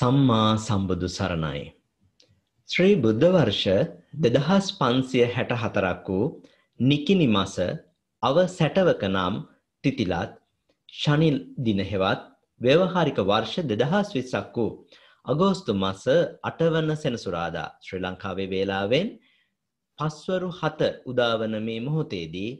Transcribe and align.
සම්මා 0.00 0.50
සම්බුදු 0.58 1.08
සරණයි. 1.08 1.62
ශ්‍රී 2.68 2.92
බුද්ධ 2.96 3.24
වර්ෂ 3.26 3.64
දෙදහස් 4.16 4.66
පන්සිය 4.78 5.24
හැට 5.34 5.52
හතරක් 5.54 6.06
වූ 6.08 6.28
නිකිනි 6.80 7.26
මස 7.28 7.56
අව 8.22 8.36
සැටවක 8.48 9.02
නම් 9.08 9.34
තිතිලත් 9.84 10.32
ශනිල් 10.92 11.36
දිනහෙවත් 11.58 12.22
ව්‍යවහාරික 12.60 13.20
වර්ෂ 13.22 13.68
දෙදහස් 13.72 14.08
විස්සක් 14.16 14.56
වූ 14.56 14.70
අගෝස්තු 15.26 15.72
මස 15.74 16.04
අටවන්න 16.44 16.92
සෙනසුරාදා 16.96 17.68
ශ්‍රී 17.84 18.02
ලංකාවේ 18.02 18.50
වේලාවෙන් 18.54 19.08
පස්වරු 19.98 20.50
හත 20.52 20.80
උදාවන 21.06 21.54
මේ 21.60 21.80
මොහොතේදී 21.80 22.52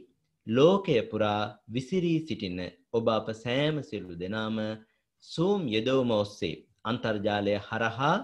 ලෝකය 0.47 0.97
පුරා 1.03 1.43
විසිරී 1.69 2.19
සිටින 2.21 2.59
ඔබ 2.93 3.05
අප 3.11 3.27
සෑම 3.35 3.75
සිල්ලු 3.83 4.13
දෙනාම 4.15 4.57
සූම් 5.23 5.61
යෙදවම 5.67 6.11
ඔස්සේ 6.15 6.57
අන්තර්ජාලය 6.85 7.55
හරහා 7.61 8.15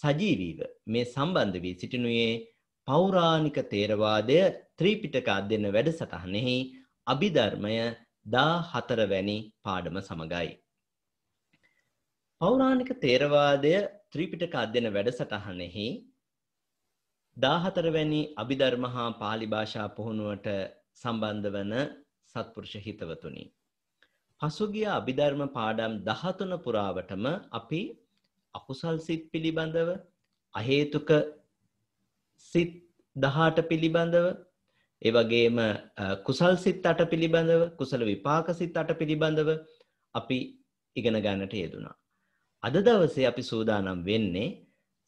සජීවීව 0.00 0.60
මේ 0.86 1.06
සම්බන්ධ 1.06 1.58
වී 1.58 1.74
සිටිනුයේ 1.74 2.32
පෞරාණික 2.88 3.58
තේරවාදය 3.68 4.38
ත්‍රීපිටක 4.76 5.28
අධ්‍යයන 5.30 5.66
වැඩසටහනෙහි 5.68 6.56
අභිධර්මය 7.06 7.76
දා 8.26 8.54
හතරවැනි 8.70 9.38
පාඩම 9.62 9.96
සමගයි. 10.00 10.50
පෞරාණික 12.40 12.92
තේරවාදය 12.98 13.74
ත්‍රීපිටක 14.10 14.54
අධ්‍යයන 14.56 14.86
වැඩසටහනෙහි 14.90 15.88
දාහතරවැනි 17.36 18.20
අභිධර්ම 18.36 18.84
හා 18.86 19.10
පාලි 19.14 19.46
භාෂා 19.46 19.88
පුහුණුවට 19.90 20.48
සම්බන්ධ 20.94 21.48
වන 21.50 21.74
සත්පුරුෂ 22.34 22.74
හිතවතුනි. 22.78 23.44
පසුගිය 24.40 24.86
අභිධර්ම 24.98 25.42
පාඩම් 25.56 25.94
13 26.08 26.58
පුරාවටම 26.64 27.24
අපි 27.58 27.80
අකුසල් 28.54 28.96
සිත් 29.06 29.22
පිළිබඳව 29.32 29.88
අහේතුක 30.54 31.10
සිත් 32.52 32.70
18 33.16 33.68
පිළිබඳව 33.70 34.26
ඒ 35.02 35.12
වගේම 35.16 35.58
කුසල් 36.26 36.54
සිත් 36.56 36.78
8 36.84 37.10
පිළිබඳව 37.12 37.62
කුසල 37.80 38.02
විපාක 38.10 38.48
සිත් 38.60 38.72
8 38.76 39.00
පිළිබඳව 39.00 39.50
අපි 40.14 40.38
ඉගෙන 40.96 41.18
ගන්නට 41.24 41.54
යෙදුණා. 41.54 41.96
අද 42.62 42.76
දවසේ 42.86 43.26
අපි 43.32 43.42
සූදානම් 43.42 44.00
වෙන්නේ 44.04 44.48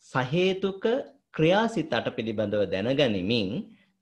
සහේතුක 0.06 0.84
ක්‍රියාසිත 1.36 1.92
8 1.92 2.16
පිළිබඳව 2.18 2.62
දැනගනිමින් 2.72 3.50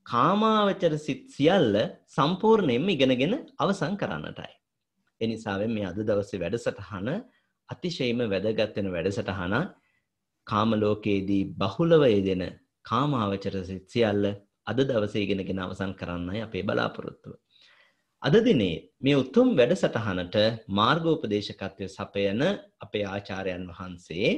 කාමාවචර 0.06 0.94
සිත් 0.98 1.22
සියල්ල 1.28 1.76
සම්පූර්ණයෙන්ම 2.08 2.88
ඉගෙනගෙන 2.88 3.34
අවසන් 3.58 3.94
කරන්නටයි. 4.02 4.52
එනිසාවෙන් 5.20 5.70
මේ 5.70 5.86
අද 5.86 5.98
දවසේ 6.02 6.41
වැඩසටහන 6.41 7.08
අතිශයින්ම 7.69 8.20
වැදගත් 8.27 8.77
වෙන 8.77 8.88
වැඩසටහනක්. 8.88 9.66
කාම 10.47 10.70
ලෝකයේදී 10.74 11.42
බහුලව 11.56 12.02
යෙදෙන 12.06 12.44
කාමාවචර 12.84 13.56
සිත් 13.64 13.84
සියල්ල 13.89 14.24
අද 14.66 14.78
දවසේ 14.84 15.24
ඉගෙනගෙන 15.24 15.61
අවසන් 15.61 15.92
කරන්නයි 15.94 16.41
අපේ 16.42 16.62
බලාපොරොත්තුව. 16.62 17.34
අද 18.22 18.34
දිනේ 18.42 18.77
මේ 19.01 19.17
උතුම් 19.17 19.48
වැඩසටහනට 19.55 20.36
මාර්ගෝපදේශකත්වය 20.70 21.86
සපයන 21.89 22.40
අපේ 22.80 23.05
ආචාර්යයන් 23.08 23.67
වහන්සේ 23.70 24.30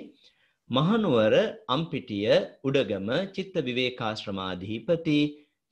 මහනුවර 0.70 1.34
අම්පිටිය 1.68 2.34
උඩගම 2.64 3.08
චිත්ත 3.34 3.54
විවේකාශ්‍රමාධිපති 3.60 5.20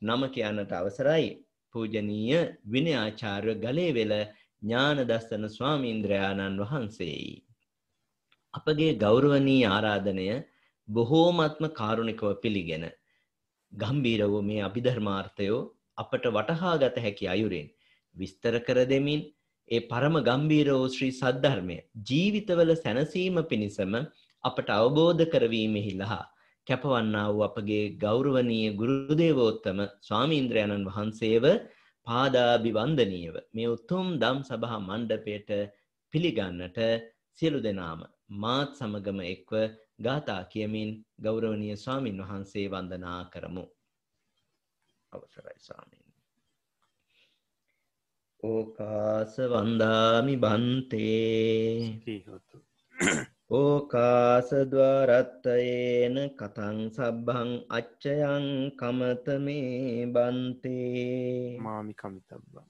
නම 0.03 0.23
කියන්නට 0.29 0.73
අවසරයි 0.73 1.29
පූජනීය 1.75 2.41
විනයාචාර්ය 2.67 3.55
ගලේවෙල 3.57 4.15
ඥානදස්සන 4.63 5.45
ස්වාමීන්ද්‍රයාණන් 5.49 6.61
වහන්සේයි. 6.63 7.35
අපගේ 8.55 8.93
ගෞරවනීය 8.97 9.67
ආරාධනය 9.69 10.29
බොහෝමත්ම 10.89 11.65
කාරුණිකව 11.73 12.31
පිළිගෙන 12.43 12.87
ගම්බීර 13.73 14.23
වූ 14.27 14.43
මේ 14.43 14.63
අභිධර්මාර්ථයෝ 14.63 15.61
අපට 15.99 16.25
වටහා 16.31 16.75
ගත 16.77 17.05
හැකි 17.05 17.29
අයුරින් 17.29 17.69
විස්තර 18.17 18.55
කර 18.61 18.81
දෙමින් 18.87 19.23
ඒ 19.69 19.81
පරම 19.87 20.17
ගම්බීර 20.23 20.69
වූ 20.73 20.89
ශ්‍රී 20.89 21.13
සද්ධර්මය 21.13 21.79
ජීවිතවල 22.05 22.73
සැනසීම 22.77 23.39
පිණිසම 23.45 23.95
අපට 24.45 24.69
අවබෝධ 24.73 25.25
කරවීමෙහිලා 25.27 26.23
කැපවන්නා 26.67 27.27
වූ 27.31 27.45
අපගේ 27.45 27.85
ගෞරවනීය 27.99 28.71
ගුරුදේවෝත්තම 28.75 29.81
ස්වාමීන්ද්‍රයන්න් 30.03 30.89
වහන්සේව 30.89 31.47
පාදාභිවන්දනීයව 32.09 33.37
මේ 33.55 33.69
උතුම් 33.69 34.07
දම් 34.23 34.39
සභා 34.43 34.81
මණ්ඩපයට 34.81 35.51
පිළිගන්නට 36.13 36.79
සියලු 37.39 37.59
දෙනාම 37.63 38.01
මාත් 38.43 38.71
සමගම 38.79 39.21
එක්ව 39.27 39.53
ගාථා 39.99 40.43
කියමින් 40.45 40.91
ගෞරවනීය 41.23 41.77
ස්වාමින් 41.77 42.21
වහන්සේ 42.23 42.67
වන්දනා 42.71 43.21
කරමු. 43.33 43.65
අවසරයි 45.13 45.59
ස්වාමීන්. 45.61 46.09
ඕකාස 48.43 49.35
වන්දාමි 49.53 50.35
බන්තේ 50.37 51.67
ඕකාසද්වාරත්තයේන 53.51 55.17
කතං 56.31 56.79
සබ්බං 56.91 57.51
අච්චයං 57.71 58.47
කමත 58.77 59.27
මේ 59.41 60.07
බන්තේ. 60.07 61.57
මාමි 61.59 61.95
කමිතබ්බං. 61.95 62.69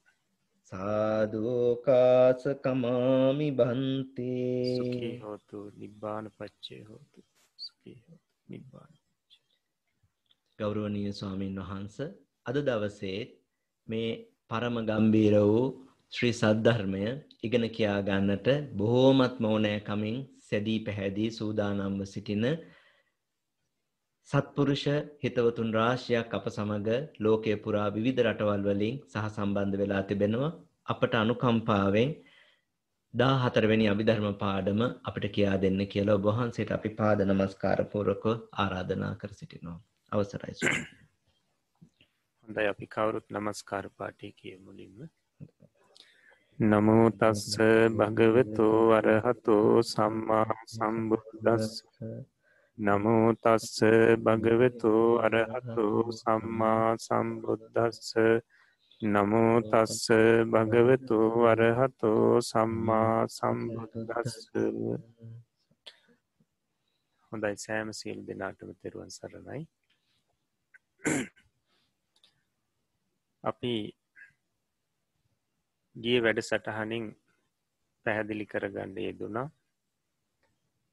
සාධෝකාස 0.71 2.43
කමාමි 2.63 3.49
බන්තේ. 3.51 5.19
හෝතු 5.19 5.59
නිබ්බාන 5.75 6.25
පච්චේ 6.37 6.83
හෝතු. 6.83 7.19
නිබ්බාන 8.47 8.91
ගෞරවනීය 10.59 11.11
ස්වාමීන් 11.13 11.59
වහන්ස 11.61 11.97
අද 12.45 12.55
දවසේ 12.61 13.19
මේ 13.87 14.09
පරම 14.49 14.75
ගම්බීර 14.87 15.35
වූ 15.43 15.65
ශ්‍රී 16.13 16.33
සද්ධර්මය 16.33 17.03
ඉගෙන 17.43 17.65
කියා 17.69 17.99
ගන්නට 18.01 18.47
බොහෝමත් 18.77 19.35
මෝනෑකමින් 19.39 20.17
සැදී 20.49 20.79
පැහැදී 20.79 21.29
සූදානම්ව 21.31 22.01
සිටින 22.05 22.45
සත්පුරුෂ 24.29 24.85
හිතවතුන් 25.19 25.69
රාශියක් 25.73 26.33
අප 26.33 26.47
සමග 26.47 26.87
ලෝකය 27.19 27.53
පුරා 27.57 27.87
විවිධ 27.89 28.21
රටවල් 28.25 28.63
වලින් 28.67 28.95
සහ 29.03 29.25
සම්බන්ධ 29.27 29.79
වෙලා 29.81 30.03
තිබෙනවා. 30.03 30.51
අපට 30.87 31.13
අනුකම්පාවෙන් 31.15 32.11
දා 33.13 33.35
හතරවෙනි 33.37 33.85
අභිධර්ම 33.87 34.27
පාඩම 34.35 34.81
අපිට 35.03 35.25
කියා 35.31 35.57
දෙන්න 35.57 35.81
කියලා 35.87 36.15
ඔබ 36.15 36.25
වහන්සේට 36.29 36.71
අපි 36.71 36.89
පාද 36.91 37.19
නමස්කාර 37.23 37.79
පූර්වකව 37.91 38.35
ආරාධනා 38.57 39.13
කර 39.15 39.31
සිටිනවා. 39.33 39.77
අවසරයි 40.11 40.55
හොඳයි. 42.43 42.67
අපි 42.67 42.85
කවුරුත් 42.87 43.27
නමස්කාර 43.31 43.85
පාටය 43.97 44.29
කිය 44.33 44.55
මුලින්ම 44.59 45.09
නමෝ 46.59 47.07
තස්ස 47.11 47.55
භගවතෝ 47.97 48.91
අරහතෝ 48.91 49.83
සම්මා 49.83 50.55
සම්බුද්දස්ස. 50.67 51.83
නමෝ 52.77 53.27
තස්ස 53.35 53.77
භගවතෝ 54.23 55.05
අරහතෝ 55.19 56.11
සම්මා 56.13 56.97
සම්බුද්දස්ස. 56.97 58.11
නමෝ 59.01 59.61
තස්ස 59.63 60.05
භගවතෝ 60.51 61.47
අරහතෝ 61.47 62.41
සම්මා 62.41 63.27
සම්බුද්දස්ස. 63.29 64.35
හොඳයි 67.31 67.55
සෑම 67.57 67.93
සියල් 67.93 68.19
දෙනාටම 68.27 68.71
තෙරුවන් 68.81 69.09
සරණයි. 69.09 69.61
අපි 73.43 73.73
ගිය 75.99 76.19
වැඩ 76.19 76.39
සටහනින් 76.41 77.05
පැහැදිලි 78.05 78.45
කරගන්න 78.45 78.95
යෙදුනා. 78.99 79.47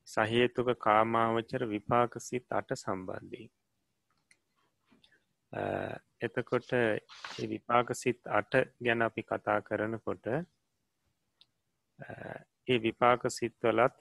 සහේතුක 0.08 0.68
කාමාවචර 0.78 1.62
විපාකසිත් 1.68 2.46
අට 2.52 2.70
සම්බන්ධී 2.76 3.48
එතකොට 6.20 6.70
විපාකසිත් 7.44 8.20
අට 8.28 8.52
ගැන 8.80 9.02
අපි 9.02 9.22
කතා 9.22 9.60
කරනකොට 9.60 10.26
ඒ 12.68 12.78
විපාක 12.78 13.22
සිත්වලත් 13.30 13.94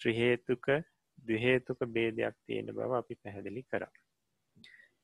ත්‍රහේතුක 0.00 0.66
දහේතුක 1.18 1.80
බේදයක් 1.88 2.36
තියෙන 2.46 2.66
බව 2.68 2.90
අපි 2.94 3.14
පැහැදිලි 3.16 3.62
කරා. 3.64 3.92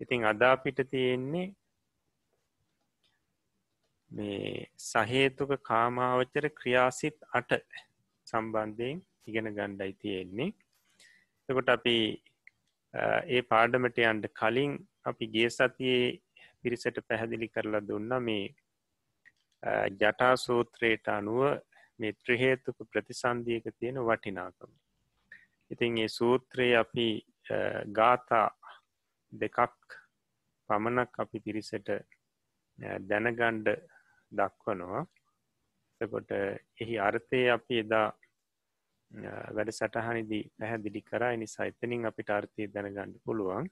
ඉතිං 0.01 0.25
අදාපිට 0.25 0.79
තියෙන්නේ 0.91 1.55
මේ 4.13 4.67
සහේතුක 4.81 5.53
කාමාවච්චර 5.63 6.47
ක්‍රියාසිත් 6.59 7.17
අට 7.33 7.53
සම්බන්ධයෙන් 8.27 8.99
ඉගෙන 9.27 9.49
ගණ්ඩයි 9.51 9.93
තියෙන්නේ. 9.95 10.51
එකොට 11.49 11.69
අපි 11.69 11.97
ඒ 13.31 13.43
පාඩමට 13.43 13.99
අන්ඩ 14.05 14.27
කලින් 14.41 14.73
අපි 15.05 15.27
ගේ 15.29 15.51
සතියේ 15.51 16.05
පිරිසට 16.63 16.99
පැහැදිලි 17.09 17.49
කරලා 17.49 17.83
දුන්න 17.83 18.13
මේ 18.21 18.45
ජටා 19.97 20.35
සූත්‍රයට 20.37 21.09
අනුව 21.09 21.43
මේ 21.99 22.13
ත්‍රහේතුක 22.15 22.79
ප්‍රතිසන්දියක 22.91 23.67
තියෙන 23.79 24.01
වටිනාකම. 24.01 24.73
ඉතින් 25.71 25.99
ඒ 25.99 26.09
සූත්‍රයේ 26.11 26.77
අපි 26.77 27.07
ගාථා 27.93 28.49
දෙකක් 29.33 29.59
පමණක් 30.69 31.15
අපි 31.19 31.39
පිරිසට 31.41 31.89
දැනගණ්ඩ 33.09 33.69
දක්වනවා. 34.33 35.03
එකොට 36.01 36.31
එහි 36.83 36.97
අර්ථය 36.99 37.41
අපි 37.49 37.79
එදා 37.85 38.09
වැඩ 39.57 39.71
සටහනිදී 39.71 40.45
පැහැදිලි 40.59 41.03
කරා. 41.03 41.37
නිසා 41.37 41.67
එතනින් 41.67 42.09
අපිට 42.11 42.31
අර්ථය 42.31 42.73
දැනගණ්ඩ 42.75 43.23
පුළුවන්. 43.25 43.71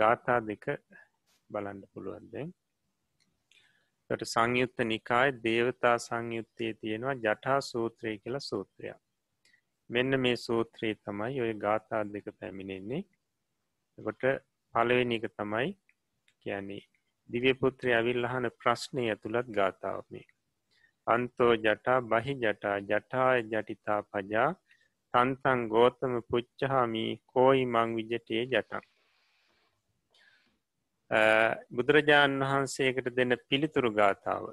ගාථා 0.00 0.40
දෙක 0.42 0.64
බලන්න 1.50 1.82
පුළුවන්දෙන් 1.92 2.48
ට 4.10 4.26
සංයුත්ත 4.26 4.78
නිකායි 4.84 5.32
දේවතා 5.44 5.96
සංයුත්තයේ 5.98 6.74
තියෙනවා 6.74 7.14
ජටා 7.16 7.60
සූත්‍රය 7.62 8.12
කියලා 8.18 8.40
සූත්‍රයක්. 8.40 9.00
මෙන්න 9.90 10.20
මේ 10.20 10.36
සූත්‍රයේ 10.36 11.00
තමයි 11.04 11.40
ඔය 11.40 11.52
ගාථා 11.64 12.02
දෙක 12.14 12.26
පැමිණෙන්නේ. 12.38 13.02
කොට 13.98 14.22
පලවෙනි 14.74 15.18
එක 15.18 15.26
තමයි 15.36 15.68
කියන්නේ 16.46 16.82
දිවපුත්‍රය 17.30 17.94
ඇවිල්ලහන 17.94 18.50
ප්‍රශ්නය 18.56 19.06
ඇතුළත් 19.06 19.48
ගාථාවමේ 19.52 20.26
අන්තෝ 21.06 21.52
ජටා 21.58 21.98
බහි 22.06 22.34
ජටා 22.36 22.76
ජටාය 22.84 23.40
ජටිතා 23.46 24.00
පජා 24.04 24.50
තන්තන් 25.14 25.66
ගෝතම 25.68 26.14
පුච්චහාමී 26.28 27.10
කෝයි 27.26 27.66
මං 27.66 27.98
විජටේ 27.98 28.44
ජටන් 28.46 28.88
බුදුරජාණන් 31.70 32.42
වහන්සේකට 32.42 33.06
දෙන්න 33.12 33.34
පිළිතුරු 33.48 33.90
ගාථාව. 33.92 34.48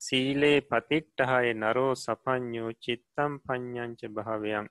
සීලේ 0.00 0.60
පතිට්ටහය 0.62 1.50
නරෝ 1.54 1.90
සපඥෝ 1.96 2.70
චිත්තම් 2.80 3.32
පඥ්ඥංච 3.44 4.00
භාවයන් 4.10 4.70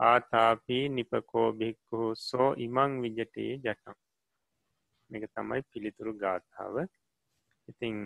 ආතාපී 0.00 0.82
නිපකෝ 0.90 1.48
භික්කු 1.54 2.00
සෝ 2.18 2.50
ඉමං 2.60 2.98
විජටේ 3.02 3.52
ජටම් 3.58 3.96
මේක 5.10 5.24
තමයි 5.36 5.62
පිළිතුරු 5.72 6.12
ගාථාව. 6.22 6.76
ඉතිං 7.68 7.96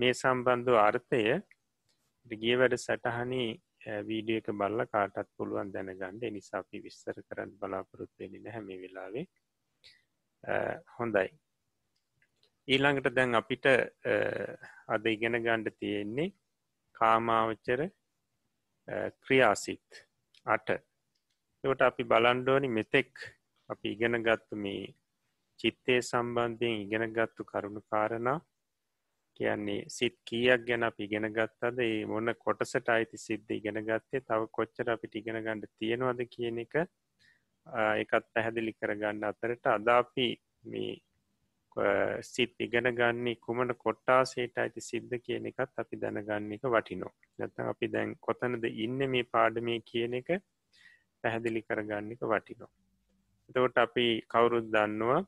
මේ 0.00 0.14
සම්බන්ධ 0.14 0.80
අර්ථය 0.86 1.22
ගිය 2.42 2.56
වැඩ 2.60 2.76
සටහනි 2.78 3.44
වීඩිය 4.08 4.40
එක 4.40 4.50
බල්ල 4.60 4.84
කාටත් 4.92 5.30
පුළුවන් 5.36 5.72
දැනගණ්ඩ 5.74 6.28
නිසාපි 6.36 6.82
විස්තර 6.84 7.16
කරන්න 7.28 7.56
බලාපොරොත්වෙනි 7.60 8.44
නැහැම 8.44 8.68
වෙලාවේ. 8.84 9.26
හොඳයි. 10.98 11.28
ඊළඟට 12.68 13.14
දැන් 13.16 13.34
අපිට 13.40 13.66
අද 14.94 15.04
ඉගෙන 15.14 15.42
ගණ්ඩ 15.44 15.76
තියෙන්නේ 15.80 16.34
කාමාවච්චර 16.94 17.82
ක්‍රියාසිත් 19.24 19.88
අට. 20.46 20.68
එවට 21.64 21.82
අපි 21.88 22.04
බලන්ඩෝනි 22.04 22.68
මෙතෙක් 22.78 23.12
අපි 23.70 23.92
ඉගෙන 23.94 24.22
ගත්තු 24.26 24.56
මේ 24.56 24.94
චිත්තය 25.62 25.98
සම්බන්ධයෙන් 26.02 26.82
ඉගෙන 26.84 27.04
ගත්තු 27.12 27.44
කරුණු 27.44 27.82
කාරණා 27.86 28.38
කියන්නේ 29.40 29.84
සිත් 29.88 30.16
කියක් 30.24 30.66
ගැන 30.66 30.82
අපි 30.82 31.04
ඉගෙන 31.04 31.28
ගත්තද? 31.30 31.78
ඒ 31.80 32.02
මොන්න 32.06 32.34
කොටසට 32.36 32.88
අයිති 32.88 33.18
සිද්ධ 33.18 33.52
ඉගෙන 33.52 33.80
ගත්තේ? 33.82 34.20
තව 34.22 34.40
කොච්චර 34.50 34.90
අපිට 34.90 35.14
ඉගෙන 35.14 35.38
ගණඩ 35.38 35.72
තියෙනවද 35.76 36.20
කියන 36.34 36.58
එක 36.64 36.74
එකත් 37.96 38.28
පැහැදිලි 38.34 38.72
කරගන්න 38.74 39.24
අතරට. 39.24 39.64
අදාපි 39.68 40.28
මේ 40.64 40.92
සිත් 42.22 42.54
ඉගෙන 42.58 42.88
ගන්නේ 42.92 43.36
කුමන 43.36 43.74
කොට්ටාසේට 43.76 44.58
අයිති 44.58 44.80
සිද්ධ 44.82 45.14
කියන 45.18 45.46
එකත් 45.46 45.78
අපි 45.78 45.96
දැනගන්න 45.96 46.52
එක 46.52 46.64
වටිනෝ 46.66 47.12
නැතන් 47.38 47.62
අපි 47.64 47.88
දැන් 47.88 48.16
කොතනද 48.20 48.64
ඉන්න 48.76 48.98
මේ 49.08 49.24
පාඩමය 49.26 49.80
කියන 49.82 50.14
එක 50.14 50.28
පැහැදිලි 51.24 51.62
කරගන්න 51.62 52.12
එක 52.12 52.24
වටිනෝ 52.24 52.70
එතකොට 53.48 53.78
අපි 53.78 54.06
කවුරුත් 54.28 54.68
දන්නවා 54.68 55.22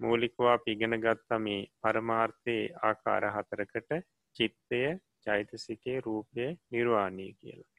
මූලිකවා 0.00 0.58
පිගෙන 0.58 0.94
ගත්තා 1.00 1.38
මේ 1.38 1.60
පරමාර්ථය 1.82 2.56
ආකාර 2.82 3.24
හතරකට 3.36 3.90
චිත්තය 4.36 4.80
චෛතසිකේ 5.24 5.98
රූපය 6.00 6.46
නිර්වාණය 6.70 7.26
කියලා. 7.32 7.74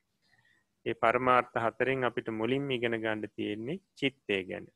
ඒ 0.86 0.96
පරමාර්ථ 0.96 1.58
හතරෙන් 1.58 2.04
අපිට 2.04 2.30
මුලින් 2.32 2.72
ඉගෙන 2.72 2.96
ගණ්ඩ 2.98 3.36
තියෙන්නේ 3.36 3.82
චිත්තය 3.96 4.38
ගැන. 4.44 4.68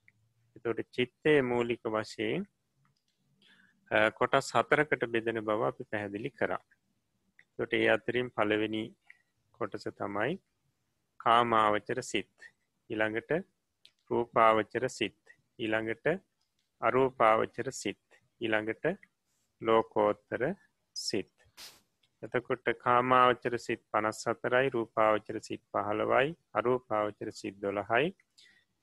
එතොට 0.55 0.79
චිත්තය 0.91 1.33
මූලික 1.43 1.83
වශයෙන් 1.87 2.47
කොටස් 4.17 4.49
හතරකට 4.55 5.03
බෙදෙන 5.07 5.39
බව 5.41 5.61
අපි 5.63 5.83
පැහැදිලි 5.91 6.31
කරා. 6.31 6.63
තොට 7.57 7.73
ඒ 7.73 7.87
අතරින් 7.89 8.29
පළවෙනි 8.31 8.83
කොටස 9.59 9.87
තමයි 9.93 10.33
කාමාවචර 11.19 11.99
සිත්. 12.03 12.35
ඉළඟට 12.89 13.31
රූපාවචර 14.09 14.85
සිත්. 14.89 15.19
ඊළඟට 15.59 16.07
අරූපාවච්චර 16.87 17.69
සිත්. 17.81 18.03
ඊළඟට 18.41 18.85
ලෝකෝත්තර 19.61 20.43
සිත්. 20.95 21.33
එතකොට 22.23 22.67
කාමාවචර 22.83 23.55
සිත් 23.65 23.81
පනස් 23.91 24.19
සතරයි 24.23 24.73
රූපාවචර 24.75 25.37
සිත් 25.47 25.63
පහළවයි 25.71 26.35
අරූපාවචර 26.59 27.31
සිත් 27.39 27.55
දොළහයි 27.63 28.09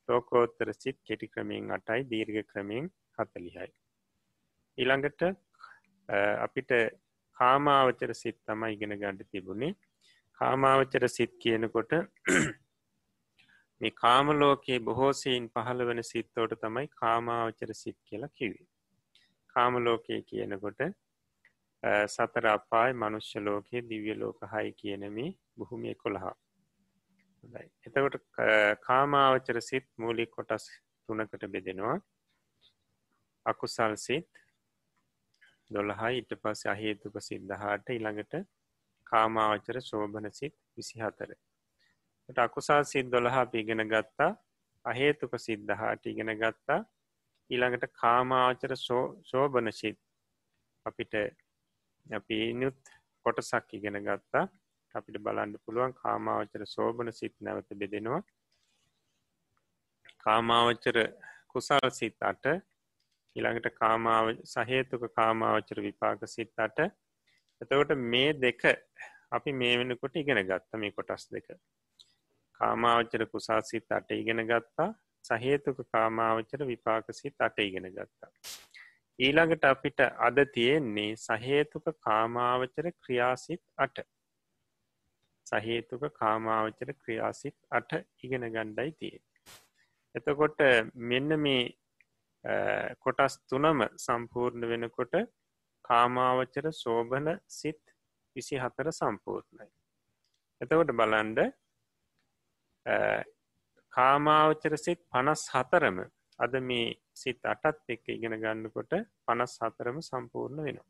ලෝකෝත්තර 0.08 0.72
සිත් 0.74 0.98
කෙටි 1.08 1.28
ක්‍රමයෙන් 1.34 1.70
අටයි 1.76 2.08
දීර්ග 2.10 2.36
ක්‍රමයෙන් 2.50 2.88
හතලිහයි. 3.18 3.68
ඊළඟට 4.78 5.22
අපිට 6.46 6.70
කාමාවචර 7.36 8.12
සිත් 8.14 8.38
තමයි 8.46 8.72
ඉගෙන 8.74 8.96
ගණඩ 9.00 9.30
තිබුණේ. 9.32 9.78
කාමාවචර 10.38 11.08
සිත් 11.08 11.32
කියනකොට 11.42 11.92
මේ 13.80 13.92
කාමලෝකයේ 13.92 14.80
බොහෝසයින් 14.80 15.46
පහළ 15.48 15.86
වන 15.86 16.02
සිත්තෝට 16.04 16.54
තමයි 16.58 16.88
කාමාවචර 16.94 17.70
සිත් 17.74 17.98
කියලා 18.04 18.30
කිවේ. 18.30 18.66
කාමලෝකය 19.56 20.22
කියනකොට 20.22 20.80
සතර 22.08 22.46
අපායි 22.48 22.92
මනුෂ්‍ය 22.94 23.40
ලෝකයේ 23.40 23.88
දිව්‍ය 23.88 24.14
ලෝක 24.14 24.40
හයි 24.52 24.72
කියනමි 24.74 25.26
බොහොමිය 25.58 25.94
කොළහා. 25.94 26.36
එතකොට 27.86 28.16
කාමාවචර 28.82 29.60
සිත් 29.62 29.86
මූලි 29.96 30.26
කොටස් 30.28 30.66
තුනකට 31.08 31.44
බෙදෙනවා 31.48 31.98
අකුසල් 33.46 33.94
සිත් 33.98 34.28
දොළහයි 35.70 36.18
ඉට 36.18 36.32
පස්ස 36.42 36.66
අහේතුක 36.66 37.16
සිද්ධහාට 37.22 37.88
ඉළඟට 37.90 38.34
කාමාවචර 39.06 39.80
සෝභන 39.82 40.28
සිත් 40.32 40.56
විසි 40.76 41.00
හතර 41.00 41.32
අකුසා 42.38 42.84
සිත් 42.84 43.10
දොළහා 43.12 43.46
පිගෙන 43.46 43.82
ගත්තා. 43.88 44.30
අහේතුක 44.84 45.32
සිද්ධහාට 45.38 46.06
ඉගෙන 46.06 46.32
ගත්තා. 46.36 46.80
ඊළඟට 47.50 47.92
කාමාචර 47.92 48.72
සෝභන 49.24 49.72
සිත්. 49.72 49.98
අපිට 50.86 51.14
අපි 52.06 52.36
ඉනුත් 52.50 52.80
කොටසක් 53.26 53.74
ඉගෙන 53.74 54.02
ගත්තා. 54.02 54.48
අපිට 54.94 55.18
බලන්න 55.18 55.52
පුළුවන් 55.64 55.92
කාමාවචර 55.94 56.62
සෝභන 56.66 57.12
සිත් 57.12 57.34
නැවත 57.40 57.70
බෙදෙනවා. 57.74 58.22
කාමාවචර 60.24 60.96
කුසල් 61.48 61.90
සිත් 61.90 62.16
අට 62.22 62.44
ඊළඟට 63.36 63.68
කාමාව 63.74 64.26
සහේතුක 64.44 65.04
කාමාවචර 65.14 65.78
විපාක 65.80 66.26
සිත් 66.26 66.52
අට. 66.58 66.78
එතකොට 67.60 67.92
මේ 68.12 68.32
දෙක 68.34 68.62
අපි 69.30 69.52
මේ 69.52 69.78
වෙනකොට 69.78 70.16
ඉගෙන 70.16 70.42
ගත්ත 70.46 70.80
මේ 70.82 70.92
කොටස් 70.92 71.28
දෙක. 71.30 71.48
කාමාවච්චර 72.60 73.24
කුසාසිත් 73.26 73.96
අට 73.98 74.10
ඉගෙන 74.12 74.42
ගත්තා 74.46 74.90
සහේතුක 75.24 75.78
කාමාවච්චර 75.88 76.62
විපාකසිත් 76.66 77.36
අට 77.40 77.58
ඉගෙන 77.60 77.88
ගත්තා. 77.90 78.30
ඊළඟට 79.18 79.64
අපිට 79.64 80.00
අද 80.20 80.38
තියෙන්නේ 80.54 81.10
සහේතුක 81.18 81.86
කාමාවචර 82.00 82.86
ක්‍රියාසිත් 82.94 83.62
අට 83.76 83.98
සහේතුක 85.46 86.04
කාමාවචර 86.14 86.90
ක්‍රියාසිත් 86.94 87.56
අට 87.70 87.90
ඉගෙන 88.22 88.46
ගණ්ඩයි 88.48 88.92
තිය. 88.92 89.18
එතකොට 90.14 90.60
මෙන්න 91.10 91.30
මේ 91.38 91.62
කොටස් 93.04 93.34
තුනම 93.48 93.84
සම්පූර්ණ 93.98 94.68
වෙනකොට 94.68 95.14
කාමාවචර 95.84 96.66
සෝභන 96.74 97.28
සිත් 97.50 97.82
විසි 98.36 98.56
හතර 98.56 98.88
සම්පූර්ණයි. 98.92 99.68
එතකොට 100.60 100.92
බලන්ඩ 100.92 101.40
කාමාවචර 103.92 104.74
සිත් 104.78 105.00
පනස් 105.08 105.42
හතරම 105.52 105.98
අද 106.38 106.54
මේ 106.62 106.90
සිත් 107.14 107.40
අටත් 107.44 107.88
එක්ක 107.88 108.04
ඉගෙන 108.08 108.36
ගන්නකොට 108.36 108.92
පනස් 109.24 109.54
හතරම 109.60 109.98
සම්පූර්ණ 110.00 110.62
වෙනවා. 110.66 110.86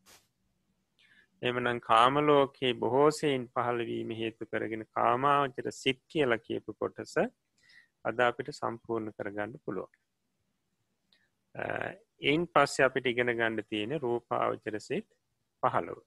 එමනම් 1.42 1.80
කාමලෝකයේ 1.80 2.74
බොහෝසයෙන් 2.74 3.46
පහළවීම 3.48 4.10
හේතු 4.12 4.46
කරගෙන 4.46 4.84
කාමාවචර 4.88 5.72
සිත් 5.74 6.00
කියල 6.06 6.36
කියපු 6.38 6.74
කොටස 6.74 7.16
අද 8.04 8.20
අපිට 8.20 8.52
සම්පූර්ණ 8.52 9.16
කරගන්න 9.16 9.56
පුළුවන්. 9.64 9.92
එයින් 11.54 12.46
පස්ස 12.48 12.80
අපිට 12.80 13.06
ඉගෙන 13.06 13.32
ගණ්ඩ 13.32 13.68
තියෙන 13.68 13.92
රූපාවචර 13.98 14.76
සිත් 14.80 15.08
පහළව 15.62 16.00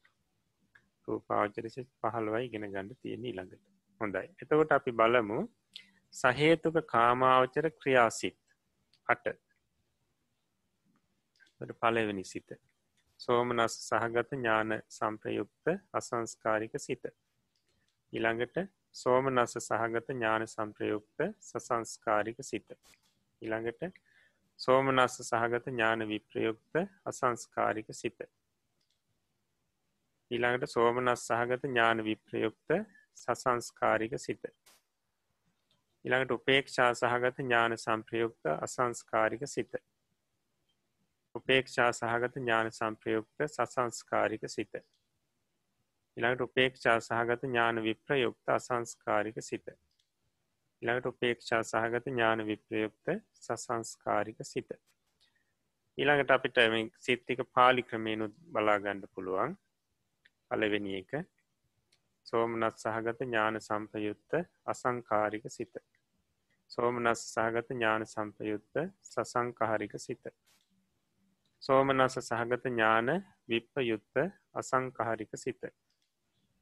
රූපාවචර 1.07 1.65
සිත් 1.69 1.89
පහළවයි 2.01 2.45
ඉගෙන 2.45 2.67
ගණඩ 2.67 3.01
තියෙන 3.01 3.25
ඊළඟට 3.25 3.63
හොඳයි 4.01 4.29
එතකොට 4.37 4.71
අපි 4.71 4.91
බලමු 4.93 5.39
සහේතුක 6.13 6.77
කාමාවචර 6.87 7.69
ක්‍රියාසිත්. 7.73 8.37
අට. 9.07 9.25
පලවෙනි 11.81 12.23
සිත. 12.25 12.49
සෝමනස් 13.19 13.75
සහගත 13.81 14.31
ඥාන 14.31 14.71
සම්ප්‍රයුක්ත 14.89 15.65
අසංස්කාරික 15.93 16.73
සිත. 16.77 17.05
ඉළඟට 18.13 18.57
සෝමනස 18.95 19.53
සහගත 19.59 20.07
ඥාන 20.09 20.47
සම්ප්‍රයුක්ත 20.47 21.19
සසංස්කාරික 21.41 22.43
සිත. 22.43 22.67
ඉළඟට 23.41 23.83
සෝමනස්ස 24.59 25.17
සහගත 25.21 25.65
ඥාන 25.67 26.07
විප්‍රයුක්ත 26.07 26.75
අසංස්කාරික 27.05 27.87
සිත. 27.91 28.19
ඊළඟට 30.31 30.69
සෝමනස් 30.69 31.25
සහගත 31.27 31.63
ඥාන 31.65 32.03
විප්‍රයුක්ත 32.03 32.75
සසංස්කාරික 33.15 34.19
සිත. 34.19 34.43
ඊළඟට 36.05 36.31
උපේක්ෂා 36.31 36.89
සහගත 36.93 37.37
ඥාන 37.39 37.77
සම්ප්‍රයුක්ත 37.77 38.51
අසංස්කාරික 38.57 39.47
සිත 39.47 39.79
උපේක්ෂා 41.35 41.91
සහගත 41.93 42.35
ඥාන 42.37 42.71
සම්ප්‍රයුක්ත 42.71 43.47
සසංස්කාරික 43.47 44.45
සිත 44.49 44.83
ඉළඟට 46.17 46.41
උපේක්ෂා 46.41 46.99
සහගත 47.01 47.41
ඥාන 47.45 47.83
විප්‍රයුක්ත 47.83 48.55
අසංස්කාරික 48.55 49.43
සිත 49.43 49.75
ඉළඟට 50.81 51.05
උපේක්ෂා 51.07 51.61
සහගත 51.63 52.11
ඥාන 52.11 52.41
විප්‍රයුක්ත 52.45 53.09
සසංස්කාරික 53.35 54.39
සිත. 54.43 54.71
ඊළඟට 55.97 56.31
අපිට 56.31 56.57
සිත්තික 56.99 57.43
පාලි 57.49 57.83
ක්‍රමේනුත් 57.83 58.33
බලාගණ්ඩ 58.47 59.05
පුළුවන් 59.13 59.55
පලවෙනි 60.51 60.97
එක 60.97 61.13
සෝමනත් 62.25 62.83
සහගත 62.83 63.19
ඥාන 63.21 63.61
සම්පයුත්ත 63.61 64.37
අසංකාරික 64.65 65.47
සිත. 65.49 65.73
සෝමනස් 66.73 67.21
සහගත 67.27 67.69
ඥාන 67.69 68.03
සම්පයුත්ත 68.05 68.77
සසංකාරික 69.03 69.91
සිත. 69.97 70.23
සෝමනස 71.61 72.15
සහගත 72.19 72.63
ඥාන 72.65 73.09
විප්පයුත්ත 73.49 74.15
අසංකාරික 74.53 75.29
සිත. 75.35 75.61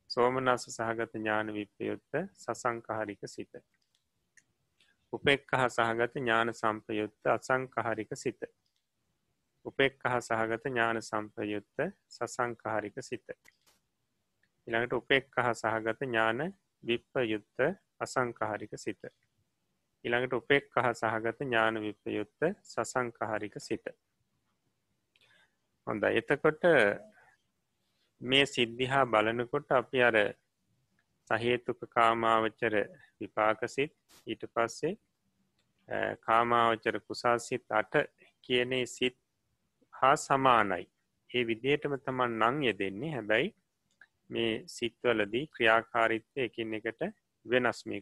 සෝමනස 0.10 0.66
සහගත 0.70 1.14
ඥාන 1.16 1.54
විප්පයුත්ත 1.54 2.12
සසංකාරික 2.36 3.24
සිත. 3.26 3.54
උපෙක්කහ 5.14 5.64
සහගත 5.70 6.14
ඥාන 6.16 6.54
සම්පයුත්ත 6.54 7.26
අසංකහරික 7.28 8.12
සිත. 8.16 8.44
උපෙක්කහ 9.66 10.20
සහගත 10.20 10.64
ඥාන 10.66 11.02
සම්පයුත්ත 11.02 11.88
සසංකහරික 12.10 13.02
සිත. 13.02 13.28
ඉළඟට 14.68 14.94
උපෙක්කහ 14.94 15.52
සහගත 15.56 16.00
ඥාන 16.04 16.54
විප්පයුත්ත 16.84 17.60
අසංකහරික 18.00 18.74
සිත. 18.78 19.04
ඉළඟට 20.06 20.34
උපෙක්කහ 20.34 20.78
සහගත 20.92 21.40
ඥාන 21.42 21.82
විප්පයුත්ත 21.82 22.48
සසංකහරික 22.64 23.56
සිත. 23.60 23.86
හොඳ 25.88 26.04
එතකොට 26.12 26.64
මේ 28.22 28.46
සිද්ධිහා 28.46 29.06
බලනකොට 29.06 29.72
අපි 29.72 30.02
අර 30.02 30.18
සහේතුක 31.30 31.80
කාමාවචර 31.90 32.76
විපාකසිත් 33.20 33.94
ඊට 34.28 34.44
පස්සේ 34.54 34.94
කාමාවචර 36.20 37.00
කුසාසිත් 37.02 37.66
අට 37.72 37.94
කියනේ 38.44 38.86
සිත් 38.88 39.18
හා 39.94 40.16
සමානයි. 40.18 40.86
ඒ 41.30 41.44
විදිහටම 41.48 41.96
තමන් 41.98 42.38
නං 42.42 42.64
යෙදෙන්නේ. 42.64 43.12
හැබැයි 43.12 43.56
මේ 44.30 44.54
සිත්වලදී 44.68 45.46
ක්‍රියාකාරිත්වය 45.48 46.40
එකින් 46.42 46.74
එකට 46.74 47.02
වෙනස් 47.46 47.80
මේ 47.86 48.02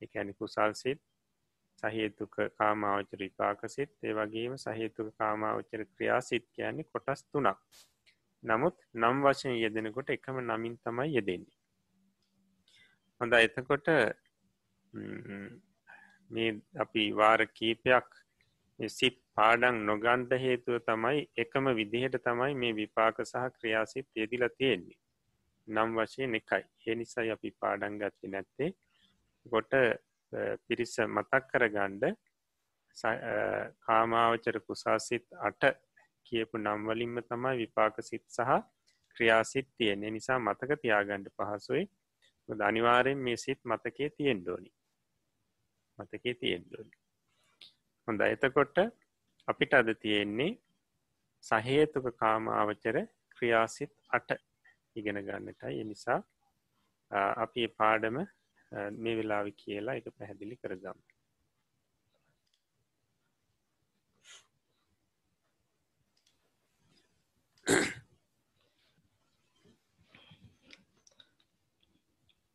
කොටස් 0.00 0.08
තුනි 0.08 0.08
එකැනි 0.08 0.32
කුසල්සිත් 0.32 1.00
සහේතුක 1.82 2.36
කාමාවචර 2.58 3.18
විපාකසිත් 3.18 3.90
ඒ 4.02 4.12
වගේම 4.12 4.56
සහේතුක 4.56 5.14
කාමාවචර 5.18 5.84
ක්‍රියා 5.94 6.20
සිත් 6.20 6.46
කියන්නේ 6.52 6.84
කොටස් 6.84 7.24
තුනක්. 7.24 7.58
නමුත් 8.44 8.76
නම් 8.94 9.22
වශයෙන් 9.22 9.54
යෙදෙනකොට 9.54 10.10
එකම 10.10 10.36
නමින් 10.40 10.78
තමයි 10.78 11.14
යෙදෙන්නේ. 11.14 11.56
හොඳ 13.20 13.32
එතකොට 13.32 13.86
මේ 16.30 16.62
අපි 16.78 17.12
වාර 17.12 17.46
කීපයක් 17.46 18.08
සිත් 18.88 19.16
පාඩන් 19.34 19.86
නොගන්ධ 19.86 20.34
හේතුව 20.38 20.78
තමයි 20.86 21.28
එකම 21.36 21.64
විදිහට 21.74 22.16
තමයි 22.24 22.54
මේ 22.54 22.72
විපාක 22.72 23.16
සහ 23.24 23.36
ක්‍රියාසිත් 23.60 24.06
යෙදිල 24.14 24.48
තියෙන්නේ. 24.48 24.98
නම් 25.68 25.96
වශයෙන් 25.96 26.34
එකයි. 26.34 26.64
ඒ 26.86 26.94
නිසයි 26.94 27.30
අපි 27.30 27.50
පාඩන් 27.50 27.98
ගත්ති 27.98 28.28
නැත්තේ. 28.28 28.74
ගොට 29.46 29.72
පිරිස 30.66 30.94
මතක් 31.06 31.42
කරගණ්ඩ 31.52 32.04
කාමාවචර 33.80 34.60
කුසාසිත් 34.60 35.26
අට 35.40 35.62
කියපු 36.26 36.58
නම්වලින්ම 36.58 37.16
තමයි 37.22 37.56
විපාක 37.58 37.96
සිත් 38.02 38.24
සහ 38.28 38.60
ක්‍රියාසිත් 39.16 39.68
තියෙන්නේ. 39.76 40.10
නිසා 40.10 40.38
මතක 40.38 40.80
තියාගණ්ඩ 40.82 41.28
පහසුයි. 41.36 41.84
අනිවාරයෙන් 42.48 43.18
මේ 43.18 43.36
සිත් 43.36 43.60
මතකේ 43.64 44.10
තියෙන් 44.10 44.40
ඩෝනි 44.40 44.70
මතකේ 45.98 46.34
තියෙන් 46.34 46.64
ඩෝනි 46.64 46.96
හොඳ 48.08 48.20
එතකොට 48.26 48.78
අපිට 49.48 49.74
අද 49.74 49.90
තියෙන්නේ 49.94 50.50
සහේතුක 51.44 52.06
කාමාවචර 52.16 52.96
ක්‍රියාසිත් 53.36 53.92
අට 54.08 54.30
ඉගෙන 54.96 55.18
ගන්නටයි. 55.26 55.80
එනිසා 55.80 56.20
අපි 57.44 57.68
පාඩම 57.78 58.16
මේ 58.72 59.16
වෙලාවි 59.16 59.52
කියලා 59.54 59.96
එක 59.96 60.06
පැහැදිලි 60.10 60.56
කරගම් 60.56 60.98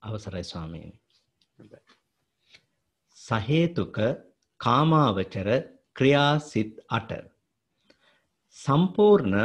අවසරයි 0.04 0.44
ස්වාමීන් 0.44 0.92
සහේතුක 3.18 3.98
කාමාවචර 4.60 5.50
ක්‍රියාසිත් 5.96 6.74
අට. 6.90 7.12
සම්පූර්ණ 8.56 9.38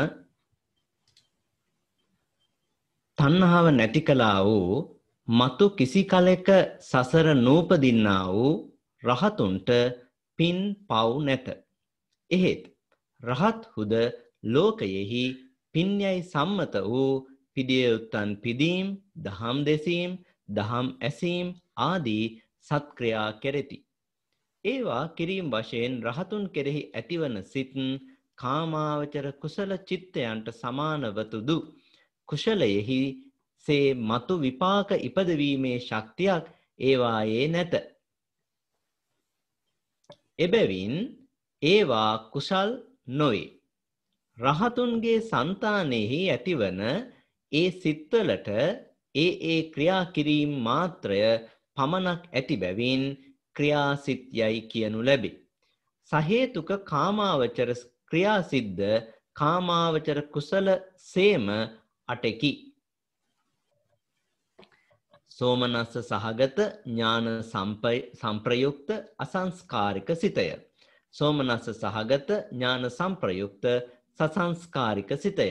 තණ්හාව 3.19 3.67
නැති 3.71 4.01
කළා 4.01 4.39
වූ 4.45 5.00
මතු 5.31 5.67
කිසි 5.71 6.03
කලෙක 6.05 6.49
සසර 6.81 7.27
නූපදින්නා 7.37 8.27
වූ 8.29 8.55
රහතුන්ට 9.03 9.69
පින් 10.39 10.59
පව් 10.89 11.11
නැත. 11.23 11.47
එහෙත් 12.31 12.63
රහත් 13.21 13.61
හුද 13.75 13.93
ලෝකයෙහි 14.45 15.25
පින්යයි 15.75 16.19
සම්මත 16.25 16.75
වූ 16.85 17.13
පිදියයුත්තන් 17.55 18.31
පිදීම් 18.43 18.87
දහම් 19.17 19.57
දෙසීම් 19.65 20.11
දහම් 20.49 20.87
ඇසීම් 21.01 21.49
ආදී 21.79 22.25
සත්ක්‍රියා 22.67 23.31
කෙරෙති. 23.43 23.79
ඒවා 24.65 25.05
කිරීම් 25.09 25.47
වශයෙන් 25.51 25.95
රහතුන් 26.03 26.45
කෙරෙහි 26.49 26.83
ඇතිවන 26.91 27.37
සිත් 27.45 27.73
කාමාවචර 28.35 29.27
කුසල 29.43 29.71
චිත්තයන්ට 29.89 30.47
සමානවතුදු. 30.53 31.59
කුශලයෙහි 32.29 33.03
සේ 33.67 33.87
මතු 34.09 34.35
විපාක 34.45 34.89
ඉපදවීමේ 34.99 35.79
ශක්තියක් 35.81 36.45
ඒවායේ 36.81 37.47
නැත. 37.49 37.73
එබැවින් 40.39 40.95
ඒවා 41.63 42.13
කුසල් 42.33 42.71
නොවේ. 43.11 43.49
රහතුන්ගේ 44.39 45.19
සංතානෙහි 45.23 46.21
ඇතිවන 46.31 46.81
ඒ 47.53 47.69
සිත්වලට 47.73 48.49
ඒ 49.15 49.31
ඒ 49.51 49.61
ක්‍රියා 49.73 50.05
කිරීම් 50.15 50.53
මාත්‍රය 50.67 51.21
පමණක් 51.77 52.23
ඇති 52.33 52.57
බැවින් 52.57 53.03
ක්‍රියාසිත් 53.57 54.23
යයි 54.33 54.61
කියනු 54.71 55.01
ලැබේ. 55.03 55.41
සහේතුක 56.13 56.71
කාමාවචර 56.85 57.71
ක්‍රියාසිද්ධ 58.11 58.91
කාමාවචර 59.33 60.19
කුසල 60.35 60.67
සේම 60.97 61.47
අටකි. 62.09 62.53
සෝමනස්ස 65.41 65.95
සහගත 65.99 66.59
ඥාන 66.87 67.27
සම්ප්‍රයුක්ත 68.15 68.91
අසංස්කාරික 69.17 70.09
සිතය. 70.15 70.49
සෝමනස්ස 71.15 71.69
සහගත 71.75 72.31
ඥාන 72.51 72.83
සම්ප්‍රයුක්ත 72.91 73.65
සසංස්කාරික 74.19 75.15
සිතය. 75.17 75.47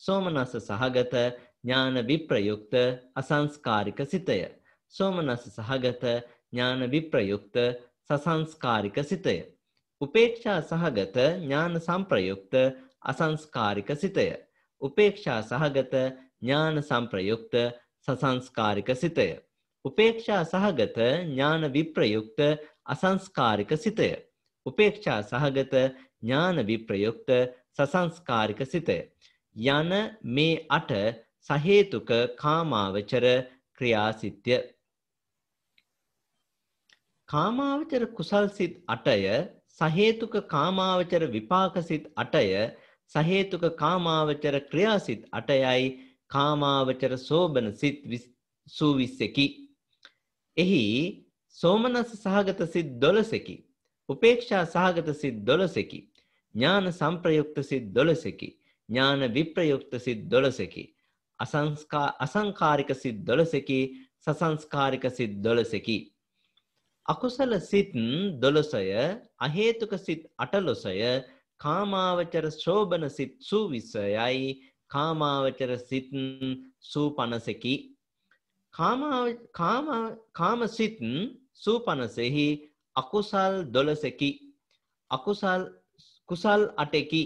සෝමනස්ස 0.00 0.54
සහගත 0.58 1.14
ඥාන 1.62 2.00
විප්‍රයුක්ත 2.06 2.72
අසංස්කාරික 3.14 4.00
සිතය. 4.06 4.38
සෝමනස 4.94 5.44
සහගත 5.50 6.04
ඥාන 6.52 6.90
විප්‍රයුක්ත 6.90 7.56
සසංස්කාරික 8.10 8.96
සිතය. 9.04 9.36
උපේක්ෂා 10.00 10.62
සහගත 10.62 11.16
ඥාන 11.42 11.76
සම්ප්‍රයුක්ත 11.78 12.54
අසංස්කාරික 13.02 13.92
සිතය. 13.94 14.26
උපේක්ෂා 14.82 15.42
සහගත 15.42 15.94
ඥාන 16.40 16.82
සම්ප්‍රයුක්ත 16.82 17.54
සසංස්කාරික 18.08 18.90
සිතය. 18.96 19.28
උපේක්ෂා 19.84 20.42
සහගත 20.44 20.98
ඥාන 21.26 21.72
විප්‍රයුක්ත 21.72 22.40
අසංස්කාරික 22.86 23.70
සිතය. 23.76 24.10
උපේක්ෂා 24.66 25.20
සහගත 25.22 25.74
ඥාන 26.22 26.66
විප්‍රයුක්ත 26.66 27.30
සසංස්කාරික 27.74 28.60
සිතය. 28.66 28.98
යන 29.56 29.92
මේ 30.24 30.66
අට 30.70 30.90
සහේතුක 31.42 32.10
කාමාවචර 32.36 33.24
ක්‍රියාසිත්‍ය. 33.74 34.58
කාමාවචර 37.28 38.02
කුසල් 38.14 38.48
සිත් 38.50 38.82
අටය 38.86 39.22
සහේතුක 39.70 40.34
කාමාවචර 40.48 41.22
විපාකසිත් 41.28 42.04
අටය 42.16 42.44
සහේතුක 43.12 43.64
කාමාවචර 43.76 44.54
ක්‍රියාසිත් 44.70 45.26
අටයයි 45.32 46.07
කාමාවචර 46.30 47.14
සෝබන 47.20 47.72
සිත් 47.74 47.98
සූවිස්සකි. 48.66 49.46
එහි 50.56 50.84
සෝමනස 51.54 52.12
සහගත 52.16 52.60
සිත් 52.66 52.90
දොළසකි. 53.00 53.56
උපේක්ෂා 54.08 54.64
සහගත 54.66 55.08
සිත් 55.14 55.38
දොළසකි. 55.44 56.00
ඥාන 56.54 56.92
සම්ප්‍රයුක්ත 56.92 57.58
සිත් 57.62 57.88
දොළසකි. 57.92 58.50
ඥාන 58.88 59.20
විප්‍රයුක්ත 59.34 59.92
සිත් 60.00 60.28
දොළසකි. 60.28 60.84
අසංකාරික 62.20 62.94
සිත් 62.96 63.18
දොළසකි 63.24 63.80
සසංස්කාරික 64.20 65.04
සිත් 65.10 65.42
දොළසකි. 65.42 65.98
අකුසල 67.06 67.52
සිත් 67.60 67.92
දොළොසය 68.38 68.84
අහේතුක 69.40 69.92
සිත් 69.98 70.22
අටලොසය 70.38 70.96
කාමාවචර 71.60 72.46
ශෝභන 72.54 73.08
සිත් 73.10 73.32
සූවිස්සයයි 73.40 74.48
කාමාවචර 74.90 75.72
සිත් 75.80 76.08
සූපනසකි. 76.82 77.74
කාමසිත් 80.34 80.98
සූපනසෙහි 81.54 82.48
අකුසල් 82.96 83.54
දොළසකි. 83.74 84.30
අකුසල් 85.10 85.62
කුසල් 86.28 86.62
අටෙකි. 86.76 87.22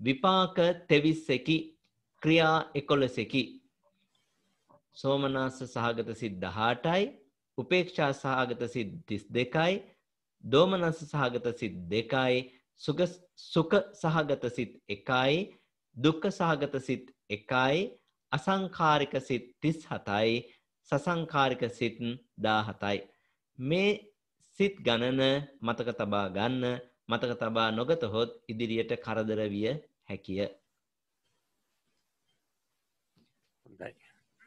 විපාක 0.00 0.56
තෙවිස්සකි. 0.88 1.56
ක්‍රියා 2.22 2.58
එකොලසෙකි 2.74 3.42
සෝමනාස 4.94 5.58
සහගත 5.64 6.08
සිත් 6.16 6.34
දහටයි. 6.40 7.02
උපේක්ෂා 7.58 8.12
සහගත 8.14 8.62
සිත් 8.68 8.90
තිස් 9.06 9.24
දෙකයි 9.30 9.74
දෝමනස 10.44 10.98
සහගත 11.02 11.46
සිත් 11.58 11.74
දෙකයි. 11.88 12.34
සුක 12.76 13.72
සහගත 13.94 14.44
සිත් 14.50 14.72
එකයි. 14.88 15.36
දුක්ක 15.98 16.24
සහගත 16.30 16.74
සිත් 16.80 17.04
එකයි 17.28 17.78
අසංකාරික 18.32 19.14
සිත් 19.20 19.44
තිස් 19.60 19.78
හතයි 19.84 20.34
සසංකාරික 20.92 21.62
සිත් 21.70 21.96
දාහතයි. 22.38 22.98
මේ 23.58 23.90
සිත් 24.58 24.74
ගණන 24.78 25.22
මතක 25.60 25.88
තබා 25.92 26.26
ගන්න 26.30 26.64
මතක 27.08 27.32
තබා 27.36 27.68
නොගතහොත් 27.70 28.30
ඉදිරියට 28.48 28.92
කරදර 28.98 29.40
විය 29.48 29.68
හැකිය. 30.08 30.46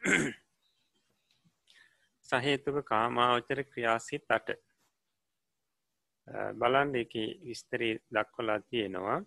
සහේතුක 2.28 2.76
කාමාවචර 2.84 3.60
ක්‍රියාසිත් 3.64 4.24
අට 4.30 4.48
බලන්ඩ 6.54 6.96
එක 6.96 7.14
විස්තරී 7.42 7.94
දක්වලා 8.10 8.60
තියෙනවා 8.62 9.18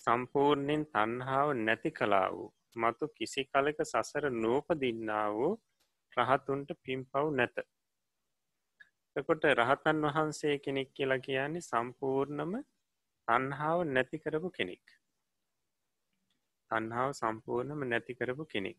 සම්පූර්ණයෙන් 0.00 0.82
තන්හාාව 0.86 1.48
නැති 1.58 1.90
කලා 1.90 2.28
වූ 2.30 2.48
මතු 2.76 3.04
කිසි 3.08 3.42
කලක 3.44 3.78
සසර 3.84 4.24
නූපදින්නා 4.34 5.26
වූ 5.30 5.52
රහතුන්ට 6.16 6.70
පින් 6.82 7.00
පව් 7.04 7.26
නැත. 7.30 7.56
එකොට 9.16 9.44
රහතන් 9.52 9.98
වහන්සේ 10.06 10.54
කෙනෙක් 10.58 10.90
කියලා 10.94 11.18
කියන්නේ 11.18 11.68
සම්පූර්ණම 11.70 12.52
තන්හාාව 13.28 13.80
නැති 13.86 14.18
කරපු 14.18 14.48
කෙනෙක්. 14.50 14.84
තන්හාාව 16.70 17.12
සම්පූර්ණම 17.12 17.80
නැති 17.84 18.12
කරපු 18.14 18.44
කෙනෙක්. 18.46 18.78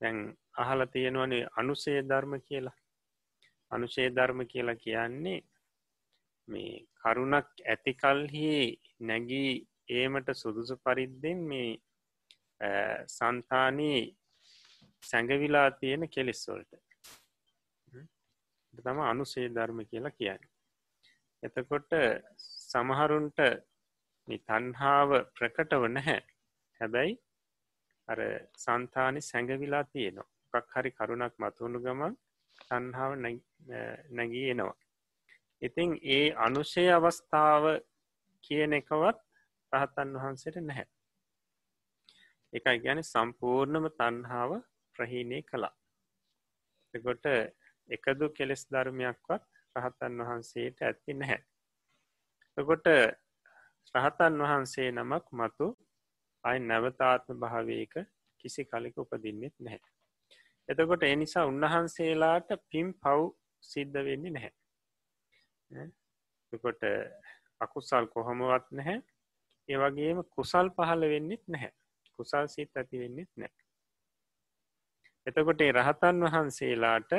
දැන් 0.00 0.18
අහල 0.54 0.80
තියෙනවනේ 0.86 1.48
අනුසේ 1.56 2.00
ධර්ම 2.02 2.34
කියලා. 2.40 2.78
අනුශේ 3.70 4.08
ධර්ම 4.10 4.40
කියලා 4.46 4.82
කියන්නේ 4.84 5.40
මේ 6.48 6.72
කරුණක් 6.96 7.48
ඇතිකල්හි 7.64 8.48
නැගී 9.00 9.52
ඒමට 9.92 10.28
සුදුසු 10.34 10.76
පරිද්දෙන් 10.78 11.40
මේ 11.50 11.70
සන්තානී 13.08 14.00
සැඟවිලා 15.02 15.68
තියෙන 15.72 16.08
කෙලෙස්වොල්ට 16.08 16.72
තම 18.74 19.00
අනුසේ 19.02 19.48
ධර්ම 19.48 19.80
කියලා 19.86 20.12
කියන්න. 20.12 20.42
එතකොට 21.42 21.90
සමහරුන්ට 22.40 23.40
තන්හාාව 24.28 25.10
ප්‍රකටව 25.34 25.88
නැහැ 25.88 26.20
හැබැයි 26.80 27.18
අර 28.08 28.20
සන්තානි 28.58 29.20
සැඟවිලා 29.22 29.84
තියෙනවා 29.86 30.30
එකක් 30.54 30.74
හරි 30.74 30.90
කරුණක් 30.92 31.34
මතුුණු 31.38 31.78
ගමන් 31.80 32.14
තන්හාාව 32.62 33.12
නැගී 34.10 34.48
එනවා. 34.50 34.76
ඉතිං 35.62 35.90
ඒ 36.08 36.26
අනුෂය 36.46 36.84
අවස්ථාව 36.90 37.64
කියන 38.44 38.72
එකවත් 38.72 39.18
රහතන් 39.72 40.10
වහන්සේට 40.16 40.56
නැහැ. 40.62 40.86
එකයි 42.52 42.78
ගැන 42.78 43.00
සම්පූර්ණම 43.04 43.86
තන්හාාව 43.92 44.52
ප්‍රහීනය 44.96 45.38
කළා. 45.42 45.74
එකොට 46.94 47.24
එකදු 47.88 48.26
කෙලෙස් 48.30 48.62
ධර්මයක්වත් 48.68 49.42
රහතන් 49.76 50.18
වහන්සේට 50.20 50.82
ඇත්ති 50.82 51.14
නැහැ. 51.14 51.40
එකොට 52.58 52.86
රහතන් 53.94 54.34
වහන්සේ 54.40 54.88
නමක් 54.90 55.24
මතු 55.32 55.68
අයි 56.44 56.58
නැවතාත්ම 56.62 57.40
භාවයක 57.40 57.94
කිසි 58.40 58.62
කලික 58.64 58.96
උපදින්නෙත් 58.98 59.56
නැහැ. 59.58 59.80
එතකොට 60.68 61.02
එනිසා 61.04 61.46
උන්වහන්සේලාට 61.46 62.48
පිම් 62.70 62.88
පව් 62.94 63.18
සිද්ධ 63.62 63.98
වෙන්නේ 64.04 64.32
නැහැ. 64.32 65.88
එකොට 66.52 66.82
අකුසල් 67.60 68.06
කොහොමවත් 68.14 68.66
නැහැ 68.72 68.98
ඒවගේම 69.68 70.22
කුසල් 70.30 70.66
පහළ 70.70 71.02
වෙන්නෙත් 71.08 71.44
නැහැ. 71.48 71.72
කුසල් 72.18 72.46
සිත් 72.48 72.76
ඇති 72.76 72.96
වෙන්නෙත් 72.98 73.30
නෑ 73.36 73.52
එතකොට 75.26 75.60
රහතන් 75.70 76.16
වහන්සේලාට 76.24 77.12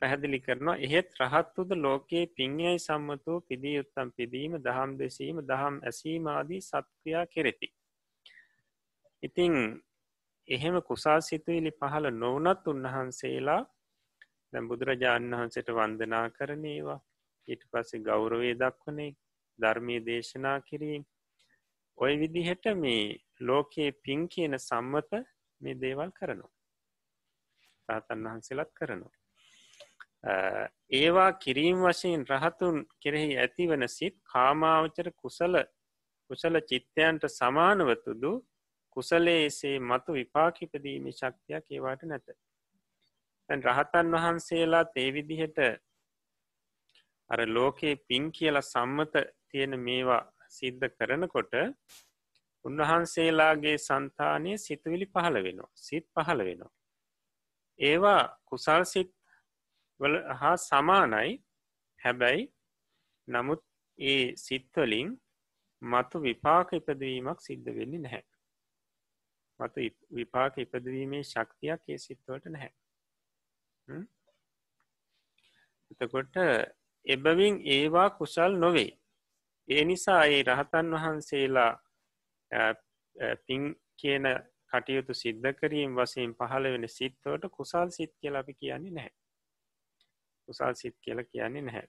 පැහැදිලි 0.00 0.38
කරනවා 0.40 0.76
එහෙත් 0.78 1.08
රහත්තුද 1.20 1.70
ලෝකයේ 1.76 2.26
පින්යයි 2.28 2.78
සම්මතෝ 2.78 3.38
පිදී 3.40 3.74
යුත්තම් 3.74 4.12
පිදීම 4.16 4.52
දහම් 4.58 4.92
දෙසීම 4.98 5.40
දහම් 5.42 5.80
ඇසීමාදී 5.82 6.60
සත්ක්‍රියා 6.60 7.24
කෙරෙති. 7.26 7.68
ඉතිං 9.22 9.54
එහෙම 10.48 10.76
කුසා 10.82 11.18
සිතුවිලි 11.20 11.72
පහළ 11.72 12.06
නොවනත් 12.14 12.66
උන්වහන්සේලා 12.66 13.62
දැම් 14.52 14.68
බුදුරජාණන් 14.68 15.36
වහන්සට 15.36 15.68
වන්දනා 15.72 16.26
කරනේවා 16.30 17.00
ඊට 17.48 17.62
පස්සේ 17.70 18.02
ගෞරවේ 18.02 18.54
දක්වනේ 18.56 19.10
ධර්මය 19.58 19.96
දේශනා 20.02 20.58
කිරීම 20.60 21.04
ඔය 21.98 22.12
විදිහට 22.16 22.64
මේ 22.76 23.02
ලෝකයේ 23.40 23.98
පින් 23.98 24.28
කියන 24.28 24.58
සම්මත 24.60 25.12
මේ 25.60 25.74
දේවල් 25.76 26.10
කරනවා. 26.10 26.52
රහතන් 27.88 28.24
වහන්සේලත් 28.24 28.72
කරනවා. 28.72 29.14
ඒවා 30.92 31.30
කිරීම් 31.34 31.78
වශයෙන් 31.82 32.26
රහතුන් 32.26 32.76
කෙරෙහි 33.00 33.38
ඇතිවන 33.38 33.88
සිත් 33.88 34.16
කාමාවචර 34.24 35.08
කුසල 35.14 35.54
කුසල 36.30 36.54
චිත්තයන්ට 36.62 37.24
සමානවතුදු 37.30 38.32
කුසලේසේ 38.96 39.76
මතු 39.80 40.10
විපාකිපදීම 40.12 41.06
ශක්තියක් 41.12 41.64
ඒවාට 41.70 42.02
නැත. 42.04 42.26
රහතන් 43.48 44.14
වහන්සේලා 44.14 44.84
තේවිදිහට 44.86 45.58
අර 47.30 47.40
ලෝකයේ 47.48 48.00
පින් 48.08 48.24
කියල 48.32 48.60
සම්මත 48.62 49.14
තියෙන 49.48 49.74
මේවා 49.80 50.22
සිද්ධ 50.50 50.86
කරනකොට 50.90 51.54
උන්වහන්සේලාගේ 52.64 53.76
සන්තානය 53.78 54.52
සිතුවිලි 54.58 55.06
පහළ 55.06 55.38
වෙනවා 55.46 55.70
සිත් 55.76 56.06
පහළ 56.14 56.42
වෙනවා. 56.48 56.72
ඒවා 57.78 58.22
කුසල් 58.44 58.84
සිත් 58.84 59.10
හා 60.40 60.56
සමානයි 60.60 61.32
හැබැයි 62.00 62.44
නමුත් 63.28 63.62
ඒ 63.98 64.36
සිත්වලින් 64.36 65.10
මතු 65.82 66.16
විපාක 66.20 66.72
ඉපදවීමක් 66.72 67.40
සිද්ධ 67.40 67.70
වෙන්නේ 67.76 68.00
නැහැ. 68.00 68.24
මතු 69.60 69.78
විපාක 70.10 70.54
ඉපදවීමේ 70.58 71.22
ශක්තියක් 71.24 71.82
ඒ 71.88 71.98
සිත්වලට 71.98 72.46
නැහැ. 72.46 72.72
එතකොට 75.90 76.34
එබවින් 77.06 77.56
ඒවා 77.66 78.10
කුසල් 78.10 78.52
නොවේ. 78.56 78.90
ඒ 79.68 79.84
නිසා 79.84 80.22
ඒ 80.26 80.42
රහතන් 80.44 80.90
වහන්සේලා 80.94 81.72
පින් 83.46 83.62
කියන 83.98 84.24
කටයුතු 84.72 85.14
සිද්ධ 85.14 85.52
කිරීම් 85.54 85.96
වසයෙන් 85.96 86.34
පහළ 86.34 86.70
වෙන 86.72 86.88
සිත්වට 86.88 87.44
කුසල් 87.50 87.88
සිත් 87.90 88.12
කියල 88.20 88.36
අපි 88.36 88.54
කියන්නේ 88.54 88.90
නැහැ 88.90 89.14
කුසල් 90.48 90.74
සිත් 90.74 90.96
කියල 91.00 91.24
කියන්නේ 91.24 91.62
නැහැ 91.62 91.88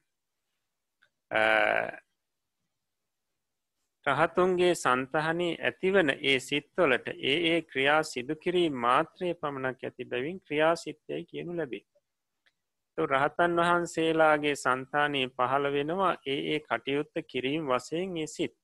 රහතුන්ගේ 4.06 4.73
සන්තහනේ 4.75 5.51
ඇතිවන 5.62 6.10
ඒ 6.10 6.39
සිත්වලට 6.41 7.08
ඒ 7.08 7.38
ඒ 7.47 7.60
ක්‍රියා 7.63 8.01
සිදුකිරීම 8.04 8.75
මාත්‍රය 8.80 9.34
පමණක් 9.36 9.84
ඇති 9.84 10.06
බැවින් 10.06 10.39
ක්‍රියාසිත්‍යය 10.41 11.21
කියනු 11.25 11.58
ලැබේ. 11.58 11.84
රහතන් 12.97 13.58
වහන්සේලාගේ 13.58 14.55
සන්තානයේ 14.55 15.27
පහළ 15.29 15.71
වෙනවා 15.71 16.13
ඒ 16.25 16.39
ඒ 16.53 16.60
කටයුත්ත 16.60 17.15
කිරීම් 17.27 17.67
වසයෙන් 17.67 18.17
ඒ 18.17 18.27
සිත්. 18.27 18.55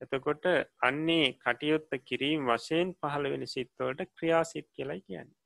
එතකොට 0.00 0.44
අන්නේ 0.82 1.26
කටයුත්ත 1.34 1.90
කිරීම් 2.04 2.40
වශයෙන් 2.46 2.92
පහළ 2.94 3.30
වෙන 3.30 3.46
සිත්වලට 3.46 4.10
ක්‍රියාසිත් 4.10 4.68
කියලයි 4.70 5.00
කියන්නේ. 5.00 5.38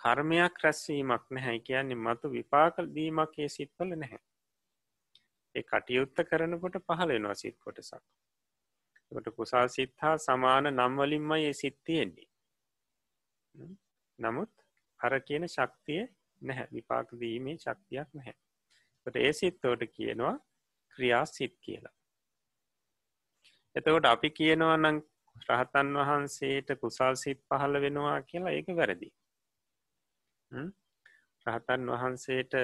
කර්මයක් 0.00 0.54
රැස්වීමක් 0.62 1.24
නැහැ 1.30 1.58
කියන්නේ 1.60 1.98
මතු 1.98 2.30
විපාක 2.30 2.76
දීමක් 2.94 3.38
ඒ 3.38 3.48
සිත්වල 3.48 3.90
නැහැ. 3.94 4.22
ඒ 5.54 5.62
කටයුත්ත 5.62 6.16
කරනකොට 6.28 6.76
පහළ 6.82 7.08
වෙනවා 7.08 7.34
සිත් 7.34 7.58
කොටසක්. 7.58 8.04
ට 9.12 9.36
කුසල් 9.36 9.68
සිත් 9.68 9.94
හා 9.98 10.16
සමාන 10.18 10.64
නම්වලින්ම 10.72 11.32
ඒ 11.32 11.52
සිත්තියෙන්නේ. 11.52 12.28
නමුත් 14.18 14.63
අර 15.04 15.14
කියන 15.20 15.48
ශක්තිය 15.48 16.02
නැහැ 16.42 16.68
විපාක 16.72 17.08
දීමේ 17.20 17.56
ශක්තියක් 17.56 18.08
නැහැ. 18.12 18.36
ට 19.06 19.16
ඒ 19.18 19.32
සිත්තෝට 19.32 19.82
කියනවා 19.88 20.36
ක්‍රියා 20.96 21.24
සිත් 21.26 21.54
කියලා. 21.60 21.94
එතකොට 23.76 24.06
අපි 24.06 24.30
කියනවා 24.30 24.76
නම් 24.76 24.98
රහතන් 25.48 25.88
වහන්සේට 25.98 26.68
කුසල් 26.80 27.14
සිත් 27.16 27.40
පහළ 27.48 27.80
වෙනවා 27.80 28.18
කියලා 28.22 28.52
ඒක 28.52 28.68
වැරදි. 28.72 29.10
රහතන් 31.46 31.90
වහන්සේට 31.92 32.54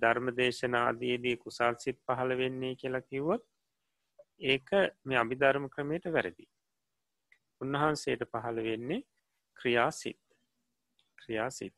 ධර්ම 0.00 0.32
දේශනාදයේදී 0.36 1.36
කුසල් 1.36 1.74
සිත් 1.78 1.98
පහළ 2.06 2.36
වෙන්නේ 2.38 2.74
කියලා 2.76 3.00
කිව්වොත් 3.02 3.44
ඒක 4.46 4.70
මේ 5.04 5.18
අභිධර්ම 5.18 5.68
ක්‍රමයට 5.68 6.06
වැරදි. 6.08 6.46
උන්වහන්සේට 7.60 8.22
පහළ 8.26 8.64
වෙන්නේ 8.64 9.06
ක්‍රියාසිත් 9.56 10.20
ක්‍රියාසිත් 11.20 11.74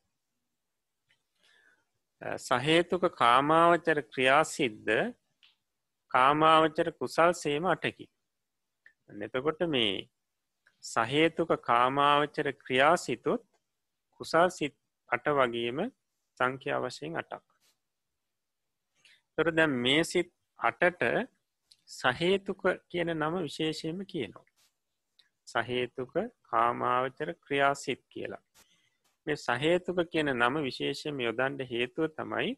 සහේතුක 2.21 3.03
කාමාවචර 3.13 3.99
ක්‍රියාසිද්ධ 4.05 5.13
කාමාවචර 6.11 6.87
කුසල් 6.93 7.31
සේම 7.35 7.65
අටකි. 7.65 8.05
නැතකොට 9.11 9.61
මේ 9.67 10.09
සහේතුක 10.83 11.51
කාමාවචර 11.61 12.47
ක්‍රියාසිතුත් 12.55 13.43
කුසල් 14.19 14.47
සිත් 14.49 14.75
අට 15.09 15.25
වගේම 15.29 15.79
සංඛ්‍යා 16.39 16.79
වශයෙන් 16.81 17.17
අටක්. 17.17 17.43
තොර 19.37 19.47
දැම් 19.51 19.71
මේ 19.83 20.03
සිත් 20.03 20.29
අටට 20.59 21.03
සහේතුක 21.91 22.61
කියන 22.89 23.09
නම 23.13 23.35
විශේෂයම 23.41 23.99
කියනවා. 24.05 24.47
සහේතුක 25.47 26.13
කාමාවචර 26.43 27.29
ක්‍රියාසිත් 27.35 28.01
කියලා. 28.09 28.43
මේ 29.27 29.37
සහේතුක 29.37 29.99
කියන 30.07 30.29
නම 30.33 30.55
විශේෂම 30.61 31.19
යොදන්ඩ 31.19 31.61
හේතුව 31.65 32.07
තමයි 32.11 32.53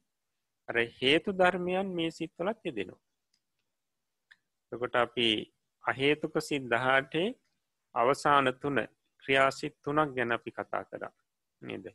අර 0.70 0.78
හේතු 1.00 1.34
ධර්මයන් 1.34 1.88
මේ 1.94 2.12
සිත්වලත් 2.12 2.60
යෙදෙනවා. 2.64 3.02
තකොට 4.72 4.96
අපි 4.96 5.28
අහේතුක 5.84 6.36
සිත් 6.42 6.64
දහටේ 6.66 7.28
අවසාන 7.96 8.48
තුන 8.62 8.78
ක්‍රියාසිත් 9.24 9.76
තුනක් 9.84 10.16
ගැන 10.16 10.32
අපි 10.32 10.52
කතා 10.52 10.84
කරා 10.86 11.14
නේද. 11.62 11.86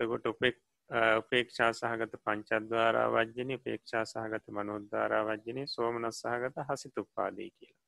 තකොට 0.00 0.26
උපෙක් 0.26 0.56
උපේක්ෂා 1.18 1.72
සහගත 1.72 2.14
පංචද්වාරා 2.24 3.08
වජ්‍යනය 3.10 3.56
පේක්ෂා 3.58 4.04
සහගත 4.04 4.46
මනෝද්ධාරා 4.50 5.24
වජ්‍යනය 5.28 5.66
සෝමනස් 5.66 6.20
සහගත 6.20 6.66
හසිත 6.68 6.98
උපාදී 6.98 7.50
කියලා. 7.50 7.82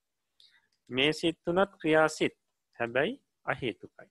මේ 0.91 1.13
සිත්තුනත් 1.13 1.73
ක්‍රියාසිත් 1.81 2.37
හැබැයි 2.79 3.21
අහේතුකයි. 3.45 4.11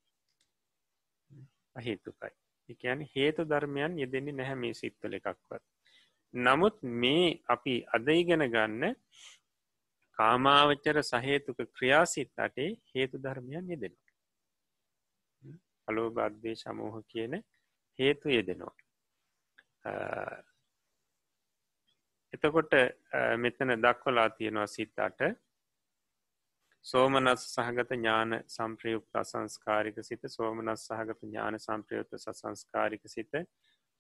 අහේතුකයි. 1.76 2.34
එකන 2.70 3.00
හේතු 3.16 3.42
ධර්මයන් 3.46 4.00
යෙදෙන්නේ 4.00 4.38
නැහැ 4.40 4.58
මේ 4.64 4.74
සිත්වල 4.74 5.14
එකක්වත්. 5.20 5.64
නමුත් 6.34 6.78
මේ 7.02 7.26
අපි 7.48 7.76
අදයිගෙන 7.98 8.46
ගන්න 8.48 8.96
කාමාවච්චර 10.18 10.98
සහේතුක 11.04 11.60
ක්‍රියාසිත් 11.76 12.32
අටේ 12.38 12.72
හේතු 12.92 13.16
ධර්මයන් 13.18 13.70
යෙදෙන. 13.70 13.96
අලෝ 15.88 16.10
බද්ධය 16.12 16.56
සමූහ 16.56 16.96
කියන 17.08 17.34
හේතු 18.00 18.28
යෙදෙනවා. 18.30 18.76
එතකොට 22.34 22.74
මෙතන 23.38 23.76
දක්වලා 23.78 24.30
තියෙනවා 24.30 24.68
සිත්තාට 24.68 25.22
සෝමනස් 26.86 27.44
සහගත 27.50 27.92
ඥාන 27.92 28.36
සම්ප්‍රයුක්ත 28.46 29.16
අසංස්කාරික 29.16 30.00
සිත 30.02 30.26
සෝමනස් 30.28 30.82
සහගත 30.84 31.22
ඥාන 31.22 31.56
සම්ප්‍රයුක්ත 31.58 32.16
සසංස්කාරික 32.18 33.06
සිත 33.06 33.38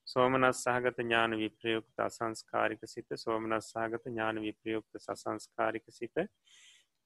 සෝමනස් 0.08 0.63
සහගත 0.63 0.98
ඥාන 1.00 1.36
විප්‍රයුක්ත 1.38 2.00
අසංස්කාරික 2.00 2.82
සිත 2.86 3.13
සෝමනස් 3.15 3.69
සහගත 3.69 4.04
ඥාන 4.08 4.41
විප්‍රයුක්ත 4.41 5.00
සසංස්කාරික 5.00 5.86
සිත. 5.89 6.26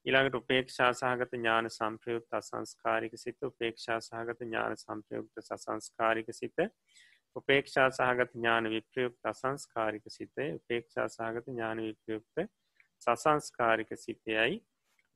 ඉළඟට 0.06 0.34
උපේක්ෂා 0.34 0.88
සහගත 0.92 1.38
ඥාන 1.38 1.70
සම්ප්‍රයුක්ත 1.70 2.34
අසංස්කාරික 2.34 3.14
සිත 3.16 3.38
උපේක්ෂා 3.44 4.00
සහගත 4.00 4.42
ඥාන 4.42 4.74
සම්ප්‍රයුක්ත 4.76 5.42
සසංස්කාරික 5.42 6.32
සිත 6.32 6.58
උපේක්ෂා 7.36 7.90
සහගත 7.90 8.34
ඥාන 8.34 8.70
විප්‍රයුක්ත 8.70 9.30
අසංස්කාරික 9.32 10.10
සිතේ 10.10 10.48
උපේක්ෂා 10.54 11.06
සහගත 11.08 11.46
ඥාන 11.48 11.82
විප්‍රයුක්ත 11.82 12.44
සසංස්කාරික 13.02 13.94
සිතයයි. 13.96 14.58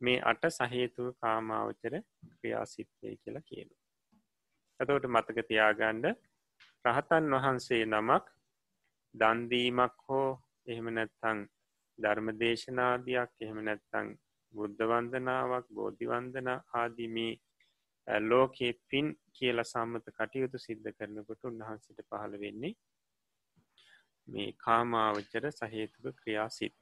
මේ 0.02 0.18
අට 0.24 0.44
සහේතුව 0.50 1.08
කාමාවචර 1.16 1.94
ක්‍රියාසිත්තය 2.32 3.16
කියලා 3.16 3.44
කියනු. 3.44 3.74
ඇතවට 4.80 5.08
මතක 5.08 5.46
තියාගණ්ඩ 5.48 6.06
රහතන් 6.84 7.26
වහන්සේ 7.34 7.84
නමක් 7.86 8.24
දන්දීමක් 9.14 9.96
හෝ 10.06 10.28
එහෙම 10.66 10.88
නැත්තං 10.90 11.40
ධර්මදේශනාදයක් 11.98 13.32
එහෙම 13.40 13.58
නැත්තං 13.64 14.12
බුද්ධ 14.54 14.84
වන්දනාවක් 14.84 15.66
බෝධිවන්දන 15.70 16.50
ආදිමී 16.74 17.32
ලෝකයේ 18.22 18.72
පින් 18.88 19.08
කියල 19.32 19.64
සම්මත 19.64 20.06
කටයුතු 20.12 20.58
සිද්ධ 20.58 20.90
කරනකොට 20.92 21.44
උන්වහන්සිට 21.44 22.00
පහළ 22.04 22.34
වෙන්නේ 22.40 22.74
මේ 24.28 24.48
කාමාවච්චර 24.58 25.46
සහේතුක 25.52 26.16
ක්‍රියාසිත් 26.16 26.76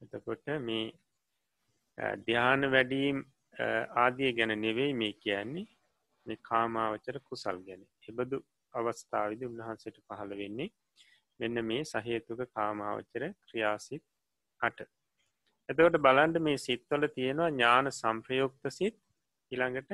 එතකොට 0.00 0.46
මේ 0.60 0.84
ධ්‍යාන 2.24 2.70
වැඩීම් 2.70 3.18
ආදිය 3.96 4.32
ගැන 4.32 4.54
නෙවෙයි 4.60 4.92
මේ 4.94 5.14
කියන්නේ. 5.16 5.66
මේ 6.26 6.38
කාමාවචර 6.42 7.16
කුසල් 7.20 7.58
ගැන. 7.66 7.82
එබදු 8.08 8.36
අවස්ථාවිද 8.74 9.42
උන්වහන්සට 9.42 9.98
පහළ 10.06 10.32
වෙන්නේ 10.36 10.70
මෙන්න 11.40 11.64
මේ 11.64 11.82
සහේතුක 11.84 12.40
කාමාවචර 12.50 13.24
ක්‍රියාසිත් 13.44 14.04
අට. 14.60 14.78
එතකොට 15.68 15.98
බලන්ඩ 15.98 16.38
මේ 16.40 16.58
සිත්වල 16.58 17.06
තියෙනවා 17.08 17.50
ඥාන 17.50 17.92
සම්ප්‍රයෝක්ත 17.92 18.70
සිත් 18.70 18.96
ඉළඟට 19.52 19.92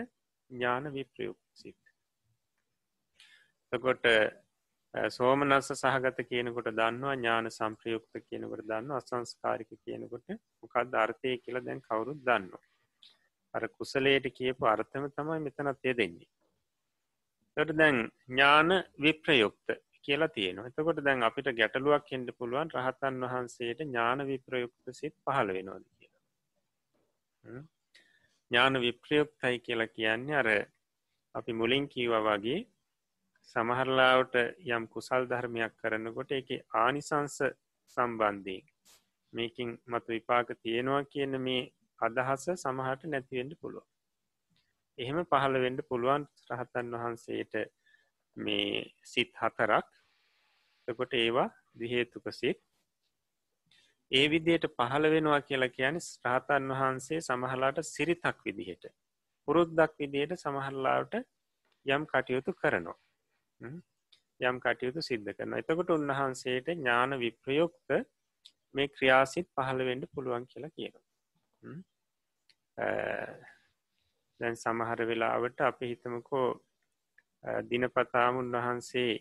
ඥාන 0.50 0.92
විප්‍රයුක්ත 0.92 1.44
සිත්. 1.54 1.80
තකොට 3.72 4.04
සෝමනස්ස 4.94 5.72
සහගත 5.74 6.18
කියනකොට 6.24 6.68
දන්නවා 6.72 7.14
ඥාන 7.14 7.50
සම්ප්‍රයුක්ත 7.50 8.20
කියනකොට 8.20 8.62
දන්න 8.64 8.92
අසංස්කාරික 8.92 9.70
කියනකොට 9.78 10.28
මොකක්ද 10.61 10.94
අර්ථය 10.96 11.33
කියල 11.38 11.59
දැන් 11.61 11.80
කවුරුත් 11.80 12.20
දන්න 12.22 12.46
අර 13.54 13.68
කුසලයට 13.70 14.26
කියපු 14.33 14.66
අර්ථම 14.66 15.09
තමයි 15.11 15.40
මෙතනත් 15.40 15.85
ය 15.85 15.94
දෙන්නේ 15.94 16.28
ට 17.57 17.70
දැන් 17.72 17.98
ඥාන 18.28 18.70
විප්‍රයුක්ත 18.98 19.74
කියලා 20.02 20.28
තියෙනවා. 20.28 20.66
එතකොට 20.66 21.00
දැන් 21.00 21.22
අපිට 21.22 21.48
ගැටලුවක් 21.52 22.09
එන්ට 22.12 22.30
පුළුවන් 22.38 22.70
රහතන් 22.74 23.20
වහන්සේට 23.24 23.80
ඥාන 23.80 24.26
විප්‍රයුක්ත 24.26 24.92
සිත් 24.92 25.14
පහළ 25.20 25.48
වෙනවාද 25.48 25.85
කියලා. 25.90 27.62
ඥාන 28.50 28.80
විප්‍රයුක්තයි 28.80 29.57
කියලා 29.61 29.88
කියන්නේ 29.88 30.37
අර 30.37 30.50
අපි 31.35 31.52
මුලින් 31.54 31.87
කීව 31.88 32.12
වගේ 32.22 32.61
සමහරලාවට 33.48 34.37
යම් 34.68 34.85
කුසල් 34.88 35.28
ධර්මයක් 35.30 35.74
කරනකොට 35.76 36.30
එක 36.33 36.48
ආනිසංස 36.76 37.38
සම්බන්ධයෙන් 37.96 38.70
මේකින් 39.33 39.70
මතු 39.87 40.09
විපාක 40.11 40.54
තියෙනවා 40.59 41.02
කියන 41.07 41.40
මේ 41.40 41.62
අදහස 42.00 42.46
සමහට 42.57 43.02
නැතිවෙන්ට 43.07 43.61
පුළුව 43.61 43.87
එහෙම 44.98 45.18
පහළවෙඩ 45.24 45.80
පුළුවන් 45.88 46.24
රහතන් 46.50 46.92
වහන්සේට 46.94 47.54
මේ 48.37 48.85
සිත් 49.04 49.33
හතරක්. 49.35 49.88
එකොට 50.88 51.14
ඒවා 51.14 51.48
දිහේතුක 51.74 52.26
සිත්. 52.33 52.61
ඒ 54.11 54.26
විදියට 54.30 54.66
පහළ 54.70 55.11
වෙනවා 55.11 55.40
කියලා 55.42 55.74
කියන 55.76 55.98
ස්ට්‍රාතන් 56.00 56.68
වහන්සේ 56.72 57.20
සමහලාට 57.20 57.80
සිරිතක් 57.85 58.38
විදිහට 58.46 58.85
පුරුද්දක් 59.48 59.94
විදියට 59.98 60.37
සමහරලාට 60.37 61.14
යම් 61.87 62.07
කටයුතු 62.07 62.54
කරනවා. 62.54 62.98
යම් 63.60 64.56
කටයුතු 64.60 65.00
සිද්ධ 65.02 65.32
කරන 65.32 65.54
එතකොට 65.54 65.90
උන්වහන්සේට 65.90 66.68
ඥාන 66.72 67.18
විප්‍රයොක්ත 67.18 67.96
මේ 68.74 68.88
ක්‍රියාසිත් 68.88 69.48
පහළවෙඩ 69.52 70.06
පුළුවන් 70.12 70.46
කියලා 70.46 70.72
කියන 70.72 70.94
දැන් 74.40 74.56
සමහර 74.56 75.06
වෙලාවට 75.06 75.60
අපි 75.62 75.90
හිතමකෝ 75.92 76.46
දිනපතාම 77.64 78.36
උන්වහන්සේ 78.36 79.12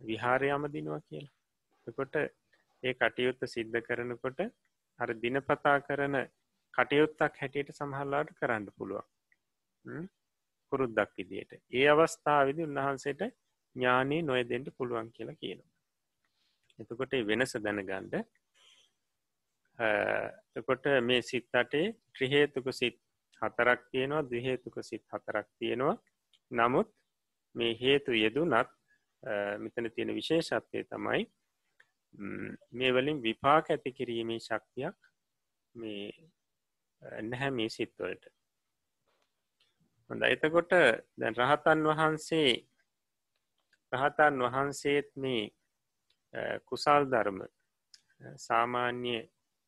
විහාරයම 0.00 0.66
දිනවා 0.68 1.00
කියලා. 1.00 1.34
එකොට 1.86 2.14
ඒ 2.16 2.94
කටයුත්ත 2.94 3.42
සිද්ධ 3.46 3.80
කරනකොට 3.80 4.40
අර 4.98 5.10
දිනපතා 5.16 5.76
කරන 5.80 6.16
කටයුත්තක් 6.74 7.40
හැටියට 7.40 7.70
සමහල්ලාට 7.72 8.34
කරන්න 8.34 8.66
පුළුවන්. 8.76 9.06
පුරුද්දක් 10.70 11.10
විදියට. 11.18 11.52
ඒ 11.70 11.86
අවස්ථාවදි 11.88 12.66
උන්වහන්සේට 12.66 13.22
ඥානී 13.76 14.22
නොයදෙන්ට 14.22 14.68
පුළුවන් 14.76 15.12
කියලා 15.12 15.36
කියනවා. 15.36 15.70
එතකොට 16.78 17.12
වෙනස 17.26 17.54
දැනගණ්ඩ 17.58 18.14
එකොට 20.56 20.84
මේ 21.02 21.22
සිත්තටේ 21.22 21.86
ත්‍රහේතුක 22.14 22.66
සිත් 22.72 22.98
හතරක් 23.42 23.80
තියෙනවා 23.90 24.22
දහේතුක 24.24 24.76
සිත් 24.82 25.04
හතරක් 25.08 25.48
තියෙනවා. 25.58 25.96
නමුත් 26.50 26.88
මේ 27.54 27.72
හේතු 27.74 28.12
යෙදුනත් 28.14 28.70
මෙතන 29.58 29.90
තියෙන 29.94 30.14
විශේෂත්වය 30.14 30.84
තමයි 30.86 31.22
මේ 32.72 32.92
වලින් 32.92 33.22
විපාක 33.22 33.70
ඇති 33.70 33.92
කිරීමේ 33.92 34.40
ශක්තියක් 34.40 34.96
මේ 35.74 36.04
නැහැ 37.22 37.50
මේ 37.50 37.68
සිත්වලට 37.68 38.24
හොඳ 40.10 40.24
එතකොට 40.24 40.72
දැන් 41.16 41.36
රහතන් 41.36 41.82
වහන්සේ 41.88 42.52
රහතන් 43.92 44.40
වහන්සේත් 44.44 45.10
මේ 45.16 45.42
කුසල් 46.64 47.04
ධර්ම 47.12 47.38
සාමාන්‍ය 48.38 49.14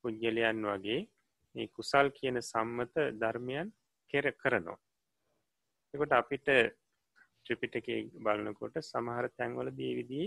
පුද්ගලයන් 0.05 0.65
වගේ 0.65 0.99
මේ 1.55 1.69
කුසල් 1.69 2.11
කියන 2.11 2.41
සම්මත 2.43 2.95
ධර්මයන් 3.21 3.71
කෙර 4.11 4.27
කරනවා. 4.35 4.79
එකොට 5.95 6.13
අපිට 6.13 6.49
ත්‍රිපිටක 7.45 7.89
බලනකොට 8.19 8.83
සමහර 8.83 9.31
තැන්වල 9.31 9.71
දීවිදී 9.73 10.27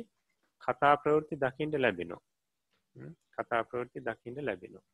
කතා 0.62 0.96
ප්‍රවෘත්ති 0.98 1.36
දකිින්ට 1.38 1.76
ලැබෙනවා. 1.78 2.24
කතා 3.34 3.64
ප්‍රවෘත්ති 3.64 4.00
දකිින්ට 4.02 4.40
ලැබෙනවා. 4.42 4.86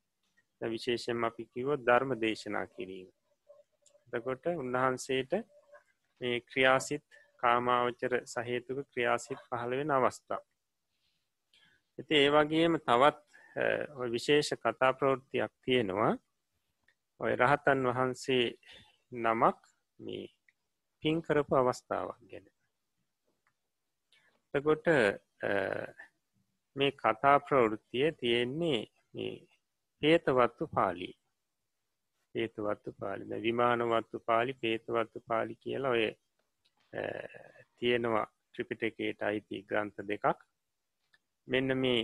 විශේෂෙන් 0.61 1.23
අපි 1.23 1.43
කිවෝ 1.45 1.77
ධර්ම 1.79 2.11
දේශනා 2.19 2.67
කිරීම. 2.67 3.09
දකොට 4.13 4.45
උන්වහන්සේට 4.53 5.31
මේ 6.21 6.39
ක්‍රියාසිත් 6.41 7.05
කාමාවචර 7.37 8.13
සහේතුක 8.25 8.79
ක්‍රියාසිත් 8.91 9.39
පහළවෙන 9.49 9.91
අවස්ථා. 9.91 10.41
ඇති 11.99 12.15
ඒ 12.17 12.29
වගේම 12.29 12.73
තවත් 12.79 13.19
විශේෂ 14.07 14.53
කතා 14.55 14.91
ප්‍රවෘත්තියක් 14.93 15.53
තියෙනවා. 15.65 16.13
ඔය 17.19 17.33
රහතන් 17.35 17.87
වහන්සේ 17.89 18.45
නමක් 19.11 19.59
මේ 19.99 20.25
පින්කරපු 21.03 21.53
අවස්ථාවක් 21.55 22.19
ගැන. 22.29 22.45
එතකොට 24.53 24.85
මේ 26.75 26.91
කතා 26.93 27.37
ප්‍රවෘත්තිය 27.39 28.11
තියෙන්නේ 28.19 29.31
පේතවත්තු 30.01 30.67
පාලි 30.67 31.09
පේතවත්තු 32.35 32.93
පාලිද 32.99 33.31
විමානවත්තු 33.47 34.19
පාලි 34.27 34.53
පේතවත්තු 34.61 35.23
පාලි 35.27 35.55
කියලා 35.55 35.91
ඔය 35.91 36.05
තියෙනවා 37.79 38.25
ත්‍රිපිටකේට 38.53 39.21
අයිති 39.21 39.63
ග්‍රන්ථ 39.69 40.01
දෙකක්. 40.07 40.39
මෙන්න 41.47 41.77
මේ 41.77 42.01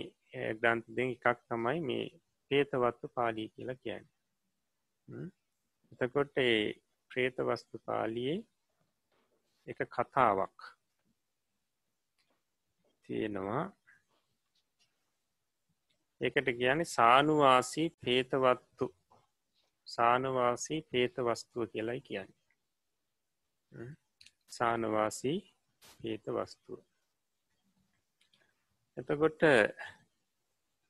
ග්‍රන්ථ 0.60 0.88
දෙ 0.96 1.08
එකක් 1.14 1.40
තමයි 1.48 1.80
මේ 1.88 2.04
පේතවත්තු 2.50 3.14
පාලී 3.14 3.48
කියලා 3.54 3.82
කියන්න. 3.82 4.06
එතකොට 5.92 6.38
ඒ 6.38 6.58
ප්‍රේතවස්තු 7.10 7.80
පාලියේ 7.86 8.38
එක 9.66 9.80
කතාවක් 9.88 10.58
තියෙනවා. 13.08 13.64
ඒකට 16.20 16.48
කියන 16.58 16.84
සානුවාසී 16.86 17.88
පේතවත්තු 18.04 18.86
සානවාසී 19.88 20.80
පේතවස්තුව 20.90 21.70
කියලයි 21.72 22.00
කියන්නේ. 22.00 23.90
සානවාසී 24.48 25.38
පේතවස්තුව 26.00 26.78
එතකොට 28.96 29.42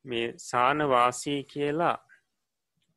මේ 0.05 0.27
සානවාසී 0.41 1.41
කියලා 1.45 1.97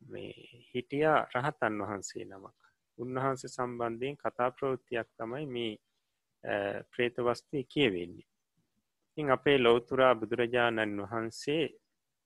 මේ 0.01 0.33
හිටියා 0.69 1.19
රහතන් 1.35 1.81
වහන්සේ 1.81 2.25
නමක්. 2.25 2.57
උන්වහන්සේ 2.97 3.49
සම්බන්ධයෙන් 3.49 4.17
කතා 4.17 4.49
ප්‍රවෘත්තියක් 4.51 5.09
තමයි 5.17 5.45
මේ 5.47 5.73
ප්‍රේතවස්තුය 6.91 7.63
කියවෙන්නේ. 7.65 8.27
ඉතින් 9.07 9.31
අපේ 9.31 9.57
ලෝතුරා 9.57 10.13
බුදුරජාණන් 10.15 11.03
වහන්සේ 11.03 11.65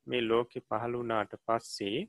මේ 0.07 0.21
ලෝකෙ 0.21 0.59
පහළුනාට 0.61 1.33
පස්සේ 1.45 1.99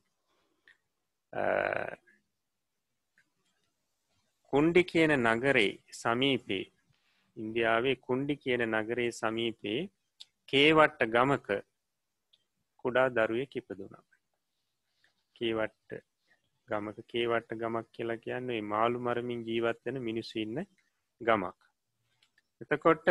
කුන්ඩි 4.52 4.82
කියන 4.84 5.12
නගරේ 5.18 5.70
සමීපේ 5.92 6.64
ඉන්දියාවේ 7.36 7.96
කුන්ඩි 8.06 8.34
කියන 8.36 8.62
නගරේ 8.72 9.08
සමීපේ 9.12 9.80
කේවට්ට 10.48 11.10
ගමක 11.14 11.48
කුඩා 12.84 13.08
දරුවේ 13.10 13.46
කිපදුනා. 13.46 14.04
කේවට්ට 15.36 15.90
ගමක 16.68 17.06
කේවට්ට 17.06 17.58
ගමක් 17.60 17.86
කියලා 17.92 18.16
කියන්නේ 18.18 18.60
මාළු 18.64 18.98
මරමින් 19.00 19.42
ජීවත්වෙන 19.48 19.98
මිනිස්සු 20.02 20.38
ඉන්න 20.44 20.62
ගමක්. 21.20 21.58
එතකොට 22.60 23.06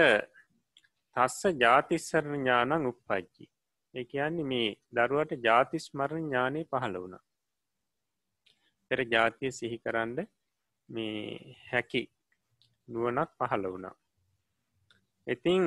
තස්ස 1.16 1.60
ජාතිස්සරණ 1.62 2.40
ඥානං 2.40 2.90
උප්පජ්ජි. 2.92 3.46
ඒ 3.94 4.06
කියන්නේ 4.06 4.50
මේ 4.52 4.70
දරුවට 4.96 5.38
ජාතිස්මරණ 5.44 6.26
ඥානය 6.26 6.64
පහළ 6.66 6.98
වුණ. 7.02 7.25
පෙර 8.88 9.00
ජාතිය 9.06 9.52
සිහි 9.52 9.78
කරන්න 9.78 10.18
මේ 10.90 11.58
හැකි 11.70 12.04
නුවනක් 12.88 13.30
පහළ 13.40 13.66
වුණා. 13.66 13.96
ඉතිං 15.28 15.64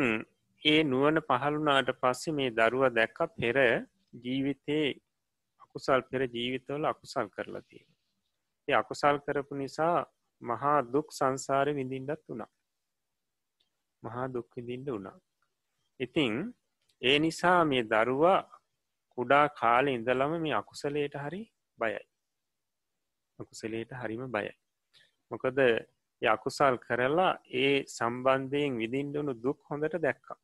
ඒ 0.63 0.81
නුවන 0.85 1.19
පහළුනාට 1.29 1.91
පස්සේ 2.01 2.37
මේ 2.39 2.51
දරුව 2.53 2.85
දැක්ක 2.91 3.19
පෙර 3.37 3.57
ජීවිතයේ 4.25 4.89
අකුසල් 5.63 6.01
පෙර 6.11 6.21
ජීවිතවල 6.29 6.85
අකුසල් 6.85 7.27
කරලා 7.29 7.63
තියෙන 7.63 7.89
ඒ 8.69 8.75
අකුසල් 8.75 9.17
කරපු 9.25 9.55
නිසා 9.55 9.97
මහා 10.43 10.79
දුක් 10.85 11.09
සංසාර 11.13 11.69
විඳින්ඩත් 11.75 12.23
වුණා. 12.29 12.51
මහා 14.03 14.27
දුක් 14.29 14.49
විඳින්ට 14.57 14.89
වුණා. 14.89 15.19
ඉතිං 16.01 16.35
ඒ 17.03 17.19
නිසා 17.19 17.61
මේ 17.65 17.83
දරුවා 17.85 18.41
කුඩා 19.19 19.47
කාලෙ 19.61 19.91
ඉඳලම 19.93 20.33
මේ 20.45 20.55
අකුසලයට 20.55 21.15
හරි 21.17 21.43
බයයි. 21.79 22.03
අකුසලයට 23.39 23.93
හරිම 23.93 24.25
බයයි. 24.35 24.53
මොකද 25.31 25.59
යකුසල් 26.23 26.77
කරලා 26.79 27.33
ඒ 27.63 27.75
සම්බන්ධයෙන් 27.87 28.79
විදිින්ඩුණු 28.83 29.35
දුක් 29.45 29.59
හොඳට 29.71 29.97
දැක්කා. 30.05 30.39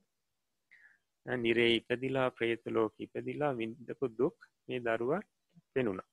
නිරේ 1.26 1.70
ඉපදිලා 1.78 2.28
ප්‍රේතලෝක 2.30 2.94
ඉපදිලා 2.98 3.52
විින්දපු 3.52 4.06
දුක් 4.18 4.36
මේ 4.68 4.80
දරුවා 4.80 5.20
පෙනුණා. 5.74 6.08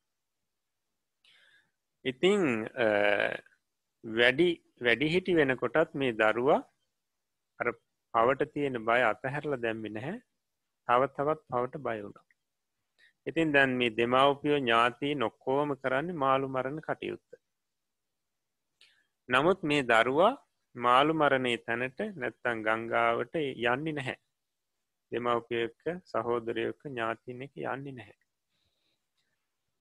ඉතිං 2.05 2.41
වැඩි 4.03 4.49
වැඩිහිටි 4.81 5.37
වෙනකොටත් 5.39 5.93
මේ 5.93 6.11
දරුවා 6.13 6.59
අර 7.59 7.67
පවට 8.13 8.51
තියෙන 8.53 8.85
බය 8.87 9.01
අතහැරල 9.03 9.61
දැම්මි 9.63 9.89
නැහැ. 9.89 10.17
තව 10.87 11.01
තවත් 11.09 11.41
පවට 11.49 11.83
බයවුණා 11.87 12.30
ඉතින් 13.27 13.53
දැන් 13.53 13.73
මේ 13.73 13.91
දෙමවපියෝ 13.91 14.59
ඥාතිී 14.59 15.15
නොක්කෝම 15.15 15.75
කරන්නේ 15.77 16.15
මාළු 16.15 16.47
මරණ 16.47 16.81
කටයුත්ත. 16.81 17.29
නමුත් 19.29 19.59
මේ 19.63 19.83
දරුවා 19.83 20.33
මාළු 20.75 21.13
මරණය 21.13 21.53
තැනට 21.59 21.99
නැත්තන් 22.15 22.63
ගංගාවට 22.63 23.35
යන්නේ 23.35 23.93
නැහැ. 23.93 24.17
දෙමවපියක 25.11 25.79
සහෝදරයක 26.05 26.79
ඥාතින 26.85 27.41
එක 27.41 27.55
යන්නේ 27.57 27.93
නැහැ. 27.93 28.21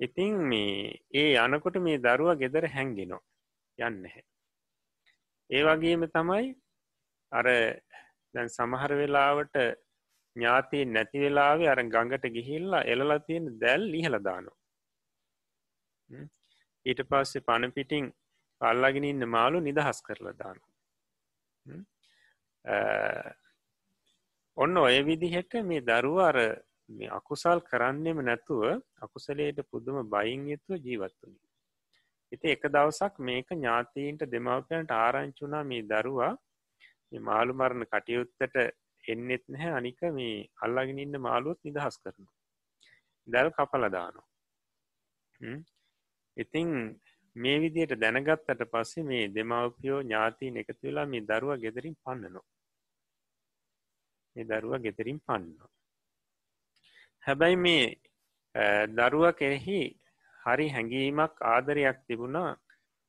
ඉතිං 0.01 0.37
මේ 0.45 0.97
ඒ 1.15 1.33
යනකොට 1.39 1.77
මේ 1.79 1.99
දරුවා 1.99 2.41
ගෙදර 2.43 2.67
හැන්ගෙනවා 2.69 3.23
යන්න 3.79 4.05
හැ 4.07 4.23
ඒ 5.51 5.63
වගේම 5.63 6.07
තමයි 6.09 6.47
අර 7.33 7.47
දැන් 8.35 8.49
සමහර 8.49 8.93
වෙලාවට 9.01 9.57
ඥාතී 10.37 10.85
නැති 10.87 11.19
වෙලාවේ 11.19 11.69
අර 11.69 11.81
ගඟට 11.85 12.25
ගිහිල්ලා 12.29 12.87
එලලා 12.87 13.21
තියෙන 13.21 13.47
දැල් 13.59 13.83
ලිහලදානු 13.87 14.53
ඊට 16.87 17.01
පස්සේ 17.05 17.43
පණපිටිං 17.43 18.07
පල්ලාගෙන 18.61 19.05
ඉන්න 19.05 19.29
මාලු 19.29 19.61
නිදහස් 19.61 20.03
කරලා 20.03 20.35
දානු 20.35 20.65
ඔන්න 24.57 24.77
ඔය 24.79 24.97
විදිහට 25.03 25.55
මේ 25.65 25.83
දරුවාර 25.83 26.39
අකුසල් 27.11 27.61
කරන්නෙම 27.63 28.19
නැතුව 28.23 28.65
අකුසලයට 29.01 29.61
පුදුම 29.71 29.99
බයින් 30.09 30.43
යුතුව 30.47 30.77
ජීවත්තුනි 30.81 31.39
එති 32.33 32.47
එක 32.49 32.65
දවසක් 32.69 33.15
මේක 33.21 33.49
ඥාතීන්ට 33.53 34.23
දෙමවපයන්ට 34.29 34.91
ආරංචුනා 34.95 35.65
මේ 35.65 35.83
දරුවා 35.85 36.33
මාළු 37.21 37.53
මරණ 37.55 37.87
කටයුත්තට 37.87 38.57
එන්නෙත් 39.05 39.45
නැහැ 39.49 39.73
අනික 39.73 40.01
මේ 40.13 40.49
අල්ලාගෙන 40.63 40.99
ඉන්න 40.99 41.21
මාළුවත් 41.21 41.61
නිදහස් 41.65 41.97
කරන 41.99 42.27
දැල් 43.29 43.51
කපලදානවා 43.51 44.29
ඉතිං 46.37 46.71
මේ 47.37 47.59
විදියට 47.59 47.95
දැනගත්තට 47.97 48.63
පස්සේ 48.67 49.05
මේ 49.05 49.25
දෙමවපියෝ 49.31 50.01
ඥාතීන් 50.03 50.57
එකතු 50.57 50.83
වෙලා 50.83 51.07
මේ 51.07 51.21
දරුව 51.23 51.53
ගෙදරින් 51.59 51.97
පන්නනවා. 51.97 52.47
මේ 54.37 54.45
දරුව 54.47 54.75
ගෙදරින් 54.83 55.21
පන්නවා 55.21 55.71
හැබැයි 57.25 57.57
මේ 57.57 57.85
දරුව 58.89 59.25
කෙරෙහි 59.35 59.81
හරි 60.41 60.67
හැඟීමක් 60.69 61.35
ආදරයක් 61.47 61.99
තිබුණා 62.07 62.51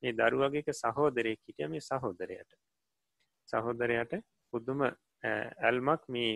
මේ 0.03 0.13
දරුවගේක 0.13 0.67
සහෝදරය 0.73 1.35
හිටිය 1.35 1.67
මේ 1.67 1.81
සහෝදරයට. 1.81 2.51
සහෝදරයට 3.49 4.13
පුදුම 4.53 4.81
ඇල්මක් 5.23 6.03
මේ 6.07 6.33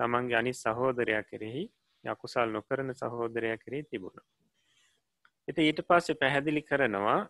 තමන්ගේ 0.00 0.38
අනි 0.38 0.52
සහෝදරයක් 0.54 1.26
කෙරෙහි 1.26 1.64
යකුසල් 2.04 2.48
නොකරන 2.50 2.94
සහෝදරයක් 2.94 3.60
කරේ 3.64 3.82
තිබුණ. 3.84 4.24
එති 5.48 5.60
ඊට 5.62 5.80
පස්සේ 5.82 6.14
පැහැදිලි 6.14 6.62
කරනවා 6.62 7.20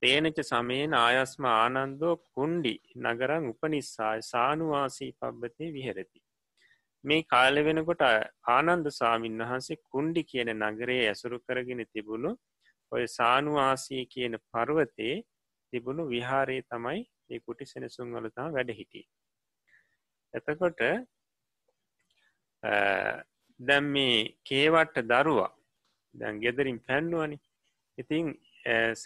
තේනච 0.00 0.38
සමයෙන් 0.42 0.94
ආයස්ම 0.96 1.44
ආනන්දෝ 1.50 2.14
කුන්්ඩි 2.30 2.74
නගරං 3.02 3.50
උපනිස්සාය 3.52 4.20
සානුවාසී 4.24 5.12
පබ්බතය 5.12 5.72
විහෙරති. 5.72 6.20
මේ 7.04 7.22
කාල 7.24 7.56
වෙනකොට 7.64 8.02
ආනන්ද 8.48 8.86
සාමීන් 8.92 9.42
වහන්සේ 9.42 9.82
කුන්්ඩි 9.84 10.22
කියන 10.24 10.50
නගරේ 10.62 11.02
ඇසුරු 11.04 11.38
කරගෙන 11.40 11.82
තිබුණු 11.86 12.32
ඔය 12.92 13.04
සානුවාසී 13.08 14.04
කියන 14.06 14.34
පර්වතයේ 14.46 15.16
තිබුණු 15.72 16.02
විහාරයේ 16.06 16.66
තමයි 16.70 17.00
ඒ 17.30 17.40
කුටි 17.40 17.64
සෙනසුන් 17.66 18.14
වලතා 18.16 18.48
වැඩ 18.50 18.72
හිටිය. 18.72 19.06
එතකොට 20.34 20.80
දැම් 23.60 23.84
මේ 23.92 24.16
කේවට්ට 24.44 25.08
දරුවා 25.12 25.52
දැන් 26.14 26.40
ගෙදරින් 26.40 26.78
පැන්නුවනි. 26.80 27.38
ඉතිං 27.98 28.32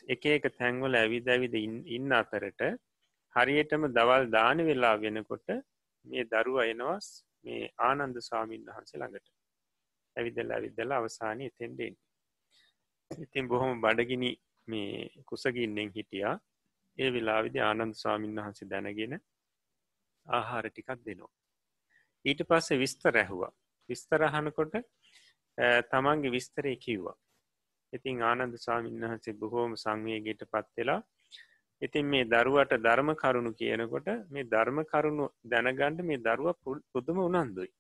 එක 0.09 0.25
එක 0.27 0.45
තැන්වල 0.59 0.95
ඇවිද 0.97 1.27
ඇවිද 1.29 1.55
ඉන්න 1.97 2.13
අතරට 2.13 2.63
හරියටම 3.35 3.83
දවල් 3.97 4.31
දාන 4.31 4.65
වෙලා 4.69 4.97
වෙනකොට 4.99 5.49
මේ 6.05 6.25
දරුව 6.27 6.61
එනවස් 6.65 7.09
මේ 7.45 7.73
ආනන්ද 7.79 8.17
ස්වාමීන් 8.29 8.69
වහන්සේ 8.69 9.01
ළඟට. 9.01 9.27
ඇවිදල 10.17 10.55
ඇවිදල 10.57 10.93
අවසානය 10.93 11.43
එතෙන්ඩෙන් 11.47 11.95
ඉතින් 13.11 13.49
බොහොම 13.49 13.81
බඩගිනි 13.81 14.31
මේ 14.69 15.11
කුසගින්නෙන් 15.27 15.91
හිටියා. 15.97 16.37
ඒ 16.99 17.11
වෙලාවිදි 17.15 17.61
ආනන්ද 17.61 17.95
ස්වාමීන් 17.95 18.39
වහන්සේ 18.39 18.71
දැනගෙන 18.71 19.15
ආහාර 20.31 20.67
ටිකක් 20.69 20.91
දෙනවා. 21.07 21.33
ඊට 22.25 22.43
පස්සේ 22.45 22.79
විස්තර 22.79 23.15
ඇහුවා. 23.17 23.53
විස්තරහනකොට 23.89 24.75
තමන්ගේ 25.89 26.31
විස්තරය 26.31 26.77
කිව්වා. 26.77 27.17
ඉතින් 27.93 28.23
ආනන්ද 28.23 28.55
ස්වාමීන් 28.57 29.01
වහන්සේ 29.03 29.35
බොහෝම 29.35 29.73
සංවේගයට 29.77 30.43
පත්වෙලා 30.47 31.01
ඉතින් 31.83 32.07
මේ 32.07 32.25
දරුවට 32.25 32.75
ධර්ම 32.79 33.11
කරුණු 33.15 33.53
කියනකොට 33.53 34.09
මේ 34.29 34.45
ධර්ම 34.45 34.79
කරුණු 34.85 35.27
දැනගණ්ඩ 35.45 36.03
මේ 36.03 36.19
දරුව 36.19 36.49
පුදුම 36.93 37.19
උනන්දුයි. 37.21 37.71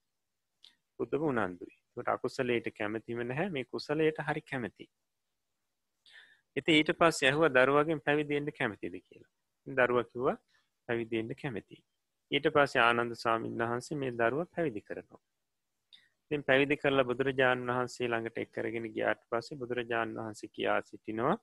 පුදුම 0.98 1.22
උනන්දුයි. 1.24 1.74
ට 1.96 2.08
අකුසලයට 2.08 2.66
කැමතිම 2.72 3.20
නැහැ. 3.22 3.48
මේ 3.50 3.64
කුසලයට 3.66 4.18
හරි 4.28 4.42
කැමති. 4.42 4.86
එති 6.56 6.70
ඊට 6.72 6.92
පස් 6.94 7.20
යහුව 7.22 7.44
දරුවගෙන් 7.50 8.00
පැවිදිෙන්ට 8.00 8.50
කැමතිද? 8.52 8.94
කියලා. 9.00 9.32
දරුව 9.66 9.98
කිව්වා 10.12 10.36
පැවිදිෙන්ට 10.88 11.34
කැමති 11.42 11.76
ඊට 12.30 12.46
පස්ස 12.50 12.76
ආනන්ද 12.78 13.14
සාමීන් 13.16 13.62
වහන්සේ 13.62 13.96
මේ 13.96 14.12
දරුව 14.12 14.42
පැවිදි 14.48 14.82
කරනවා 14.82 15.22
ඉතින් 16.24 16.42
පැවිදි 16.42 16.76
කරලා 16.76 17.04
බුදුරජාණන් 17.04 17.70
වහන්සේ 17.70 18.08
ළඟට 18.08 18.36
එක්කරගෙන 18.38 18.86
ගියාට 18.88 19.22
පස්සේ 19.28 19.58
බුදුරජාණන් 19.58 20.18
වහන්සේ 20.18 20.50
කියා 20.50 20.80
සිටිනවා 20.82 21.36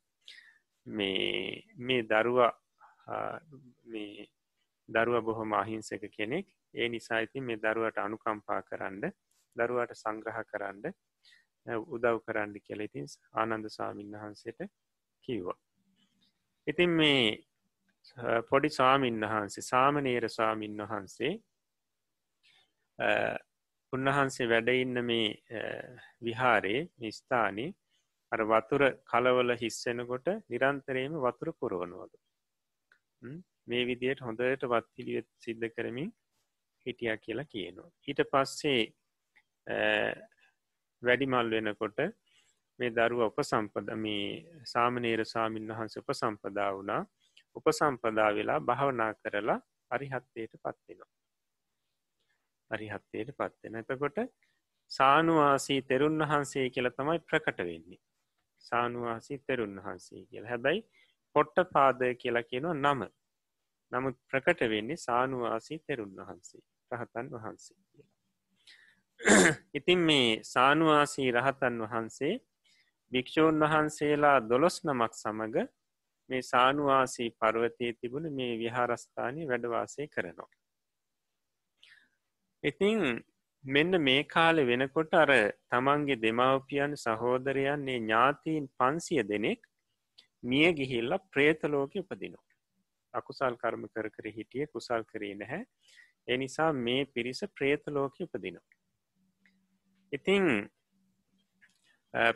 මේ 0.85 1.63
මේ 1.79 2.01
දරුවා 2.05 2.51
මේ 3.85 4.27
දරුව 4.89 5.23
බොහොම 5.23 5.53
අහිංසක 5.53 6.07
කෙනෙක් 6.09 6.47
ඒ 6.73 6.87
නිසා 6.89 7.19
ඉතින් 7.19 7.43
මේ 7.43 7.57
දරුවට 7.57 7.97
අනුකම්පා 7.97 8.61
කරන්න 8.61 9.03
දරුවට 9.55 9.93
සංග්‍රහ 9.95 10.39
කරන්න 10.45 10.95
උදව් 11.87 12.19
කරන්න 12.25 12.53
කියල 12.61 12.81
ඉතින් 12.81 13.07
ආනන්ද 13.33 13.69
සාමීන් 13.69 14.11
වහන්සේට 14.13 14.71
කිව්වා. 15.23 15.57
ඉතින් 16.67 16.89
මේ 16.91 17.46
පොඩි 18.49 18.69
සාමීන් 18.69 19.19
වහන්සේ 19.23 19.63
සාමනේර 19.63 20.29
ස්වාමීන් 20.29 20.77
වහන්සේ 20.83 21.33
උන්වහන්සේ 23.93 24.49
වැඩඉන්න 24.49 25.05
මේ 25.05 25.27
විහාරයේ 26.21 27.11
ස්ථානී 27.11 27.69
අර 28.31 28.41
වතුර 28.43 28.81
කලවල 29.05 29.55
හිස්සෙනකොට 29.55 30.27
නිරන්තරයම 30.49 31.13
වතුර 31.25 31.53
පුරුවනවලු. 31.53 32.17
මේ 33.67 33.83
විදියට 33.85 34.21
හොඳට 34.21 34.63
වත් 34.65 34.87
පිළිවෙත් 34.95 35.29
සිද්ධ 35.37 35.69
කරමින් 35.75 36.11
හිටිය 36.85 37.17
කියලා 37.17 37.51
කියනවා. 37.53 37.89
ඊට 38.07 38.21
පස්සේ 38.31 38.81
වැඩිමල් 41.03 41.49
වෙනකොට 41.55 41.99
මේ 42.79 42.91
දරුව 42.91 43.21
උපසම්පද 43.29 43.95
මේ 43.97 44.25
සාමනේර 44.65 45.25
සාමීන් 45.25 45.69
වහන්ස 45.69 45.97
උපසම්පදා 46.01 46.69
වුණා. 46.73 47.01
උපසම්පදා 47.57 48.29
වෙලා 48.35 48.59
භාවනා 48.61 49.11
කරලා 49.15 49.59
අරිහත්තයට 49.91 50.53
පත්වෙනවා. 50.55 51.11
අරිහත්තයට 52.71 53.29
පත්වෙන 53.33 53.75
එතකොට 53.75 54.17
සානුවාසී 54.91 55.81
තෙරුන් 55.83 56.19
වහන්සේ 56.21 56.67
කියල 56.69 56.89
තමයි 56.91 57.19
ප්‍රකට 57.21 57.59
වෙන්නේ. 57.61 58.01
සානුවාසී 58.63 59.39
තෙරුන් 59.39 59.75
වහන්සේ 59.77 60.25
කියල. 60.25 60.45
හැබැයි 60.45 60.85
පොට්ට 61.35 61.57
පාදය 61.73 62.15
කියලා 62.15 62.43
කියනවා 62.43 62.73
නම. 62.75 63.01
නමුත් 63.91 64.17
ප්‍රකට 64.29 64.61
වෙන්නේ 64.69 64.97
සානුවාසී 64.99 65.79
තෙරුන් 65.79 66.13
වහන්සේ 66.17 66.63
රහතන් 66.91 67.27
වහන්සේ 67.33 67.77
කියලා. 67.83 68.15
ඉතින් 69.73 69.99
මේ 70.01 70.43
සානුවාසී 70.45 71.31
රහතන් 71.31 71.81
වහන්සේ 71.83 72.33
භික්‍ෂූන් 73.11 73.59
වහන්සේලා 73.61 74.37
දොළොස් 74.49 74.77
නමක් 74.85 75.13
සමඟ 75.13 75.57
මේ 76.29 76.43
සානුවාසී 76.43 77.29
පර්වතය 77.35 77.93
තිබුණ 77.93 78.29
මේ 78.33 78.53
විහාරස්ථානය 78.57 79.41
වැඩවාසය 79.45 80.07
කරනවා 80.07 80.51
ඉතිං 82.63 83.23
මෙන්න 83.63 83.91
මේ 83.99 84.23
කාලෙ 84.25 84.63
වෙනකොට 84.63 85.13
අර 85.13 85.29
තමන්ගේ 85.69 86.17
දෙමවපියන් 86.17 86.93
සහෝදරයන්නේ 86.97 87.99
ඥාතීන් 87.99 88.65
පන්සිය 88.75 89.23
දෙනෙක් 89.23 89.61
මිය 90.43 90.71
ගිහිල්ල 90.73 91.17
ප්‍රේතලෝක 91.31 91.95
උපදිනවා. 91.95 92.45
අකුසල් 93.13 93.55
කර්ම 93.55 93.83
කර 93.87 94.09
කර 94.09 94.25
හිටිය 94.29 94.65
කුසල් 94.67 95.03
කරේ 95.03 95.35
නැහැ. 95.35 95.65
එනිසා 96.27 96.71
මේ 96.75 97.05
පිරිස 97.07 97.41
ප්‍රේතලෝක 97.51 98.15
උපදිනවා. 98.19 98.65
ඉතිං 100.11 100.69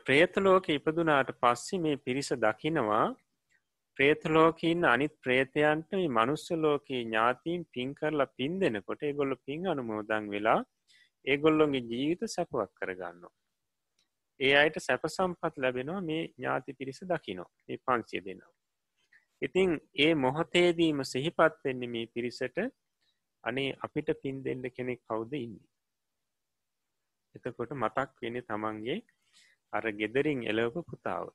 ප්‍රේතලෝක 0.06 0.70
ඉපදුනාට 0.70 1.32
පස්සෙ 1.36 1.80
මේ 1.80 1.98
පිරිස 1.98 2.30
දකිනවා 2.38 3.06
ප්‍රේතලෝකන්න 3.98 4.86
අනිත් 4.86 5.14
ප්‍රේතයන්ට 5.24 5.92
මේ 5.92 6.08
මනුස්සලෝකයේ 6.10 7.02
ඥාතීන් 7.02 7.64
පින් 7.74 7.90
කරලා 7.96 8.34
පින් 8.38 8.54
දෙනකොට 8.60 9.04
ගොල්ල 9.18 9.36
පින් 9.46 9.68
අනුමෝදං 9.68 10.30
වෙලා 10.30 10.60
ඒගොල්ලොන්ගේ 11.26 11.88
ජීවිත 11.90 12.24
සැපවක් 12.28 12.72
කරගන්නවා. 12.76 13.34
ඒ 14.40 14.54
අයට 14.56 14.78
සැප 14.80 15.04
සම්පත් 15.08 15.54
ලැබෙනවා 15.58 16.02
මේ 16.02 16.22
ඥාති 16.28 16.78
පිරිස 16.80 17.02
දකිනෝ 17.04 17.50
ඒ 17.70 17.78
පංචිය 17.78 18.22
දෙනවා. 18.26 18.54
ඉතිං 19.42 19.70
ඒ 19.98 20.14
මොහොතේදීම 20.16 21.04
සිහිපත් 21.06 21.60
වෙන්න 21.66 21.84
මේ 21.90 22.12
පිරිසට 22.14 22.58
අනේ 23.44 23.70
අපිට 23.80 24.10
පින් 24.24 24.44
දෙන්න 24.44 24.64
කෙනෙක් 24.72 25.02
කවුද 25.04 25.34
ඉන්නේ. 25.36 25.70
එතකොට 27.36 27.72
මතක් 27.74 28.10
වෙන 28.22 28.42
තමන්ගේ 28.44 28.98
අර 29.74 29.86
ගෙදරින් 30.00 30.42
එලවප 30.46 30.76
පුතාව. 30.90 31.26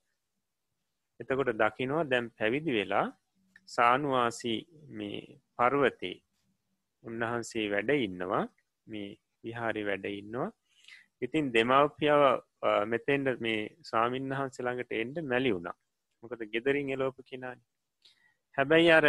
එතකොට 1.21 1.53
දකිනවා 1.63 2.05
දැම් 2.05 2.27
පැවිදි 2.39 2.77
වෙලා 2.79 3.07
සානුවාසී 3.67 4.59
මේ 4.99 5.21
පර්වතේ 5.57 6.17
උන්වහන්සේ 7.05 7.67
වැඩ 7.73 7.91
ඉන්නවා 7.99 8.45
මේ 8.87 9.09
විහාරි 9.45 9.83
වැඩ 9.89 10.07
ඉන්නවා. 10.13 10.51
ඉතින් 11.23 11.53
දෙමවපියාව 11.55 12.23
මෙතෙන්ට 12.87 13.41
මේ 13.41 13.61
ස්වාමින් 13.83 14.31
වහන්සේ 14.31 14.65
ළඟට 14.65 14.93
එන්ඩ 15.03 15.17
මැලි 15.33 15.55
වුණා. 15.57 15.77
මොකද 16.23 16.43
ගෙදරින් 16.53 16.93
එලෝප 16.95 17.19
කෙනාන. 17.31 17.59
හැබැයි 18.59 18.93
අර 18.99 19.07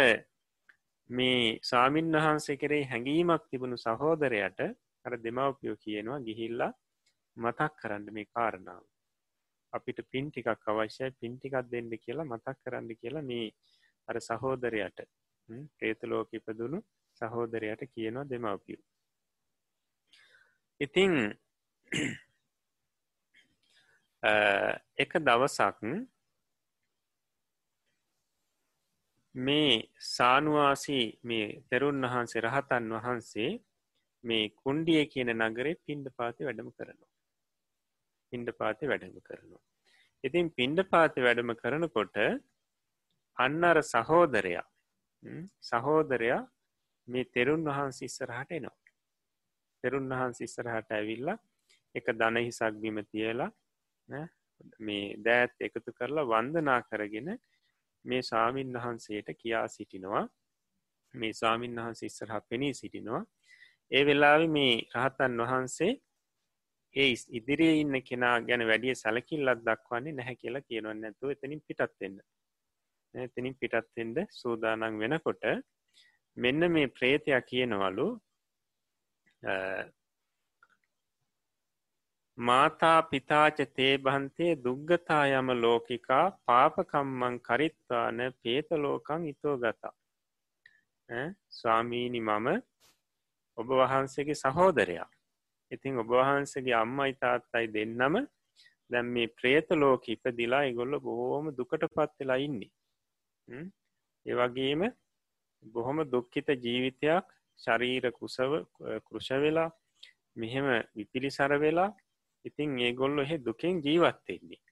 මේ 1.10 1.58
සාමීන් 1.62 2.12
වහන්සේ 2.14 2.56
කරේ 2.56 2.84
හැඟීමක් 2.84 3.44
තිබුණු 3.50 3.76
සහෝදරයට 3.76 4.60
අර 5.04 5.14
දෙමවපියෝ 5.24 5.76
කියනවා 5.84 6.20
ගිහිල්ලා 6.20 6.72
මතක් 7.36 7.72
කරන්න 7.80 8.12
මේ 8.12 8.30
කාරණාව. 8.34 8.82
අපිට 9.72 9.98
පින් 10.10 10.30
ටිකක් 10.30 10.68
අවශ්‍යයි 10.68 11.16
පින්ටිකක් 11.20 11.56
දෙන්න 11.66 11.90
කියලා 11.96 12.26
මතක් 12.26 12.56
කරන්න 12.62 12.90
කියලා 12.94 13.24
මේ 13.24 13.48
අර 14.08 14.16
සහෝදරයට 14.20 14.98
ප්‍රේතලෝක 15.72 16.30
ඉපදුණු 16.32 16.78
සහෝදරයට 17.20 17.82
කියනවා 17.86 18.26
දෙමවපියු 18.26 18.80
ඉතිං 20.80 21.14
එක 24.96 25.12
දවසක් 25.20 25.80
මේ 29.34 29.74
සානුවාසී 30.08 31.06
මේ 31.22 31.46
තෙරුන් 31.70 32.02
වහන්සේ 32.04 32.40
රහතන් 32.40 32.86
වහන්සේ 32.96 33.50
මේ 34.24 34.44
කුන්ඩිය 34.56 35.02
කියන 35.06 35.30
නගරේ 35.40 35.80
පින්ඩ 35.84 36.06
පාති 36.16 36.44
වැඩම 36.44 36.70
කරනවා. 36.70 37.10
පින්ඩ 38.32 38.50
පාති 38.52 38.86
වැඩම 38.86 39.18
කරනවා. 39.20 39.62
ඉතින් 40.24 40.46
පින්ඩ 40.50 40.80
පාති 40.86 41.20
වැඩම 41.20 41.52
කරනකොට 41.54 42.16
අන්න 43.36 43.64
අර 43.64 43.78
සහෝදරයා 43.84 44.66
සහෝදරයා 45.62 46.42
මේ 47.08 47.24
තෙරුන් 47.26 47.62
වහන්ස 47.64 48.00
ඉස්සරහට 48.02 48.50
එනවා. 48.52 48.78
තෙරුන් 49.84 50.10
වහන්ස 50.10 50.40
ඉස්සරහට 50.40 50.90
ඇවිල්ල 50.92 51.30
එක 51.94 52.06
දනහිසක් 52.14 52.74
බිම 52.82 52.98
තියලා 53.04 53.50
මේ 54.80 55.14
දෑත් 55.18 55.54
එකතු 55.60 55.92
කරලා 55.92 56.26
වන්දනා 56.26 56.80
කරගෙන 56.82 57.28
මේ 58.04 58.22
සාමීන් 58.22 58.72
වහන්සේට 58.74 59.28
කියා 59.36 59.66
සිටිනවා 59.68 60.24
මේ 61.14 61.32
සාමීන් 61.32 61.76
වහන්ස 61.76 62.02
ඉස්සරහ 62.02 62.40
පෙනී 62.48 62.74
සිටිනවා 62.74 63.24
ඒ 63.90 64.02
වෙලාව 64.04 64.42
මේ 64.48 64.74
රහතන් 64.94 65.40
වහන්සේ 65.42 65.92
ඒ 66.98 67.08
ඉදිරිය 67.32 67.74
ඉන්න 67.80 67.96
කෙනා 68.02 68.34
ගැන 68.42 68.66
වැඩිය 68.66 68.94
සැලකිල්ලත් 68.94 69.64
දක්වන්නේ 69.64 70.16
නැහැ 70.18 70.36
කියලා 70.36 70.66
කියනවන්න 70.68 71.08
ඇතු 71.08 71.34
එතනින් 71.34 71.64
පිටත්වෙන්න 71.66 72.18
එතනින් 73.14 73.54
පිටත්වෙන්ඩ 73.54 74.24
සූදානන් 74.32 74.98
වෙනකොට 74.98 75.44
මෙන්න 76.36 76.72
මේ 76.72 76.88
ප්‍රේතයක් 76.90 77.46
කියනවලු 77.46 78.08
මාතා 82.38 83.02
පිතාච 83.04 83.56
තේබන්තේ 83.74 84.50
දුග්ගතා 84.64 85.22
යම 85.30 85.48
ලෝකිකා 85.56 86.24
පාපකම්මං 86.46 87.40
කරිත්වාන 87.40 88.20
පේතලෝකං 88.42 89.26
ඉතෝ 89.26 89.56
ගතා. 89.58 89.94
ස්වාමීණි 91.50 92.20
මම 92.20 92.48
ඔබ 93.58 93.68
වහන්සේගේ 93.72 94.34
සහෝදරයා. 94.36 95.08
ඉතින් 95.72 95.98
ඔබ 95.98 96.10
වහන්සගේ 96.10 96.74
අම්ම 96.74 96.98
ඉතාත්තයි 97.04 97.66
දෙන්නම 97.68 98.14
දැම් 98.90 99.06
මේ 99.08 99.28
ප්‍රේත 99.30 99.68
ලෝක 99.72 100.08
ඉපදිලා 100.08 100.62
ඉගොල්ල 100.64 100.94
බොහෝම 101.00 101.50
දුකට 101.52 101.84
පත්වෙලා 101.88 102.38
ඉන්නේ. 102.38 102.70
ඒවගේම 104.26 104.82
බොහොම 105.62 105.98
දුක්කිත 106.06 106.48
ජීවිතයක් 106.64 107.26
ශරීර 107.58 108.04
කුසව 108.12 108.52
කෘෂවෙලා 109.06 109.70
මෙහෙම 110.36 110.66
විපිලිසර 110.94 111.52
වෙලා 111.60 111.90
ඉතින් 112.44 112.78
ඒගොල්ලො 112.80 113.22
එහෙ 113.22 113.36
දුකෙන් 113.40 113.82
ජීවත්වෙන්නේ 113.84 114.62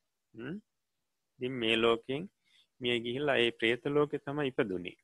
දි 1.40 1.48
මේ 1.50 1.76
ලෝකෙන් 1.76 2.28
මිය 2.80 2.98
ගිහිල්ලා 3.00 3.36
ඒ 3.36 3.50
ප්‍රේතලෝක 3.52 4.12
තම 4.16 4.38
ඉපදුනේ. 4.42 4.96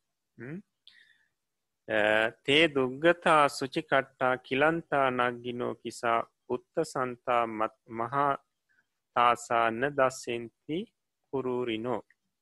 තේ 2.45 2.65
දුග්ගතා 2.69 3.49
සුචිකට්ටා 3.49 4.37
කිලන්තා 4.39 5.07
නක්ගිනෝ 5.11 5.75
කිසා 5.75 6.19
උත්ත 6.49 6.85
සන්තා 6.85 7.45
මහා 7.91 8.33
තාසාන්න 9.17 9.81
දස්සෙන්ති 9.97 10.79
කුරූරිනෝ. 11.33 12.01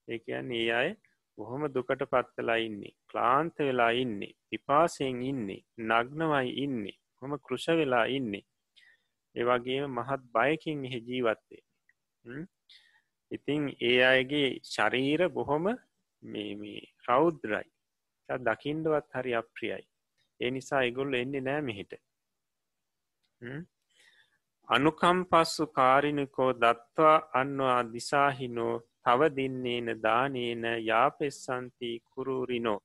ඒකයන් 0.08 0.52
ඒ 0.52 0.68
අය 0.72 0.90
බොහොම 1.38 1.62
දුකට 1.74 2.02
පත්වලා 2.06 2.56
ඉන්නේ. 2.58 2.94
ක්ලාන්ත 3.10 3.58
වෙලා 3.60 3.90
ඉන්නේ. 3.92 4.32
පිපාසයෙන් 4.50 5.22
ඉන්නේ. 5.22 5.64
නග්නවයි 5.80 6.50
ඉන්නේ. 6.64 6.96
හොම 7.22 7.38
කෘෂ 7.38 7.66
වෙලා 7.78 8.04
ඉන්නේ. 8.08 8.44
ඒවගේ 9.36 9.82
මහත් 9.88 10.22
බයකින් 10.34 10.84
එහ 10.84 10.96
ජීවත්තේ 11.06 11.62
ඉතිං 13.30 13.62
ඒ 13.80 13.98
අයගේ 14.04 14.48
ශරීර 14.64 15.20
බොහොම 15.28 15.66
මේ 16.22 16.80
රෞද්‍රයි 18.30 18.44
දකිින්ඩවත් 18.46 19.12
හරි 19.14 19.34
අප්‍රියයි. 19.34 19.82
ඒ 20.40 20.50
නිසා 20.50 20.82
ඉගොල්ල 20.82 21.14
එන්නේ 21.14 21.40
නෑ 21.40 21.60
මෙහිට. 21.60 21.92
අනුකම් 24.68 25.24
පස්සු 25.24 25.66
කාරිනිකෝ 25.66 26.52
දත්වා 26.54 27.16
අන්වා 27.32 27.80
දිසාහිනෝ 27.92 28.74
තව 29.04 29.20
දින්නේන 29.36 30.02
දානේන 30.02 30.64
යාපෙස්සන්ති 30.84 31.90
කුරූරිනෝ 32.10 32.80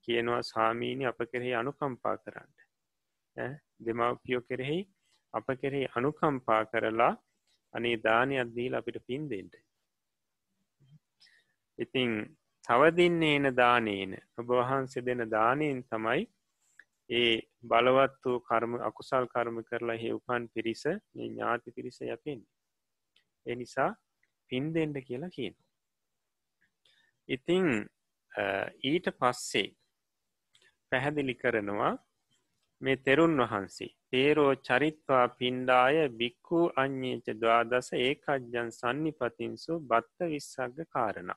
කියනවා 0.00 0.42
සාමීනි 0.42 1.06
අප 1.06 1.18
කෙරෙහි 1.32 1.54
අනුකම්පා 1.54 2.16
කරන්න. 2.16 2.52
දෙමවපියෝ 3.84 4.42
කෙරෙහි 4.42 4.78
අප 5.34 5.46
කෙරෙහි 5.60 5.86
අනුකම්පා 5.96 6.62
කරලා 6.64 7.14
අනේ 7.74 7.96
දානයක් 7.96 8.54
දීල 8.56 8.74
අපිට 8.74 8.98
පින්දෙන්ට 9.06 9.54
ඉතිං 11.78 12.39
තවදින්නේන 12.64 13.50
දානේන 13.54 14.12
ඔබ 14.38 14.52
වහන්සේ 14.52 15.06
දෙන 15.06 15.24
දානයෙන් 15.28 15.80
තමයි 15.84 16.22
ඒ 17.10 17.32
බලවත් 17.64 18.24
වූ 18.24 18.40
කර්ම 18.40 18.74
අකුසල් 18.80 19.26
කර්ම 19.26 19.56
කරලා 19.62 19.96
හෙ 19.96 20.12
උපන් 20.12 20.48
පිරිස 20.54 20.84
මේ 20.86 21.28
ඥාති 21.28 21.76
පිරිස 21.76 21.98
යපෙන් 22.08 22.40
එනිසා 23.46 23.90
පින් 24.50 24.72
දෙෙන්ඩ 24.74 25.00
කියලා 25.02 25.30
කියන 25.30 25.56
ඉතිං 27.28 27.66
ඊට 28.84 29.06
පස්සේ 29.14 29.68
පැහැදිලි 30.92 31.34
කරනවා 31.34 31.94
මේ 32.80 32.96
තෙරුන් 32.98 33.36
වහන්සේ 33.38 33.90
තේරෝ 34.10 34.52
චරිත්වා 34.58 35.26
පින්ඩාය 35.38 35.96
බික්කු 36.12 36.60
අඥ්ඥේච 36.76 37.26
දවාදස 37.36 37.88
ඒකජ්ජන් 37.98 38.70
සන්නිපතින්සු 38.72 39.72
බත්ත 39.82 40.28
විස්සග 40.28 40.78
කාරණ. 40.88 41.30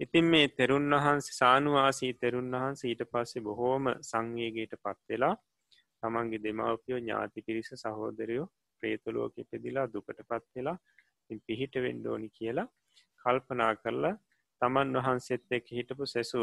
ඉතින් 0.00 0.26
මේ 0.26 0.48
තෙරුන් 0.50 0.90
වහන්සේ 0.94 1.34
සානුවාසී 1.34 2.12
තෙරුන් 2.14 2.48
වහන්ස 2.52 2.82
ඊට 2.84 3.02
පස්සේ 3.06 3.42
බොහෝම 3.42 3.84
සංවේගයට 4.02 4.74
පත්වෙලා 4.78 5.34
තමන්ගේ 6.02 6.42
දෙමවපියෝ 6.42 7.00
ඥාති 7.00 7.44
පිරිස 7.46 7.70
සහෝදරයෝ 7.76 8.46
ප්‍රේතුලෝක 8.82 9.36
පෙදිලා 9.50 9.86
දුකට 9.88 10.20
පත්වෙලා 10.24 10.76
පිහිට 11.46 11.74
වෙන්ඩෝනි 11.78 12.28
කියලා 12.30 12.68
කල්පනා 13.22 13.72
කරලා 13.76 14.14
තමන් 14.62 14.92
වහන්සෙත් 14.98 15.46
එක් 15.50 15.66
හිටපු 15.70 16.04
සැසු 16.06 16.42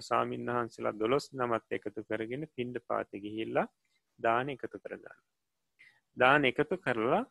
සාමීන් 0.00 0.46
වහන්සේලා 0.48 0.94
දොළොස් 0.94 1.26
නමත් 1.32 1.78
එකතු 1.78 2.04
කරගෙන 2.04 2.44
පින්ඩ 2.56 2.76
පාති 2.88 3.22
ගිහිල්ලා 3.24 3.66
දාන 4.20 4.48
එකතු 4.48 4.78
කරගන්න. 4.78 5.18
දාන 6.16 6.44
එකතු 6.44 6.76
කරලා 6.78 7.22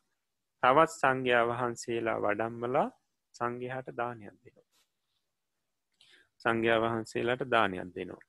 තවත් 0.64 0.92
සංඝයා 0.94 1.46
වහන්සේලා 1.46 2.18
වඩම්මලා 2.20 2.88
සංඝයාට 3.36 3.90
දානයක් 3.98 4.36
දෙනවා. 4.44 4.77
සංඝයා 6.48 6.80
වහන්සේලාට 6.84 7.44
දානයක් 7.52 7.94
දෙනවා. 7.96 8.26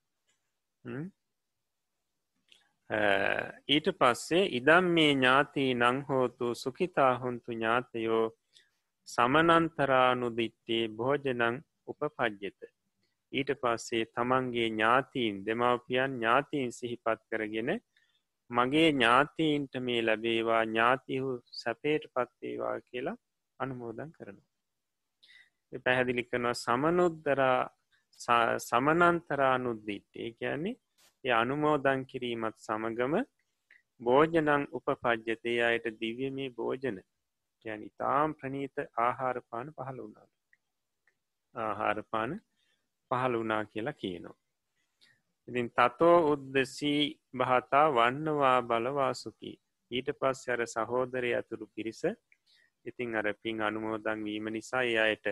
ඊට 3.69 3.89
පස්සේ 3.93 4.45
ඉදම් 4.59 4.87
මේ 4.97 5.12
ඥාතිී 5.12 5.73
නංහෝතු 5.77 6.55
සුකිතාහොන්තු 6.55 7.53
ඥාතයෝ 7.53 8.25
සමනන්තරානුදිට්ටේ 9.09 10.85
භෝජනං 10.91 11.61
උපපජ්්‍යත. 11.87 12.61
ඊට 13.33 13.51
පස්සේ 13.62 14.05
තමන්ගේ 14.07 14.69
ඥාතීන් 14.69 15.45
දෙමවපියන් 15.47 16.12
ඥාතීන් 16.14 16.73
සිහිපත් 16.73 17.21
කරගෙන 17.31 17.71
මගේ 18.51 18.89
ඥාතීන්ට 18.91 19.75
මේ 19.81 20.01
ලැබේවා 20.03 20.62
ඥාතිහු 20.64 21.31
සැපේට 21.53 22.05
පත්වේවා 22.14 22.77
කියලා 22.83 23.16
අනුමෝදන් 23.61 24.12
කරනවා. 24.12 24.49
පැහැදිලි 25.85 26.25
කරනවා 26.25 26.55
සමනුද්දරා 26.57 27.61
සමනන්තරානුද්දිට්ටේ 28.19 30.33
කියන්නේ 30.33 30.77
ය 31.25 31.33
අනුමෝදන් 31.33 32.07
කිරීමත් 32.07 32.59
සමගම 32.59 33.25
භෝජනං 34.01 34.69
උපපජ්‍යතය 34.73 35.62
අයට 35.62 36.01
දිව්‍යමේ 36.01 36.53
භෝජන. 36.53 37.03
යන 37.64 37.83
ඉතාම් 37.83 38.35
ප්‍රනීත 38.35 38.73
ආහාරපාන 38.99 39.73
පහළ 39.73 39.99
වුණාද 39.99 40.31
ආහාරපාන 41.55 42.41
පහළ 43.11 43.37
වනා 43.37 43.64
කියලා 43.64 43.95
කියනවා. 43.95 44.37
ඉතින් 45.49 45.71
තතෝ 45.71 46.33
උද්දසී 46.33 47.21
භාතා 47.37 47.91
වන්නවා 47.91 48.62
බලවාසුකි. 48.62 49.61
ඊට 49.91 50.09
පස් 50.21 50.49
අර 50.49 50.69
සහෝදරය 50.69 51.35
ඇතුළු 51.35 51.66
පිරිස 51.75 52.03
ඉතිං 52.87 53.14
අර 53.14 53.35
පින් 53.43 53.62
අනුමෝදන් 53.62 54.25
වීම 54.25 54.53
නිසා 54.53 54.83
එයට 54.83 55.27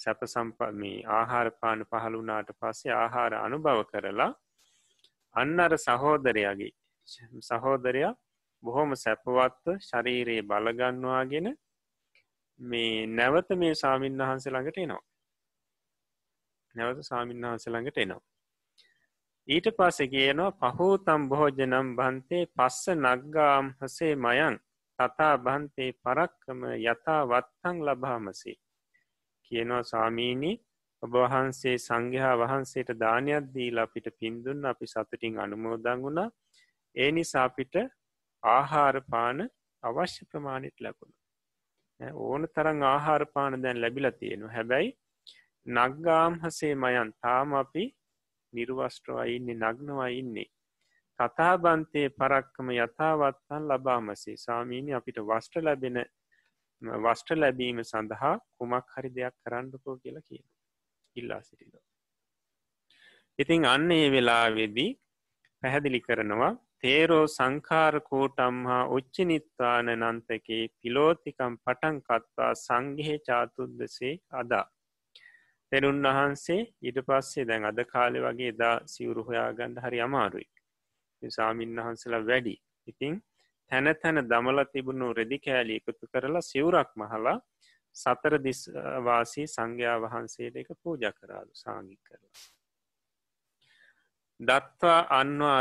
සැප 0.00 0.20
සම්පමී 0.24 0.98
ආහාරපාන 1.10 1.80
පහළුනාට 1.84 2.50
පස්සේ 2.58 2.94
ආහාර 2.94 3.32
අනුභව 3.36 3.80
කරලා 3.84 4.32
අන්න 5.36 5.60
අර 5.60 5.72
සහෝදරයාගේ 5.78 6.72
සහෝදරයා 7.42 8.14
බොහොම 8.62 8.90
සැපවත්ව 8.96 9.76
ශරීරයේ 9.80 10.42
බලගන්නවාගෙන 10.44 11.48
මේ 12.60 13.06
නැවත 13.08 13.50
මේ 13.56 13.74
සාමීන් 13.74 14.18
වහන්සේ 14.20 14.52
ළඟට 14.52 14.78
එනවා. 14.78 15.04
නැවත 16.74 17.00
සාමීන් 17.02 17.42
වහන්සේ 17.42 17.72
ළඟට 17.72 17.98
එනවා. 17.98 18.22
ඊට 19.48 19.68
පස්සෙ 19.72 20.04
කියනවා 20.06 20.72
පහූතම් 20.72 21.22
බොහෝජනම් 21.28 21.88
බන්තේ 21.96 22.44
පස්ස 22.48 22.84
නග්ගාම් 22.96 23.66
හසේ 23.78 24.14
මයන් 24.16 24.56
තතා 24.98 25.34
බන්තේ 25.38 25.90
පරක්කම 26.02 26.60
යතා 26.84 27.22
වත්තං 27.26 27.76
ලබාමසේ. 27.82 28.56
කියනවා 29.50 29.82
සාමීනී 29.84 30.56
ඔබ 31.02 31.14
වහන්සේ 31.14 31.76
සංඝයා 31.78 32.34
වහන්සේට 32.38 32.90
දානයක් 33.00 33.46
දීලා 33.54 33.86
අපිට 33.88 34.08
පින්දුන්න 34.20 34.68
අපි 34.72 34.86
සතුටින් 34.86 35.38
අනුමෝදං 35.38 36.02
වුණා. 36.02 36.28
ඒ 36.94 37.10
නිසා 37.10 37.44
අපිට 37.44 37.74
ආහාරපාන 38.42 39.38
අවශ්‍ය 39.82 40.22
ප්‍රමාණිට 40.30 40.78
ලැබුණ. 40.80 41.14
ඕන 42.24 42.48
තරං 42.54 42.82
ආහාරපාන 42.84 43.62
දැන් 43.62 43.80
ලැබිල 43.80 44.10
තියෙනවා. 44.12 44.54
හැබැයි 44.56 44.96
නග්ගාම් 45.66 46.34
හසේ 46.42 46.74
මයන් 46.76 47.12
තාම 47.22 47.54
අපි 47.54 47.84
නිර්වස්ට්‍රවා 48.52 49.26
ඉන්නේ 49.26 49.60
නග්නවා 49.62 50.10
ඉන්නේ. 50.20 50.48
කතාබන්තය 51.18 52.02
පරක්කම 52.10 52.68
යථාවත්තන් 52.76 53.68
ලබාමසේ. 53.68 54.36
සාමීනි 54.38 54.92
අපිට 54.94 55.18
වස්ට 55.22 55.62
ලැබෙන 55.62 55.98
වස්ට 56.82 57.36
ලැබීම 57.36 57.82
සඳහා 57.82 58.34
කුමක් 58.56 58.96
හරි 58.96 59.10
දෙයක් 59.10 59.36
කරන්නකෝ 59.44 59.96
කියලා 59.96 60.26
කියන 60.28 60.46
ඉල්ලා 61.16 61.42
සිටිද. 61.42 61.74
ඉතිං 63.38 63.64
අන්න 63.66 63.90
ඒ 63.90 64.08
වෙලාවෙදී 64.10 64.90
පැහැදිලි 65.62 66.00
කරනවා 66.00 66.52
තේරෝ 66.82 67.24
සංකාරකෝටම් 67.28 68.58
හා 68.70 68.84
උච්චනිත්වාන 68.96 69.88
නන්තකේ 69.94 70.62
පිලෝතිකම් 70.76 71.54
පටන් 71.64 71.98
කත්වා 72.00 72.52
සංගහෙ 72.56 73.16
චාතුද්දසේ 73.26 74.14
අදා. 74.32 74.66
තෙරුන් 75.72 76.00
වහන්සේ 76.02 76.62
ඊට 76.82 76.98
පස්සේ 77.08 77.44
දැන් 77.44 77.64
අද 77.64 77.80
කාලෙ 77.84 78.20
වගේ 78.20 78.52
දා 78.52 78.76
සිවුරු 78.86 79.26
හොයාගණ්ඩ 79.28 79.82
හරි 79.84 80.00
අමාරුයි. 80.00 80.48
සාමීන් 81.22 81.76
වහන්සලා 81.78 82.26
වැඩි. 82.26 82.54
ඉතිං 82.86 83.14
තැන 83.70 83.88
තැන 83.96 84.20
දමල 84.24 84.64
තිබුණු 84.72 85.08
රෙදි 85.12 85.38
කෑලි 85.38 85.80
එකතු 85.80 86.06
කරලා 86.06 86.42
සිවුරක් 86.42 86.90
මහලා 86.96 87.38
සතර 87.96 88.34
දිස්වාසී 88.38 89.46
සංඝයා 89.46 89.98
වහන්සේට 89.98 90.56
එක 90.56 90.70
පූජ 90.82 91.04
කරාලු 91.12 91.52
සාගික් 91.54 92.00
කරලා. 92.02 92.32
දත්වා 94.40 95.00
අන්වා 95.10 95.60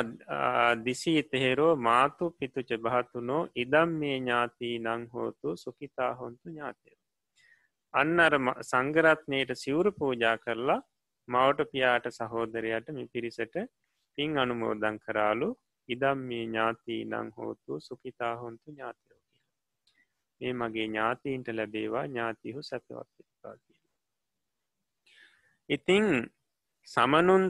දිසී 0.85 1.21
තෙහෙරෝ 1.23 1.73
මාතු 1.77 2.25
පිතුච 2.31 2.69
භාතුනෝ 2.77 3.41
ඉදම් 3.55 3.89
මේ 3.99 4.17
ඥාතිී 4.17 4.77
නංහෝතු 4.79 5.57
සුකිතා 5.57 6.11
හොන්තු 6.13 6.45
ඥාතය. 6.49 6.91
අන්න 7.93 8.19
අර 8.19 8.35
සංගරත්නයට 8.63 9.51
සිවුරු 9.55 9.91
පූජා 9.91 10.37
කරලා 10.37 10.81
මවට 11.27 11.71
පියාට 11.71 12.05
සහෝදරයට 12.11 12.87
මි 12.89 13.03
පිරිසට 13.07 13.55
පින් 14.17 14.37
අනුමෝදං 14.37 14.97
කරාලු 14.99 15.49
ඉදම් 15.89 16.19
මේ 16.29 16.43
ඥාතිී 16.45 17.03
නං 17.05 17.29
හෝතු 17.37 17.79
සුකිතා 17.81 18.33
හොන්තු 18.35 18.71
ඥාතයෝ 18.71 19.19
මේ 20.41 20.53
මගේ 20.53 20.87
ඥාතීන්ට 20.87 21.47
ලැබේවා 21.49 22.05
ඥාතිහු 22.05 22.63
සැපවත්තා 22.63 23.55
කිය. 23.55 23.79
ඉතිං 25.69 26.05
සමනුන් 26.87 27.45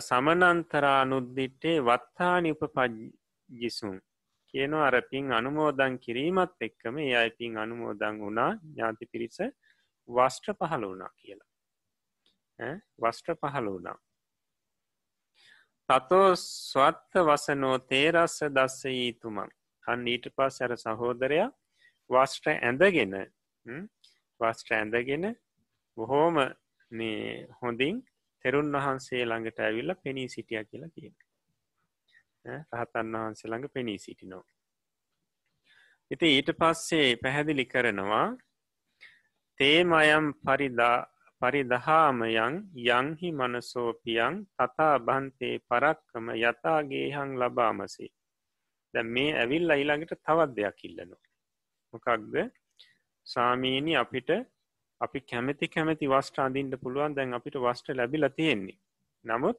සමනන්තරානුද්දිට්ටේ 0.00 1.78
වත්තානි 1.82 2.52
උපපජ්ජිසුන් 2.56 3.96
කියන 4.54 4.74
අර 4.80 4.96
පින් 5.10 5.32
අනුමෝදන් 5.32 5.98
කිරීමත් 5.98 6.60
එක්කම 6.60 6.98
ඒ 6.98 7.14
අයි 7.16 7.36
පින් 7.38 7.58
අනුමෝදං 7.58 8.20
වුණා 8.20 8.50
ඥාති 8.64 9.10
පිරිස 9.12 9.38
වස්ට්‍ර 10.08 10.54
පහළ 10.54 10.88
වුණා 10.90 11.12
කියලා. 11.16 11.50
වස්ට්‍ර 12.98 13.36
පහළ 13.36 13.68
වුණා. 13.68 13.98
තතෝ 15.88 16.36
ස්වත්ත 16.36 17.22
වසනෝ 17.26 17.76
තේරස්ස 17.80 18.34
දස්ස 18.50 18.80
ඊතුමන් 18.90 19.52
අන් 19.84 20.02
ඊට 20.06 20.26
පස් 20.36 20.58
ඇර 20.60 20.74
සහෝදරයා 20.76 21.46
වස්ට්‍ර 22.10 22.50
ඇඳගෙන 22.50 23.14
වස්ට්‍ර 24.40 24.74
ඇඳගෙන 24.74 25.24
බොහෝම 25.96 26.36
මේ 26.92 27.46
හොඳින් 27.60 28.02
තෙරුන් 28.44 28.68
වහන්සේ 28.74 29.22
ළඟට 29.24 29.58
ඇවිල්ල 29.60 29.94
පෙනී 30.02 30.28
සිටිය 30.28 30.60
කියලා 30.64 30.90
කියන 30.90 31.16
රහතන් 32.74 33.16
වහන්සේ 33.16 33.50
ළඟ 33.50 33.74
පෙනී 33.74 33.98
සිටිනෝ 33.98 34.44
ඉති 36.10 36.34
ඊට 36.34 36.52
පස්සේ 36.60 37.08
පැහැදිලි 37.22 37.64
කරනවා 37.66 38.26
තේමයම් 39.60 40.34
පරිදා 40.42 40.96
පරිදහාමයන් 41.40 42.54
යංහි 42.90 43.28
මනසෝපියන් 43.32 44.36
තතා 44.56 44.94
බන්තේ 45.00 45.56
පරක්කම 45.68 46.26
යතාගේහං 46.34 47.30
ලබාමසේ. 47.40 48.10
දැ 48.94 49.04
මේ 49.06 49.30
ඇවිල් 49.34 49.74
අයිළඟට 49.74 50.14
තවත් 50.20 50.56
දෙයක් 50.56 50.80
ඉල්ලනවා. 50.88 51.22
මොකක්ද? 51.92 52.34
සාමීනි 53.26 53.94
අපිට 54.02 54.30
අපි 55.00 55.20
කැමති 55.22 55.68
කැමති 55.68 56.10
වස්ට 56.14 56.42
අඳින්ට 56.46 56.74
පුළුවන්. 56.82 57.14
දැන් 57.16 57.38
අපිට 57.38 57.60
වස්ට 57.66 57.96
ලැබිල 57.98 58.28
තියෙන්නේ. 58.30 58.78
නමුත් 59.24 59.58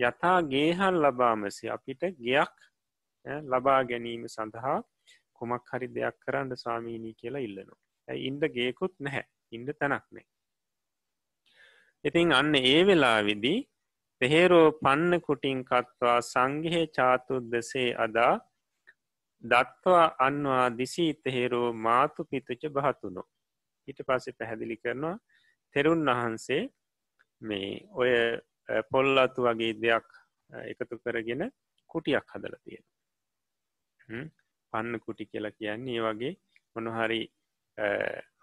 යතා 0.00 0.38
ගේහන් 0.54 1.00
ලබාමසි. 1.04 1.70
අපිට 1.76 2.02
ගයක් 2.18 2.56
ලබා 3.52 3.80
ගැනීම 3.84 4.26
සඳහා 4.28 4.78
කොමක් 5.32 5.70
හරි 5.72 5.88
දෙයක් 5.96 6.18
කරන්න 6.24 6.62
සාමීනී 6.64 7.14
කියලා 7.14 7.46
ඉල්ලනවා. 7.48 7.80
ඉන්ඩ 8.28 8.42
ගේකුත් 8.58 8.94
නැහැ. 8.98 9.26
ඉන්ඩ 9.52 9.70
තැනක් 9.78 10.06
නෑ 10.10 10.29
ඉතිං 12.04 12.32
අන්න 12.32 12.54
ඒ 12.56 12.80
වෙලා 12.82 13.18
විදි 13.22 13.54
පෙහෙරෝ 14.20 14.68
පන්න 14.74 15.12
කුටින් 15.20 15.58
කත්වා 15.64 16.18
සංගහෙ 16.24 16.80
චාතුද්දසේ 16.96 17.88
අදා 17.96 18.32
දත්වා 19.44 20.06
අන්වා 20.18 20.66
දිසී 20.70 21.12
තෙහෙරෝ 21.24 21.68
මාතු 21.78 22.24
පිතුච 22.24 22.62
භාතුනො 22.68 23.22
ඊට 23.88 24.00
පස්සේ 24.06 24.36
පැහැදිලි 24.38 24.76
කරනවා 24.76 25.16
තෙරුන් 25.74 26.04
වහන්සේ 26.10 26.62
මේ 27.42 27.68
ඔය 27.92 28.12
පොල්ලතු 28.90 29.40
වගේ 29.42 29.72
දෙයක් 29.76 30.08
එකතු 30.64 30.94
කරගෙන 30.98 31.42
කුටියක් 31.90 32.26
හදල 32.32 32.56
තියෙන 32.64 34.24
පන්න 34.72 35.04
කුටි 35.04 35.24
කියලා 35.26 35.58
කියන්නේ 35.58 36.00
වගේ 36.02 36.32
මොනහරි 36.74 37.22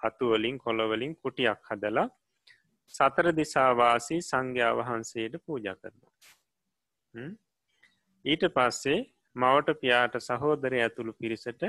අතුවලින් 0.04 0.58
කොළවලින් 0.58 1.14
කුටියක් 1.16 1.62
හදලා 1.70 2.08
සතර 2.94 3.28
දිසාවාසී 3.34 4.22
සංඝයා 4.22 4.74
වහන්සේට 4.76 5.36
පූජ 5.46 5.68
කරනවා. 5.74 6.14
ඊට 8.26 8.44
පස්සේ 8.52 9.00
මවට 9.36 9.80
පියාට 9.80 10.16
සහෝදරය 10.22 10.80
ඇතුළු 10.82 11.14
පිරිසට 11.16 11.64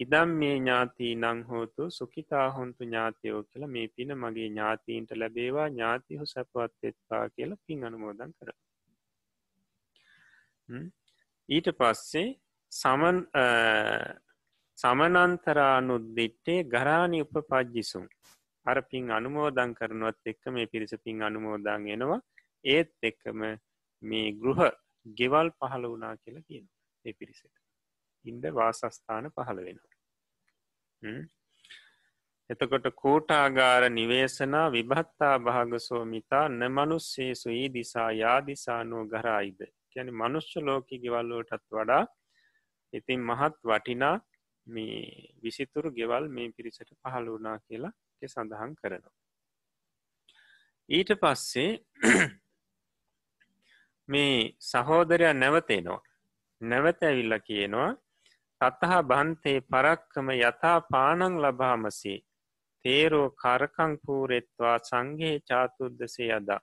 ඉදම් 0.00 0.30
මේ 0.34 0.54
ඥාතිී 0.54 1.14
නංහෝතු 1.16 1.90
සුකිතා 1.90 2.46
හොන්තු 2.50 2.84
ඥාතියෝ 2.84 3.42
කියල 3.42 3.66
මේ 3.66 3.88
පින 3.88 4.12
මගේ 4.14 4.46
ඥාතීන්ට 4.46 5.10
ලැබේවා 5.14 5.68
ඥාතිහු 5.68 6.26
සැපවත් 6.26 6.88
එත්වා 6.90 7.24
කියල 7.30 7.52
පින් 7.66 7.84
අනුමෝදන් 7.84 8.32
කර. 8.32 8.50
ඊට 11.48 11.68
පස්සේ 11.74 12.28
සමන් 12.72 13.18
සමනන්තරානුද්දිට්ටේ 14.78 16.60
ගරාණි 16.66 17.22
උප 17.22 17.34
පජ්ජිසුම් 17.48 18.06
අර 18.66 18.78
පින් 18.82 19.10
අනුමෝදං 19.10 19.74
කරනුවත් 19.74 20.22
එක්ක 20.26 20.42
මේ 20.48 20.66
පිරිස 20.66 20.94
පින් 21.04 21.22
අනුමෝදං 21.22 21.88
එනවා. 21.88 22.20
ඒත් 22.66 22.92
එක්කම 23.02 23.40
මේ 24.02 24.28
ගෘහ 24.34 24.62
ගෙවල් 25.16 25.48
පහළ 25.52 25.84
වනා 25.86 26.14
කියලා 26.16 26.44
කියන 26.44 26.66
ඒ 27.04 27.14
පිරිසට. 27.14 27.54
ඉන්ඩ 28.24 28.44
වාසස්ථාන 28.52 29.30
පහළ 29.30 29.60
වෙනවා. 29.60 29.96
එතකොට 32.50 32.86
කෝටාගාර 32.94 33.82
නිවේශනා 33.90 34.66
විභත්තා 34.68 35.34
භාගසෝමිතා 35.40 36.46
නමනුස්සේසු 36.50 37.48
ඒ 37.52 37.68
දිසා 37.70 38.10
යාදිසානෝ 38.14 39.04
ගරයිද? 39.06 39.60
ගැන 39.92 40.08
මනුෂ්‍ය 40.12 40.58
ලෝක 40.60 40.88
ගෙවල්ලෝටත් 40.96 41.64
වඩා 41.70 42.02
ඉතින් 42.92 43.20
මහත් 43.22 43.56
වටිනා 43.64 44.16
මේ 44.66 45.00
විසිතුරු 45.42 45.88
ගෙවල් 45.92 46.24
මේ 46.28 46.48
පිරිසට 46.50 46.90
පහළ 46.94 47.28
වනා 47.30 47.58
කියලා 47.60 47.92
සඳහන් 48.28 48.74
කරනවා. 48.74 49.16
ඊට 50.88 51.10
පස්සේ 51.20 51.70
මේ 54.08 54.38
සහෝදරයා 54.60 55.34
නැවතේනවා 55.34 56.00
නැවත 56.60 57.02
ඇවිල්ල 57.02 57.34
කියනවා 57.40 57.90
තත්තහ 58.60 58.96
බන්තේ 59.02 59.60
පරක්කම 59.62 60.28
යථා 60.32 60.80
පානං 60.82 61.36
ලබාමසේ. 61.36 62.18
තේරෝ 62.84 63.28
කරකං 63.32 63.92
පූරෙත්වා 64.04 64.76
සංගේ 64.80 65.36
චාතුද්දසේ 65.40 66.28
අදා 66.32 66.60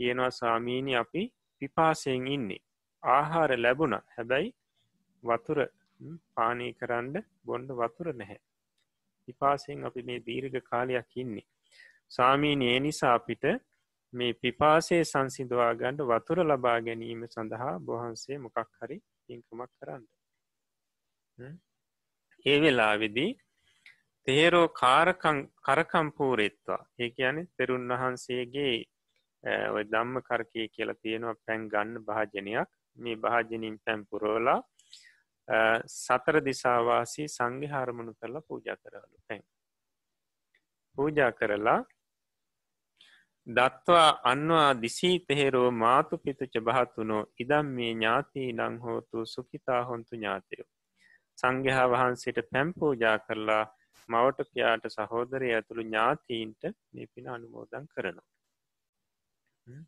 කියනවා 0.00 0.30
සාමීනි 0.30 0.96
අපි 0.96 1.22
පිපාසයෙන් 1.62 2.26
ඉන්නේ. 2.28 2.64
ආහාර 3.02 3.50
ලැබුණ. 3.56 3.96
හැබැයි 4.14 4.54
වතුර 5.22 5.58
පානී 6.34 6.72
කරන්න 6.72 7.14
බොන්ඩ 7.46 7.70
වතුර 7.72 8.12
නැහැ. 8.12 8.40
පිපාසයෙන් 9.26 9.84
අපි 9.84 10.02
මේ 10.02 10.24
දීර්ඝ 10.26 10.58
කාලයක් 10.62 11.16
ඉන්නේ. 11.16 11.46
සාමීනි 12.10 12.66
ඒ 12.72 12.80
නිසා 12.80 13.14
අපිට 13.14 13.44
මේ 14.12 14.32
පිපාසේ 14.34 15.02
සංසිදවා 15.04 15.72
ගණ්ඩ 15.74 16.08
වතුර 16.10 16.38
ලබා 16.42 16.78
ගැනීම 16.80 17.22
සඳහා 17.28 17.74
බොහන්සේ 17.80 18.38
මොකක් 18.38 18.58
හරි 18.78 18.98
පින්කමක් 19.26 19.72
කරන්න. 19.78 20.04
ඒ 22.46 22.58
වෙලාවෙදී 22.60 23.30
තේරෝ 24.26 24.68
කරකම්පූරෙත්වා 25.64 26.82
ඒ 26.98 27.10
කියන 27.10 27.36
තෙරුන් 27.56 27.88
වහන්සේගේ 27.92 28.76
ඔය 29.70 29.84
දම්ම 29.84 30.16
කරකය 30.22 30.68
කියලා 30.68 31.00
තියෙනවා 31.02 31.36
පැන් 31.44 31.68
ගන්න 31.68 32.04
භාජනයක්. 32.04 32.70
මේ 32.96 33.16
භාජනින් 33.16 33.76
පැම්පුරෝලා 33.84 34.60
සතර 35.96 36.40
දිසාවාසී 36.42 37.28
සංගි 37.28 37.66
හාරමණු 37.66 38.14
කරලා 38.14 38.42
පූජ 38.42 38.74
කරලු 38.76 39.18
පැන් 39.28 39.44
පූජා 40.98 41.32
කරලා 41.32 41.80
දත්වා 43.46 44.08
අන්වා 44.22 44.70
දිසී 44.74 45.16
තෙහෙරෝ 45.20 45.70
මාතු 45.72 46.18
පිතුච 46.18 46.54
භාතුනෝ 46.60 47.22
ඉදම් 47.38 47.66
මේ 47.70 47.90
ඥාතිී 47.92 48.48
නං 48.52 48.78
හෝතු 48.78 49.26
සුකිතා 49.26 49.82
හොන්තු 49.84 50.16
ඥාතයෝ. 50.16 50.68
සංගහා 51.38 51.86
වහන්සේට 51.86 52.40
පැම්පූජා 52.50 53.18
කරලා 53.18 53.64
මවට 54.08 54.48
පියාට 54.52 54.88
සහෝදරය 54.88 55.52
ඇතුළු 55.52 55.84
ඥාතීන්ට 55.84 56.62
මේ 56.92 57.06
පින 57.14 57.28
අනුමෝදන් 57.28 57.86
කරනවා. 57.94 58.28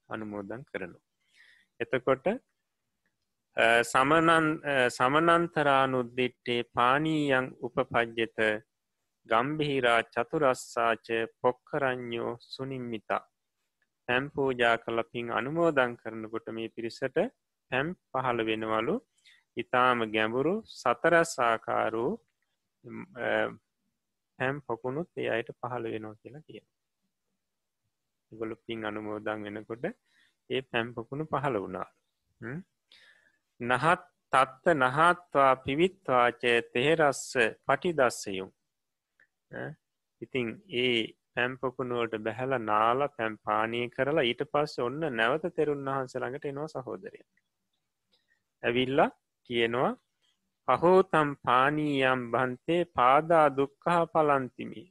අනුමෝදන් 0.08 0.62
කරනු. 0.70 0.98
එතකොට 1.80 2.26
සමනන්තරානුද්දිට්ටේ 4.96 6.58
පානීයන් 6.74 7.46
උපපජ්්‍යත 7.66 8.38
ගම්බිහිරා 9.26 10.00
චතුරස්සාච 10.14 11.06
පොක්කරං්ඥෝ 11.42 12.32
සුනිම්මිතා. 12.52 13.22
පැම් 14.08 14.24
පූජා 14.30 14.76
කල 14.84 14.98
පින් 15.12 15.26
අනුමෝදං 15.38 15.92
කරනකොට 16.02 16.46
මේ 16.56 16.68
පිරිසට 16.76 17.16
පැම් 17.70 17.86
පහළ 18.12 18.40
වෙනවලු. 18.48 18.94
ඉතාම 19.56 19.98
ගැඹුරු 20.14 20.54
සතරස්සාකාරූ 20.72 22.12
පැම් 24.38 24.56
පොකුණුත් 24.66 25.10
ඒ 25.16 25.28
අයට 25.34 25.50
පහළ 25.60 25.84
වෙනවා 25.92 26.20
කියලා 26.22 26.46
කිය 26.46 26.62
ගොලු 28.32 28.54
පින් 28.66 28.80
අනුමෝදං 28.84 29.40
වෙනකොට 29.46 29.84
ඒ 30.50 30.60
පැම්පකුණු 30.70 31.24
පහළ 31.32 31.56
වුණා. 31.64 31.88
නහත් 33.60 34.00
තත්ත 34.32 34.74
නහත්වා 34.74 35.52
පිවිත්වාචය 35.58 36.52
තෙහෙරස්ස 36.72 37.22
පටිදස්සයුම්. 37.66 38.50
ඉතිං 40.22 40.48
ඒ 40.74 40.98
පැම්පකුණුවට 41.34 42.14
බැහැල 42.18 42.54
නාල 42.62 43.00
පැම්පානය 43.16 43.80
කරලා 43.88 44.24
ඊට 44.24 44.42
පස්ස 44.52 44.78
ඔන්න 44.80 45.00
නැවත 45.12 45.48
තෙරුන් 45.56 45.88
වහන්සළඟට 45.88 46.44
එනවා 46.44 46.68
සහෝදරය. 46.74 47.20
ඇවිල්ල 48.62 49.00
කියනවා 49.50 49.90
පහෝතම් 50.68 51.34
පානීයම් 51.42 52.22
බන්තේ 52.32 52.80
පාදා 52.94 53.46
දුක්කහ 53.56 53.98
පලන්තිමි. 54.12 54.82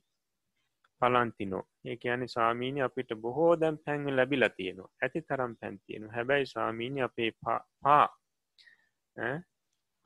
පලන්තිනෝ. 1.01 1.63
ඒ 1.85 1.97
ඇන 2.05 2.29
සාමීනි 2.29 2.81
අපිට 2.81 3.11
බොහෝ 3.23 3.51
දැම් 3.61 3.77
පැන්ව 3.85 4.07
ලැබිලා 4.11 4.55
තියෙනවා. 4.57 4.93
ඇති 5.01 5.21
තරම් 5.21 5.53
පැන්තියෙන 5.59 6.09
හැබැයි 6.09 6.53
සාමීනි 6.55 7.01
අපේ 7.01 7.31
පා 7.41 8.07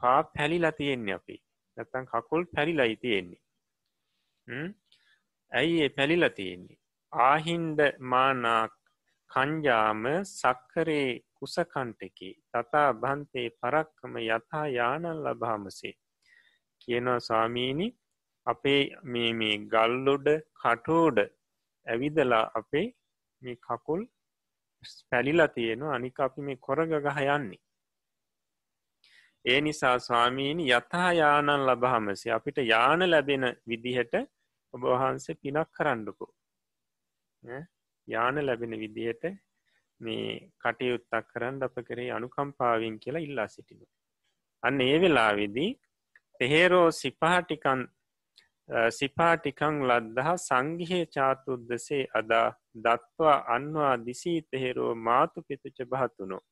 පා 0.01 0.19
පැලිලා 0.33 0.77
තියෙන්නේ 0.79 1.15
අපි 1.15 1.41
නැත්තන් 1.77 2.11
කකුල් 2.11 2.45
පැරිලයි 2.53 2.95
තියෙන්නේ 2.97 3.41
ඇයි 5.51 5.81
ඒ 5.83 5.89
පැලිල 5.89 6.25
තියෙන්නේ. 6.29 6.79
ආහින්ද 7.13 7.79
මානාක් 8.11 8.73
කංජාම 9.31 10.03
සක්කරේ 10.29 11.09
කුසකන්ටකි 11.37 12.29
තතා 12.51 12.87
බන්තේ 13.01 13.47
පරක්කම 13.59 14.13
යථා 14.21 14.67
යානල් 14.69 15.19
ලබාමසේ. 15.25 15.93
කියනවා 16.81 17.19
ස්වාමීණි 17.19 17.87
අපේ 18.47 18.81
මේ 19.05 19.31
මේ 19.33 19.55
ගල්ලොඩ 19.73 20.27
කටෝඩ 20.61 21.19
ඇවිදලා 21.87 22.45
අපේ 22.55 22.87
මේ 23.41 23.57
කකුල් 23.67 24.01
පැලිලා 25.09 25.53
තියෙනවා 25.57 25.95
අනික 25.95 26.19
අපි 26.19 26.47
මේ 26.47 26.63
කොරග 26.67 26.91
ගහ 27.05 27.19
යන්නේ. 27.27 27.61
ඒ 29.45 29.61
නිසා 29.61 29.99
ස්වාමීණි 29.99 30.65
යථා 30.69 31.11
යානන් 31.13 31.51
ලබහමසේ 31.65 32.33
අපිට 32.33 32.57
යාන 32.65 33.03
ලැබෙන 33.09 33.45
විදිහට 33.67 34.13
ඔබ 34.73 34.83
වහන්සේ 34.83 35.35
පිනක් 35.35 35.71
කරන්නකෝ. 35.71 36.31
යාන 38.07 38.35
ලැබෙන 38.45 38.75
විදිහට 38.79 39.23
මේ 40.01 40.27
කටයුත්තක් 40.59 41.31
කරන්න 41.31 41.63
අප 41.63 41.75
කරේ 41.87 42.11
අනුකම්පාවෙන් 42.11 42.99
කියලා 42.99 43.25
ඉල්ලා 43.27 43.47
සිටින. 43.47 43.81
අන්න 44.63 44.81
ඒ 44.81 45.01
වෙලාවෙදී 45.01 45.71
තෙහේරෝ 46.39 46.87
සිපාටිකන් 46.93 47.81
සිපාටිකං 48.91 49.81
ලද්දහ 49.87 50.31
සංගිහේ 50.39 51.05
චාතුද්දසේ 51.07 52.03
අදා 52.13 52.47
දත්වා 52.83 53.37
අන්වා 53.55 53.93
දිසී 54.05 54.39
තෙහෙරෝ 54.51 54.93
මාතු 55.07 55.47
පිතුච 55.47 55.77
භහතුනෝ 55.89 56.43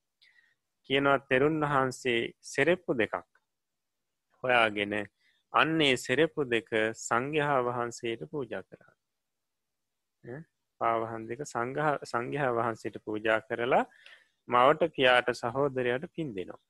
කියනවා 0.90 1.20
තෙරුන් 1.30 1.62
වහන්සේ 1.64 2.22
සෙරෙප්පු 2.44 2.92
දෙකක් 2.94 3.16
හොයාගෙන 4.44 4.94
අන්නේ 5.54 5.98
සෙරෙපු 5.98 6.42
දෙක 6.46 6.70
සංඝහා 6.98 7.60
වහන්සේට 7.62 8.22
පූජා 8.32 8.64
කරා. 8.64 8.94
පාවහන් 10.82 11.28
දෙක 11.30 11.42
සංඝහා 11.46 12.56
වහන්සේට 12.58 12.98
පූජා 13.06 13.40
කරලා 13.42 13.86
මවට 14.48 14.94
පියාට 14.96 15.30
සහෝදරයට 15.34 16.06
පින් 16.16 16.30
දෙනවා. 16.36 16.62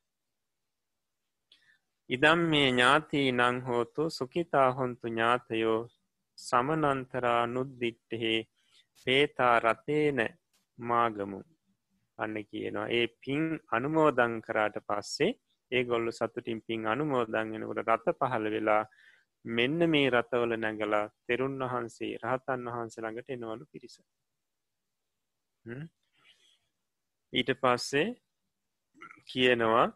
ඉදම් 2.10 2.40
මේ 2.52 2.68
ඥාතිී 2.70 3.32
නං 3.32 3.58
හෝතු 3.62 4.10
සුකිතා 4.10 4.70
හොන්තු 4.72 5.08
ඥාතයෝ 5.08 5.80
සමනන්තරා 6.38 7.42
නුද්දිට්ටහේ 7.48 8.40
පේතා 9.08 9.56
රතේන 9.60 10.20
මාගමු. 10.80 11.40
අන්න 12.20 12.36
කියනවා. 12.44 12.88
ඒ 12.90 13.06
පින් 13.22 13.44
අනුමෝදං 13.72 14.34
කරාට 14.42 14.78
පස්සේ 14.88 15.38
ඒ 15.72 15.84
ගොල්ලු 15.84 16.12
සතුටින් 16.12 16.62
පින් 16.68 16.88
අනුමෝදංගෙනකට 16.88 17.84
රත 17.86 18.16
පහළ 18.20 18.52
වෙලා 18.52 18.84
මෙන්න 19.46 19.80
මේ 19.90 20.10
රතවල 20.10 20.54
නැගලා 20.58 21.06
තෙරුන් 21.28 21.60
වහන්සේ 21.64 22.18
රහතන් 22.18 22.68
වහන්සේ 22.68 23.04
ළඟට 23.04 23.30
එනවලු 23.30 23.66
පිරිස. 23.72 23.96
ඊට 27.34 27.52
පස්සේ 27.62 28.08
කියනවා 29.26 29.88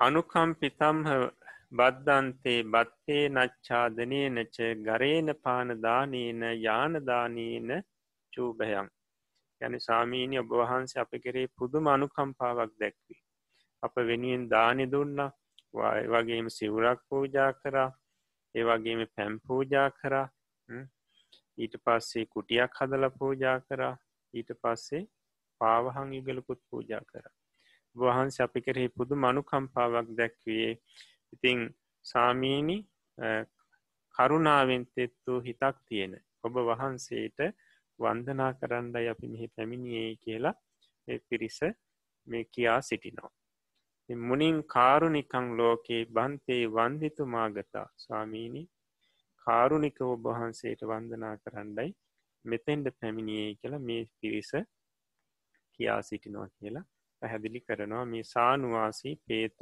අනුකම්පිතම්හ 0.00 1.10
බද්ධන්තේ 1.72 2.60
බත්තේ 2.64 3.24
නච්චාදනය 3.28 4.20
නච 4.28 4.56
ගරේන 4.86 5.28
පානදානීන 5.44 6.42
යානදානීන 6.62 7.68
චූභයම් 8.32 8.88
යන 9.60 9.78
සාමීනය 9.80 10.38
ඔබ 10.38 10.52
වහන්සේ 10.52 11.02
අප 11.02 11.12
කරේ 11.18 11.52
පුදුම 11.56 11.86
අනුකම්පාවක් 11.86 12.72
දැක්වී. 12.80 13.20
අප 13.82 13.94
වෙනුවෙන් 14.02 14.48
දානෙ 14.48 14.86
දුන්න 14.86 15.20
වගේම 16.12 16.46
සිවුරක් 16.50 17.00
පූජා 17.08 17.50
කරා 17.54 17.88
ඒවගේම 18.54 19.02
පැම් 19.14 19.40
පූජා 19.40 19.88
කරා 19.92 20.26
ඊට 21.58 21.74
පස්සේ 21.84 22.26
කුටියක් 22.26 22.78
හදල 22.78 23.10
පූජා 23.12 23.58
කරා 23.62 23.94
ඊට 24.34 24.50
පස්සේ 24.62 25.08
පාවහං 25.60 26.14
යුගලකුත් 26.14 26.60
පූජා 26.70 27.02
කර. 27.02 27.24
වහන්ස 27.96 28.40
අපි 28.40 28.60
කරෙහි 28.60 28.88
පුදු 28.90 29.14
මනුකම්පාවක් 29.16 30.08
දැක්වයේ 30.18 30.72
ඉතිං 31.32 31.60
සාමීනි 32.04 32.76
කරුණාවෙන් 34.14 34.84
තෙත්තු 34.94 35.40
හිතක් 35.40 35.76
තියෙන 35.88 36.14
ඔබ 36.44 36.54
වහන්සේට 36.62 37.38
වන්දනා 38.00 38.52
කරන්නයි 38.52 39.08
අපි 39.08 39.28
මෙහි 39.28 39.52
පැමිණියේ 39.56 40.10
කියලා 40.16 40.54
පිරිස 41.20 41.60
මේ 42.26 42.44
කියා 42.46 42.80
සිටිනවා. 42.80 43.32
මුනින් 44.08 44.58
කාරුණිකං 44.66 45.48
ලෝකේ 45.56 46.02
බන්තේ 46.08 46.62
වන්දිතුමාගතා 46.68 47.86
ස්වාමීණි 47.96 48.62
කාරුණික 49.46 50.00
ඔබහන්සේට 50.06 50.82
වන්දනා 50.82 51.34
කරන්නයි 51.36 51.90
මෙතෙන්ට 52.44 52.86
පැමිණියේ 53.00 53.54
කියලා 53.54 53.78
මේ 53.80 54.02
පිරිස 54.20 54.50
කියා 55.74 56.02
සිටිනවා 56.02 56.48
කියලා 56.50 56.84
පැහැදිලි 57.22 57.60
කරනවා 57.60 58.04
මේ 58.04 58.24
සානුවාසී 58.24 59.14
පේත 59.28 59.58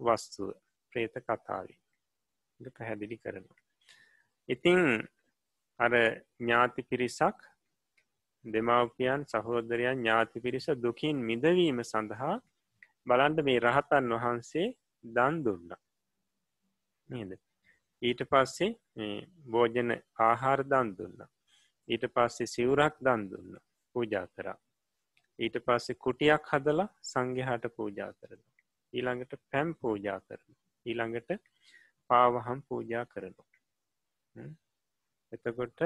වස්තුව 0.00 0.52
ප්‍රේත 0.92 1.14
කතාවේ 1.20 1.78
පැහැදිලි 2.70 3.18
කරනවා. 3.18 3.58
ඉතිං 4.48 4.80
අර 5.84 5.92
ඥාති 5.94 6.82
පිරිසක් 6.84 7.38
දෙමවපියන් 8.44 9.26
සහෝදරයන් 9.26 9.98
ඥාති 9.98 10.40
පිරිස 10.40 10.66
දුකින් 10.78 11.22
මිදවීම 11.22 11.78
සඳහා 11.84 12.36
බලන්ඩ 13.06 13.44
මේ 13.44 13.60
රහතන් 13.60 14.12
වහන්සේ 14.14 14.68
දන් 15.04 15.44
දුන්න. 15.44 15.70
නේද? 17.08 17.32
ඊට 18.02 18.20
පස්සේ 18.24 18.70
භෝජන 19.46 19.90
ආහාර 20.20 20.60
දන් 20.64 20.92
දුන්න. 20.98 21.18
ඊට 21.88 22.04
පස්සේ 22.10 22.46
සිවුරක් 22.48 22.94
දන් 23.00 23.30
දුන්න 23.30 23.56
පූජා 23.94 24.26
කරා. 24.28 24.58
ඊට 25.38 25.56
පස්සේ 25.60 25.96
කුටියක් 25.96 26.50
හදලා 26.50 26.88
සංගහට 27.02 27.64
පූජා 27.76 28.10
කරන 28.14 28.42
ඊළඟට 28.92 29.32
පැම් 29.50 29.68
පූජා 29.76 30.18
කරන 30.20 30.52
ඊළඟට 30.86 31.30
පාවහම් 32.10 32.60
පූජා 32.68 33.04
කරනු 33.06 33.42
එතකොට 35.32 35.80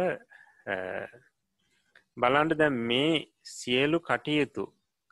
බලන්ඩ 2.17 2.59
දැ 2.59 2.71
මේ 2.83 3.17
සියලු 3.51 3.99
කටයුතු 4.01 4.65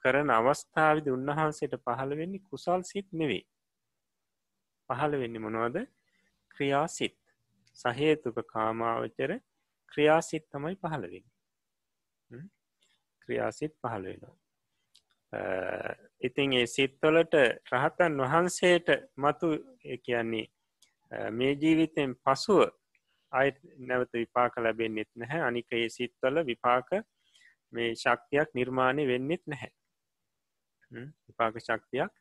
කරන 0.03 0.31
අවස්ථාවිද 0.31 1.07
උන්වහන්සේට 1.09 1.75
පහළ 1.81 2.17
වෙන්නේ 2.17 2.47
කුසල් 2.49 2.81
සිත් 2.85 3.09
නෙවේ 3.13 3.45
පහළ 4.91 5.15
වෙන්න 5.17 5.37
මොනවද? 5.41 5.77
ක්‍රියාසිත්. 6.51 7.17
සහේතුක 7.77 8.37
කාමාවචර 8.47 9.31
ක්‍රියාසිත් 9.93 10.45
තමයි 10.51 10.77
පහළවෙන්න 10.77 12.45
ක්‍රියාසිත් 13.23 13.75
පහළ 13.81 14.05
වෙනවා. 14.05 14.37
ඉතින් 16.21 16.53
ඒ 16.53 16.67
සිත්වලට 16.67 17.35
රහතන් 17.73 18.21
වහන්සේට 18.23 18.89
මතු 19.17 19.49
කියන්නේ 20.03 20.47
මේ 21.31 21.53
ජීවිතයෙන් 21.55 22.13
පසුව 22.17 22.61
අයි 23.35 23.51
නැවත 23.89 24.13
විපාක 24.15 24.57
ලැබෙන්න්නෙත් 24.59 25.11
නැහැ. 25.15 25.41
අනික 25.43 25.73
ඒ 25.73 25.89
සිත්වල 25.91 26.37
විපාක 26.47 26.91
මේ 27.73 27.89
ශක්තියක් 27.95 28.49
නිර්මාණය 28.55 29.07
වෙන්නෙත් 29.07 29.43
නැහැ. 29.47 29.73
විපාක 31.27 31.59
ශක්තියක් 31.61 32.13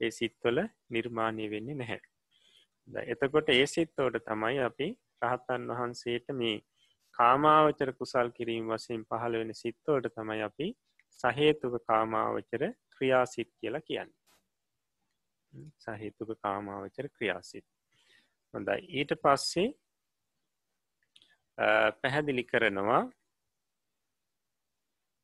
ඒ 0.00 0.10
සිත්වල 0.10 0.58
නිර්මාණය 0.90 1.50
වෙන්නේ 1.50 1.74
නැහැ. 1.74 2.00
එතකොට 3.06 3.48
ඒ 3.50 3.66
සිත්තෝට 3.66 4.16
තමයි 4.24 4.58
අපි 4.60 4.88
රහතන් 5.22 5.68
වහන්සේට 5.70 6.32
මේ 6.34 6.56
කාමාවචර 7.14 7.92
කුසල් 7.98 8.32
කිරීම 8.38 8.66
වසයෙන් 8.68 9.04
පහළ 9.04 9.38
වෙන 9.40 9.54
සිත්තෝට 9.54 10.08
තමයි 10.16 10.40
අපි 10.48 10.68
සහේතුක 11.20 11.74
කාමාවචර 11.86 12.62
ක්‍රියාසිත් 12.94 13.50
කියලා 13.60 13.86
කියන්න. 13.88 14.10
සහේතුක 15.78 16.30
කාමාවචර 16.42 17.08
ක්‍රියාසිත්. 17.16 17.66
හොඳයි. 18.54 18.80
ඊට 18.98 19.12
පස්සේ 19.22 19.68
පැහැදිලි 22.02 22.44
කරනවා. 22.44 23.02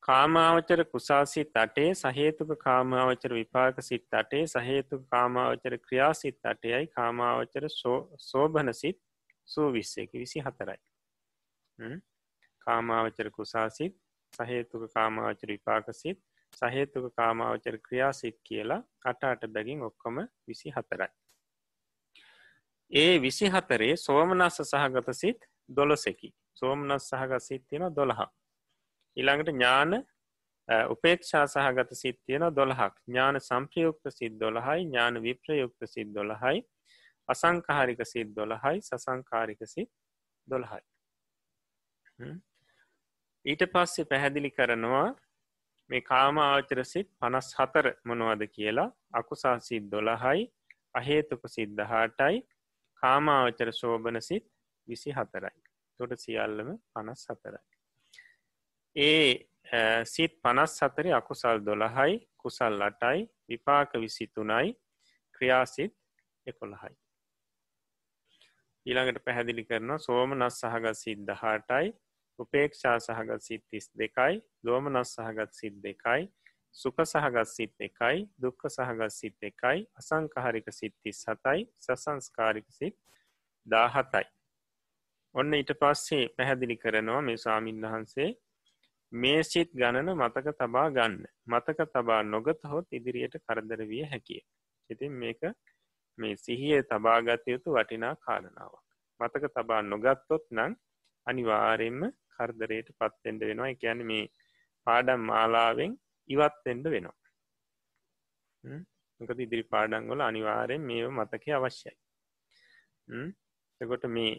කාමාවචර 0.03 0.81
කුසාසිත් 0.85 1.57
අටේ 1.57 1.91
සහේතුක 1.95 2.51
කාමාවචර 2.59 3.33
විපාක 3.35 3.81
සිත් 3.81 4.15
අටේ 4.15 4.47
සහේතුක 4.47 5.03
කාමාවචර 5.11 5.75
ක්‍රියාසිත් 5.79 6.39
අටයයි 6.45 6.87
කාමාවචර 6.89 7.65
සෝභන 8.21 8.73
සිත් 8.75 8.99
සූවිස්සයකි 9.49 10.17
විසි 10.19 10.41
හතරයි 10.41 10.81
කාමාවචර 12.67 13.31
කුසාසිත් 13.31 13.95
සහේතුක 14.33 14.83
කාමාවචර 14.95 15.49
විපාකසිත් 15.49 16.19
සහේතුක 16.53 17.07
කාමාවචර 17.15 17.77
ක්‍රියාසිත් 17.81 18.37
කියලා 18.43 18.83
අට 19.05 19.25
අට 19.25 19.47
බැගින් 19.49 19.83
ඔක්කොම 19.83 20.17
විසි 20.49 20.69
හතරයි 20.71 21.11
ඒ 22.93 23.15
විසි 23.21 23.47
හතරේ 23.49 23.95
සෝමනස්ස 23.99 24.61
සහගත 24.65 25.15
සිත් 25.15 25.41
දොළොසෙකි. 25.69 26.35
සෝමනස් 26.55 27.09
සහගත් 27.11 27.43
සිත් 27.43 27.65
තියෙන 27.69 27.95
දොළහා 27.95 28.31
ඉළඟට 29.17 29.51
ඥාන 29.51 29.93
උපේක්ෂා 30.89 31.47
සහගත 31.47 31.95
සිත් 31.95 32.19
තියෙන 32.25 32.45
දොළහක්. 32.55 32.95
ඥාන 33.07 33.41
සම්ප්‍රයුක්ත 33.41 34.11
සිත් 34.11 34.35
දොළහයි 34.41 34.83
ඥාන 34.83 35.23
විප්‍රයුක්ත 35.23 35.87
සිත් 35.87 36.13
දොළහයි 36.15 36.67
අසංකාරික 37.29 38.05
සිත් 38.05 38.35
දොළහයි 38.37 38.83
සසංකාරික 38.83 39.65
සිත් 39.67 39.91
දොළහයි. 40.49 40.83
ඊට 43.45 43.65
පස්සේ 43.73 44.05
පැහැදිලි 44.05 44.51
කරනවා 44.51 45.09
මේ 45.91 46.03
කාම 46.03 46.39
ආචර 46.41 46.85
සිත් 46.85 47.09
පනස් 47.21 47.49
හතර 47.59 47.87
මොනවද 48.05 48.47
කියලා. 48.49 48.91
අකුසා 49.13 49.59
සිත් 49.61 49.91
දොළහයි 49.91 50.47
අහේතුක 50.95 51.43
සිද්ධහාටයි 51.47 52.37
කාමාවචර 53.03 53.71
ශෝභන 53.73 54.21
සිත් 54.21 54.47
විසි 54.89 55.11
හතරයි 55.13 55.57
තොට 56.01 56.19
සියල්ලම 56.19 56.71
පනස් 56.93 57.27
හතරයි 57.31 57.65
ඒ 58.97 59.49
සිත් 60.05 60.33
පනස් 60.43 60.73
සතරි 60.77 61.13
අකුසල් 61.13 61.59
දොළහයි 61.63 62.15
කුසල් 62.37 62.83
අටයි 62.83 63.29
විපාක 63.49 63.93
විසිතුනයි 63.95 64.73
ක්‍රියාසිත් 65.35 65.95
එකොළහයි. 66.47 66.95
ඊළඟට 68.87 69.25
පැහැදිලි 69.25 69.65
කරන 69.65 69.99
සෝම 70.01 70.35
නස් 70.35 70.61
සහගත් 70.63 70.97
සිද්ධහාටයි 70.97 71.93
උපේක්ෂා 72.39 72.97
සහගත් 73.01 73.41
සිත් 73.41 73.65
තිස් 73.71 73.87
දෙකයි 73.95 74.41
දෝමනස් 74.65 75.15
සහගත් 75.17 75.53
සිත් 75.53 75.77
දෙකයි 75.85 76.31
සුක 76.75 77.05
සහගත් 77.05 77.49
සිත් 77.49 77.75
එකයි 77.81 78.25
දුක්ක 78.39 78.67
සහගත් 78.69 79.11
සිත් 79.11 79.37
එකයි 79.43 79.87
අසංකහරික 79.95 80.73
සිත්තිස් 80.73 81.23
සතයි 81.23 81.69
සසංස්කාරික 81.79 82.69
සිත් 82.71 82.97
දාහතයි. 83.67 84.27
ඔන්න 85.39 85.55
ඊට 85.55 85.73
පස්සේ 85.81 86.25
පැහැදිලි 86.37 86.77
කරනවා 86.83 87.23
මේ 87.23 87.39
සාමීන් 87.39 87.83
වහන්සේ 87.85 88.29
මේ 89.13 89.43
සිත් 89.43 89.71
ගණන 89.73 90.11
මතක 90.15 90.55
තබා 90.61 90.89
ගන්න. 90.91 91.25
මතක 91.47 91.89
තබා 91.95 92.23
නොගත 92.25 92.63
හොත් 92.65 92.87
ඉදිරියට 92.93 93.37
කරදර 93.47 93.83
විය 93.91 94.05
හැකිය. 94.13 94.43
ඉතින් 94.91 95.13
මේක 95.13 95.43
මේ 96.19 96.35
සිහිය 96.37 96.83
තබාගත 96.83 97.47
යුතු 97.47 97.77
වටිනා 97.77 98.15
කාරණාවක්. 98.17 98.85
මතක 99.21 99.45
තබා 99.57 99.83
නොගත්තොත් 99.85 100.45
නං 100.51 100.73
අනිවාරයෙන්ම 101.27 102.03
කරදරයට 102.35 102.89
පත්තෙන්ට 102.99 103.43
වෙනවා. 103.43 103.69
එකැන 103.69 104.05
මේ 104.11 104.25
පාඩම් 104.87 105.21
මාලාවෙන් 105.31 105.93
ඉවත්තෙන්ට 106.31 106.87
වෙනවා. 106.95 107.19
මොකද 109.21 109.41
ඉදිරි 109.41 109.65
පාඩන්ගොල 109.73 110.21
අනිවාරයෙන් 110.21 110.83
මේ 110.91 111.09
මතක 111.09 111.45
අවශ්‍යයි. 111.57 111.97
එකොට 113.81 114.05
මේ 114.17 114.33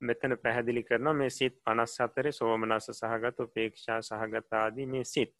මෙතන 0.00 0.36
පැහැදිලි 0.42 0.82
කරන 0.82 1.16
මේ 1.16 1.30
සිත් 1.30 1.64
පනස් 1.64 2.00
අතර 2.00 2.32
සෝමනස 2.32 2.90
සහගත 2.92 3.40
උපේක්ෂා 3.40 4.02
සහගතාදී 4.02 4.86
මේ 4.86 5.04
සිත්. 5.04 5.34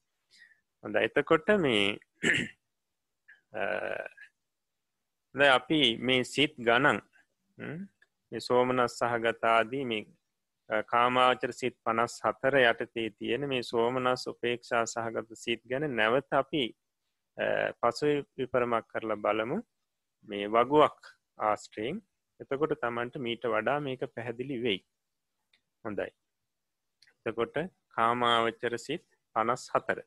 හොඳ 0.85 0.97
එතකොට 0.97 1.49
මේ 1.59 1.99
අපි 5.51 5.97
මේ 5.99 6.25
සිත් 6.25 6.55
ගණන් 6.59 7.01
සෝමනස් 8.33 8.99
සහගතාදී 8.99 9.85
මේ 9.85 10.07
කාමාචර 10.85 11.53
සිත් 11.53 11.77
පනස් 11.85 12.21
හතර 12.25 12.57
යටතේ 12.61 13.11
තියෙන 13.13 13.49
මේ 13.49 13.63
සෝමනස් 13.63 14.27
උපේක්ෂා 14.27 14.87
සහගත 14.87 15.37
සිත් 15.37 15.65
ගැන 15.65 15.97
නැවත 15.97 16.33
අපි 16.33 16.77
පසු 17.81 18.07
විපරමක් 18.37 18.87
කරලා 18.87 19.19
බලමු. 19.19 19.63
මේ 20.29 20.49
වගුවක් 20.49 20.99
ආස්ට්‍රීම් 21.41 22.03
එතකොට 22.43 22.75
තමන්ට 22.81 23.23
මීට 23.27 23.47
වඩා 23.47 23.79
මේක 23.81 24.03
පැහැදිලි 24.15 24.57
වෙයි. 24.65 24.81
හොඳයි. 25.85 26.11
එතකොට 27.27 27.57
කාමාවචර 27.97 28.75
සිත් 28.87 29.07
පනස් 29.37 29.65
හතර 29.75 30.03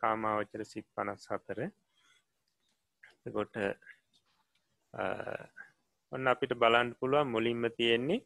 කාමාවචර 0.00 0.64
සිත් 0.64 0.86
පනස් 0.94 1.28
හතර 1.30 1.60
එකොට 3.26 3.54
ඔන්න 6.12 6.32
අපිට 6.32 6.54
බලන්න 6.54 6.96
පුළුවන් 6.98 7.32
මුලින්ම 7.34 7.70
තියෙන්නේ 7.78 8.24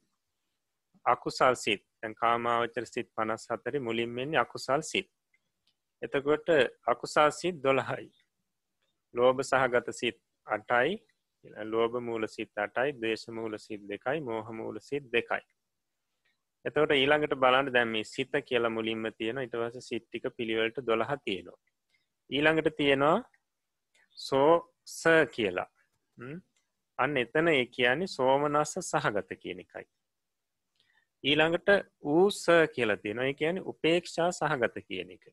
අකුසල් 1.04 1.54
සිත්. 1.56 1.82
තැන් 2.00 2.14
කාමාවචර 2.14 2.86
සිත් 2.86 3.08
පනස් 3.14 3.46
හතරි 3.50 3.78
මුලින්මෙන්නේ 3.80 4.40
අකුසල් 4.40 4.82
සිත්. 4.82 5.08
එතකොට 6.02 6.48
අකුසල් 6.86 7.30
සිත් 7.32 7.62
දොළහයි. 7.62 8.10
ලෝභ 9.14 9.42
සහගත 9.42 9.92
සිත් 9.92 10.18
අටයි. 10.46 10.98
ලෝභ 11.64 11.96
මූල 12.00 12.26
සිත් 12.28 12.58
අටයි 12.58 12.92
දේශ 13.02 13.28
මූල 13.28 13.58
සිත් 13.58 13.82
දෙකයි 13.88 14.20
මෝහ 14.20 14.46
මූල 14.52 14.78
සිත් 14.80 15.04
දෙකයි. 15.12 15.42
එතවට 16.64 16.92
ඊළඟට 16.92 17.34
බලන්න 17.42 17.72
දැම්ම 17.72 17.94
සිත 18.04 18.32
කියලා 18.48 18.70
මුලින්ම 18.70 19.06
තියෙන 19.18 19.38
ඉටවස 19.38 19.88
සිට්ටික 19.88 20.24
පිළිවලට 20.36 20.86
දොළහ 20.86 21.12
තියෙනවා. 21.24 21.60
ඊළඟට 22.30 22.76
තියෙනවා 22.76 23.16
සෝස 24.18 25.02
කියලා. 25.32 25.68
අන්න 26.98 27.16
එතන 27.16 27.48
ඒ 27.48 27.66
කියන්නේ 27.66 28.06
සෝමනස්ස 28.06 28.74
සහගත 28.82 29.38
කියන 29.42 29.60
එකයි. 29.60 29.86
ඊළඟට 31.24 31.68
ඌස 32.04 32.46
කියල 32.74 32.96
තියෙනවා. 32.96 33.24
ඒ 33.24 33.34
කියන 33.34 33.62
උපේක්ෂා 33.64 34.30
සහගත 34.32 34.84
කියන 34.88 35.10
එක. 35.10 35.24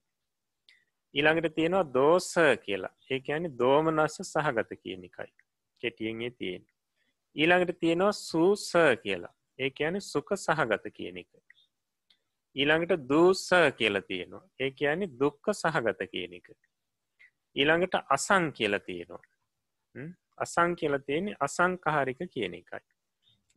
ඊළඟට 1.14 1.56
තියෙනවා 1.56 1.94
දෝස 1.94 2.34
කියලා. 2.66 2.94
ඒ 3.12 3.20
ඇනි 3.30 3.52
දෝමනස්ස 3.60 4.18
සහගත 4.24 4.80
කියන 4.84 5.04
එකයි. 5.04 5.32
කෙටියන්ගේ 5.82 6.32
තියෙන 6.32 6.64
ඊළඟට 7.36 7.80
තියෙනවා 7.80 8.12
සූස 8.12 8.72
කියලා. 9.04 9.34
ඒ 9.60 9.72
ඇන 9.80 10.02
සුක 10.02 10.30
සහගත 10.36 10.94
කියන 10.94 11.18
එක. 11.18 11.30
ඊළඟට 12.56 13.10
දූස 13.10 13.50
කියල 13.78 14.02
තියෙනවා. 14.02 14.44
ඒ 14.60 14.72
ඇනි 14.84 15.08
දුක්ක 15.20 15.46
සහගත 15.54 16.10
කියන 16.12 16.34
එක. 16.34 16.48
ඊළඟට 17.56 17.96
අසං 18.10 18.52
කියල 18.52 18.80
තියෙනවා. 18.80 19.24
අසං 20.38 20.76
කියල 20.76 21.00
තියෙන 21.00 21.36
අසංකාරික 21.40 22.20
කියන 22.30 22.54
එකයි. 22.54 22.82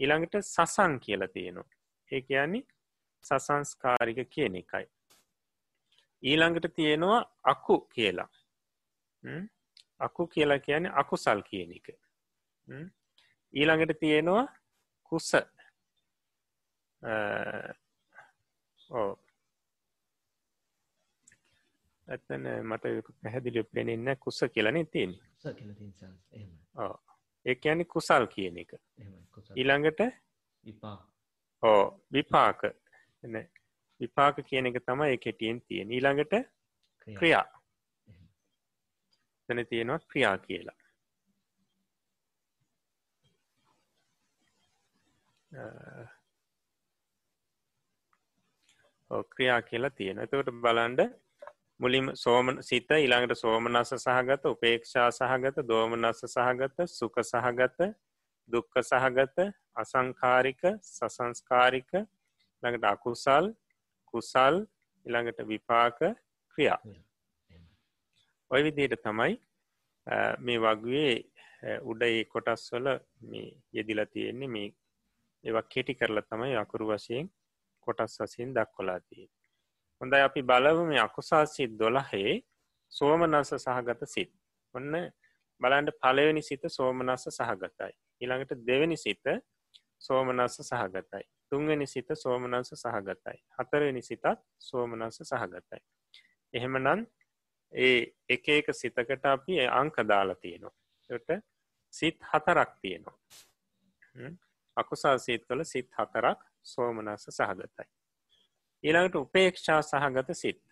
ඊළඟට 0.01 0.37
සසං 0.43 1.01
කියල 1.01 1.27
තියෙනවා. 1.29 1.71
ඒ 2.11 2.21
කියන්නේ 2.23 2.67
සසංස්කාරික 3.25 4.21
කියන 4.31 4.55
එකයි. 4.57 4.87
ඊළඟට 6.23 6.75
තියෙනවා 6.75 7.25
අකු 7.45 7.81
කියලා. 7.89 8.31
අකු 10.01 10.27
කියලා 10.27 10.59
කියන්නේ 10.59 10.93
අකුසල් 10.95 11.43
කියන 11.43 11.73
එක. 11.73 11.89
ඊළඟට 13.55 13.99
තියෙනවා 14.01 14.47
කුස. 15.03 15.33
ඕ 18.91 19.11
ඇතන 22.09 22.47
මට 22.63 22.85
පැහැදිලි 23.23 23.63
පෙනෙන්න 23.65 24.17
කුස 24.19 24.41
කියලනේ 24.55 24.85
තියෙන 24.85 25.15
ඒ 27.47 27.57
ඇනි 27.65 27.85
කුසල් 27.85 28.27
කියන 28.35 28.59
එක. 28.59 28.75
ඊළඟට? 29.57 30.01
ඕ 31.63 31.83
විපාක. 32.13 32.61
විපාක 34.01 34.37
කියන 34.49 34.67
එක 34.67 34.83
තම 34.85 35.07
ඒ 35.07 35.17
කෙටියෙන් 35.19 35.61
තියෙන 35.63 35.91
ඊළඟට? 35.91 36.35
ක්‍රියා. 37.17 37.47
තන 39.49 39.67
තියෙනවා 39.67 39.99
ක්‍රියා 40.11 40.39
කියලා 40.39 40.80
ක්‍රියා 49.31 49.63
කියලා 49.63 49.91
තියෙන 49.93 50.19
එතකට 50.19 50.51
බලන්ඩ 50.63 51.01
මුලින් 51.81 52.11
සෝමන 52.15 52.63
සිත 52.63 52.91
ඊළඟට 52.93 53.35
සෝමනස්ස 53.37 53.95
සහගත 53.97 54.45
උපේක්ෂා 54.47 55.09
සහගත 55.11 55.67
දෝමනස්ස 55.69 56.23
සහගත 56.27 56.87
සුක 56.89 57.19
සහගත 57.23 57.91
දුක්ක 58.49 58.83
සහගත 58.83 59.47
අසංකාරික 59.75 60.63
සසංස්කාරික 60.85 61.91
ළඟට 62.63 62.85
අකුසල් 62.85 63.47
කුසල් 64.15 64.57
ඉළඟට 65.07 65.41
විපාක 65.49 65.99
ක්‍රියා. 66.51 66.81
ඔය 68.51 68.61
විදියට 68.63 69.03
තමයි 69.03 69.35
මේ 70.41 70.59
වගේ 70.59 71.11
උඩ 71.83 72.03
ඒ 72.03 72.25
කොටස් 72.25 72.71
වල 72.73 72.89
මේ 73.23 73.49
යෙදිලා 73.73 74.07
තියෙන්නේ 74.07 74.49
මේ 74.49 74.69
ඒවක් 75.45 75.69
කෙටි 75.69 75.95
කරලා 75.95 76.29
තමයි 76.31 76.57
අකුරු 76.57 76.91
වශයෙන් 76.91 77.27
කොටස් 77.87 78.17
වසියෙන් 78.21 78.55
දක්කොලා 78.55 79.01
තිය 79.01 79.27
හොඳයි 80.01 80.23
අපි 80.27 80.41
බලව 80.43 80.79
මේ 80.89 81.01
අකුසා 81.01 81.45
සිත් 81.47 81.73
දොළහේ 81.79 82.33
සෝමනස 82.93 83.51
සහගත 83.57 84.07
සිත්. 84.07 84.31
ඔන්න 84.75 84.95
බලන්ට 85.61 85.99
පලවෙනි 86.03 86.43
සිත 86.43 86.65
සෝමනස්ස 86.69 87.29
සහගතයි. 87.31 87.93
ඊළඟට 88.21 88.65
දෙවැනි 88.67 88.97
සිත 88.97 89.27
සෝමනස්ස 89.99 90.57
සහගතයි. 90.63 91.25
තුන්වෙනි 91.51 91.87
සිත 91.87 92.09
සෝමනංස 92.17 92.73
සහගතයි. 92.75 93.39
හතරවෙනි 93.59 94.03
සිතත් 94.03 94.27
සෝමනංස 94.61 95.21
සහගතයි. 95.23 95.81
එහෙමනන් 96.55 97.07
ඒ 97.73 97.99
එක 98.29 98.49
එක 98.49 98.75
සිතකට 98.75 99.27
අපි 99.27 99.61
අංක 99.81 100.01
දාලා 100.09 100.35
තියෙනවා. 100.35 100.77
ට 101.11 101.43
සිත් 101.95 102.19
හතරක් 102.33 102.71
තියෙනවා. 102.83 103.19
අකුසා 104.77 105.17
සිත් 105.19 105.47
කළ 105.47 105.65
සිත් 105.65 105.89
හතරක් 105.93 106.45
සෝමනස්ස 106.65 107.31
සහගතයි 107.31 107.89
ඊළඟට 108.85 109.17
උපේක්ෂා 109.17 109.81
සහගත 109.83 110.35
සිත් 110.35 110.63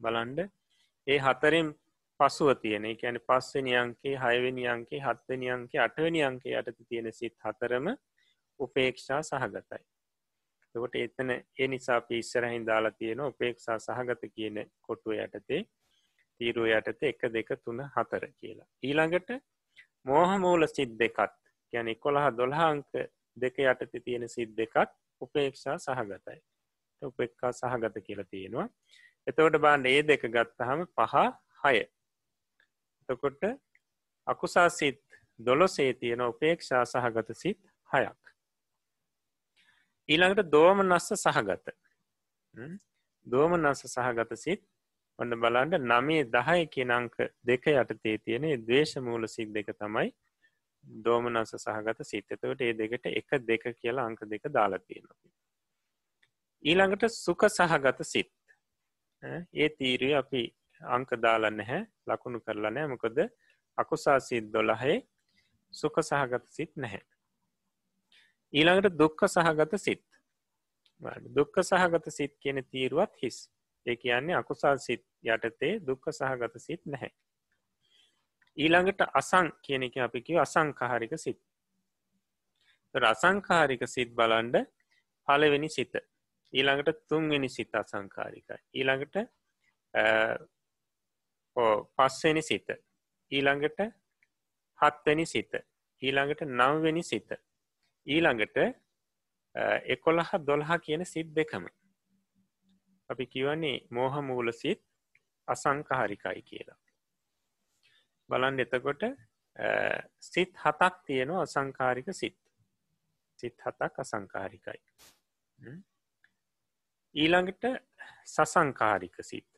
බලන්ඩ 0.00 0.48
ඒ 1.06 1.18
හතරෙන් 1.18 1.70
පසුව 2.20 2.50
තියෙන 2.62 2.84
එකැන 2.84 3.18
පස්සනි 3.22 3.76
අංකේ 3.76 4.14
හයවෙනි 4.16 4.66
අංකේ 4.68 5.00
හත්වනි 5.00 5.50
අංකේ 5.50 5.80
අටවැනි 5.80 6.22
අංකේ 6.22 6.58
යටත 6.58 6.80
තියෙන 6.88 7.12
සිත් 7.12 7.36
හතරම 7.44 7.86
උපේක්ෂා 8.60 9.22
සහගතයි. 9.22 9.82
තකොට 10.74 10.94
එතන 10.96 11.30
ඒ 11.30 11.68
නිසා 11.68 12.00
පිස්සරහින් 12.02 12.66
දාලා 12.66 12.92
තියෙන 12.92 13.20
උපේක්ෂා 13.22 13.78
සහගත 13.78 14.32
කියන 14.34 14.60
කොටුව 14.80 15.16
යටතේ 15.16 15.62
තීරුව 16.40 16.68
යටත 16.68 17.02
එක 17.02 17.24
දෙක 17.32 17.54
තුන 17.64 17.80
හතර 17.86 18.26
කියලා. 18.32 18.68
ඊළඟට 18.82 19.30
මෝහමූල 20.04 20.68
සිද් 20.68 20.92
දෙකත් 20.98 21.39
ගැන 21.72 21.90
කොළහ 21.96 22.26
දොල්හංක 22.36 22.90
දෙක 23.36 23.58
යටත 23.58 24.00
තියෙන 24.04 24.28
සිද් 24.28 24.56
දෙකත් 24.56 24.96
උපේක්ෂා 25.20 25.78
සහගතයි. 25.78 26.40
උපෙක්කා 27.02 27.52
සහගත 27.52 28.04
කියලා 28.06 28.24
තියෙනවා. 28.24 28.68
එතවට 29.26 29.60
බාන්ඩ 29.60 29.86
ඒ 29.86 30.02
දෙක 30.04 30.22
ගත්තහම 30.28 30.86
පහ 30.96 31.14
හය. 31.64 31.76
එතකොට 33.08 33.42
අකුසා 34.26 34.68
සිත් 34.70 35.02
දොලොසේ 35.40 35.92
තියෙන 35.94 36.22
උපේක්ෂා 36.22 36.84
සහගත 36.84 37.34
සිත් 37.34 37.60
හයක්. 37.90 38.20
ඊළඟට 40.08 40.50
දෝමනස්ස 40.52 41.12
සහගත 41.16 41.76
දෝමනස්ස 43.26 43.86
සහගත 43.86 44.36
සිත් 44.36 44.62
ඔන්න 45.18 45.36
බලන්ට 45.36 45.78
නමේ 45.82 46.24
දහය 46.26 46.66
කියනංක 46.74 47.16
දෙක 47.44 47.70
යටතේ 47.72 48.16
තියෙන 48.18 48.48
දවේශ 48.62 48.96
මූල 49.00 49.28
සිත් 49.28 49.52
දෙක 49.52 49.72
තමයි 49.74 50.08
දෝමනස්ස 50.84 51.54
සහගත 51.56 52.04
සිත්තතවට 52.04 52.62
ඒ 52.62 52.72
දෙකට 52.78 53.06
එක 53.10 53.30
දෙක 53.46 53.64
කියලා 53.80 54.06
අංක 54.06 54.20
දෙක 54.30 54.48
දාලා 54.52 54.78
තියෙනවා. 54.80 55.18
ඊළඟට 56.64 57.08
සුක 57.16 57.44
සහගත 57.48 58.04
සිත්. 58.04 58.32
ඒ 59.54 59.68
තීරය 59.70 60.10
අපි 60.14 60.42
අංක 60.80 61.10
දාලා 61.22 61.50
නැහැ 61.50 61.80
ලකුණු 62.06 62.40
කරලා 62.40 62.70
නෑ 62.70 62.86
මොකද 62.86 63.18
අකුසා 63.78 64.18
සිත් 64.20 64.52
දොළහේ 64.52 64.98
සුක 65.72 66.02
සහගත 66.02 66.44
සිත් 66.48 66.72
නැහැ. 66.76 67.02
ඊළඟට 68.52 68.98
දුක්ක 68.98 69.28
සහගත 69.28 69.78
සිත්. 69.78 70.04
දුක්ක 71.36 71.62
සහගත 71.62 72.06
සිත් 72.10 72.36
කියන 72.38 72.64
තීරුවත් 72.64 73.14
හිස්. 73.22 73.38
ඒ 73.86 73.96
කියන්නේ 73.96 74.36
අකුසල් 74.36 74.78
සිත් 74.78 75.04
යටතේ 75.24 75.80
දුක්ක 75.86 76.12
සහගත 76.12 76.54
සිත් 76.58 76.82
නැහැ. 76.86 77.12
ඊළඟට 78.62 79.00
අසං 79.20 79.46
කියන 79.64 79.86
එක 79.88 79.96
අපි 80.06 80.20
කිව 80.22 80.38
අසංකාරික 80.42 81.16
සිත්. 81.18 81.40
රසංකාරික 82.94 83.82
සිත් 83.88 84.10
බලන්ඩ 84.14 84.56
පලවෙනි 85.28 85.70
සිත. 85.70 85.94
ඊළඟට 86.52 87.06
තුන්වෙනි 87.08 87.48
සිත 87.48 87.74
අසංකාරිකයි 87.74 88.58
ඊළඟට 88.74 89.16
පස්වෙනි 91.96 92.42
සිත. 92.42 92.68
ඊළඟට 93.32 93.80
හත්වැනි 94.80 95.26
සිත. 95.26 95.52
ඊළඟට 96.02 96.42
නවවෙනි 96.42 97.02
සිත. 97.02 97.30
ඊළඟට 98.06 98.56
එකොළහ 99.94 100.32
දොළහා 100.46 100.78
කියන 100.78 101.04
සිත් 101.04 101.34
දෙකම. 101.36 101.66
අපි 103.10 103.26
කිවන්නේ 103.26 103.86
මෝහ 103.90 104.22
මූල 104.22 104.52
සිත් 104.52 104.80
අසංකාරිකයි 105.48 106.42
කියලා. 106.42 106.79
බලන් 108.30 108.60
එතකොට 108.60 109.02
සිත් 110.22 110.52
හතක් 110.56 110.94
තියෙනවා 111.06 111.42
අසංකාරික 111.42 112.08
සිත්. 112.12 112.38
සිත් 113.38 113.56
හතක් 113.60 113.94
අසංකාරිකයි 113.98 114.80
ඊළඟට 117.14 117.64
සසංකාරික 118.26 119.16
සිත්. 119.22 119.48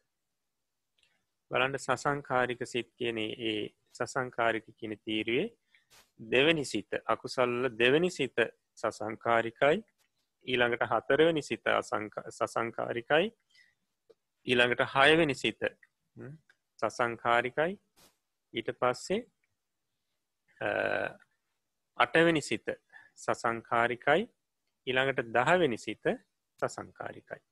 බලන්ට 1.50 1.80
සසංකාරික 1.80 2.62
සිත් 2.66 2.88
කියන 2.92 3.18
ඒ 3.18 3.56
සසංකාරික 3.94 4.66
කියන 4.72 4.96
තීරුවේ 4.98 5.48
දෙවැනි 6.20 6.64
සිත 6.64 6.94
අකුසල්ල 7.06 7.68
දෙවැනි 7.74 8.10
සිත 8.10 8.38
සසංකාරිකයි 8.78 9.82
ඊළඟට 10.46 10.86
හතරවැනි 10.86 11.42
සිත 11.42 11.68
සසංකාරිකයි 12.30 13.28
ඊළඟට 14.46 14.84
හයවැනි 14.94 15.36
සිත 15.36 15.60
සසංකාරිකයි 16.78 17.78
ඊට 18.54 18.68
පස්සේ 18.74 19.20
අටවැනි 21.98 22.42
සිත 22.42 22.66
සසංකාරිකයි 23.16 24.22
ඊළඟට 24.86 25.28
දහවෙනි 25.30 25.78
සිත 25.78 26.04
සසංකාරිකයි. 26.60 27.42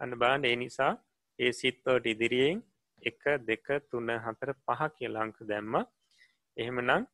අන්න 0.00 0.18
බාන්ඩ 0.18 0.44
ඒ 0.44 0.56
නිසා 0.56 0.92
ඒ 1.38 1.52
සිත්තෝට 1.52 2.06
ඉදිරියෙන් 2.06 2.62
එක 3.02 3.22
දෙක 3.46 3.66
තුන්න 3.90 4.10
හතර 4.18 4.52
පහ 4.66 4.80
කියලාංක 4.96 5.38
දැම්ම. 5.42 5.74
එහෙමනම් 6.56 7.06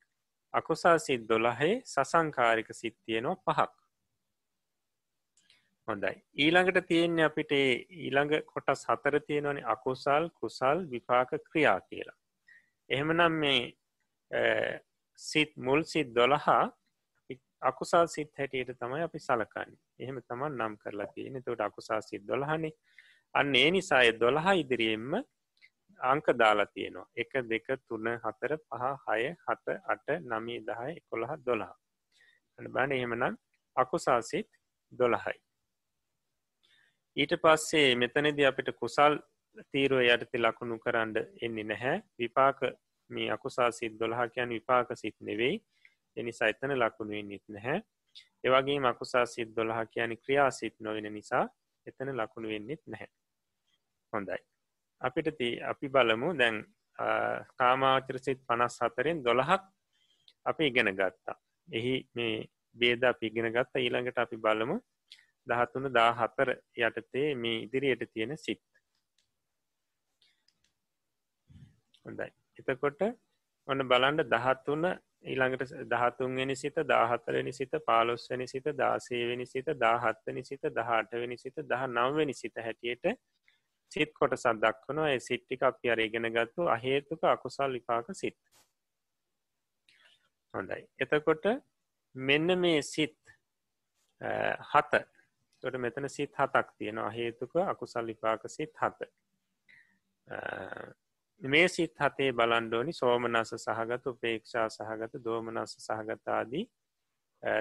අකුසා 0.54 0.96
සිත් 0.98 1.28
දොළහේ 1.28 1.74
සසංකාරික 1.84 2.68
සිත්තියනවා 2.72 3.36
පහක්. 3.46 3.70
හොඳයි. 5.88 6.14
ඊළඟට 6.36 6.86
තියෙන්නේ 6.86 7.24
අපිට 7.24 7.52
ඊළඟ 7.52 8.34
කොටස් 8.46 8.86
හතර 8.88 9.20
තියෙනවනි 9.20 9.62
අකුසල් 9.74 10.28
කුසල් 10.40 10.78
විපාක 10.90 11.30
ක්‍රියා 11.48 11.80
කියලා. 11.82 12.18
එහෙමනම් 12.90 13.32
මේ 13.42 13.74
සිත් 15.18 15.56
මුල් 15.56 15.84
සිත් 15.84 16.14
දොළහා 16.14 16.62
අකුසා 17.62 18.06
සිත් 18.06 18.30
හැටියට 18.38 18.78
තමයි 18.78 19.02
අපි 19.02 19.18
සලකන්න. 19.18 19.76
එහෙම 19.98 20.18
තමන් 20.22 20.56
නම් 20.58 20.74
කරලා 20.78 21.06
තියෙන 21.14 21.44
තොට 21.44 21.60
අකුසා 21.60 22.00
සිත් 22.00 22.26
දොළහනි. 22.28 22.70
අන්න 23.34 23.54
ඒ 23.56 23.70
නිසාය 23.70 24.12
දොළහා 24.20 24.54
ඉදිරියෙන්ම 24.54 25.14
අංක 26.00 26.26
දාලා 26.38 26.66
තියෙනවා. 26.66 27.06
එක 27.16 27.32
දෙක 27.50 27.68
තුන 27.88 28.08
හතර 28.24 28.56
පහ 28.58 28.82
හය 29.06 29.22
හත 29.46 29.78
අට 29.86 30.06
නමී 30.22 30.60
දහය 30.68 30.90
එකොළහ 30.96 31.36
දොළහා. 31.46 31.76
බන 32.58 32.92
එහෙමනම් 32.92 33.38
අකුසාසිත් 33.76 34.48
දොළහයි. 34.92 35.38
ඊට 37.16 37.32
පස්සේ 37.42 37.94
මෙතනද 37.96 38.40
අපිට 38.50 38.74
කුසල් 38.80 39.18
තීරුව 39.72 40.00
යටති 40.04 40.38
ලකුණු 40.38 40.78
කරන්න 40.84 41.14
එන්නේ 41.42 41.64
නැහැ. 41.64 42.02
විපාක 42.18 42.60
මේ 43.10 43.30
අකුසා 43.30 43.70
සිත් 43.70 43.98
දොළහා 44.00 44.28
කියන් 44.28 44.48
විපාක 44.48 44.88
සිත් 44.94 45.16
නෙවෙයි. 45.20 45.62
එනිසා 46.16 46.48
එතන 46.52 46.78
ලකුණුවෙන් 46.78 47.28
නිත් 47.28 47.44
නැහැ. 47.48 47.80
ඒවගේ 48.44 48.78
මකුසා 48.80 49.26
සිත් 49.26 49.50
දොළහා 49.56 49.86
කියන 49.86 50.16
ක්‍රියා 50.22 50.50
සිත් 50.50 50.76
නොවෙන 50.80 51.12
නිසා 51.12 51.44
එතන 51.86 52.16
ලකුණු 52.16 52.48
වෙන්නෙත් 52.48 52.82
නැහැ. 52.86 53.10
හොඳයි. 54.12 54.40
අපිට 55.00 55.28
ති 55.38 55.48
අපි 55.72 55.88
බලමු. 55.88 56.28
දැන් 56.40 56.56
කාමාචර 57.58 58.18
සිත් 58.18 58.40
පනස් 58.48 58.78
හතරෙන් 58.82 59.24
දොළහක් 59.24 59.62
අපි 60.44 60.66
ඉගෙන 60.66 60.90
ගත්තා. 60.98 61.36
එහි 61.68 61.94
මේ 62.14 62.48
බේද 62.76 63.04
අපි 63.04 63.26
ඉගෙන 63.26 63.52
ගත්ත. 63.52 63.72
ඊළඟට 63.76 64.18
අපි 64.18 64.36
බලමු. 64.36 64.76
දහතුන 65.46 65.92
දා 65.96 66.10
හතර 66.20 66.50
යටතේ 66.76 67.28
මේ 67.34 67.62
ඉදිරියට 67.64 68.12
තියෙන 68.12 68.36
සිත්. 68.38 68.62
හොඳයි. 72.06 72.28
එතකොට 72.58 73.02
ඔන්න 73.68 73.88
බලන්ඩ 73.88 74.28
දහත්තුන 74.28 74.86
ඊළඟට 75.24 75.74
දහතුන්වෙනි 75.86 76.56
සිත 76.56 76.78
දාහතරනි 76.84 77.52
සිත 77.52 77.74
පාලොස්වනි 77.86 78.46
සිත 78.46 78.66
දාසේවෙනි 78.76 79.46
සිත 79.46 79.68
දාහත්තනි 79.78 80.44
සිත 80.44 80.64
දහටවෙනි 80.70 81.38
සිත 81.38 81.62
දහ 81.64 81.84
නවවෙනි 81.88 82.34
සිත 82.34 82.56
හැටියට 82.58 83.06
සිත් 83.92 84.14
කොට 84.14 84.34
සදක්වනවා 84.36 85.10
ඒ 85.10 85.20
සිට්ටික 85.20 85.62
අපි 85.62 85.90
අරගෙන 85.90 86.28
ගත්තු 86.30 86.66
අහේතුක 86.68 87.24
අකුසල් 87.26 87.72
විපාක 87.72 88.10
සිත්. 88.12 88.38
හොඳයි. 90.54 90.82
එතකොට 90.98 91.44
මෙන්න 92.14 92.58
මේ 92.58 92.82
සිත් 92.84 93.18
හත. 94.72 95.02
තොට 95.62 95.78
මෙතන 95.78 96.08
සිත් 96.08 96.34
හතක් 96.34 96.74
තියෙන 96.78 96.98
අහේතුක 97.00 97.56
අකුසල් 97.64 98.06
විපාක 98.06 98.48
සිත් 98.48 98.74
හත. 98.76 99.08
මේ 101.42 101.68
සිත් 101.68 101.94
හතේ 101.98 102.32
බලන්ඩෝනි 102.32 102.92
සෝමනස 102.92 103.50
සහගත 103.56 104.06
උපේක්ෂා 104.06 104.68
සහගත 104.68 105.18
දෝමනස 105.24 105.72
සහගතාදී 105.78 106.64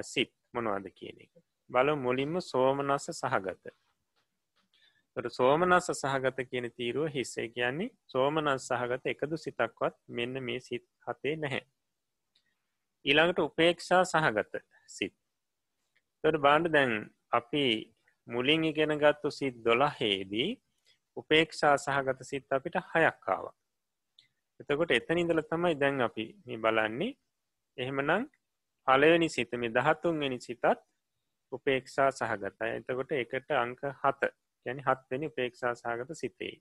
සිත් 0.04 0.34
මොනවාද 0.54 0.90
කියන 0.92 1.22
එක. 1.22 1.32
බල 1.70 1.96
මුලින්ම 1.96 2.36
සෝමනස 2.42 3.08
සහගත. 3.12 3.74
සෝමනස 5.30 5.88
සහගත 5.94 6.46
කියන 6.50 6.68
තීරුව 6.72 7.08
හිස්සේ 7.10 7.48
කියන්නේ 7.50 7.90
සෝමනස් 8.08 8.68
සහගත 8.68 9.14
එකදු 9.14 9.38
සිතක්වත් 9.38 9.96
මෙන්න 10.10 10.44
මේ 10.44 10.60
සිත් 10.60 10.86
හතේ 11.08 11.36
නැහැ. 11.36 11.64
ඊළඟට 13.06 13.40
උපේක්ෂා 13.40 14.04
සහගත 14.06 14.62
සිත්. 14.88 15.16
තොට 16.24 16.38
බාණ්ඩ 16.38 16.74
දැන් 16.76 16.94
අපි 17.32 17.66
මුලින් 18.28 18.64
ඉගෙන 18.64 18.94
ගත්තු 19.00 19.32
සිත් 19.32 19.58
දොළහේදී 19.66 20.50
උපේක්ෂා 21.18 21.74
සහගත 21.78 22.20
සිත් 22.24 22.46
අපිට 22.52 22.78
හයක්කාව 22.94 23.50
එතකොට 24.62 24.92
එතන 24.92 25.18
ඉඳල 25.18 25.42
තමයි 25.44 25.76
දැන් 25.76 26.02
අපි 26.02 26.26
මේ 26.46 26.58
බලන්නේ. 26.58 27.12
එහෙමනම් 27.78 28.30
පලවෙනි 28.88 29.30
සිත 29.30 29.54
මේ 29.54 29.74
දහත්තුන්වෙනි 29.78 30.40
සිතත් 30.40 30.66
උපේක්ෂා 31.52 32.10
සහගතයි. 32.12 32.70
එතකොට 32.80 33.12
එකට 33.14 33.52
අංක 33.64 33.82
හත 34.04 34.32
යැනි 34.66 34.86
හත්වනි 34.88 35.32
උපේක්ෂා 35.32 35.74
සහගත 35.76 36.16
සිතේ. 36.16 36.54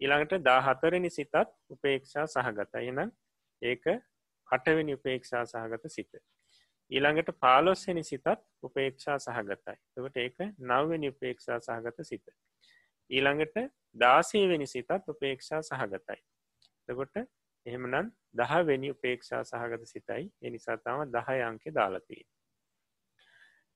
ඊළඟට 0.00 0.44
දාහතරනි 0.44 1.10
සිතත් 1.10 1.34
උපේක්ෂා 1.70 2.26
සහගතයි. 2.26 2.92
නම් 2.92 3.10
ඒක 3.62 3.84
අටවෙනි 4.48 4.94
උපේක්ෂා 4.94 5.44
සහගත 5.46 5.90
සිත. 5.90 6.12
ඊළඟට 6.90 7.30
පාලොස්සනි 7.40 8.04
සිතත් 8.04 8.26
උපේක්ෂා 8.62 9.18
සහගතයි. 9.18 9.78
තකට 9.94 10.16
ඒක 10.18 10.38
නවවෙනි 10.60 11.08
උපේක්ෂා 11.08 11.58
සහගත 11.60 12.04
සිත. 12.04 12.26
ඊළඟට 13.10 13.56
දාසේවෙනි 13.96 14.66
සිතත් 14.66 14.90
උපේක්ෂා 15.08 15.62
සහගතයි. 15.62 16.20
එතකොට 16.88 17.16
එහෙමනම් 17.66 18.10
දහවෙනි 18.34 18.90
උපේක්ෂා 18.90 19.42
සහගත 19.44 19.86
සිතයි 19.86 20.24
එනිසා 20.42 20.76
තම 20.78 21.04
දහය 21.10 21.38
අංකෙ 21.42 21.70
දාලතිී. 21.70 22.24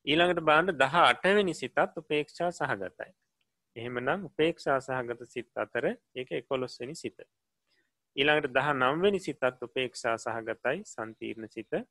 ඊළඟට 0.06 0.42
බාණ්ඩ 0.42 0.78
දහ 0.82 0.96
අටවෙනි 1.02 1.54
සිතත් 1.54 1.78
උපේක්ෂා 1.96 2.50
සහගතයි. 2.52 3.12
එහෙමනම් 3.76 4.24
උපේක්ෂා 4.24 4.78
සහගත 4.80 5.26
සිත් 5.26 5.50
අතර 5.56 5.86
ඒක 6.14 6.32
එකොලොස්වනි 6.32 6.94
සිත. 6.94 7.18
ඊළඟට 8.16 8.52
දහ 8.52 8.74
නම්වෙනි 8.74 9.20
සිතත් 9.20 9.64
උපේක්ෂා 9.68 10.16
සහගතයි 10.18 10.84
සන්තීර්ණ 10.86 11.48
සිත 11.48 11.82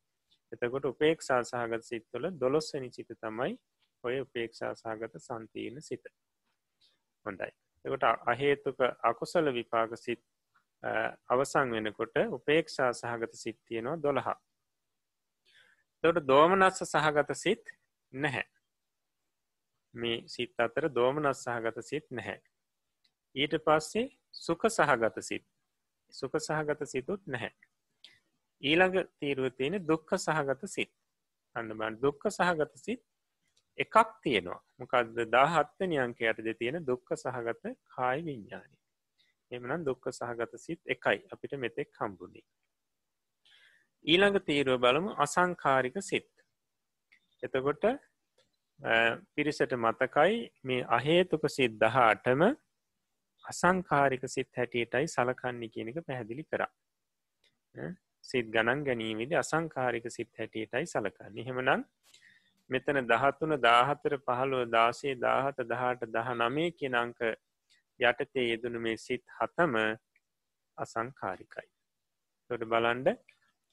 එතකොට 0.52 0.86
උපේක්ෂා 0.86 1.42
සහගත 1.44 1.84
සිත්තුල 1.84 2.30
දොළොස්වනි 2.42 2.90
සිත 2.92 3.10
තමයි 3.16 3.56
ඔය 4.04 4.20
උපේක්ෂා 4.22 4.74
සහගත 4.76 5.20
සන්තීර්ණ 5.20 5.82
සිත. 5.82 6.06
හොඳයි. 7.26 7.52
එකට 7.86 8.06
අහේතුක 8.26 8.80
අකුසල 9.04 9.52
විපාක 9.54 9.96
සිත් 9.98 10.24
අවසං 11.28 11.72
වෙනකොට 11.72 12.16
උපේක්ෂා 12.30 12.92
සහගත 12.94 13.34
සිත් 13.36 13.60
තියෙනවා 13.66 14.02
දොළහා. 14.04 14.38
තොට 16.04 16.28
දෝමනස්ස 16.28 16.84
සහගත 16.84 17.36
සිත් 17.36 17.66
නැහැ. 18.14 18.46
මේ 19.94 20.24
සිත් 20.28 20.60
අතර 20.60 20.90
දෝමනස් 20.90 21.44
සහගත 21.44 21.84
සිත් 21.84 22.06
නැහැ. 22.12 22.42
ඊට 23.36 23.58
පස්සේ 23.60 24.10
සුක 24.32 24.70
සහගත 24.70 25.22
සිත් 25.22 25.46
සුක 26.14 26.40
සහගත 26.40 26.86
සිතුත් 26.86 27.22
නැහැ. 27.28 27.54
ඊළඟ 28.64 29.04
තීරුව 29.20 29.52
තියෙන 29.52 29.86
දුක්ක 29.86 30.18
සහගත 30.18 30.68
සිත් 30.68 30.92
අන්න 31.56 31.70
බන් 31.72 32.02
දුක්ක 32.02 32.30
සහගත 32.30 32.74
සිත් 32.78 33.02
එකක් 33.78 33.96
තියෙනවා 34.24 34.62
මොකක්ද 34.80 35.20
දාහත්ත 35.30 35.80
නියංකයට 35.84 36.42
තියෙන 36.60 36.86
දුක්ක 36.86 37.14
සහගත 37.16 37.74
කායි 37.88 38.26
විඤ්ඥානි 38.26 38.78
එමනම් 39.52 39.84
දුක්ක 39.84 40.10
සහගත 40.12 40.60
සිත් 40.60 40.82
එකයි 40.86 41.20
අපිට 41.32 41.54
මෙතෙක් 41.56 41.90
හම්බුණේ. 42.00 42.46
ඊළඟ 44.06 44.40
තීරුව 44.42 44.80
බලමු 44.80 45.16
අසංකාරික 45.18 45.98
සිත්. 46.02 46.30
එතකොට 47.44 47.86
පිරිසට 49.34 49.74
මතකයි 49.76 50.34
මේ 50.64 50.88
අහේතුක 50.90 51.44
සිත් 51.50 51.74
දහටම 51.76 52.44
අසංකාරික 53.46 54.24
සිත් 54.28 54.50
හැටියටයි 54.58 55.08
සලකන්නේ 55.08 55.70
කියනක 55.70 55.98
පැහැදිලි 56.06 56.44
කරා. 56.46 56.72
සිත් 58.24 58.48
ගණන් 58.48 58.84
ගැනීමේද 58.84 59.34
අසංකාරික 59.36 60.06
සිත් 60.10 60.32
හැටියටයි 60.38 60.86
සලකන්නේ 60.88 61.48
හෙමනම් 61.48 61.84
මෙතන 62.70 63.00
දහත්තුන 63.06 63.54
දාහතර 63.62 64.18
පහළුව 64.20 64.64
දාසේ 64.70 65.16
දාහත 65.18 65.60
දහට 65.64 66.10
දහ 66.10 66.30
නමේ 66.36 66.72
කියනංක 66.74 67.20
යටතේ 68.00 68.46
යෙදනු 68.46 68.80
මේ 68.80 68.98
සිත් 68.98 69.24
හතම 69.38 69.76
අසංකාරිකයි. 70.78 71.68
තොට 72.50 72.64
බලන්ඩ 72.66 73.08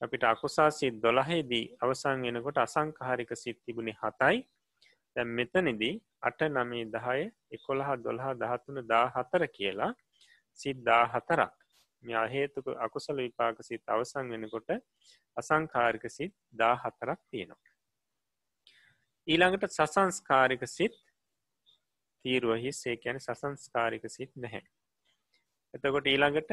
අපිට 0.00 0.24
අකුසා 0.24 0.70
සිත් 0.70 0.94
දොළහෙදී 1.02 1.66
අවසං 1.80 2.22
වෙනකොට 2.26 2.58
අසංකාරික 2.58 3.30
සිත් 3.36 3.58
තිබුණි 3.64 3.94
හතයි 3.94 4.38
දැම් 5.16 5.28
මෙතනිදී 5.30 5.94
අට 6.22 6.40
නමේ 6.48 6.86
දහය 6.86 7.20
එකොළහ 7.52 7.90
දොළහා 8.04 8.34
දහතුන 8.36 8.80
දා 8.88 9.06
හතර 9.08 9.44
කියලා 9.48 9.92
සිද්දා 10.58 11.02
හතරක් 11.08 11.54
්‍යහේතුක 12.02 12.66
අකුසල 12.78 13.16
විපාක 13.18 13.62
සිත් 13.62 13.82
අවසං 13.88 14.26
වෙනකොට 14.32 14.70
අසංකාරික 15.36 16.04
සිත් 16.08 16.34
දා 16.52 16.74
හතරක් 16.76 17.20
තියෙනවා. 17.30 17.72
ඊළඟට 19.28 19.72
සසංස්කාරික 19.72 20.62
සිත් 20.68 20.94
තීරුවහි 22.24 22.72
සේකැන 22.72 23.20
සසංස්කාරික 23.20 24.04
සිත් 24.08 24.32
නැහැ. 24.36 24.62
එතකොට 25.74 26.06
ඊළඟට 26.06 26.50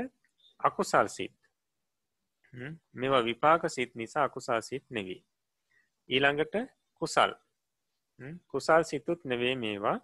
අකුසල් 0.60 1.08
සිත්. 1.08 1.38
මෙවා 2.94 3.24
විපාක 3.24 3.70
සිත් 3.70 3.96
නිසා 3.96 4.24
අකුසා 4.24 4.62
සිත් 4.62 4.86
නෙවී. 4.90 5.22
ඊළඟට 6.10 6.56
කුසල්. 7.02 7.34
කුසල් 8.48 8.84
සිතුත් 8.84 9.26
නෙවේ 9.26 9.56
මේවා 9.56 9.98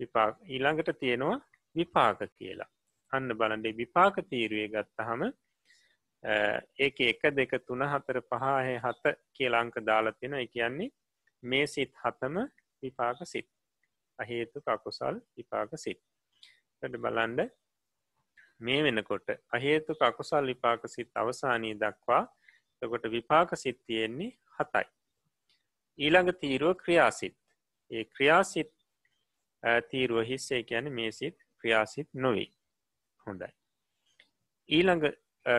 විපාක. 0.00 0.36
ඊළඟට 0.44 0.98
තියෙනවා 1.00 1.40
විපාක 1.74 2.18
කියලා. 2.38 2.70
අන්න 3.12 3.38
බලන්ඩේ 3.38 3.76
විපාක 3.76 4.16
තීරුවේ 4.30 4.68
ගත්තහම 4.68 5.22
ඒක 6.78 7.00
එක 7.02 7.22
දෙක 7.36 7.52
තුන 7.66 7.82
හතර 7.84 8.20
පහහේ 8.22 8.78
හත 8.78 9.14
කියලාංක 9.32 9.74
දාලා 9.86 10.12
තියෙන 10.12 10.48
කියන්නේ 10.48 10.92
මේ 11.42 11.66
සිත් 11.66 11.92
හතම 12.04 12.36
විපාක 12.82 13.18
සිත්. 13.24 13.48
අහේතු 14.18 14.62
අකුසල් 14.66 15.16
විපාක 15.36 15.70
සිත්. 15.76 16.00
ට 16.82 17.02
බලන්ඩ 17.04 17.40
මේ 18.60 18.82
වෙනකොට 18.84 19.28
අහේතු 19.52 19.96
අකුසල් 20.00 20.46
විපාක 20.46 20.82
සිත් 20.86 21.10
අවසානී 21.14 21.74
දක්වා 21.74 22.24
තකොට 22.82 23.04
විපාක 23.10 23.50
සිත් 23.56 23.78
තියෙන්නේ 23.86 24.30
හතයි. 24.58 24.86
ඊළඟ 25.98 26.32
තීරුව 26.40 26.76
ක්‍රියාසිත්. 26.76 27.36
ඒ 27.90 28.04
ක්‍රියාසිත් 28.04 28.72
තීරුව 29.90 30.26
හිස්සේ 30.26 30.62
ගැන 30.62 30.92
මේ 30.92 31.12
සිත් 31.12 31.36
ක්‍රියාසිත් 31.60 32.08
නොවී. 32.14 32.48
හොඳයි. 33.26 33.50
ඊළඟ 34.68 35.04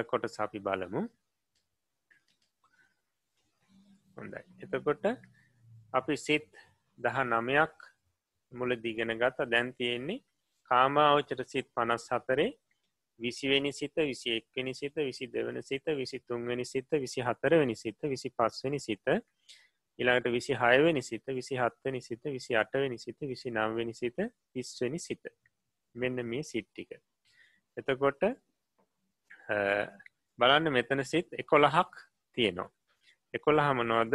කොට 0.10 0.28
සපි 0.28 0.60
බලමු. 0.60 1.02
හොඳයි. 4.18 4.42
එතකොට 4.64 5.06
අපි 5.94 6.18
සිත් 6.18 6.50
දහ 7.00 7.18
නමයක් 7.26 7.76
මුල 8.54 8.76
දිගෙන 8.78 9.18
ගත 9.18 9.48
දැන් 9.48 9.74
තියෙන්නේ 9.74 10.24
කාමාවචට 10.72 11.44
සිත් 11.48 11.68
පනස් 11.76 12.06
හතරේ 12.12 12.52
විසිවෙනි 13.20 13.72
සිත 13.72 13.96
විසි 13.98 14.30
එක්වනි 14.32 14.74
සිත 14.74 14.96
විසි 14.98 15.28
දෙවන 15.28 15.62
සිත 15.62 15.86
විසි 15.94 16.20
තුන්වැනි 16.22 16.66
සිත 16.66 16.90
විසි 16.94 17.22
හතරවනි 17.22 17.76
සිත 17.76 17.98
විසි 18.04 18.30
පස්වනි 18.32 18.80
සිත. 18.80 19.06
ඉළඟට 20.00 20.32
විසි 20.32 20.54
හයවනි 20.56 21.02
සිත 21.02 21.26
විසි 21.30 21.56
හත්වනි 21.56 22.02
සිත 22.02 22.24
විසි 22.26 22.56
අටවනි 22.56 22.98
සිත 22.98 23.20
විසි 23.24 23.52
නම්වනි 23.52 23.94
සිත 23.94 24.16
තිස්වනි 24.52 25.00
සිත. 25.00 25.24
මෙන්න 25.96 26.26
මේ 26.26 26.44
සිට්ටික 26.44 26.92
එතකොට 27.78 28.24
බලන්න 30.40 30.72
මෙතන 30.72 31.04
සිත් 31.04 31.30
එකොළහක් 31.36 31.94
තියෙනවා. 32.38 32.70
එකොළ 33.34 33.60
හමනෝද 33.60 34.14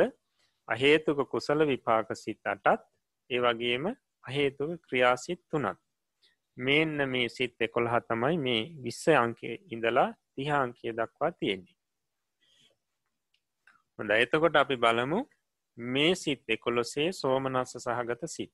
අහේතුක 0.68 1.22
කුසල 1.30 1.66
විපාක 1.66 2.10
සිත් 2.16 2.40
අටත් 2.46 2.84
ඒ 3.30 3.40
වගේම 3.40 3.88
අහේතුක 4.24 4.80
ක්‍රියාසිත් 4.82 5.40
තුනත් 5.50 5.78
මෙන්න 6.56 7.08
මේ 7.08 7.28
සිත් 7.28 7.54
එකොළහ 7.60 7.96
තමයි 8.02 8.36
මේ 8.38 8.62
විස්ස 8.84 9.04
අංකය 9.14 9.50
ඉඳලා 9.70 10.08
තිහාංකය 10.34 10.92
දක්වා 10.92 11.32
තියෙන්නේ. 11.32 11.76
හොඳ 13.98 14.10
එතකොට 14.12 14.56
අපි 14.56 14.76
බලමු 14.76 15.20
මේ 15.78 16.14
සිත් 16.14 16.42
එකොලොසේ 16.48 17.08
සෝමනස්ස 17.12 17.76
සහගත 17.76 18.22
සිත්. 18.28 18.52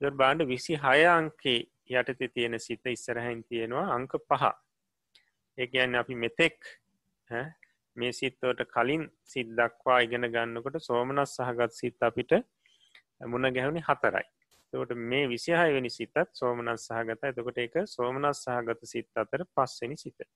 බාණ්ඩ 0.00 0.48
විසි 0.48 0.74
හය 0.76 1.00
අංකේ 1.08 1.60
යටතේ 1.90 2.28
තියෙන 2.28 2.60
සිත 2.60 2.86
ඉස්සරහැන් 2.86 3.44
තියෙනවා 3.44 3.86
අංක 3.96 4.12
පහ. 4.28 4.44
ඒයන්න 5.58 5.94
අපි 5.94 6.14
මෙතෙක් 6.14 6.58
මේ 7.96 8.12
සිත්තවට 8.12 8.64
කලින් 8.74 9.04
සිත් 9.22 9.48
දක්වා 9.58 9.98
ඉගෙන 10.00 10.28
ගන්නකොට 10.28 10.76
සෝමනස් 10.80 11.36
සහගත් 11.36 11.72
සිත් 11.72 12.02
අපිට 12.02 12.32
මුණ 13.24 13.52
ගැහුණි 13.56 13.82
හතරයි. 13.88 14.26
තකට 14.72 14.96
මේ 15.10 15.28
විසිහය 15.28 15.74
වෙනි 15.76 15.90
සිතත් 15.90 16.16
සෝමනස් 16.32 16.88
සහගත 16.88 17.30
එතකොට 17.30 17.58
එක 17.58 17.76
සෝමනස් 17.88 18.42
සහගත 18.44 18.90
සිත් 18.92 19.22
අතර 19.22 19.44
පස්වෙනි 19.50 19.96
සිත. 19.96 20.26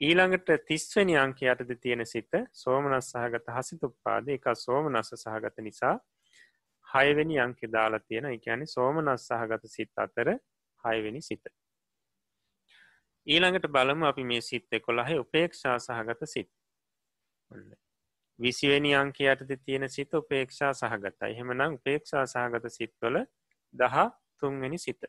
ඊළඟට 0.00 0.48
තිස්වනි 0.68 1.18
අංක 1.18 1.42
යටද 1.44 1.74
තියෙන 1.82 2.06
සිත 2.06 2.38
සෝමනස් 2.62 3.12
සහගත 3.12 3.56
හසිතුපාද 3.56 4.32
එක 4.36 4.48
සෝමනස්ස 4.56 5.14
සහගත 5.16 5.66
නිසා 5.68 5.94
හයවෙනි 6.86 7.38
අංක 7.38 7.60
දාලා 7.72 8.00
තියෙන 8.00 8.30
එකැනි 8.32 8.66
සෝමනස් 8.66 9.28
සහගත 9.28 9.74
සිත් 9.76 10.04
අතර 10.06 10.32
හයවෙනි 10.84 11.22
සිත. 11.22 11.44
ඊළඟට 13.26 13.70
බලමු 13.70 14.06
අපි 14.06 14.24
මේ 14.24 14.40
සිත් 14.40 14.66
එකොළහ 14.72 15.14
උපේක්ෂා 15.20 15.78
සහගත 15.78 16.26
සිත්. 16.26 16.50
විසිවැනි 18.38 18.94
අංකයටද 18.94 19.50
තියෙන 19.64 19.88
සිත 19.88 20.14
උපේක්ෂා 20.14 20.72
සහගත 20.74 21.28
එහෙමනම් 21.28 21.74
උපේක්ෂා 21.74 22.24
සහගත 22.26 22.70
සිත්වල 22.70 23.18
දහ 23.74 23.96
තුන්වෙනි 24.38 24.78
සිත. 24.78 25.04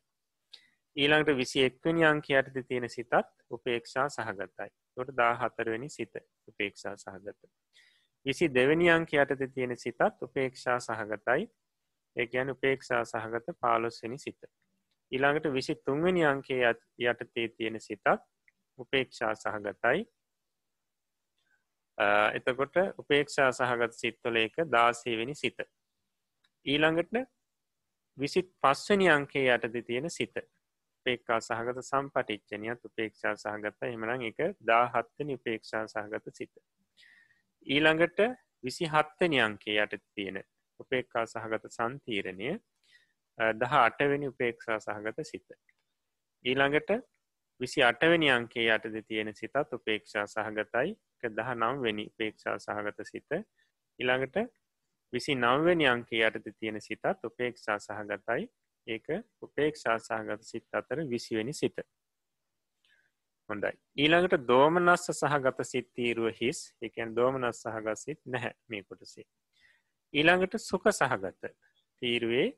ඊළඟට 0.95 1.37
විසි 1.37 1.63
එක්වනි 1.65 2.05
අංකයටද 2.05 2.57
තියෙන 2.67 2.89
සිතත් 2.89 3.13
උපේක්ෂා 3.49 4.07
සහගතයි. 4.09 4.69
තොට 4.95 5.15
දා 5.17 5.33
හතරවෙනි 5.35 5.89
සිත 5.89 6.13
උපේක්ෂා 6.47 6.95
සහගත. 6.97 7.49
විසි 8.25 8.49
දෙවැනි 8.49 8.89
අංකයටද 8.89 9.47
තියෙන 9.53 9.77
සිතත් 9.77 10.01
උපේක්ෂා 10.21 10.79
සහගතයි. 10.79 11.49
ඒ 12.15 12.27
ගැන 12.27 12.49
උපේක්ෂා 12.49 13.03
සහගත 13.05 13.57
පාලොස්වනි 13.59 14.19
සිත. 14.19 14.41
ඊළඟට 15.11 15.53
විසි 15.53 15.75
තුන්වැනි 15.77 16.25
අංකේ 16.25 16.61
යටතේ 17.01 17.47
තියෙන 17.57 17.79
සිතත් 17.79 18.05
උපේක්ෂා 18.77 19.33
සහගතයි. 19.35 20.05
එතකොට 21.97 22.75
උපේක්ෂා 22.97 23.51
සහගත 23.51 23.93
සිත්වල 23.93 24.35
එක 24.37 24.55
දාසේවෙනි 24.67 25.35
සිත. 25.35 25.59
ඊළඟට 26.65 27.23
විසිත් 28.17 28.49
පස්වනි 28.61 29.09
අංකේ 29.09 29.47
යටද 29.55 29.79
තියෙන 29.85 30.09
සිත. 30.09 30.35
පේක්කා 31.05 31.39
සහගත 31.41 31.83
සම්පටිච්චනයත් 31.83 32.85
උපේක්ෂා 32.85 33.35
සහගත 33.35 33.89
එමනං 33.89 34.25
එක 34.29 34.39
දාහත්තනි 34.65 35.35
උපේක්ෂා 35.35 35.85
සහගත 35.87 36.35
සිත. 36.35 36.53
ඊළඟට 37.67 38.19
විසි 38.63 38.87
හත්තනි 38.87 39.41
අංකේ 39.41 39.79
යට 39.83 40.03
තියෙන 40.15 40.43
උපේක්කා 40.79 41.25
සහගත 41.25 41.71
සන්තීරණය 41.71 42.53
දහ 43.55 43.73
අටවෙනි 43.79 44.27
උපේක්ෂා 44.27 44.79
සහගත 44.79 45.25
සිත. 45.25 45.47
ඊළඟට 46.45 46.91
විසි 47.59 47.83
අටවැනි 47.83 48.29
අංකේ 48.31 48.67
යටද 48.75 48.97
තියෙන 49.07 49.33
සිතත් 49.35 49.73
උපේක්ෂා 49.77 50.25
සහගතයි. 50.27 50.95
දහ 51.31 51.53
නම් 51.55 51.81
වෙනි 51.81 52.05
උපේක්ෂා 52.11 52.57
සහගත 52.59 53.05
සිත. 53.05 53.39
ඉළඟට 53.99 54.37
විසි 55.13 55.35
නම්වැනි 55.35 55.87
අංකේ 55.87 56.23
යටද 56.27 56.53
තියෙන 56.59 56.81
සිතත් 56.81 57.27
උපේක්ෂා 57.29 57.79
සහගතයි. 57.79 58.49
ඒක 58.87 59.07
උපේක්ෂා 59.41 59.97
සහගත 59.99 60.43
සිත් 60.43 60.67
අතර 60.73 61.03
විසිවෙනි 61.09 61.53
සිත. 61.53 61.77
හොඳයි. 63.49 63.73
ඊළඟට 63.97 64.47
දෝමනස්ස 64.47 65.07
සහගත 65.13 65.65
සිත්තීරුව 65.65 66.33
හිස්. 66.41 66.59
එකන් 66.81 67.15
දෝමනස් 67.15 67.63
සහගත් 67.63 67.97
සිත් 67.97 68.19
නැහැ 68.25 68.53
මේ 68.67 68.83
කොටසේ. 68.83 69.25
ඊළඟට 70.13 70.59
සුක 70.61 70.89
සහගත 70.91 71.53
තීරුවේ 72.01 72.49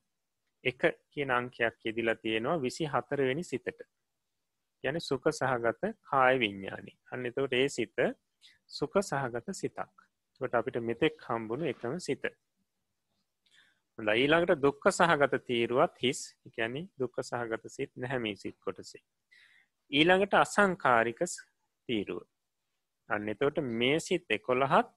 එක 0.64 0.82
කියන 1.11 1.32
අංකයක් 1.32 1.78
යෙදිලා 1.86 2.15
තියෙනවා 2.15 2.61
විසි 2.61 2.88
හතරවෙනි 2.88 3.44
සිතට. 3.44 3.86
යන 4.86 4.99
සුක 5.02 5.28
සහගත 5.32 5.91
කාය 6.03 6.40
විඤ්ඥානි 6.40 6.94
අන්න 7.12 7.26
එතවට 7.26 7.53
ඒ 7.53 7.68
සිත 7.70 8.02
සුක 8.70 8.98
සහගත 9.02 9.53
සිතක්. 9.53 9.94
ට 10.41 10.53
අපිට 10.53 10.80
මෙතෙක් 10.82 11.22
හම්බුණු 11.28 11.66
එකම 11.66 11.99
සිත. 11.99 12.26
ඊළඟට 13.99 14.62
දුක්ක 14.62 14.90
සහගත 14.91 15.40
තීරුවත් 15.48 15.95
හිස්. 16.02 16.22
එකැනි 16.45 16.90
දුක්ක 16.99 17.22
සහගත 17.24 17.70
සිත් 17.70 17.91
නැහැමී 17.95 18.36
සිත් 18.36 18.57
කොටසේ. 18.60 19.03
ඊළඟට 19.91 20.34
අසංකාරික 20.36 21.22
තීරුව. 21.90 22.22
අන්න 23.10 23.30
එතවට 23.30 23.64
මේ 23.64 23.99
සිත් 23.99 24.26
එකොළහත් 24.30 24.91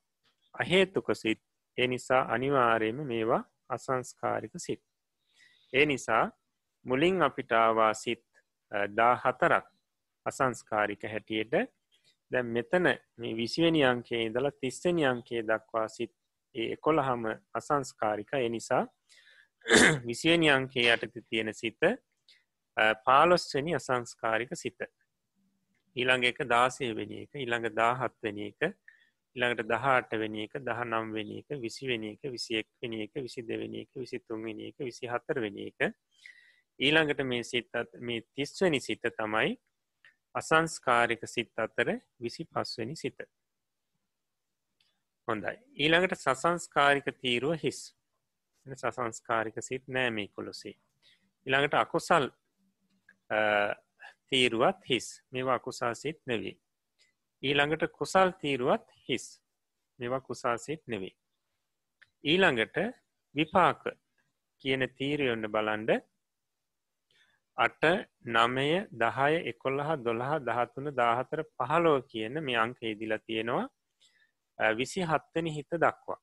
අහේතුක 0.54 1.14
සිත්. 1.14 1.42
ඒ 1.78 1.86
නිසා 1.86 2.22
අනිවාරයම 2.34 3.06
මේවා 3.06 3.42
අසංස්කාරික 3.68 4.52
සිත්. 4.56 4.82
ඒ 5.72 5.86
නිසා 5.86 6.24
මුලින් 6.84 7.22
අපිටාවා 7.22 7.94
සිත් 7.94 8.24
දා 8.96 9.14
හතරක් 9.16 9.77
අසංස්කාරික 10.30 11.02
හැටියට. 11.04 11.54
දැ 12.30 12.42
මෙතන 12.44 12.88
මේ 13.16 13.36
විසිවනි 13.36 13.84
අංකේ 13.84 14.22
ඉදලා 14.26 14.52
තිස්සනි 14.60 15.06
අංකේ 15.06 15.42
දක්වා 15.44 15.88
සිත් 15.88 16.14
ඒ 16.54 16.76
කොළහම 16.78 17.24
අසංස්කාරික. 17.54 18.32
එනිසා 18.40 18.82
විසිවනි 20.08 20.50
අංකේ 20.50 20.86
යටති 20.88 21.22
තියෙන 21.22 21.54
සිත 21.54 21.80
පාලොස්වනි 23.04 23.74
අසංස්කාරික 23.74 24.50
සිත. 24.54 24.78
ඊළඟ 25.96 26.24
එක 26.24 26.44
දාසය 26.46 26.92
වෙන 26.94 27.12
එක 27.22 27.32
ඊළඟ 27.36 27.72
දාහත්වන 27.74 28.44
එක 28.44 28.72
ඉළඟට 29.36 29.68
දහට 29.70 30.18
වෙන 30.20 30.36
එක 30.44 30.56
දහ 30.60 30.80
නම් 30.84 31.12
වෙන 31.14 31.30
එක 31.38 31.58
විසි 31.62 31.88
වෙන 31.88 32.04
එක 32.10 32.22
විසි 32.26 32.58
එක් 32.60 32.68
වෙන 32.82 32.94
එක 32.98 33.14
විසි 33.16 33.42
දෙවෙන 33.42 33.74
එක 33.82 33.90
විසි 33.94 34.18
තුන්වෙන 34.20 34.60
එක. 34.60 34.76
විසි 34.80 35.06
හතර 35.06 35.40
වෙන 35.40 35.58
එක 35.66 35.88
ඊළඟට 36.78 37.22
මේ 37.24 37.44
සිත් 37.44 37.78
මේ 38.00 38.24
තිස්වනි 38.34 38.80
සිත 38.80 39.04
තමයි 39.18 39.56
අසංස්කාරික 40.34 41.22
සිත් 41.26 41.58
අතර 41.58 41.88
විසි 42.20 42.44
පස්වනි 42.44 42.96
සිත. 42.96 43.18
හොඳයි. 45.28 45.56
ඊළඟට 45.74 46.16
සසංස්කාරික 46.16 47.06
තීරුව 47.20 47.58
හිස්. 47.62 47.80
සසංස්කාරික 48.66 49.56
සිත් 49.62 49.84
නෑ 49.88 50.10
මේ 50.10 50.28
කොළොසේ 50.28 50.76
ඊළඟට 51.46 51.74
අකුසල් 51.74 52.30
තීරුවත් 54.28 54.80
හිස්. 54.84 55.06
මේවා 55.30 55.54
අකුසා 55.54 55.94
සිත් 55.94 56.20
නෙවේ. 56.26 56.56
ඊළඟට 57.42 57.92
කුසල් 57.92 58.30
තීරුවත් 58.40 58.86
හිස්. 59.08 59.28
මෙවා 59.98 60.20
කුසාසිත් 60.20 60.82
නෙවේ. 60.86 61.14
ඊළඟට 62.24 62.76
විපාක 63.34 63.82
කියන 64.64 64.82
තීරයොන්න 64.98 65.50
බලන්ඩ 65.50 65.90
අට 67.58 67.82
නමය 68.26 68.68
දහය 68.94 69.34
එකොල්ලහ 69.50 69.90
දොළහ 70.06 70.32
දහතුන 70.48 70.86
දාහතර 71.00 71.40
පහලෝ 71.56 71.98
කියන 72.12 72.34
මේ 72.46 72.56
අංක 72.56 72.78
ඉදිලා 72.92 73.18
තියෙනවා. 73.20 73.66
විසි 74.78 75.00
හත්තනි 75.02 75.50
හිත 75.56 75.70
දක්වා. 75.84 76.20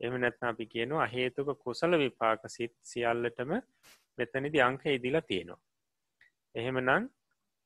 එම 0.00 0.14
නැත්න 0.20 0.50
අපි 0.50 0.66
කියනවා 0.74 1.04
අහේතුක 1.06 1.48
කුසල 1.64 1.98
විපාක 2.04 2.42
සිත් 2.56 2.74
සියල්ලටම 2.82 3.52
මෙතනිදි 4.18 4.60
අංක 4.68 4.82
ඉදිලා 4.96 5.28
තියෙනවා. 5.30 5.60
එහෙමනං 6.54 7.08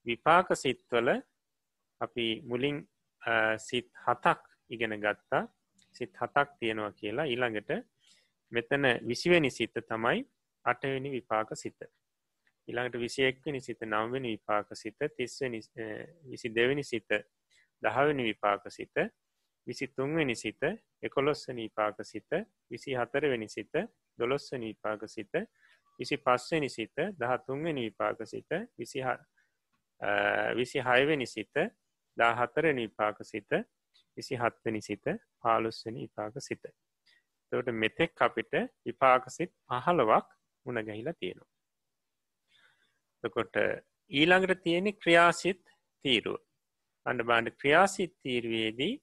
විපාක 0.07 0.49
සිත්වල 0.63 1.09
අපි 2.01 2.27
මුලින් 2.51 2.77
සිත් 3.59 3.89
හතක් 4.07 4.41
ඉගෙන 4.71 5.01
ගත්තා. 5.05 5.43
සිත් 5.97 6.13
හතක් 6.15 6.49
තියෙනවා 6.61 6.93
කියලා 7.01 7.31
ඊළඟට 7.33 7.71
මෙතන 8.53 8.85
විසිවෙනි 9.09 9.51
සිත 9.51 9.75
තමයි 9.89 10.21
අටවෙනි 10.65 11.11
විපාක 11.11 11.51
සිත. 11.55 11.79
ඉළඟට 12.69 13.01
විසියෙක්වනි 13.01 13.61
සිත 13.61 13.81
නම්වෙනි 13.83 14.35
විපාක 14.37 14.75
සිත 14.75 14.99
තිස්වනි 15.17 15.61
විසි 16.25 16.49
දෙවැනි 16.51 16.85
සිත 16.85 17.09
දහවනි 17.83 18.25
විපාක 18.25 18.69
සිත 18.71 18.97
විසි 19.67 19.87
තුන්වෙනි 19.89 20.37
සිත 20.37 20.63
එකොලොස්සනි 21.03 21.63
විපාක 21.63 21.97
සිත 22.03 22.31
විසි 22.71 22.95
හතරවෙනි 22.95 23.49
සිත 23.49 23.75
දොළොස්සනි 24.19 24.67
විපාක 24.67 25.03
සිත 25.07 25.35
විසි 25.99 26.17
පස්වනි 26.19 26.69
සිත 26.69 26.97
දහ 27.19 27.33
තුන්වෙනි 27.47 27.89
විපාක 27.89 28.21
සිත 28.27 28.51
විසි 28.79 29.01
විසි 30.57 30.79
හයවෙනි 30.81 31.27
සිත 31.27 31.57
දා 32.17 32.33
හතරනි 32.37 32.83
විපාක 32.83 33.19
සිත 33.23 33.51
විසි 34.17 34.37
හත්වනි 34.37 34.81
සිත 34.83 35.07
පාලුස්සනි 35.41 36.01
විපාක 36.01 36.35
සිත. 36.41 36.63
තවට 37.53 37.73
මෙතෙක් 37.75 38.21
අපිට 38.21 38.53
විපාකසිත් 38.85 39.53
පහළවක් 39.67 40.38
මුණ 40.69 40.85
ගැහිලා 40.89 41.17
තියෙනවා. 41.21 41.51
තකොට 43.25 43.57
ඊළඟට 44.11 44.63
තියෙනෙ 44.63 44.93
ක්‍රියාසිත් 44.95 45.63
තීරුව. 46.05 46.41
අන්න 47.07 47.25
බාණ්ඩ 47.25 47.59
ක්‍රියාසිත් 47.61 48.15
තීරුවේදී 48.23 48.95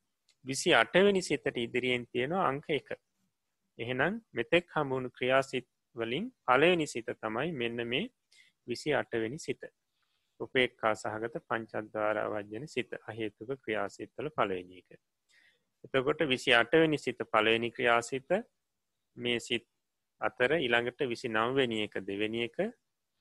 විසි 0.46 0.74
අටවැනි 0.74 1.22
සිතට 1.22 1.58
ඉදිරියෙන් 1.58 2.06
තියෙනවා 2.08 2.48
අංක 2.50 2.68
එක. 2.70 2.90
එහෙනම් 3.80 4.22
මෙතෙක් 4.32 4.70
හමුණු 4.76 5.10
ක්‍රියාසිත් 5.10 5.68
වලින් 5.96 6.30
පලවෙනි 6.46 6.88
සිත 6.88 7.10
තමයි 7.16 7.52
මෙන්න 7.54 7.88
මේ 7.88 8.06
විසි 8.68 8.94
අටවෙනි 8.94 9.40
සිත. 9.40 9.62
උපේක්කා 10.40 10.94
සහගත 10.96 11.44
පංචද්වාරා 11.48 12.28
වජ්‍යන 12.32 12.68
සිත 12.68 12.92
අහේතුක 13.02 13.52
ක්‍රියාසිත්තල 13.64 14.30
පලවෙනික. 14.30 14.90
එතකොට 15.86 16.22
විසි 16.28 16.54
අටවෙනි 16.54 16.98
සිත 16.98 17.20
පලවෙනි 17.32 17.72
ක්‍රියාසිත 17.72 18.30
මේ 19.18 19.40
සිත් 19.40 19.68
අතර 20.22 20.52
ඉළඟට 20.58 21.02
විසි 21.08 21.30
නම්වෙනි 21.30 21.84
එක 21.86 22.00
දෙවෙනි 22.02 22.44
එක 22.48 22.58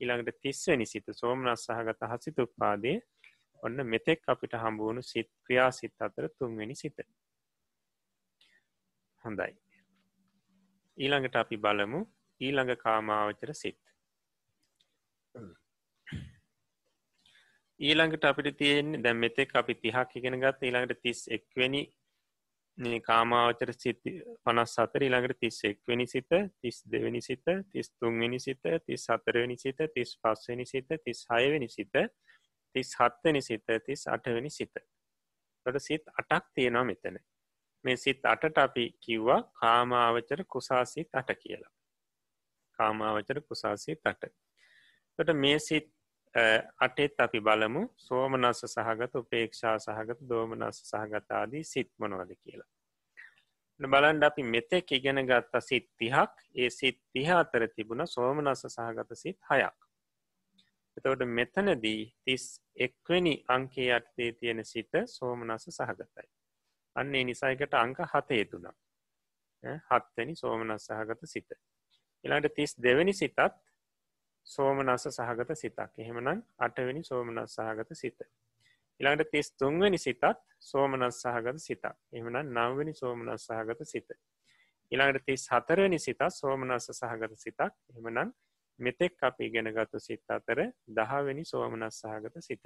ඉළඟට 0.00 0.40
තිස්වනි 0.40 0.86
සිත 0.86 1.10
සෝමනස් 1.12 1.66
සහගත 1.66 2.10
හසිත 2.12 2.38
උපාදය. 2.38 2.94
ඔන්න 3.62 3.76
මෙතෙක් 3.86 4.28
අපිට 4.28 4.54
හම්බුවුණු 4.54 5.02
සිත් 5.02 5.30
ක්‍රියා 5.44 5.70
සිත් 5.72 5.94
අතර 6.00 6.28
තුන්වෙනි 6.38 6.76
සිත. 6.76 6.98
හොඳයි. 9.24 9.52
ඊළඟට 10.98 11.36
අපි 11.36 11.56
බලමු 11.56 12.00
ඊළඟ 12.40 12.76
කාමාවචර 12.76 13.54
සිත්. 13.54 13.80
ඊළඟට 17.80 18.24
අපිට 18.24 18.56
තියෙන්නේ 18.56 19.02
දැම් 19.02 19.18
මෙතෙක් 19.18 19.56
අපි 19.56 19.74
තිහක් 19.74 20.16
ඉගෙන 20.16 20.40
ගත් 20.40 20.62
ඊළඟට 20.62 21.02
තිස් 21.02 21.26
එක්වැනි 21.28 21.82
කාමාවචර 22.78 23.70
සිති 23.72 24.12
පනස් 24.44 24.74
සතර 24.74 25.02
ඊළඟට 25.06 25.38
තිස් 25.38 25.58
එක්වැනි 25.64 26.06
සිත 26.06 26.32
තිස් 26.60 26.82
දෙවැනි 26.84 27.22
සිත 27.22 27.44
තිස් 27.70 27.90
තුන්වෙනි 27.92 28.40
සිත 28.40 28.62
තිස් 28.86 29.04
සතරවෙනි 29.04 29.56
සිත 29.56 29.78
තිස් 29.94 30.16
පස්වනි 30.18 30.66
සිත 30.66 30.88
තිස් 31.04 31.26
හයවෙනි 31.30 31.68
සිත 31.68 31.92
තිස් 32.74 32.96
හත්වනි 32.98 33.42
සිත 33.42 33.64
තිස් 33.86 34.06
අටවැනි 34.06 34.50
සිත. 34.50 34.74
ට 35.66 35.80
සිත් 35.80 36.04
අටක් 36.20 36.46
තියෙනවා 36.54 36.84
මෙතන. 36.84 37.18
මේ 37.84 37.96
සිත් 37.96 38.24
අටට 38.24 38.58
අපි 38.58 38.84
කිව්වා 39.00 39.40
කාමාවචර 39.60 40.44
කුසාසිත් 40.44 41.14
අට 41.14 41.30
කියලා. 41.42 41.72
කාමාවචර 42.78 43.40
කුසාසිත් 43.48 44.00
අට. 44.04 44.24
ට 45.18 45.36
මේ 45.36 45.58
සිත් 45.58 45.88
අටෙත් 46.34 47.20
අපි 47.20 47.40
බලමු 47.40 47.82
සෝමනස්ස 47.98 48.64
සහගත 48.66 49.14
උපේක්ෂා 49.14 49.78
සහගත 49.78 50.20
දෝමනස්ස 50.28 50.80
සහගතාදී 50.84 51.64
සිත් 51.64 51.90
මොනවද 51.98 52.34
කියලා. 52.34 52.70
බලන්ඩ 53.80 54.24
අපි 54.24 54.42
මෙතෙක් 54.44 54.92
ඉගෙන 54.92 55.22
ගත්තා 55.24 55.60
සිත් 55.60 55.86
තිහක් 55.98 56.34
ඒ 56.54 56.70
සිත් 56.70 56.98
තිහ 57.12 57.30
අතර 57.32 57.66
තිබුණ 57.68 58.06
සෝමනස්ස 58.06 58.66
සහගත 58.66 59.16
සිත් 59.16 59.38
හයක්. 59.50 59.78
එතවට 60.96 61.26
මෙතනදී 61.28 62.02
තිස් 62.24 62.44
එක්වනි 62.76 63.34
අංකේ 63.48 63.90
අටතේ 63.92 64.32
තියෙන 64.32 64.64
සිත 64.64 64.92
සෝමනස්ස 65.08 65.68
සහගතයි. 65.70 66.28
අන්නේ 66.96 67.24
නිසයිකට 67.24 67.74
අංක 67.74 67.98
හතේ 68.12 68.44
තුනා. 68.46 68.74
හත්වනි 69.88 70.34
සෝමනස් 70.36 70.88
සහගත 70.88 71.26
සිත. 71.26 71.48
එලාට 72.24 72.54
තිස් 72.56 72.74
දෙවැනි 72.78 73.14
සිතත් 73.14 73.38
සෝමනස්ස 74.46 75.08
සහගත 75.08 75.56
සිතක් 75.56 75.98
එහෙමනම් 75.98 76.42
අටවෙනි 76.58 77.02
සෝමනස් 77.02 77.56
සහගත 77.56 77.96
සිත. 77.96 78.18
ඉළඟට 79.00 79.30
තිස් 79.30 79.50
තුන්වැනි 79.52 79.98
සිතත් 79.98 80.24
සෝමනස් 80.60 81.20
සහගත 81.22 81.60
සිතක් 81.60 81.86
එහමන 82.12 82.40
නවවෙනි 82.52 82.94
සෝමනස් 82.94 83.46
සහගත 83.48 83.86
සිත. 83.86 84.08
ඉළඟට 84.92 85.26
තිස් 85.26 85.48
හතරවෙනි 85.50 85.98
සිතත් 85.98 86.24
සෝමනස්ස 86.30 86.90
සහගත 86.92 87.38
සිතක් 87.38 87.62
එහමනම් 87.90 88.32
මෙතෙක් 88.78 89.22
අපි 89.22 89.50
ගෙනගත්තු 89.50 90.00
සිත් 90.00 90.30
අතර 90.30 90.60
දහවෙනි 90.88 91.44
සෝමනස් 91.44 92.02
සහගත 92.02 92.42
සිත. 92.42 92.64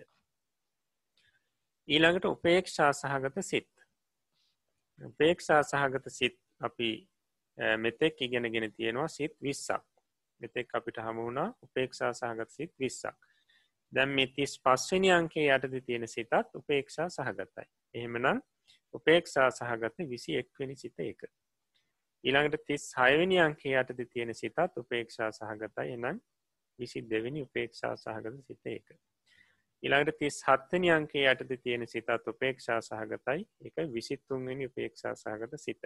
ඊළඟට 1.89 2.27
උපේක්ෂා 2.27 2.93
සහගත 2.93 3.43
සිත්. 3.43 3.71
උපේක්ෂා 4.99 5.63
සහගත 5.63 6.11
සිත් 6.11 6.37
අපි 6.61 6.91
මෙතෙක් 7.79 8.21
ඉගෙනගෙන 8.21 8.73
තියෙනවා 8.73 9.09
සිත් 9.09 9.37
විස්සක් 9.41 9.98
මෙතෙක් 10.40 10.74
අපිට 10.74 10.98
හමුණා 10.98 11.48
උපේක්ෂා 11.62 12.12
සහගත 12.12 12.51
සිත් 12.51 12.73
විස්සක්. 12.78 13.19
දැම් 13.93 14.10
මේ 14.10 14.31
තිස් 14.36 14.55
පස්වනි 14.60 15.10
අංකේ 15.12 15.48
යටද 15.48 15.77
තියෙන 15.86 16.06
සිතත් 16.09 16.32
උපේක්ෂා 16.55 17.09
සහගතයි. 17.09 17.66
එහෙමනම් 17.94 18.40
උපේක්ෂා 18.94 19.51
සහගත 19.51 20.09
විසි 20.10 20.36
එක්වනි 20.36 20.77
සිත 20.77 20.98
එක. 21.01 21.27
ඊළඟට 22.24 22.65
තිස් 22.66 22.89
හයවනි 22.98 23.39
අංකේ 23.40 23.77
යටද 23.82 24.06
තියෙන 24.12 24.35
සිතත් 24.35 24.81
උපේක්ෂා 24.82 25.31
සහගතයි 25.32 25.93
එනම් 25.93 26.24
විසි 26.78 27.05
දෙවැනි 27.10 27.43
උපේක්ෂා 27.43 27.94
සහගත 27.97 28.43
සිත 28.47 28.74
එක. 28.77 28.98
ඉළඟට 29.82 30.19
තිස් 30.19 30.40
හත්තනි 30.47 30.90
අංකේ 30.90 31.24
යටද 31.31 31.52
තියෙන 31.62 31.86
සිතත් 31.86 32.09
උපේක්ෂා 32.32 32.81
සහගතයි 32.82 33.44
එක 33.69 33.77
විසිත්තුන්වෙනි 33.93 34.66
උපේක්ෂා 34.66 35.15
සහගත 35.15 35.59
සිත. 35.59 35.82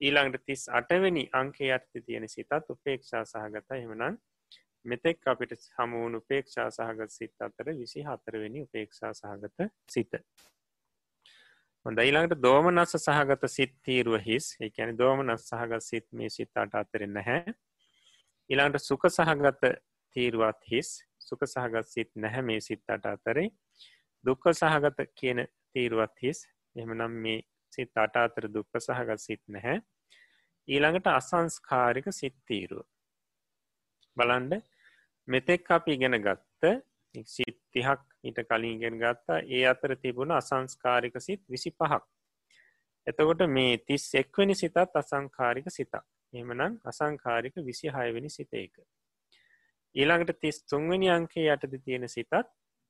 ඊළඟට 0.00 0.44
තිස් 0.46 0.68
අටවැනි 0.72 1.28
අංකේ 1.32 1.70
යටති 1.76 2.02
තියෙන 2.06 2.28
සිතත් 2.28 2.70
උපේක්ෂා 2.74 3.24
සහගත 3.26 3.76
එමනන් 3.76 4.16
මෙතෙක් 4.84 5.26
අපිට 5.26 5.52
හමුවුණු 5.78 6.18
උපේක්ෂා 6.18 6.70
සහගත 6.70 7.10
සිත් 7.10 7.34
අතර 7.40 7.72
විසි 7.76 8.04
හතරවෙනි 8.04 8.62
උපේක්ෂා 8.62 9.12
සහගත 9.14 9.68
සිත. 9.88 10.12
හොඳ 11.86 11.98
ඊළඟට 11.98 12.42
දෝමනස්ස 12.42 12.96
සහගත 12.98 13.48
සිත් 13.48 13.74
තීරුව 13.82 14.24
හිස්. 14.24 14.56
එකැන 14.60 14.96
දෝමනස් 14.98 15.46
සහගත 15.50 15.82
සිත් 15.82 16.06
මේ 16.12 16.30
සිත්තාට 16.30 16.74
අතරෙන් 16.74 17.12
නැහැ. 17.12 17.54
ඉළඟට 18.50 18.84
සුක 18.84 19.04
සහගත 19.10 19.74
තීරුවත් 20.16 20.64
හිස්. 20.72 21.04
සුක 21.18 21.44
සහගත් 21.46 21.86
සිත් 21.86 22.10
නැහැ 22.16 22.42
මේ 22.42 22.60
සිත්තට 22.60 23.06
අතරේ. 23.06 23.50
දුක්ක 24.24 24.48
සහගත 24.54 25.08
කියන 25.14 25.44
තීරුවත් 25.72 26.16
හිස්. 26.22 26.46
එමනම් 26.76 27.20
මේ 27.24 27.44
සිත් 27.70 27.92
අට 27.96 28.16
අතර 28.16 28.48
දුක්ක 28.48 28.72
සහගත් 28.78 29.18
සිත් 29.18 29.42
නැහැ. 29.48 29.78
ඊළඟට 30.68 31.10
අසංස්කාරික 31.10 32.06
සිත්තීරුව 32.12 32.86
බලන්ඩ 34.16 34.62
මෙතෙක් 35.28 35.70
අපි 35.70 35.90
ඉගෙන 35.92 36.20
ගත්ත 36.20 36.72
සිත්තිහක් 37.26 38.06
ඊට 38.24 38.40
කලින් 38.46 38.78
ගෙන 38.78 38.96
ගත්තා 38.98 39.44
ඒ 39.48 39.66
අතර 39.66 39.96
තිබුණ 39.96 40.32
අසංස්කාරික 40.32 41.20
සිත් 41.20 41.42
විසි 41.48 41.70
පහක් 41.72 42.02
එතකොට 43.06 43.42
මේ 43.48 43.78
තිස් 43.80 44.04
එක්වනි 44.14 44.54
සිතත් 44.54 44.76
අසංකාරික 44.76 45.66
සිතක්. 45.68 46.04
එමනම් 46.32 46.74
අසංකාරික 46.84 47.54
විසි 47.58 47.88
හයවෙනි 47.88 48.30
සිත 48.30 48.52
එක. 48.54 48.74
ඊළඟට 49.94 50.40
තිස් 50.40 50.62
තුන්වනි 50.64 51.08
අංකේ 51.10 51.46
යටද 51.48 51.74
තියෙන 51.84 52.08
සිතත් 52.08 52.32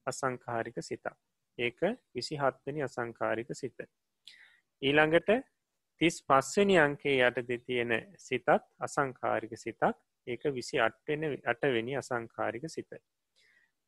අසංකාරික 0.06 0.82
සිතක්. 0.82 1.14
ඒක 1.58 1.80
විසි 2.14 2.36
හත්වනි 2.36 2.82
අසංකාරික 2.82 3.54
සිත. 3.54 3.78
ඊළඟට 4.82 5.30
තිස් 6.00 6.22
පස්වනි 6.22 6.78
අංකේ 6.78 7.16
යටද 7.20 7.50
තියෙන 7.64 7.92
සිතත් 8.18 8.48
අසංකාරික 8.80 9.56
සිතක් 9.56 9.82
ඒක 10.26 10.44
විසි 10.54 10.80
අට්වෙන 10.80 11.26
අටවෙනි 11.44 11.96
අසංකාරික 11.96 12.64
සිත. 12.68 12.90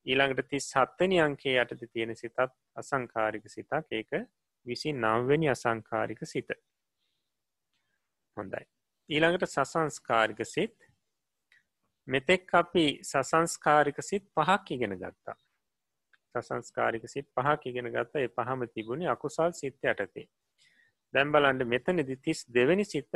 ඊළඟට 0.07 0.49
තිස් 0.49 0.69
හත්තනි 0.75 1.21
අංකේ 1.21 1.57
යටද 1.63 1.87
තියෙන 1.89 2.17
සිතත් 2.17 2.45
අසංකාරික 2.77 3.49
සිතක් 3.49 3.93
ඒක 3.93 4.13
විසි 4.67 4.93
නවවෙනි 4.95 5.49
අසංකාරික 5.49 6.21
සිත. 6.27 6.53
හොඳයි. 8.37 8.65
ඊළඟට 9.09 9.49
සසංස්කාරික 9.49 10.45
සිත් 10.47 10.77
මෙතෙක් 12.09 12.55
අපි 12.55 12.87
සසංස්කාරික 13.03 14.03
සිත් 14.03 14.29
පහක් 14.31 14.71
ඉගෙන 14.71 14.99
ගත්තා. 14.99 15.37
සසංස්කාරික 16.35 17.09
සිත් 17.09 17.29
පහක් 17.31 17.67
ඉගෙන 17.67 17.91
ගත්ත 17.91 18.15
ඒ 18.17 18.29
පහම 18.31 18.69
තිබුණේ 18.69 19.09
අකුසල් 19.09 19.53
සිත්ත 19.55 19.85
යටතේ. 19.85 20.29
දැම්බලන්ඩ 21.15 21.65
මෙතනදි 21.67 22.17
තිස් 22.19 22.45
දෙවැනි 22.49 22.85
සිත 22.85 23.15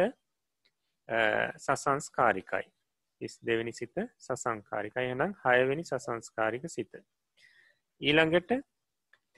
සසංස්කාරිකයි. 1.58 2.66
තිස් 3.20 3.34
දෙවැනි 3.40 3.72
සිත 3.72 3.96
සසංකාරිකයි 4.18 5.12
එනම් 5.14 5.32
හයවෙනි 5.44 5.84
සසංස්කාරික 5.84 6.64
සිත. 6.68 6.92
ඊළඟට 8.00 8.50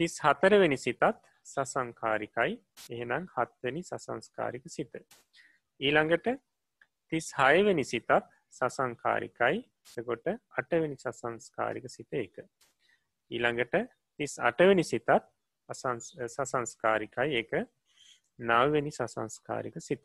තිස් 0.01 0.15
හතරවෙනි 0.25 0.79
සිතත් 0.79 1.05
සසංකාරිකයි 1.47 2.59
එහෙනම් 2.91 3.25
හත්වනි 3.37 3.83
සසංස්කාරික 3.83 4.67
සිත. 4.69 4.95
ඊළඟට 5.81 6.29
තිස් 7.13 7.33
හයවෙනි 7.39 7.85
සිතත් 7.85 8.11
සසංකාරිකයි 8.53 9.57
කොට 10.05 10.27
අටවෙනි 10.59 10.97
සසංස්කාරික 10.97 11.89
සිත 11.89 12.13
එක. 12.15 12.37
ඊළඟට 13.31 13.75
තිස් 14.21 14.39
අටවෙනි 14.41 14.85
සිතත් 14.85 15.11
සසංස්කාරිකයි 16.29 17.43
එක. 17.43 17.53
නවවෙනි 18.39 18.91
සසංස්කාරික 18.91 19.77
සිත. 19.81 20.05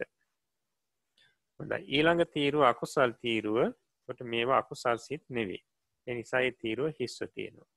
හොඳ 1.59 1.71
ඊළඟ 1.87 2.25
තීරුව 2.33 2.63
අකුසල් 2.63 3.11
තීරුව. 3.21 3.73
කොට 4.09 4.21
මේවා 4.23 4.57
අකුසල් 4.57 4.97
සිත් 4.97 5.23
නෙවේ 5.29 5.61
එනිසායි 6.07 6.51
තීරුව 6.53 6.93
හිස්ව 6.99 7.27
තියෙනවා. 7.35 7.69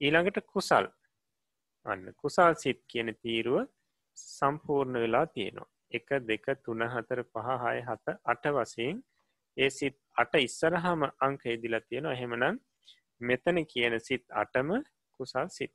ඊළඟට 0.00 0.46
කුසල්. 0.46 0.86
අන්න 1.86 2.04
කුසල් 2.14 2.54
සිත් 2.54 2.80
කියන 2.88 3.14
තීරුව 3.16 3.66
සම්පූර්ණ 4.18 5.00
වෙලා 5.02 5.26
තියෙනවා. 5.28 5.70
එක 5.90 6.08
දෙක 6.28 6.46
තුන 6.64 6.82
හතර 6.84 7.22
පහ 7.24 7.48
හය 7.64 7.78
හත 7.80 8.16
අට 8.24 8.44
වසයෙන් 8.56 9.02
ඒ 9.56 9.70
සිත් 9.70 9.96
අට 10.16 10.34
ඉස්සරහම 10.36 11.00
අංක 11.20 11.42
ඉදිලා 11.46 11.80
තියෙනවා. 11.80 12.12
එහෙමනම් 12.12 12.56
මෙතන 13.20 13.58
කියන 13.66 14.00
සිත් 14.00 14.24
අටම 14.32 14.68
කුසල් 15.20 15.48
සිත්. 15.48 15.74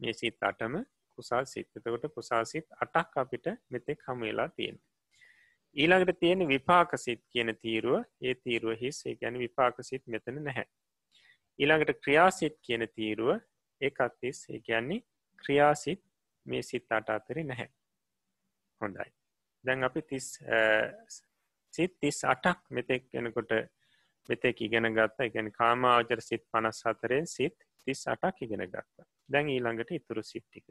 මේ 0.00 0.14
සිත් 0.14 0.42
අටම 0.42 0.74
කුසල් 1.18 1.50
සිත් 1.54 1.68
එතකොට 1.76 2.12
කුසල් 2.16 2.44
සිත් 2.52 2.78
අටක් 2.84 3.18
අපිට 3.24 3.46
මෙතෙක් 3.70 4.06
හමුවෙලා 4.08 4.48
තියෙන 4.56 4.78
ඊළඟට 5.76 6.18
තියෙන 6.20 6.48
විපාක 6.48 6.90
සිත් 6.96 7.22
කියන 7.32 7.54
තීරුව 7.56 8.04
ඒ 8.20 8.34
තීරුව 8.34 8.80
හිස්. 8.80 9.06
ඒ 9.06 9.14
ගැන 9.16 9.38
විපාක 9.38 9.76
සිත් 9.82 10.02
මෙතන 10.06 10.42
නැහැ. 10.44 10.66
ඊළඟට 11.58 12.00
ක්‍රියාසිත් 12.04 12.56
කියන 12.62 12.88
තීරුව 12.88 13.40
ඒකත් 13.80 14.20
තිස් 14.20 14.46
ඒ 14.50 14.60
කියන්නේ 14.60 15.04
ක්‍රියාසිත් 15.38 16.02
මේ 16.46 16.62
සිත් 16.62 16.92
අට 16.92 17.10
අතරි 17.10 17.44
නැහැ. 17.44 17.68
හොඳයි. 18.80 19.10
දැන් 19.64 19.84
අපි 19.84 20.02
තිස් 20.02 20.26
සිත් 21.72 22.00
තිස් 22.00 22.24
අටක් 22.24 22.60
මෙතෙක් 22.70 23.14
එනකොට 23.14 23.52
මෙතෙක් 24.28 24.62
ඉගෙන 24.62 24.92
ගත්තා. 24.92 25.26
එකැන 25.26 25.52
කාමාවචර 25.52 26.20
සිත් 26.20 26.44
පනස් 26.52 26.82
හතරෙන් 26.84 27.26
සිත් 27.26 27.56
තිස් 27.84 28.06
අටක් 28.08 28.42
ඉගෙන 28.42 28.66
ගත්තා. 28.66 29.06
දැන් 29.28 29.48
ඊළඟට 29.48 29.92
ඉතුරු 29.92 30.22
සිට්ටික 30.22 30.66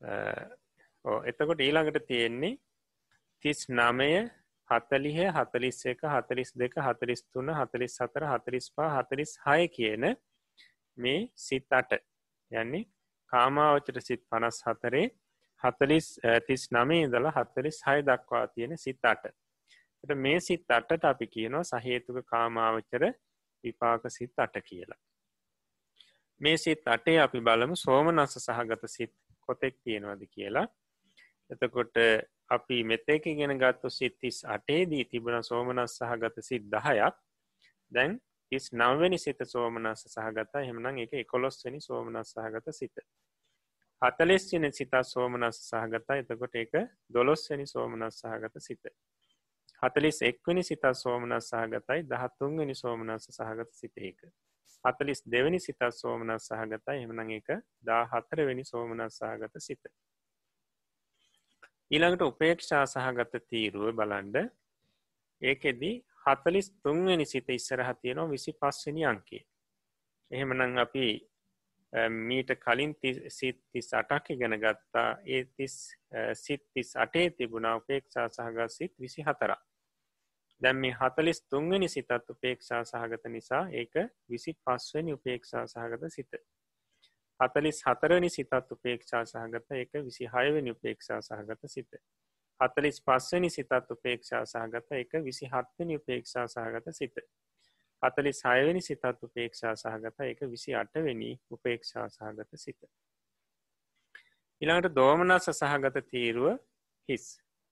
එතකොට 0.00 1.60
ඊළඟට 1.60 2.06
තියෙන්නේ 2.06 2.58
තිස් 3.44 3.68
නමය 3.70 4.10
හතලිහ 4.70 5.18
හතලිස් 5.30 5.78
එක 5.86 6.02
හතලිස් 6.04 6.52
දෙක 6.54 6.74
හතලිස් 6.78 7.22
තුන 7.32 7.48
හතලිස් 7.50 7.96
සතර 7.96 8.26
හතලිස් 8.32 8.70
පා 8.76 8.90
හතලිස් 8.96 9.38
හය 9.46 9.68
කියන 9.68 10.04
මේ 10.98 11.30
සිත් 11.36 11.72
අට. 11.72 11.92
යන්නේ 12.50 12.84
කාමාවචට 13.32 14.00
සිත් 14.00 14.22
පනස් 14.30 14.62
හතරේ 14.66 15.08
හතලිස් 15.62 16.06
තිස් 16.46 16.68
නමේ 16.72 17.08
දලා 17.08 17.32
හතලිස් 17.32 17.82
හය 17.86 17.98
දක්වා 18.02 18.46
තියෙන 18.48 18.78
සිත් 18.78 19.04
අට. 19.04 19.24
මේ 20.16 20.40
සිත් 20.40 20.70
අටට 20.70 21.04
අපි 21.04 21.26
කියනවා 21.26 21.64
සහේතුක 21.64 22.26
කාමාවචර 22.26 23.04
විපාක 23.64 24.02
සිත් 24.08 24.38
අට 24.38 24.54
කියලා. 24.64 25.00
මේ 26.40 26.56
සිත් 26.56 26.88
අටේ 26.88 27.18
අපි 27.20 27.40
බලමු 27.40 27.76
සෝමනස්ස 27.76 28.38
සහගත 28.38 28.84
සිත් 28.88 29.14
කොතෙක් 29.48 29.76
තියෙනවද 29.84 30.22
කියලා. 30.34 30.66
එතකොට 31.50 31.96
අපි 32.50 32.78
මෙතේක 32.84 33.24
ගෙන 33.38 33.54
ගත්තු 33.62 33.90
සිත්තිස් 33.90 34.38
අටේදී 34.46 35.04
තිබුණ 35.04 35.42
සෝමනස් 35.42 35.98
සහගත 35.98 36.44
සිත් 36.48 36.64
දහයක්. 36.74 37.14
දැන් 37.92 38.18
තිස් 38.52 38.72
නවවැනි 38.72 39.18
සිත 39.18 39.40
සෝමනස්ස 39.44 40.04
සහගත 40.08 40.64
හෙමනම් 40.68 41.02
එක 41.04 41.12
එකොලොස්වනි 41.22 41.80
සෝමනස් 41.80 42.34
සහගත 42.34 42.74
සිත. 42.74 42.96
හතලෙස්වෙන 44.02 44.72
සිතා 44.72 45.02
සෝමනස් 45.04 45.56
සහගතා 45.64 46.18
එතකොට 46.22 46.54
එක 46.54 46.74
දොළොස්වැනි 47.14 47.66
සෝමනස් 47.66 48.20
සහගත 48.22 48.60
සිත. 48.60 48.84
හතලිස් 49.82 50.22
එක්වනි 50.22 50.62
සිතා 50.62 50.94
සෝමනස් 50.94 51.50
සහගතයි. 51.50 52.04
දහත්තුන්වනි 52.04 52.74
සෝමනස්ස 52.74 53.28
සහගත 53.30 53.72
සිතේක 53.74 54.18
හතලිස් 54.84 55.20
දෙවැනි 55.32 55.60
සිතා 55.60 55.90
සෝමනස් 55.92 56.48
සහගතා 56.48 56.94
එහමනං 56.94 57.32
එක 57.38 57.48
දා 57.82 58.02
හතරවෙනි 58.12 58.64
සෝමනස් 58.64 59.18
සහගත 59.20 59.54
සිත. 59.60 59.82
ඊළඟට 61.90 62.22
උපේක්ෂා 62.22 62.84
සහගත 62.86 63.42
තීරුව 63.50 63.94
බලන්ඩ 64.00 64.36
ඒකෙදී 65.42 65.94
හතලිස් 66.24 66.68
තුන්වැනි 66.82 67.26
සිත 67.26 67.48
ඉස්සරහ 67.50 67.90
තියෙනවා 68.02 68.32
විසි 68.34 68.52
පස්වනි 68.52 69.04
අංකේ 69.04 69.42
එහෙමනං 70.30 70.78
අපි 70.78 71.06
මීට 72.10 72.50
කලින් 72.60 72.94
සිත්තිස් 73.28 73.88
අටක් 73.94 74.30
ඉගෙන 74.30 74.54
ගත්තා. 74.54 75.18
ඒ 75.26 75.44
තිස් 75.46 75.96
සිත්තිස් 76.34 76.96
අටේ 76.96 77.30
තිබුණා 77.30 77.76
උපේක්ෂා 77.76 78.28
සහගත් 78.28 78.70
සිත් 78.70 78.92
විසි 79.00 79.22
හතර 79.22 79.54
දැම් 80.60 80.76
මේ 80.76 80.94
හතලිස් 80.94 81.40
තුන්වැනි 81.44 81.88
සිතත් 81.88 82.30
උපේක්ෂා 82.30 82.84
සහගත 82.84 83.24
නිසා 83.28 83.64
ඒක 83.72 83.94
විසි 84.28 84.56
පස්වනි 84.60 85.12
උපේක්ෂා 85.12 85.66
සහගත 85.66 86.10
සිත 86.10 86.40
හතලිස් 87.40 87.82
හතරනි 87.84 88.28
සිතත් 88.28 88.54
උපේක්ෂා 88.70 89.24
සහගත 89.24 89.76
එක 89.76 89.92
විසි 90.04 90.26
හයවනි 90.26 90.70
උපේක්ෂා 90.70 91.20
සහගත 91.22 91.68
සිත. 91.68 91.92
හතලිස් 92.60 92.98
පස්වනි 93.00 93.50
සිතත් 93.50 93.74
උපේක්ෂා 93.90 94.44
සහගත 94.44 94.90
එක 94.94 95.12
විසි 95.22 95.46
හත්වනි 95.46 95.96
උපේක්ෂා 95.96 96.46
සහගත 96.48 96.92
සිත. 96.92 97.20
හතලිස් 98.02 98.42
හයවනි 98.44 98.82
සිතත් 98.82 99.04
උපේක්ෂා 99.22 99.74
සහගත 99.76 100.26
එක 100.26 100.40
විසි 100.50 100.74
අටවෙනි 100.74 101.30
උපේක්ෂා 101.50 102.08
සහගත 102.08 102.50
සිත. 102.56 102.80
ඉළඟට 104.62 104.94
දෝමනස 104.94 105.50
සහගත 105.52 106.02
තීරුව 106.10 106.58
හිස් 107.08 107.28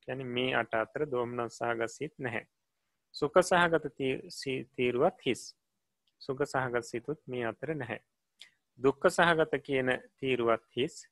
ගැන 0.09 0.23
මේ 0.29 0.55
අට 0.55 0.75
අතර 0.77 1.11
දෝමනස් 1.11 1.59
සහගත 1.59 1.91
සිත් 1.91 2.15
නැහැ. 2.19 2.47
සුක 3.17 3.39
සහගත 3.43 3.87
තීරුවත් 4.77 5.27
හිස්. 5.27 5.43
සුක 6.21 6.41
සහගත 6.45 6.85
සිතුත් 6.85 7.21
මේ 7.27 7.45
අතර 7.45 7.75
නැහැ. 7.75 8.01
දුක්ක 8.79 9.09
සහගත 9.11 9.63
කියන 9.67 9.93
තීරුවත් 10.19 10.67
හිස් 10.77 11.05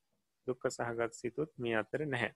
දුක්ක 0.47 0.67
සහගත් 0.69 1.13
සිතුත් 1.13 1.51
මේ 1.59 1.77
අතර 1.77 2.05
නැහැ. 2.07 2.35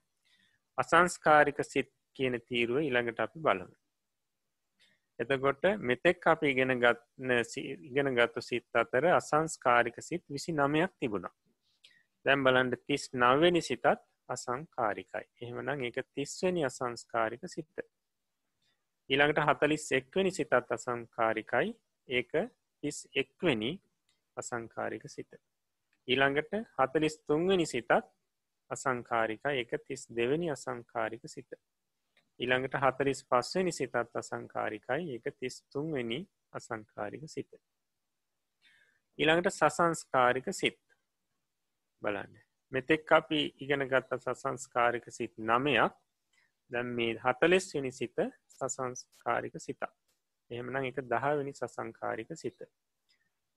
අසංස්කාරික 0.77 1.61
සිත් 1.63 1.91
කියන 2.15 2.39
තීරුව 2.41 2.81
ඉළඟට 2.81 3.19
අපි 3.19 3.39
බලමු. 3.39 3.75
එතකොට 5.19 5.63
මෙතෙක් 5.81 6.27
අපි 6.27 6.51
ඉගෙන 6.53 6.73
ගත්න 6.83 7.31
ඉගෙන 7.89 8.13
ගත්තු 8.15 8.41
සිත් 8.41 8.81
අතර 8.83 9.09
අසංස්කාරික 9.11 10.01
සිත් 10.01 10.23
විසි 10.29 10.51
නමයක් 10.53 10.97
තිබුණා. 10.99 11.33
දැම් 12.25 12.43
බලන්ඩ 12.43 12.81
තිස් 12.87 13.09
නවවෙනි 13.13 13.61
සිතත් 13.61 13.85
අසංකාරිකයි. 14.29 15.25
එහෙමනම් 15.41 15.87
එක 15.89 15.97
තිස්වනි 16.15 16.65
අසංස්කාරික 16.65 17.45
සිත්ත. 17.47 17.75
ඊළඟට 19.09 19.41
හතලිස් 19.41 19.85
එක්වනි 19.91 20.31
සිතත් 20.31 20.53
අසංකාරිකයි 20.53 21.69
ඒක 22.09 22.31
තිස් 22.83 22.97
එක්වනි 23.15 23.71
අසංකාරික 24.37 25.05
සිත. 25.07 25.31
ඊළඟට 26.07 26.53
හතලිස් 26.77 27.15
තුන්වනි 27.21 27.65
සිතත් 27.65 27.91
අසංකාරික 28.69 29.45
එක 29.53 29.71
තිස් 29.87 30.05
දෙවැනි 30.09 30.51
අසංකාරික 30.51 31.25
සිත. 31.25 31.49
ඊළඟට 32.39 32.77
හතලිස් 32.77 33.23
පස්වනි 33.25 33.71
සිතත් 33.71 33.95
අසංකාරිකයි 34.15 35.17
එක 35.17 35.33
තිස් 35.39 35.63
තුන්වැනි 35.71 36.19
අසංකාරික 36.53 37.25
සිත. 37.27 37.49
ඊළඟට 39.19 39.51
සසංස්කාරික 39.51 40.53
සිත් 40.53 40.79
බලන්න. 42.03 42.37
මෙතෙක් 42.71 43.11
අපි 43.11 43.41
ඉගෙන 43.59 43.87
ගත්ත 43.87 44.21
සසංස්කාරික 44.21 45.09
සිත් 45.09 45.33
නමයක් 45.39 45.97
දැම් 46.71 46.87
මේ 46.95 47.17
හතලෙස් 47.19 47.65
වෙනි 47.75 47.91
සිත 47.91 48.17
සසංස්කාරික 48.49 49.55
සිතා. 49.59 49.91
එහෙමනම් 50.51 50.89
එක 50.89 50.99
දහවෙනි 51.05 51.53
සසංකාරික 51.53 52.31
සිත. 52.35 52.59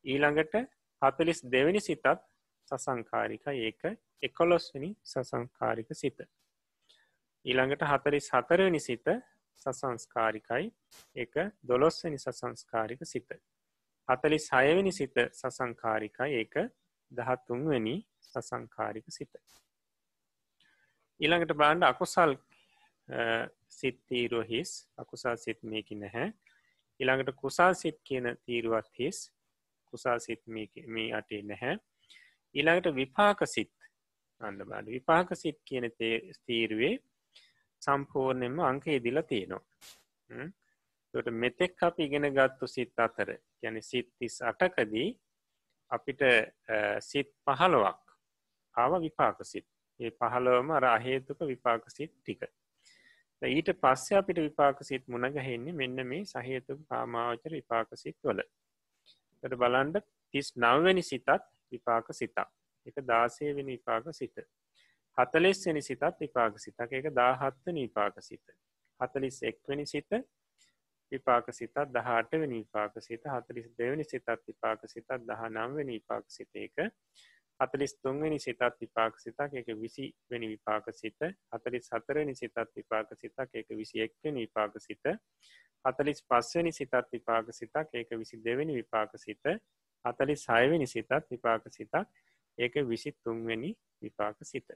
ඊළඟට 0.04 0.54
හතලිස් 1.02 1.40
දෙවැනි 1.44 1.80
සිතත් 1.80 2.06
සසංකාරික 2.68 3.46
ඒක 3.48 3.82
එකොලොස්වනි 4.22 4.90
සසංකාරික 5.04 5.90
සිත. 5.94 6.18
ඊළඟට 7.44 7.82
හතලිස් 7.84 8.28
හතරවනි 8.30 8.80
සිත 8.80 9.08
සසංස්කාරිකයි 9.62 10.68
එක 11.16 11.34
දොළොස්වනි 11.62 12.18
සසංස්කාරික 12.18 13.02
සිත. 13.04 13.30
හතලිස් 14.08 14.46
හයවැනි 14.52 14.92
සිත 14.92 15.16
සසංකාරිකයි 15.32 16.38
ඒක 16.40 16.54
දහත්තුන්වැනි 17.12 17.96
සසංකාරික 18.22 19.06
සිත. 19.08 19.32
ඊළඟට 21.20 21.54
බාණ්ඩ 21.54 21.84
අකුසල් 21.84 22.32
සිත් 23.68 23.98
තීරුව 24.08 24.48
හිස් 24.48 24.70
අකුසල් 24.96 25.36
සිත් 25.36 25.62
මේකි 25.62 25.94
නැහැ. 26.02 26.32
ඉළඟට 27.00 27.36
කුසල් 27.36 27.74
සිත් 27.74 27.98
කියන 28.08 28.26
තීරුවත් 28.46 28.90
හිස් 28.98 29.30
කුසල් 29.92 30.18
සිත් 30.26 30.42
මේ 30.46 31.08
අටේ 31.18 31.42
නැහැ. 31.42 31.76
ඊළඟට 32.54 32.94
විපාක 32.94 33.46
සිත් 33.46 33.72
අන්න 34.40 34.58
බඩ 34.60 34.94
විපාක 34.96 35.34
සිත් 35.36 35.58
කියන 35.68 35.88
ස්තීරුවේ 36.38 36.94
සම්පූර්ණයෙන්ම 37.82 38.60
අංක 38.60 38.86
ඉදිලා 38.88 39.22
තියෙනවා. 39.22 40.46
තොට 41.14 41.28
මෙතෙක් 41.42 41.82
අප 41.82 42.00
ඉගෙන 42.00 42.28
ගත්තු 42.36 42.66
සිත් 42.66 42.98
අතර 42.98 43.34
ගැන 43.62 43.82
සිත් 43.82 44.08
තිස් 44.18 44.40
අටකදී 44.50 45.08
අපිට 45.90 46.22
සිත් 47.00 47.30
පහළොවක් 47.44 48.02
ආව 48.74 48.92
විපාක 49.02 49.44
සිත්. 49.44 49.68
ඒ 50.00 50.10
පහළවම 50.10 50.70
අර 50.70 50.84
අහේතුක 50.96 51.40
විපාක 51.52 51.90
සිත් 51.90 52.12
ටික. 52.14 52.42
ඊට 53.48 53.68
පස්සේ 53.74 54.18
අපිට 54.18 54.38
විපාක 54.38 54.82
සිත් 54.82 55.04
මුණගහෙන්නේ 55.08 55.72
මෙන්න 55.72 56.06
මේ 56.06 56.24
සහේතුක 56.24 56.80
කාමාවචර 56.88 57.52
විපාක 57.52 57.88
සිත් 57.94 58.18
වල. 58.24 58.42
ට 59.42 59.58
බලන්ඩ 59.62 60.04
තිස් 60.34 60.52
නවවැනි 60.56 61.02
සිතත් 61.02 61.30
විපාක 61.72 62.12
සිතක්. 62.12 62.38
එක 62.86 62.96
දාසයවෙනි 63.04 63.72
විපාක 63.72 64.06
සිත. 64.12 64.36
හතලෙස්වනි 65.18 65.82
සිතත් 65.82 66.04
විපාක 66.20 66.58
සිතක. 66.58 66.92
එක 66.92 67.10
දාහත්වනි 67.12 67.88
විපාක 67.88 68.22
සිත. 68.22 68.46
හතලිස් 69.00 69.42
එක්වනි 69.42 69.86
සිත 69.86 70.10
විපාක 71.12 71.52
සිතත් 71.52 71.76
දහටවනි 71.96 72.62
විපාක 72.62 72.94
සිත. 73.00 73.24
හතලිස් 73.26 73.68
දෙවනි 73.78 74.04
සිතත් 74.04 74.28
විපාක 74.48 74.86
සිතත් 74.86 75.10
දහ 75.28 75.42
නම්වනි 75.50 75.98
විපාක 75.98 76.24
සිත. 76.28 76.50
එක 76.54 76.76
හතලිස් 77.62 77.94
තුන්වනි 77.96 78.38
සිතත් 78.38 78.62
විපාක 78.80 79.18
සිතක් 79.20 79.54
එක 79.54 79.68
විසි 79.78 80.12
වෙනි 80.30 80.48
විපාක 80.48 80.86
සිත. 80.92 81.20
හතලිස් 81.52 81.90
හතරනි 81.90 82.34
සිතත් 82.34 82.56
විපාක 82.76 83.12
සිතක් 83.14 83.54
එක 83.54 83.68
විසි 83.70 84.00
එක්වනි 84.00 84.40
විපාක 84.40 84.80
සිත. 84.80 85.04
හතලිස් 85.84 86.22
පස්වනි 86.24 86.72
සිතත් 86.72 86.94
විපාක 87.12 87.52
සිතක් 87.52 87.94
ඒක 87.94 88.10
විසි 88.12 88.36
දෙවැනි 88.38 88.74
විපාක 88.74 89.10
සිත. 89.16 89.44
හතලි 90.04 90.36
සයවෙනි 90.36 90.86
සිතත් 90.86 91.12
විපාක 91.30 91.68
සිතක් 91.68 91.94
ඒක 92.58 92.74
විසි 92.84 93.12
තුන්වැනි 93.14 93.70
විපාක 94.02 94.36
සිත. 94.42 94.66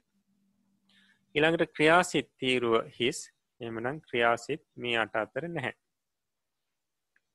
ඉළඟට 1.34 1.72
ක්‍රියාසිත් 1.72 2.30
තීරුව 2.38 2.86
හිස්. 2.90 3.30
එමනම් 3.60 4.00
ක්‍රියාසිත් 4.00 4.62
මේ 4.76 4.98
අට 4.98 5.16
අතර 5.16 5.48
නැහැ. 5.48 5.74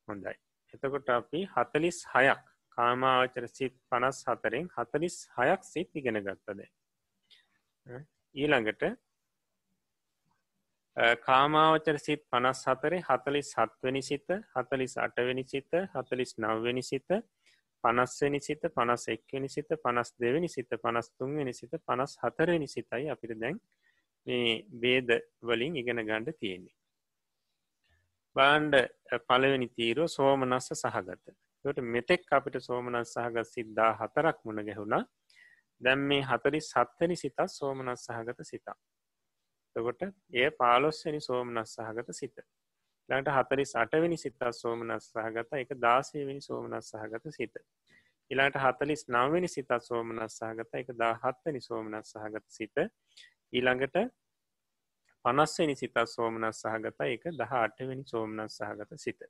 හොඳයි. 0.08 0.36
එතකොට 0.74 1.10
අපි 1.10 1.46
හතලිස් 1.56 2.00
හයක් 2.14 2.51
කාමාවචර 2.82 3.48
සිත් 3.52 3.78
පනස් 3.90 4.24
හතරෙන් 4.28 4.68
හතලිස් 4.76 5.18
හයක් 5.38 5.66
සිත් 5.66 5.90
ඉගෙන 5.94 6.22
ගත්තද? 6.28 6.68
ඊළඟට 8.36 8.86
කාමාවචර 11.24 12.00
සිත් 12.00 12.24
පනස් 12.30 12.64
හතරේ 12.68 13.02
හතලිස් 13.02 13.52
සත්වනි 13.56 14.02
සිත 14.04 14.28
හතලිස් 14.56 14.98
අටවැනි 14.98 15.46
සිත 15.46 15.80
හතලිස් 15.94 16.36
නව්වැනි 16.38 16.84
සිත 16.84 17.22
පනස්වනි 17.84 18.40
සිත 18.40 18.66
පනස් 18.76 19.08
එක්වනි 19.08 19.50
සිත 19.50 19.72
පනස් 19.84 20.14
දෙවැනි 20.20 20.50
සිත 20.50 20.70
පනස් 20.84 21.12
තුන්වෙනි 21.12 21.54
සිත 21.54 21.74
පනස් 21.88 22.18
හතරවෙනි 22.24 22.68
සිතයි 22.68 23.10
අපිට 23.10 23.40
දැන් 23.40 23.58
මේ 24.28 24.66
බේද 24.76 25.10
වලින් 25.42 25.76
ඉගෙන 25.76 26.02
ගණ්ඩ 26.02 26.38
තියෙන්නේ. 26.40 26.76
බාණ්ඩ 28.36 28.76
පළවෙනි 29.28 29.68
තීරෝ 29.70 30.08
සෝමනස්ස 30.08 30.70
සහගත. 30.74 31.34
ට 31.66 31.84
මෙතෙක් 31.88 32.32
අපිට 32.32 32.58
සෝමනස් 32.60 33.14
සහගත් 33.16 33.48
සිද්ධා 33.48 33.92
හතරක් 34.00 34.38
මුණ 34.46 34.66
ගැහුණා. 34.68 35.04
දැම් 35.82 36.08
මේ 36.10 36.24
හතරි 36.24 36.60
සත්වනි 36.64 37.16
සිතත් 37.16 37.40
සෝමනස් 37.50 38.08
සහගත 38.08 38.40
සිතා 38.44 38.78
තකොට 39.76 40.02
ඒ 40.34 40.50
පාලොස්වනි 40.52 41.22
සෝමනස් 41.22 41.76
සහගත 41.76 42.10
සිත. 42.14 42.38
ලට 43.10 43.36
හතරි 43.38 43.66
සටවෙනි 43.66 44.18
සිතත් 44.18 44.44
සෝමනස් 44.54 45.12
සහගත 45.12 45.60
එක 45.62 45.72
දාසයවෙනි 45.80 46.42
සෝමනස් 46.42 46.92
සහගත 46.92 47.26
සිත. 47.32 47.56
ඉලාට 48.32 48.58
හතලිස් 48.58 49.06
නවවෙනි 49.10 49.48
සිතත් 49.48 49.72
සෝමනස් 49.82 50.40
සහගත 50.40 50.82
එක 50.82 50.90
දාහත්වනි 50.96 51.62
සෝමනස් 51.62 52.12
සහගත 52.14 52.46
සිත. 52.50 52.78
ඊළඟට 53.54 53.98
පනස්වනි 55.26 55.76
සිතත් 55.76 55.98
සෝමනස් 56.08 56.62
සහගත 56.64 57.08
එක 57.08 57.26
දහ 57.34 57.56
අටවෙනි 57.58 58.06
සෝමනස් 58.06 58.60
සහගත 58.60 59.00
සිත. 59.00 59.22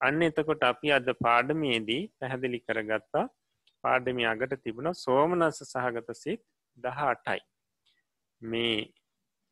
අන්න 0.00 0.22
එතකොට 0.22 0.62
අපි 0.62 0.92
අද 0.92 1.08
පාඩමේදී 1.24 2.02
පැහැදිලි 2.18 2.60
කරගත්තා. 2.60 3.26
පාඩමි 3.84 4.24
අගට 4.26 4.54
තිබුණ 4.64 4.92
සෝමනස්ස 4.96 5.60
සහගත 5.64 6.16
සිත් 6.16 6.42
දහ 6.78 7.00
අටයි 7.06 7.40
මේ 8.42 8.80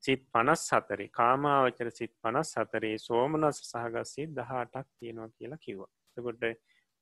සිත් 0.02 0.22
පනස් 0.32 0.64
සතරේ 0.68 1.08
කාමාවචර 1.10 1.90
සිත් 1.90 2.12
පනස් 2.22 2.50
සතරේ 2.54 2.96
සෝමනස් 2.98 3.60
සහගස්සිත් 3.64 4.34
දහටක් 4.34 4.86
තියෙනවා 4.98 5.30
කියලා 5.36 5.64
කිව්වා. 5.64 5.92
තකොට 6.16 6.44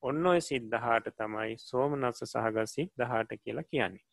ඔන්න 0.03 0.27
ඔය 0.27 0.41
සිත් 0.41 0.65
දහට 0.73 1.17
තමයි 1.17 1.59
සෝමනස්ස 1.61 2.25
සහගස්සිත් 2.27 2.91
දහට 2.99 3.43
කියලා 3.43 3.69
කියන්නේ. 3.71 4.05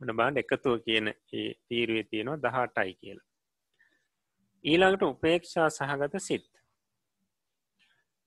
මන 0.00 0.16
බාන්ඩ 0.16 0.42
එකතුව 0.42 0.76
කියන 0.86 1.08
ඒ 1.08 1.48
තීරුවේ 1.68 2.06
තියෙනවා 2.10 2.42
දහටයි 2.44 2.94
කියලා. 2.94 3.26
ඊළඟට 4.64 5.04
උපේක්ෂා 5.04 5.68
සහගත 5.70 6.20
සිත්. 6.20 6.50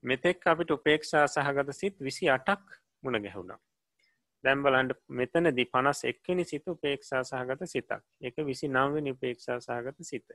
මෙතෙක් 0.09 0.47
අපිට 0.47 0.71
උපේක්ෂා 0.71 1.25
සහගත 1.27 1.73
සිත් 1.73 1.95
විසි 1.99 2.29
අටක් 2.29 2.65
මුණ 3.03 3.21
ගැහුණා. 3.23 3.59
දැම්බලන්ඩ 4.43 4.93
මෙතනදි 5.19 5.65
පනස් 5.73 6.03
එක්කනි 6.11 6.45
සිත 6.45 6.67
උපේක්ෂා 6.67 7.23
සහගත 7.23 7.67
සිතක්. 7.73 8.03
එක 8.21 8.37
විසි 8.49 8.67
නම්වනි 8.69 9.13
උපේක්ෂා 9.15 9.57
සහගත 9.59 10.07
සිත. 10.11 10.27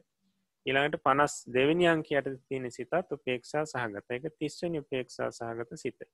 ඉළඟට 0.66 1.03
පනස් 1.07 1.35
දෙවනි 1.55 1.86
අංකයට 1.89 2.28
තියෙන 2.49 2.70
සිතත් 2.70 3.15
උපේක්ෂා 3.16 3.65
සහගත. 3.66 4.11
එක 4.11 4.27
තිස්වනි 4.39 4.82
උපේක්ෂා 4.85 5.31
සහගත 5.31 5.78
සිත. 5.78 6.09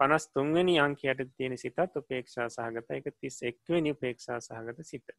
පනස් 0.00 0.26
තුන්වනි 0.34 0.78
අංකයට 0.80 1.22
තියෙන 1.36 1.56
සිතත් 1.58 1.96
උපේක්ෂා 1.96 2.48
සහගත. 2.48 2.90
එක 2.98 3.14
තිස් 3.20 3.42
එක්වනි 3.42 3.94
උපේක්ෂා 3.96 4.40
සහගත 4.40 4.84
සිත. 4.84 5.16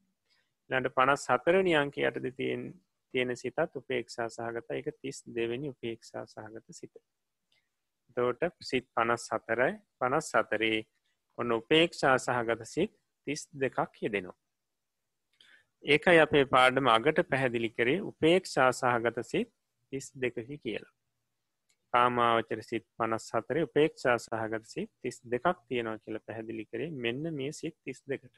ලට 0.70 0.94
පනස් 0.98 1.28
හතරනි 1.30 1.76
අංකයටද 1.76 2.30
තියෙන් 2.38 2.68
තියෙන 3.14 3.38
සිතත් 3.38 3.76
උපේක්ෂා 3.76 4.30
සහගත. 4.30 4.70
එක 4.72 4.94
තිස් 5.02 5.24
දෙවැනි 5.36 5.70
උපේක්ෂා 5.70 6.26
සහගත 6.28 6.80
සිත. 6.82 6.94
දෝට 8.16 8.42
සිත් 8.62 8.86
පනස් 8.96 9.26
හතරයි 9.34 9.74
පනස් 10.00 10.32
සතරේ 10.34 10.80
ඔන්න 11.38 11.52
උපේක්ෂා 11.52 12.16
සහගත 12.18 12.68
සිත් 12.68 12.94
තිස් 13.28 13.42
දෙකක් 13.56 14.02
යෙදෙනවා. 14.02 14.38
ඒකයි 15.84 16.20
අපේ 16.20 16.46
පාඩම 16.46 16.88
අගට 16.88 17.20
පැහැදිලි 17.30 17.70
කරේ 17.72 18.00
උපේක්ෂා 18.04 18.72
සහගත 18.72 19.24
සිත් 19.24 19.50
තිස් 19.92 20.12
දෙකකි 20.22 20.58
කියලා. 20.58 20.94
කාමාවචර 21.94 22.62
සිත් 22.64 22.86
පනස් 22.98 23.28
හතරේ 23.36 23.68
උපේක්ෂා 23.68 24.18
සහගත 24.20 24.66
සිත් 24.66 24.92
තිස් 25.02 25.18
දෙකක් 25.32 25.58
තියෙනවා 25.68 26.02
කියල 26.04 26.20
පැහැදිලි 26.28 26.66
කරේ 26.66 26.90
මෙන්න 27.06 27.24
මේ 27.34 27.52
සිත් 27.52 27.76
තිස් 27.84 28.04
දෙකට. 28.10 28.36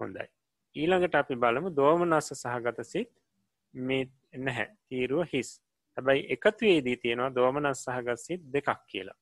හොඳයි. 0.00 0.28
ඊළඟට 0.76 1.14
අපි 1.14 1.34
බලමු 1.36 1.70
දෝමනස්ස 1.76 2.30
සහගත 2.34 2.84
සිත් 2.84 3.10
මේ 3.74 4.04
නැහැ 4.36 4.68
තීරුව 4.88 5.26
හිස් 5.32 5.50
හැබැයි 5.98 6.26
එකත්වේදී 6.34 6.96
තියෙනවා 7.02 7.34
දෝමනස් 7.34 7.80
සහගත් 7.84 8.18
සිත් 8.18 8.42
දෙකක් 8.54 8.68
කියලා. 8.90 9.18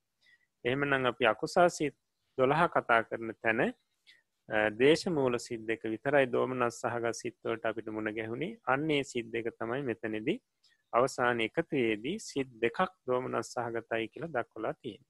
එහෙමනම් 0.65 1.07
අපි 1.13 1.27
අකුසාසිත් 1.33 1.97
දොළහ 2.39 2.63
කතා 2.75 3.01
කරන 3.09 3.33
තැන 3.43 3.63
දේශ 4.81 5.07
මූල 5.09 5.39
සිත් 5.39 5.63
දෙක 5.71 5.83
විතරයි 5.85 6.27
දෝමනස් 6.35 6.81
සහගත් 6.83 7.15
සිත්වලට 7.21 7.65
අපිට 7.71 7.89
මුණ 7.89 8.13
ගැහුණේ 8.19 8.59
අන්නේ 8.67 9.03
සිත් 9.05 9.33
දෙක 9.33 9.49
තමයි 9.61 9.83
මෙතනෙදී 9.91 10.39
අවසාන 10.93 11.41
එකතුයේදී 11.41 12.19
සිත් 12.21 12.53
දෙකක් 12.63 12.93
දෝමනස් 13.07 13.55
සහගතයි 13.55 14.13
කියලා 14.13 14.35
දක්වලා 14.37 14.75
තියෙන. 14.83 15.03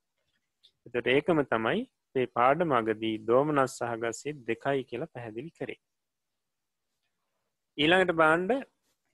එතට 0.87 1.13
ඒකම 1.17 1.43
තමයි 1.53 1.83
ඒ 2.15 2.27
පාඩ 2.39 2.63
මගදී 2.71 3.17
දෝමනස් 3.29 3.77
සහගත් 3.81 4.15
සිත් 4.15 4.39
දෙකයි 4.51 4.89
කියලා 4.91 5.13
පැහැදිලි 5.15 5.53
කරේ. 5.59 5.81
ඊළඟට 7.79 8.19
බාණ්ඩ 8.23 8.53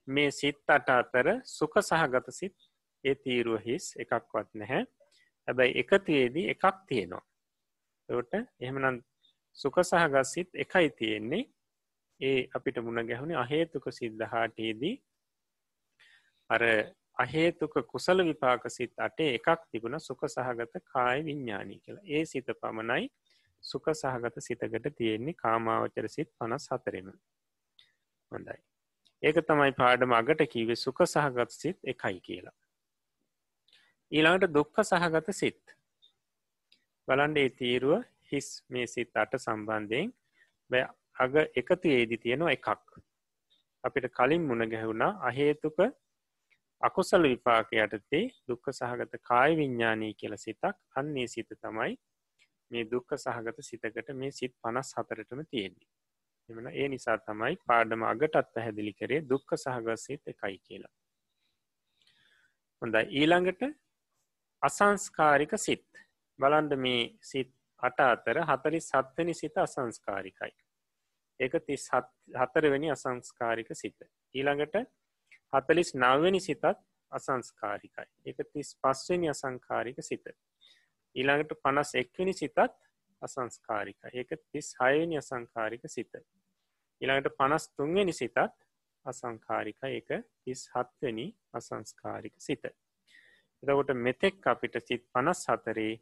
මේ 0.07 0.31
සිත් 0.31 0.69
අට 0.69 0.89
අතර 0.89 1.41
සුක 1.45 1.73
සහගත 1.81 2.31
සිත් 2.31 2.55
ඒ 3.03 3.15
තීරුව 3.15 3.61
හිස් 3.65 3.95
එකක්වත් 3.97 4.49
නැහැ. 4.53 4.85
හැබැයි 5.47 5.79
එකතියේදී 5.79 6.49
එකක් 6.49 6.65
තියෙනවා. 6.87 7.23
ට 8.09 8.33
එහෙමනම් 8.59 9.01
සුක 9.57 9.75
සහගත් 9.83 10.25
සිත් 10.25 10.49
එකයි 10.55 10.89
තියෙන්නේ. 10.89 11.45
ඒ 12.19 12.47
අපිට 12.55 12.77
මුණ 12.77 13.07
ගැහුණේ 13.07 13.37
අහේතුක 13.37 13.85
සිද්ධහාටයේදී 13.91 14.95
අර 16.49 16.63
අහේතුක 17.17 17.73
කුසල 17.87 18.25
විපාක 18.25 18.69
සිත් 18.69 18.93
අටේ 18.97 19.29
එකක් 19.35 19.67
තිබුණ 19.71 19.99
සුක 19.99 20.21
සහගත 20.27 20.83
කාය 20.83 21.25
විඤ්ඥානී 21.25 21.79
කියලා. 21.79 22.05
ඒ 22.05 22.25
සිත 22.25 22.47
පමණයි 22.61 23.09
සුක 23.63 23.85
සහගත 23.93 24.35
සිතකට 24.39 24.95
තියෙන්නේ 24.95 25.33
කාමාවචර 25.33 26.09
සිත් 26.09 26.29
පනස් 26.39 26.69
හතරෙන 26.71 27.11
හොඳයි. 28.31 28.72
ඒක 29.23 29.37
තමයි 29.47 29.71
පාඩම 29.77 30.13
අගට 30.17 30.41
කීවේ 30.53 30.75
සුක 30.75 30.97
සහගත 31.05 31.51
සිත් 31.53 31.77
එකයි 31.91 32.19
කියලා. 32.25 32.55
ඊළඟට 34.11 34.53
දුක්ක 34.55 34.81
සහගත 34.83 35.29
සිත්. 35.33 35.61
බලන්ඩේ 37.07 37.53
තීරුව 37.59 38.03
හිස් 38.31 38.49
මේ 38.69 38.87
සිත් 38.87 39.21
අට 39.23 39.39
සම්බන්ධයෙන් 39.39 40.11
බැ 40.69 40.83
අග 41.19 41.35
එකතු 41.61 41.87
ඒදි 41.89 42.17
තියෙනවා 42.17 42.55
එකක්. 42.57 42.89
අපිට 43.83 44.07
කලින් 44.17 44.47
මුණ 44.49 44.69
ගැහුණා 44.73 45.11
අහේතුක 45.29 45.79
අකුසල 46.81 47.23
විපාක 47.25 47.71
යටතේ 47.77 48.23
දුක්ක 48.47 48.65
සහගත 48.71 49.21
කාය 49.23 49.51
විඤ්ඥානී 49.55 50.13
කියල 50.13 50.35
සිතක් 50.37 50.77
අන්නේ 50.95 51.27
සිත 51.27 51.51
තමයි 51.57 51.93
මේ 52.71 52.89
දුක්ක 52.91 53.15
සහගත 53.17 53.67
සිතකට 53.69 54.09
මේ 54.13 54.31
සිත් 54.31 54.53
පනස් 54.61 54.89
හතරටම 54.97 55.41
තියෙන්නේ. 55.45 55.87
එමන 56.49 56.67
ඒ 56.73 56.87
නිසා 56.87 57.17
තමයි 57.19 57.55
පාඩම 57.67 58.03
අගටත් 58.03 58.53
පැහැදිලි 58.55 58.93
කරේ 58.93 59.21
දුක්ක 59.29 59.55
සහගස්සිත් 59.55 60.33
එකයි 60.33 60.57
කියලා. 60.59 60.93
හොඳයි. 62.81 63.03
ඊළඟට 63.19 63.63
අසංස්කාරික 64.61 65.53
සිත්. 65.57 65.87
බලන්ඩ 66.39 66.73
මේ 66.77 67.03
සිත් 67.21 67.51
අට 67.79 67.99
අතර 68.01 68.37
හතරි 68.49 68.79
සත්වනි 68.81 69.33
සිත 69.33 69.57
අසංස්කාරිකයි. 69.57 70.53
ඒක 71.39 71.55
තිස් 71.67 71.89
හතරවෙනි 72.41 72.91
අසංස්කාරික 72.91 73.69
සිත. 73.75 73.99
ඊළඟට 74.35 74.75
හතලිස් 75.53 75.93
නවවෙනි 75.95 76.41
සිතත් 76.41 76.65
අසංස්කාරිකයි. 77.11 78.07
ඒක 78.25 78.39
තිස් 78.53 78.75
පස්වෙනි 78.77 79.29
අසංකාරික 79.29 80.01
සිත. 80.01 80.25
ඊළඟට 81.15 81.59
පනස් 81.63 81.95
එක්වනි 81.95 82.33
සිතත් 82.33 82.59
අසංස්කාරික. 83.23 83.99
ඒක 84.11 84.29
තිස් 84.51 84.75
හයනි 84.79 85.17
අසංකාරික 85.17 85.83
සිත. 85.87 86.13
ඊළඟට 87.01 87.37
පනස් 87.37 87.65
තුන්වෙනි 87.71 88.13
සිතත් 88.13 88.37
අසංකාරික 89.05 89.79
ඒක 89.89 90.09
තිස් 90.41 90.61
හත්වනි 90.73 91.27
අසංස්කාරික 91.53 92.35
සිත. 92.39 92.65
එතකොට 93.63 93.93
මෙතෙක් 93.97 94.47
අපිට 94.47 94.75
සිත් 94.81 95.03
පනස් 95.11 95.45
හතරේ 95.47 95.93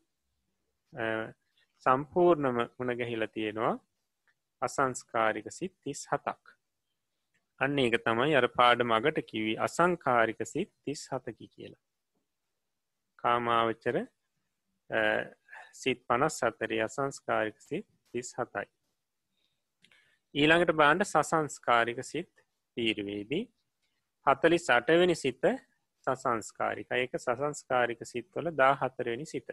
සම්පූර්ණම 1.85 2.57
මුණගැහිල 2.77 3.27
තියෙනවා 3.27 3.76
අසංස්කාරික 4.61 5.48
සිත් 5.52 5.73
තිස් 5.84 6.02
හතක් 6.11 6.56
අන්න 7.60 7.80
ඒක 7.80 7.95
තමයි 8.06 8.35
අර 8.35 8.48
පාඩ 8.52 8.84
මගට 8.84 9.23
කිවී 9.26 9.57
අසංකාරික 9.60 10.41
සිත් 10.45 10.72
තිස් 10.84 11.02
හතකි 11.11 11.48
කියලා 11.48 11.84
කාමාවච්චර 13.23 13.98
සිත් 15.73 16.06
පනස් 16.07 16.39
සතරේ 16.41 16.84
අසංස්කාරික 16.84 17.57
සිත් 17.60 17.88
තිස් 18.11 18.30
හතයි 18.38 18.68
ඊළඟට 20.35 20.76
බාණ්ඩ 20.76 21.06
සසංස්කාරික 21.06 21.99
සිත් 22.03 22.31
තීරවේදී 22.77 23.43
හතලි 24.27 24.57
සටවෙනි 24.60 25.15
සිත 25.15 25.45
සසංස්කාරික. 26.07 26.88
ඒක 26.91 27.14
සසංස්කාරික 27.18 28.02
සිත්වල 28.03 28.52
දා 28.53 28.73
හතරවෙනි 28.76 29.26
සිත. 29.26 29.49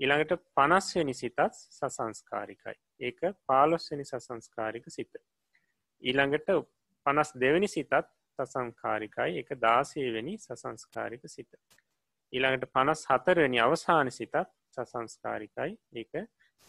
ඊළඟට 0.00 0.32
පනස්වනි 0.56 1.14
සිතත් 1.14 1.40
සසංස්කාරිකයි. 1.70 2.76
ඒක 3.00 3.20
පාලොස්වනි 3.46 4.04
සසංස්කාරික 4.04 4.86
සිත. 4.88 5.12
ඊළඟට 6.02 6.48
පනස් 7.06 7.32
දෙවැනි 7.34 7.68
සිතත් 7.68 7.94
සසංකාරිකයි 8.38 9.38
එක 9.40 9.50
දාසේවැනි 9.58 10.38
සසංස්කාරික 10.38 11.22
සිත. 11.26 11.50
ඊළඟට 12.32 12.72
පනස් 12.72 13.06
හතරවැනි 13.06 13.60
අවසාන 13.60 14.10
සිතත් 14.10 14.34
සසංස්කාරිකයි. 14.70 15.72
ඒක 15.94 16.12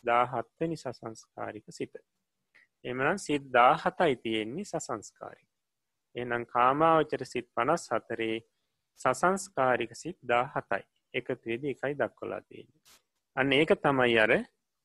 දාහත්වනි 0.03 0.77
සසංස්කාරික 0.77 1.65
සිත. 1.69 1.93
එමනම් 2.85 3.17
සිත් 3.17 3.43
දාහතයි 3.53 4.15
තියෙන්නේ 4.17 4.65
සසංස්කාරි 4.65 5.43
එනම් 6.15 6.45
කාමාවචර 6.45 7.25
සිත් 7.25 7.47
පනස් 7.55 7.83
හතරේ 7.91 8.37
සසංස්කාරික 8.99 9.93
සිත් 9.95 10.17
දා 10.23 10.45
හතයි 10.55 10.83
එකතුවේද 11.13 11.63
එකයි 11.65 11.93
දක්කොලා 11.95 12.41
තියෙන්නේ. 12.41 12.81
අන්න 13.35 13.53
ඒක 13.53 13.71
තමයි 13.77 14.17
අර 14.19 14.31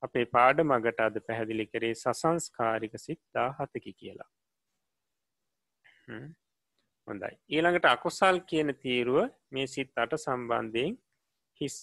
අපේ 0.02 0.26
පාඩ 0.26 0.62
මගට 0.62 1.00
අද 1.00 1.16
පැහැදිලි 1.26 1.66
කරේ 1.66 1.94
සසංස්කාරික 1.94 2.94
සිත්දා 2.98 3.48
හතකි 3.58 3.92
කියලා. 3.92 4.30
හොඳයි. 7.08 7.34
ඊළඟට 7.50 7.86
අකුසල් 7.86 8.38
කියන 8.50 8.74
තීරුව 8.82 9.30
මේ 9.50 9.66
සිත් 9.66 9.92
අට 9.96 10.18
සම්බන්ධයෙන් 10.18 10.96
හිස් 11.60 11.76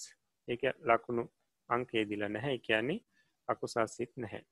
එක 0.48 0.62
ලකුණු 0.82 1.24
අංකේ 1.70 2.06
දිල 2.06 2.24
නැහැ. 2.28 2.58
කියන්නේ 2.60 3.04
අකුසල් 3.48 3.88
සිත් 3.88 4.12
නැහැ. 4.18 4.44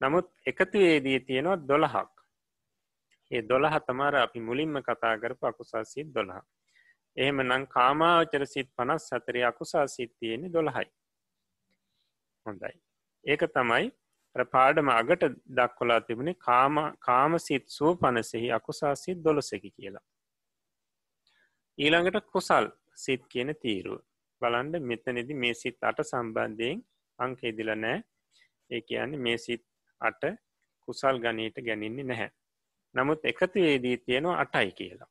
නමුත් 0.00 0.26
එකතුවේදී 0.46 1.20
තියෙනවා 1.20 1.58
දොළහක්. 1.68 2.14
ඒ 3.30 3.42
දොළහ 3.42 3.76
තමාර 3.86 4.14
අපි 4.16 4.40
මුලින්ම 4.40 4.82
කතා 4.82 5.14
කරපු 5.18 5.46
අකුසල් 5.46 5.84
සිත් 5.84 6.14
දොළහ. 6.14 6.40
එහෙම 7.16 7.40
නං 7.42 7.64
කාමාවචර 7.66 8.46
සිත් 8.46 8.68
පනස් 8.76 9.08
සතරය 9.08 9.40
අකුසා 9.44 9.86
සිත් 9.86 10.12
තියෙන්නේ 10.20 10.52
දොළහයි. 10.52 10.88
හොඳයි. 12.46 12.74
ඒක 13.24 13.42
තමයි 13.54 13.86
පාඩම 14.52 14.88
අගට 14.90 15.24
දක්කොලා 15.58 16.00
තිබුණේ 16.00 16.40
කාම 16.46 16.76
කාමසිත් 16.98 17.64
සුව 17.68 17.96
පනසෙහි 18.02 18.52
අකුසා 18.52 18.94
සිත් 18.94 19.24
දොළොසකි 19.24 19.70
කියලා. 19.70 20.04
ඊළඟට 21.78 22.26
කුසල් 22.32 22.66
සිත් 22.94 23.22
කියන 23.26 23.54
තීරුව. 23.62 24.00
බලන්ඩ 24.42 24.82
මෙතනෙදි 24.82 25.34
මේ 25.34 25.54
සිත් 25.54 25.78
අට 25.82 26.00
සම්බන්ධයෙන් 26.04 26.84
අංක 27.18 27.40
ඉදිල 27.50 27.72
නෑ 27.76 27.98
ඒ 28.70 28.80
කියන්නේ 28.82 29.24
මේ 29.26 29.38
සිත් 29.38 29.64
අට 30.00 30.22
කුසල් 30.88 31.16
ගනීට 31.18 31.58
ගැනින්නේ 31.66 32.04
නැහැ. 32.04 32.30
නමුත් 32.94 33.24
එකතු 33.30 33.58
වේදී 33.58 33.96
තියෙනවා 33.98 34.40
අටයි 34.40 34.70
කියලා. 34.72 35.10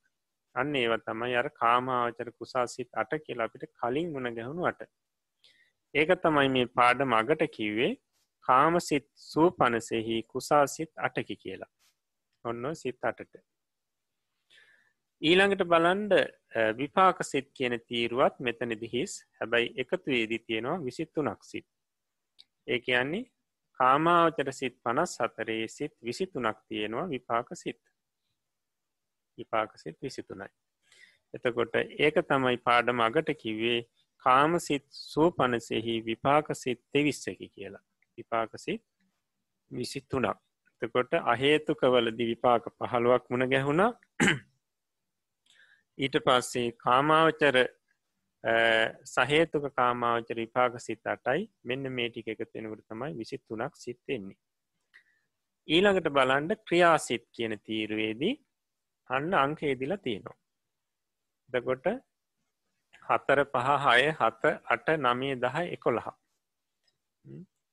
අන්න 0.56 0.76
ඒව 0.76 0.94
තමයි 1.08 1.36
අර 1.42 1.50
කාමාවචර 1.62 2.30
කුසා 2.40 2.66
සිත් 2.68 2.90
අට 2.94 3.12
කියලා 3.26 3.48
අපිට 3.50 3.66
කලින් 3.80 4.12
මුණ 4.14 4.36
ගැහුණු 4.38 4.66
අට. 4.72 4.82
ඒක 5.94 6.10
තමයි 6.24 6.50
මේ 6.56 6.68
පාඩ 6.78 7.00
මගට 7.06 7.44
කිව්වේ 7.58 7.92
කාමසිත් 8.46 9.08
සූ 9.24 9.50
පනසෙහි 9.52 10.18
කුසාසිත් 10.24 10.92
අටකි 10.98 11.36
කියලා. 11.44 11.72
ඔන්න 12.46 12.76
සිත් 12.76 13.00
අටට. 13.04 13.34
ඊළඟට 15.22 15.64
බලන්ඩ 15.66 16.14
විපාක 16.78 17.24
සිත් 17.24 17.50
කියන 17.58 17.76
තීරුවත් 17.88 18.40
මෙතන 18.40 18.74
දිහිස් 18.82 19.18
හැබැයි 19.40 19.74
එකතු 19.84 20.12
වේදී 20.12 20.40
තියෙනවා 20.40 20.84
විසිත්තුනක් 20.84 21.44
සිත්. 21.44 21.68
ඒ 22.68 22.80
කියන්නේ 22.80 23.26
කාමාවචර 23.80 24.52
සිත් 24.52 24.76
පනස් 24.84 25.18
සතරේ 25.18 25.68
සිත් 25.68 25.94
විසිතුනක් 26.04 26.60
තියෙනවා 26.70 27.10
විපාක 27.10 27.50
සිත්. 27.54 27.82
විපාක 29.38 29.78
සිත් 29.78 29.98
විසිතුනයි. 30.04 30.50
එතකොට 31.34 31.76
ඒක 32.00 32.18
තමයි 32.30 32.58
පාඩම 32.58 33.00
අගට 33.00 33.30
කිව්වේ 33.42 33.80
කාමසිත් 34.24 34.86
සූ 34.90 35.32
පනසෙහි 35.32 35.96
විපාකසිත් 36.06 36.80
තෙවිස්සකි 36.94 37.50
කියලා. 37.50 37.84
විපාකසිත් 38.18 38.84
විසිත්තුනක් 39.72 40.38
තකොට 40.82 41.12
අහේතුකවලදි 41.24 42.26
විපාක 42.26 42.64
පහළුවක් 42.80 43.24
මුණ 43.30 43.50
ගැහුණා. 43.50 43.92
ඊට 45.98 46.18
පස්සේ 46.26 46.72
කාමාවචර 46.86 47.58
සහේතුක 49.14 49.66
කාමාවචර 49.76 50.38
විපාක 50.44 50.80
සිත් 50.80 51.08
අටයි. 51.08 51.50
මෙන්න 51.64 51.92
මේටික 51.92 52.28
එකතෙනකට 52.28 52.86
තමයි 52.88 53.18
විසිත්තුනක් 53.22 53.74
සිත්තෙන්නේ 53.76 54.38
ඊළඟට 55.68 56.12
බලන්ඩ 56.16 56.60
ක්‍රියාසිත් 56.68 57.24
කියන 57.36 57.54
තීරුවේදී 57.60 58.36
අන්න 59.10 59.34
අංකේදිලා 59.36 59.98
තියෙනවා. 59.98 60.38
දකොට 61.50 61.88
හතර 63.10 63.42
පහ 63.54 63.68
හය 63.86 64.06
හත 64.20 64.54
අට 64.76 64.88
නමය 64.98 65.34
දහ 65.44 65.58
එකොළහ. 65.76 66.08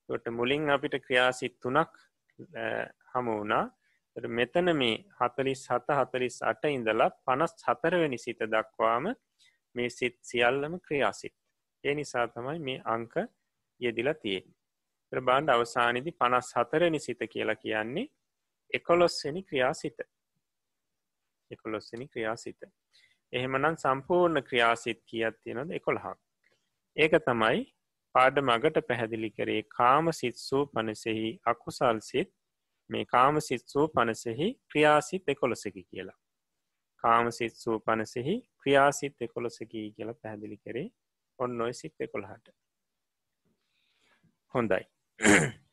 ට 0.08 0.34
මුලින් 0.38 0.70
අපිට 0.70 0.98
ක්‍රියාසිත් 1.06 1.54
තුනක් 1.62 1.94
හමු 3.12 3.38
වුණා. 3.38 3.64
මෙතන 4.16 4.76
මේ 4.76 5.04
හතලිස් 5.20 5.68
හත 5.68 5.88
හතලිස් 5.90 6.42
අට 6.42 6.64
ඉඳලා 6.64 7.10
පනස් 7.10 7.54
හතරවැනි 7.68 8.18
සිත 8.18 8.38
දක්වාම 8.38 9.14
මේ 9.74 9.90
සිත් 9.90 10.18
සියල්ලම 10.22 10.80
ක්‍රියාසිත්. 10.80 11.34
ඒ 11.84 11.94
නිසා 11.94 12.28
තමයි 12.28 12.58
මේ 12.58 12.82
අංක 12.84 13.14
යෙදිලා 13.80 14.14
තියෙන් 14.14 14.44
බාණ්ඩ 15.12 15.50
අවසානිදි 15.50 16.12
පනස් 16.12 16.54
හතරනි 16.56 17.00
සිත 17.00 17.18
කියලා 17.30 17.54
කියන්නේ 17.54 18.06
එකොලොස්වනි 18.74 19.42
ක්‍රියාසිත. 19.42 19.98
එකොලොස්වනි 21.50 22.08
ක්‍රියාසිත. 22.08 22.60
එහෙමනම් 23.32 23.76
සම්පූර්ණ 23.76 24.42
ක්‍රියාසිත් 24.42 25.02
කියත් 25.06 25.36
තියෙනද 25.42 25.70
එකොළහක්. 25.70 26.18
ඒක 26.96 27.12
තමයි 27.26 27.74
පාඩ 28.12 28.38
මගට 28.38 28.86
පැහැදිලි 28.88 29.30
කරේ 29.30 29.62
කාම 29.62 30.12
සිත්සූ 30.12 30.66
පනසෙහි 30.66 31.40
අකුසල් 31.44 31.98
සිත් 32.00 32.30
මේ 32.90 33.04
කාම 33.06 33.40
සිත්සූ 33.40 33.86
පනසෙහි 33.88 34.48
ක්‍රියාසිත් 34.70 35.28
එකොළොසකි 35.28 35.82
කියලා. 35.84 36.18
කාම 37.04 37.26
සිත්සූ 37.32 37.76
පනසෙහි 37.80 38.34
ක්‍රියාසිත් 38.58 39.16
එකොළොසකී 39.20 39.86
කියලා 39.96 40.20
පැහැදිලි 40.22 40.58
කරේ 40.58 40.88
ඔන්න 41.38 41.60
ඔය 41.60 41.72
සිත් 41.72 41.94
එකොළහට 42.00 42.48
හොඳයි. 44.54 44.84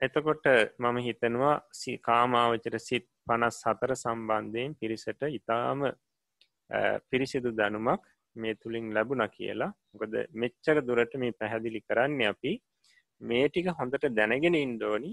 එතකොට 0.00 0.46
මම 0.78 0.98
හිතනවා 0.98 1.56
කාමාවචර 2.02 2.76
සිත් 2.80 3.06
පනස් 3.26 3.58
හතර 3.66 3.92
සම්බන්ධයෙන් 3.96 4.74
පිරිසට 4.74 5.22
ඉතාම 5.30 5.80
පිරිසිදු 7.10 7.50
දැනුමක් 7.52 8.04
මේ 8.36 8.54
තුළින් 8.54 8.86
ලැබුණ 8.94 9.24
කියලා. 9.28 9.72
ගොද 9.94 10.14
මෙච්චර 10.34 10.76
දුරට 10.82 11.14
මේ 11.16 11.32
පැහැදිලි 11.32 11.80
කරන්න 11.80 12.22
අපි 12.26 12.52
මේ 13.20 13.46
ටික 13.48 13.68
හොඳට 13.78 14.06
දැනගෙන 14.10 14.56
ඉන්ඩෝනි 14.56 15.12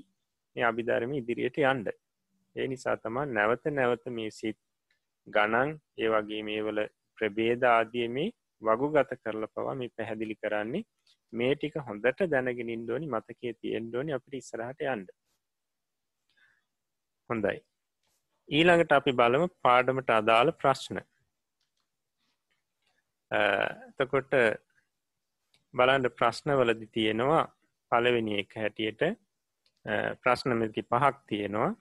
මේ 0.56 0.65
අභිධර්ම 0.65 1.14
ඉදිරියට 1.14 1.61
යන්ඩ 1.64 1.88
ඒ 2.56 2.68
නිසා 2.68 2.98
තමා 2.98 3.26
නැවත 3.28 3.65
නැවත 3.72 4.06
මේ 4.11 4.32
සිත් 4.32 4.60
ගණන් 5.28 5.69
ඒ 5.98 6.10
වගේ 6.10 6.44
මේ 6.44 6.61
වල 6.64 6.80
ප්‍රබේද 7.18 7.64
ආදිය 7.65 8.07
මේ 8.10 8.30
වගු 8.61 8.88
ගත 8.94 9.18
කරල 9.18 9.45
පවා 9.48 9.76
මේ 9.76 9.94
පැහැදිලි 9.98 10.36
කරන්නේ. 10.36 10.88
මේ 11.34 11.53
ටික 11.56 11.76
හොඳට 11.88 12.23
දැනගෙන 12.32 12.69
ඉන්දෝනි 12.69 13.07
මතකේ 13.07 13.53
තියෙන්ඩෝනි 13.56 14.14
අපිට 14.14 14.40
ඉස්සරහට 14.40 14.82
යන්ඩ 14.86 15.10
හොඳයි. 17.30 17.57
ඊළඟට 18.49 18.98
අපි 18.98 19.14
බලමු 19.14 19.48
පාඩමට 19.64 20.11
අදාළ 20.11 20.52
ප්‍රශ්න. 20.61 20.99
එතකොට 23.32 24.34
බලන්ඩ 25.73 26.15
ප්‍රශ්නවලදි 26.18 26.88
තියෙනවා 26.98 27.44
පලවෙනි 27.91 28.40
එක 28.41 28.57
හැටියට 28.61 29.03
ප්‍රශ්නමති 30.24 30.84
පහක් 30.84 31.16
තියෙනවා 31.28 31.72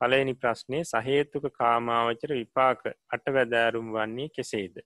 පලවෙනි 0.00 0.34
ප්‍රශ්නය 0.36 0.80
සහේතුක 0.84 1.44
කාමාවචර 1.54 2.32
විපාක 2.34 2.80
අටවැදෑරුම් 3.10 3.92
වන්නේ 3.92 4.30
කෙසේද 4.30 4.80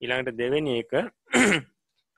ඉළඟට 0.00 0.36
දෙවෙනි 0.36 0.74
එක 0.80 0.92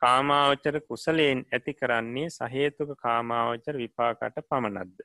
කාමාවචර 0.03 0.77
කුසලයෙන් 0.83 1.41
ඇති 1.49 1.73
කරන්නේ 1.75 2.29
සහේතුක 2.31 2.91
කාමාවචර 2.99 3.77
විපාකට 3.77 4.39
පමණක්ද. 4.45 5.01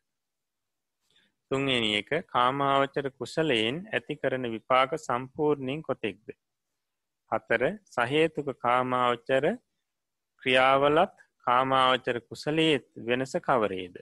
තුන්වෙනි 1.51 1.89
එක 1.99 2.11
කාමාවචර 2.27 3.07
කුසලයෙන් 3.13 3.79
ඇති 3.89 4.15
කරන 4.15 4.45
විපාක 4.53 4.93
සම්පූර්ණයෙන් 4.97 5.81
කොතෙක්ද. 5.81 6.27
හතර 7.31 7.63
සහේතුක 7.87 8.53
කාමාවචර 8.57 9.45
ක්‍රියාවලත් 10.43 11.15
කාමාවචර 11.47 12.17
කුසලේත් 12.29 12.87
වෙනස 13.07 13.33
කවරේද. 13.47 13.95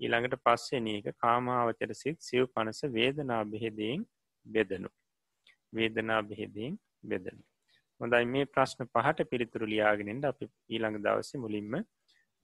ඊළඟට 0.00 0.36
පස්සෙන 0.44 0.86
එක 0.92 1.08
කාමාවචර 1.16 1.92
සිත් 1.94 2.18
සිව් 2.20 2.46
පනස 2.54 2.80
වේදනා 2.96 3.42
බෙහෙදයෙන් 3.46 4.06
බෙදනු. 4.46 4.90
වේදනා 5.72 6.20
බෙහෙදයෙන් 6.22 6.74
බෙදනු. 7.02 7.42
හොඳයි 8.00 8.24
මේ 8.26 8.46
ප්‍රශ්න 8.46 8.90
පහට 8.94 9.28
පිළිතුරු 9.30 9.66
ලියාගෙනෙන්ට 9.66 10.30
අපි 10.32 10.46
ඊළඟ 10.70 10.98
දවස 11.04 11.30
මුලින්ම 11.44 11.76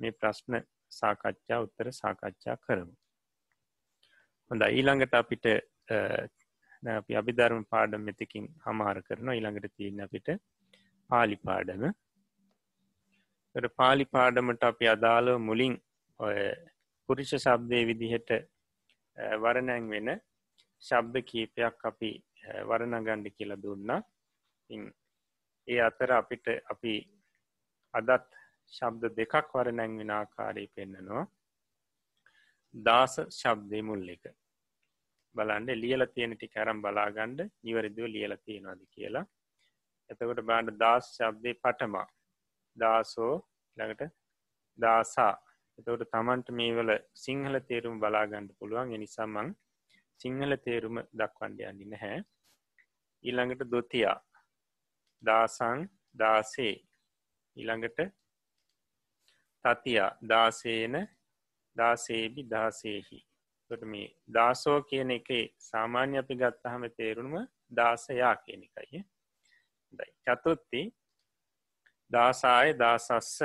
මේ 0.01 0.13
ප්‍රශ්න 0.13 0.55
සාකච්ඡා 0.93 1.61
උත්තර 1.67 1.93
සාකච්ඡා 1.93 2.57
කරමු. 2.65 2.95
හොඳ 4.51 4.63
ඊළඟට 4.69 5.15
අපිට 5.15 5.47
අපි 6.83 7.13
අභිධර්ම 7.15 7.65
පාඩම් 7.67 8.09
මෙතකින් 8.09 8.47
හමාර 8.65 8.99
කරන 9.03 9.35
ඊළඟට 9.35 9.75
තියන්න 9.77 10.07
අපිට 10.07 10.29
පාලි 11.11 11.37
පාඩම 11.47 11.85
පාලි 13.55 14.05
පාඩමට 14.05 14.63
අපි 14.65 14.87
අදාළ 14.89 15.39
මුලින් 15.39 15.75
ඔය 16.21 16.37
පුරිෂ 17.09 17.33
ශබ්දය 17.37 17.81
විදිහට 17.91 18.31
වරණැන් 19.43 19.89
වෙන 19.89 20.09
ශබ්ද 20.83 21.23
කීපයක් 21.31 21.85
අපි 21.85 22.11
වරණගණ්ඩ 22.65 23.29
කියලා 23.37 23.63
දුන්නා. 23.63 24.01
ඒ 25.69 25.81
අතර 25.81 26.13
අපිට 26.13 26.47
අපි 26.73 26.95
අදත් 27.95 28.29
ශබ්ද 28.73 29.13
දෙකක් 29.19 29.53
වර 29.55 29.73
නැංවෙන 29.73 30.11
ආකාරී 30.11 30.73
පෙන්න්නනවා 30.77 31.27
දාස 32.75 33.15
ශබ්දය 33.41 33.83
මුල් 33.83 34.09
එක. 34.09 34.25
බලන්ඩ 35.37 35.77
ලියල 35.83 36.07
තියෙනටි 36.15 36.49
කැරම් 36.49 36.81
බලාගණ්ඩ 36.83 37.41
නිවරදිව 37.65 38.07
ලියල 38.07 38.35
තියෙනවාද 38.47 38.83
කියලා. 38.95 39.27
එතකොට 40.11 40.41
බාන්ඩ 40.41 40.79
දාස් 40.79 41.15
ශබ්දය 41.19 41.55
පටමා. 41.55 42.09
දාසෝ 42.77 43.35
ළඟට 43.77 44.13
දාසා. 44.79 45.35
එතවට 45.79 46.11
තමන්ට 46.13 46.49
මේවල 46.59 46.91
සිංහල 47.15 47.59
තේරුම් 47.69 48.01
බලාගණ්ඩ 48.01 48.57
පුළුවන්. 48.59 48.95
එනිසාමං 48.95 49.55
සිංහල 50.21 50.57
තේරුම 50.67 51.01
දක්වන්ඩ 51.13 51.65
යන්නේ 51.71 51.91
නැහැ. 51.93 52.21
ඊළඟට 53.25 53.71
දොතියා. 53.73 54.19
දාසං 55.23 55.89
දාසේ. 56.15 56.77
ඉළඟට 57.57 58.01
තතියා. 59.65 60.11
දාසේන 60.29 60.97
දාසේබි 61.77 62.49
දාසේහි. 62.51 63.21
තොට 63.71 63.85
මේ 63.85 64.09
දාසෝ 64.35 64.79
කියන 64.83 65.11
එක 65.11 65.29
සාමාන්‍ය 65.63 66.19
අපි 66.19 66.35
ගත්තහම 66.37 66.85
තේරුණම 66.99 67.37
දාසයා 67.77 68.35
කියන 68.45 68.63
එකයි. 68.69 69.01
චතුත්ති 70.25 70.83
දාසාය 72.13 72.69
දාසස්ස 72.75 73.39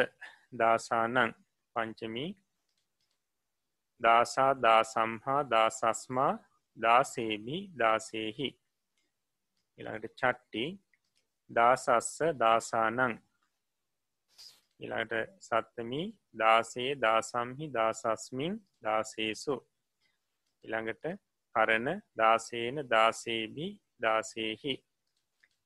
දාසානං 0.53 1.33
පංචමී 1.75 2.29
දාසා 4.01 4.51
දාසම්හා 4.61 5.41
දාසස්මා 5.49 6.33
දාසේබි 6.77 7.57
දාසේහි. 7.79 8.49
ඉළඟට 9.77 10.15
චට්ටි 10.15 10.65
දාසස්ස 11.49 12.19
දාසානං. 12.39 13.15
ඉළඟට 14.79 15.15
සත්තමි 15.41 16.01
දාසේ 16.39 16.91
දාසම්හි 16.97 17.71
දාසස්මින් 17.73 18.59
දාසේසු. 18.83 19.55
ඉළඟට 20.63 21.05
කරන 21.55 21.87
දාසේන 22.17 22.83
දාසේබි 22.89 23.67
දාසේහි. 24.01 24.75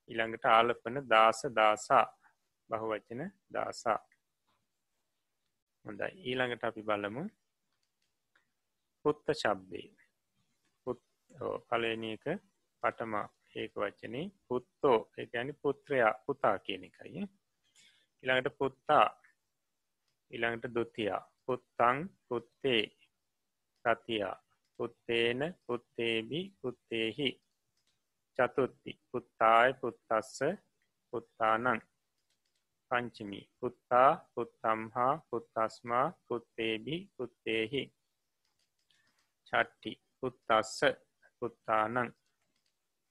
ඉළඟට 0.08 0.44
ආලපන 0.46 0.96
දාස 1.08 1.42
දාසා. 1.54 2.06
බහුවචන 2.72 3.22
දාසා. 3.54 4.00
හොඳයි. 5.84 6.10
ඊළඟට 6.28 6.64
අපි 6.64 6.82
බලමු. 6.88 7.24
පුත්ත 9.04 9.26
ශබ්දය. 9.34 9.82
පලනක 11.68 12.24
පටමා 12.82 13.26
ඒක 13.56 13.74
වචනේ 13.76 14.26
පුත්තෝ. 14.48 14.98
එකනි 15.18 15.52
පුත්‍රයා 15.62 16.12
පුතා 16.26 16.56
කියන 16.58 16.84
එකයි. 16.88 17.22
ඉළඟට 18.22 18.58
පුත්තා. 18.58 19.06
ඉළඟට 20.30 20.74
දුතියා. 20.74 21.22
පුත්තං 21.46 21.98
පුත්තේ 22.28 22.82
සතියා. 23.84 24.36
පුත්තේන 24.78 25.40
පුත්තේබි 25.66 26.40
පුත්තේහි. 26.60 27.30
චතුත්ති 28.38 28.92
පුත්තාය 29.10 29.70
පුත්තස්ස 29.80 30.38
පුත්තානං. 31.12 31.80
පංචමි. 32.92 33.40
පුත්තා 33.60 34.28
පුත්තම්හා 34.34 35.12
පුත්තස්මා 35.30 36.06
පුත්තේබි 36.28 36.96
පුත්තේහි. 37.16 37.82
චට්ටි. 39.46 39.92
පුත්තස්ස. 40.20 40.80
පුත්තානං. 41.38 42.12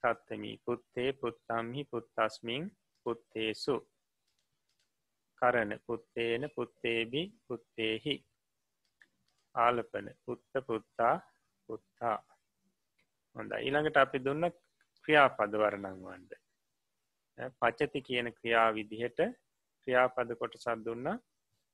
සත්තමී. 0.04 0.62
පුත්තේ 0.66 1.10
පුත්තම්හි 1.14 1.84
පුත්තස්මින් 1.86 2.70
පුත්තේසු. 3.06 3.76
කරන 5.42 5.80
පුත්තේන 5.86 6.50
පුත්තේබි 6.56 7.22
පුත්තේහි. 7.48 8.16
ආලපන. 9.56 10.08
පුත්ත 10.26 10.66
පුත්තා 10.68 11.16
පුත්තා. 11.70 12.18
හොඳ 13.36 13.52
ඊළඟට 13.58 13.98
අපි 13.98 14.26
දුන්න 14.26 14.52
ක්‍රියාපද 15.06 15.54
වරණංවන්ඩ 15.60 16.34
පච්චති 17.60 18.02
කියන 18.08 18.28
ක්‍රියා 18.34 18.68
විදිහට 18.74 19.22
ක්‍රියාපද 19.84 20.32
කොට 20.40 20.56
සත්දුන්න 20.58 21.08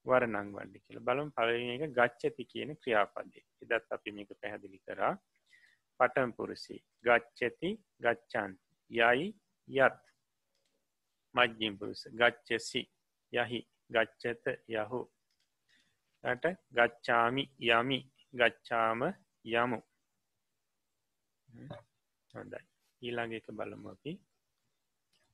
වරනං 0.05 0.51
වඩි 0.55 0.79
කියල. 0.83 0.99
බලම් 1.07 1.29
පලන 1.31 1.71
එක 1.75 1.83
ගච්චති 1.91 2.43
කියන 2.45 2.75
ක්‍රියාපදේ. 2.75 3.43
එදත් 3.63 3.91
අපි 3.91 4.11
මේක 4.11 4.31
පැහැදිලි 4.41 4.79
කරා. 4.79 5.13
පටම් 5.99 6.31
පුරුසි 6.37 6.77
ගච්චති 7.05 7.71
ගච්චන් 8.03 8.51
යයි 8.91 9.27
යත්. 9.67 9.99
මජ්ජිම් 11.35 11.73
පුරුස 11.79 12.01
ගච්චසි 12.13 12.81
යහි. 13.33 13.61
ගච්චත 13.89 14.45
යහු. 14.69 15.01
ට 16.23 16.55
ගච්ඡාමි 16.71 17.43
යමි. 17.69 17.99
ගච්ඡාම 18.33 19.01
යමු. 19.45 19.79
හොඳයි. 22.33 22.61
ඊළඟ 23.01 23.33
එක 23.33 23.47
බලමු 23.51 23.89
අපි. 23.89 24.13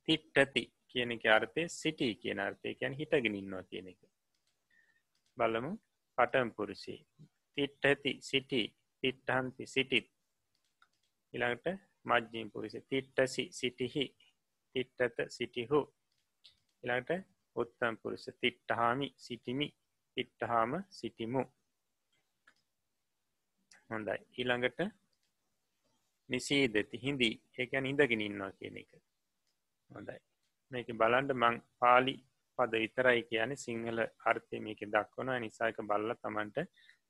තිට්ටති 0.08 0.64
කියන 0.94 1.16
එක 1.16 1.26
අර්ථය 1.28 1.64
සිටි 1.72 2.10
කියන 2.16 2.40
අර්ථය. 2.40 2.76
කියැන් 2.76 3.00
හිටගෙනන්නවා 3.00 3.64
කියන 3.64 3.88
එක. 3.88 4.02
බලමු. 5.38 5.72
පටම් 6.18 6.50
පුරුසි 6.56 6.96
තිට්ටති 7.58 8.12
සිටි 8.22 8.62
තිට්ටහන්ති 9.04 9.66
සිටිත් 9.68 10.08
ඉළඟට 11.34 11.68
මජ්ජීම් 12.06 12.52
පුරිස 12.52 12.76
තිට්ටසි 12.90 13.44
සිටිහි 13.52 14.06
තිට්ටත 14.76 15.18
සිටිහු 15.30 15.80
ඉළඟට 16.84 17.12
උත්තම් 17.56 17.96
පුරුස 18.02 18.26
තිට්ටහාමි 18.42 19.08
සිටිමි 19.18 19.68
තිට්ටහාම 20.18 20.72
සිටිමු 20.90 21.44
හොඳයි. 23.90 24.18
ඊළඟට 24.38 24.80
නිසීදති 26.30 27.02
හින්දි 27.04 27.30
ඒකැන 27.58 27.86
ඉඳගෙන 27.86 28.22
ඉන්නවා 28.22 28.52
කියන 28.52 28.78
එක. 28.78 28.92
හොඳයි. 29.90 30.20
මේක 30.74 30.88
බලන්ඩ 31.00 31.32
මං 31.36 31.58
පාලි 31.80 32.16
පද 32.58 32.80
විතරයි 32.84 33.22
කියන 33.30 33.52
සිංහල 33.58 34.00
අර්ථය 34.26 34.60
මේක 34.60 34.82
දක්වන 34.88 35.32
නිසායක 35.44 35.78
බල්ල 35.90 36.14
තමන්ට 36.16 36.58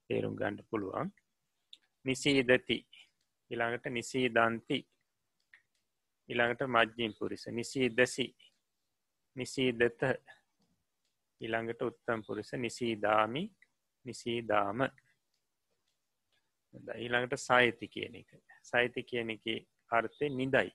තේරුම් 0.08 0.36
ගණ්ඩ 0.36 0.68
පුළුවන්. 0.70 1.12
නිසීදති. 2.06 2.78
ඉළඟට 3.52 3.86
නිසී 3.90 4.28
දන්ති 4.30 4.78
ඉළඟට 6.30 6.64
මජ්ජීම් 6.68 7.14
පුරිස. 7.20 7.48
නිසී 7.50 7.90
දසි 7.92 8.28
නිසී 9.36 9.72
දෙත 9.74 10.02
ඉළඟට 11.42 11.82
උත්තම් 11.82 12.26
පුරිස. 12.28 12.54
නිසීදාමි. 12.56 13.44
නිසීදාම. 14.06 14.80
ඊළඟට 16.96 17.40
සාහිති 17.40 17.88
කියන 17.88 18.16
එක. 18.16 18.32
සහිත 18.64 18.96
කියන 19.06 19.30
එක 19.30 19.46
අර්ථය 19.92 20.30
නිදයි 20.32 20.70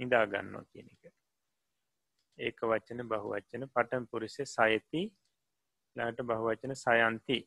නිදාගන්නවා 0.00 0.64
කියන 0.72 0.88
එක. 0.88 1.21
ඒක 2.38 2.58
වච්චන 2.62 3.02
බහුවච්චන 3.08 3.68
පටම් 3.68 4.06
පුරිස 4.06 4.36
සයති 4.46 5.02
ලාට 5.96 6.18
බහුවචන 6.22 6.74
සයන්ති. 6.76 7.38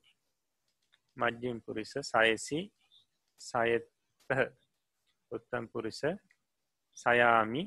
මජ්ජිම් 1.18 1.62
පුරිස 1.62 1.94
සයසි 2.04 2.60
සයත්හ 3.42 4.34
උත්තම් 5.32 5.68
පුරිස 5.68 6.02
සයාමි 6.98 7.64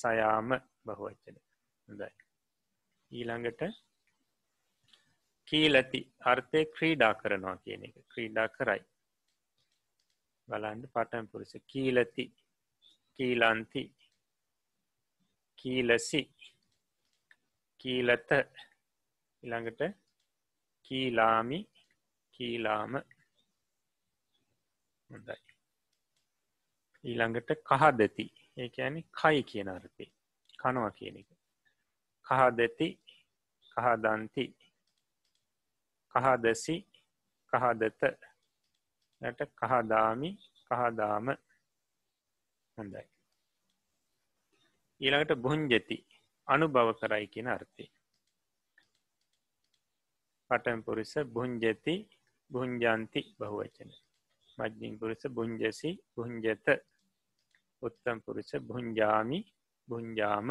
සයාම 0.00 0.48
බහුවච්චන 0.86 1.36
හොඳයි. 1.88 2.10
ඊළඟට 3.10 3.62
කීලති. 5.48 6.00
අර්ථය 6.22 6.60
ක්‍රීඩා 6.76 7.14
කරනවා 7.14 7.56
කියන 7.64 7.84
එක. 7.84 7.96
ක්‍රීඩා 8.12 8.48
කරයි. 8.48 8.82
බලන්ඩ 10.48 10.86
පටන් 10.94 11.26
පුරුස 11.32 11.52
කීලති. 11.66 12.26
කීලන්ති. 13.18 13.82
කීලසි 15.60 16.20
කීලත 17.80 18.30
ඉළඟට 19.42 19.80
කීලාමි 20.86 21.58
කීලාම 22.34 22.92
හොඳයි 25.10 25.40
ඊළඟට 27.04 27.50
කහදති 27.68 28.26
ඒ 28.56 28.70
ඇනි 28.78 29.02
කයි 29.12 29.42
කියන 29.42 29.68
අර්ථය. 29.68 30.06
කනවා 30.58 30.90
කියන 30.90 31.16
එක. 31.16 31.28
කහදති 32.26 32.88
කහදන්ති. 33.76 34.44
කහදසි 36.14 36.76
කහදත. 37.52 38.02
යට 39.22 39.40
කහදාමි 39.60 40.30
කහදාම. 40.66 41.26
හොඳයි 42.78 43.04
ඊළඟට 45.00 45.32
බුංජති 45.36 45.96
අනුභව 46.48 46.88
කරයි 47.00 47.26
කියෙන 47.32 47.48
අර්ථය. 47.48 47.86
පටම් 50.50 50.80
පුරිස 50.82 51.12
බුංජති 51.26 51.94
බුංජන්ති 52.50 53.20
බහුවචන. 53.38 53.90
මජ්ජින් 54.58 54.98
පුරිස 55.00 55.22
බුංජසි 55.28 55.90
බුංජත 56.14 56.66
උත්තම් 57.82 58.18
පුරිස 58.24 58.50
බුංජාමි 58.62 59.38
බුංජාම 59.88 60.48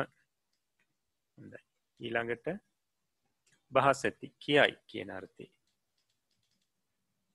හොඳයි. 1.37 1.59
ඊළඟට 1.99 2.47
බහසති 3.71 4.27
කියයි 4.37 4.75
කියන 4.87 5.11
අර්ථය. 5.11 5.45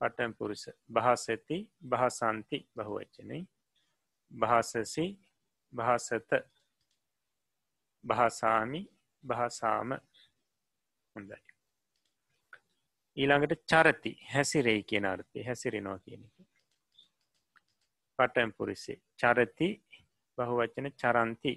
පටම් 0.01 0.33
පුරුස 0.35 0.65
භාසති 0.89 1.57
භාසන්ති 1.83 2.59
බහුවච්චනයි 2.77 3.41
භාසසි 4.31 5.07
භාසත. 5.73 6.31
භාසාමි 8.05 8.81
භාසාම 9.25 9.91
හොඳයි. 11.17 11.39
ඊළඟට 13.17 13.63
චරති 13.65 14.13
හැසිරෙයි 14.33 14.83
කියන 14.85 15.07
අර්ථය 15.07 15.45
හැසිරෙනවා 15.47 15.99
කියන 15.99 16.25
එක. 16.25 16.49
පටම් 18.19 18.51
පුරිසේ 18.53 18.99
චරති 19.21 19.69
බහුවචන 20.39 20.91
චරන්ති. 20.95 21.53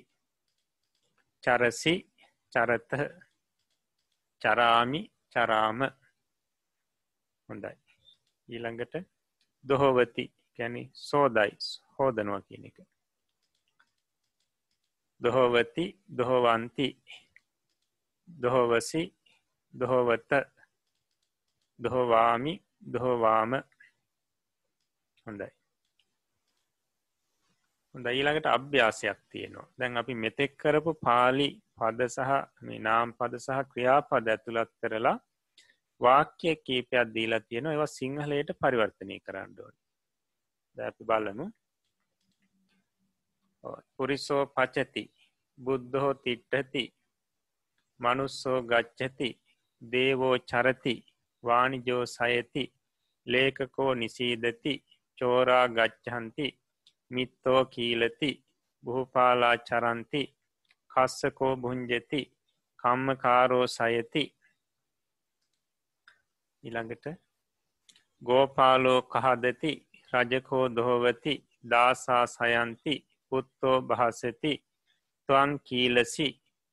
චරසි 1.43 1.93
චරත 2.53 2.91
චරාමි 4.41 5.01
චරාම. 5.33 5.79
හොඳයි. 7.49 7.75
ඊළඟට 8.47 8.93
දොහෝවති 9.65 10.23
ගැන 10.59 10.75
සෝදයි 10.93 11.57
හෝදනවා 11.95 12.41
කියන 12.41 12.65
එක. 12.65 12.77
දොහෝවති 15.21 15.85
දොහෝවන්ති 16.17 16.87
දොහෝවසි 18.27 19.03
දොහෝවත 19.73 20.31
දොහෝවාමි 21.79 22.53
දොහෝවාම 22.93 23.53
හොඳයි. 25.25 25.49
හොඳ 27.95 28.07
ඊළඟට 28.07 28.47
අභ්‍යාසයක් 28.57 29.19
තියෙනවා. 29.31 29.67
දැන් 29.79 29.97
අපි 30.01 30.13
මෙතෙක් 30.15 30.51
කරපු 30.61 30.91
පාලි 31.05 31.47
පද 31.77 32.09
සහ 32.15 32.31
මේ 32.67 32.83
නාම් 32.87 33.13
පද 33.19 33.41
සහ 33.45 33.63
ක්‍රියාපද 33.71 34.27
ඇතුළත් 34.33 34.71
කරලා 34.81 35.17
වාක්‍ය 36.01 36.55
කීපයක් 36.65 37.13
දීලා 37.15 37.45
තියෙනවා. 37.47 37.73
ඒවා 37.73 37.95
සිංහලයට 37.99 38.51
පරිවර්තනය 38.61 39.17
කරන්න 39.25 39.55
ඕන. 39.63 39.75
දැපි 40.77 41.09
බලමු. 41.11 41.47
පුරිසෝ 43.95 44.43
පචති 44.55 45.03
බුද්ධහෝ 45.57 46.13
තිට්ටති 46.23 46.83
මනුස්සෝ 47.99 48.59
ගච්ඡති 48.61 49.29
දේවෝ 49.81 50.37
චරති 50.49 50.95
වානිජෝ 51.43 52.03
සයති 52.07 52.63
ලේකකෝ 53.27 53.91
නිසීදති 53.95 54.73
චෝරා 55.17 55.65
ගච්ඡන්ති 55.69 56.47
මිත්තෝ 57.11 57.61
කීලති 57.65 58.31
බුහපාලා 58.83 59.57
චරන්ති 59.67 60.21
කස්සකෝ 60.91 61.53
භුංජති 61.55 62.21
කම්මකාරෝ 62.79 63.67
සයති. 63.67 64.23
ඉළඟට 66.63 67.05
ගෝපාලෝ 68.21 69.01
කහදති 69.13 69.71
රජකෝ 70.13 70.65
දොහොවති 70.75 71.33
දාසා 71.71 72.25
සයන්ති 72.27 72.93
පුත්තෝ 73.31 73.77
භාසති 73.81 74.53
තුවන් 75.29 75.51
කීලසි. 75.59 76.27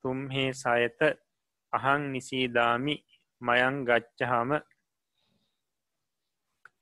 තුම්හේ 0.05 0.51
සයත. 0.55 1.01
අහං 1.73 2.01
නිසීදාමි. 2.13 2.95
මයං 3.43 3.75
ගච්චහම 3.87 4.51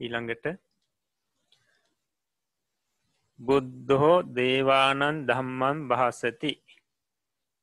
ඊළඟට 0.01 0.47
බුද්ධහෝ 3.39 4.19
දේවානන් 4.37 5.19
දම්මන් 5.29 5.79
භාසති 5.89 6.53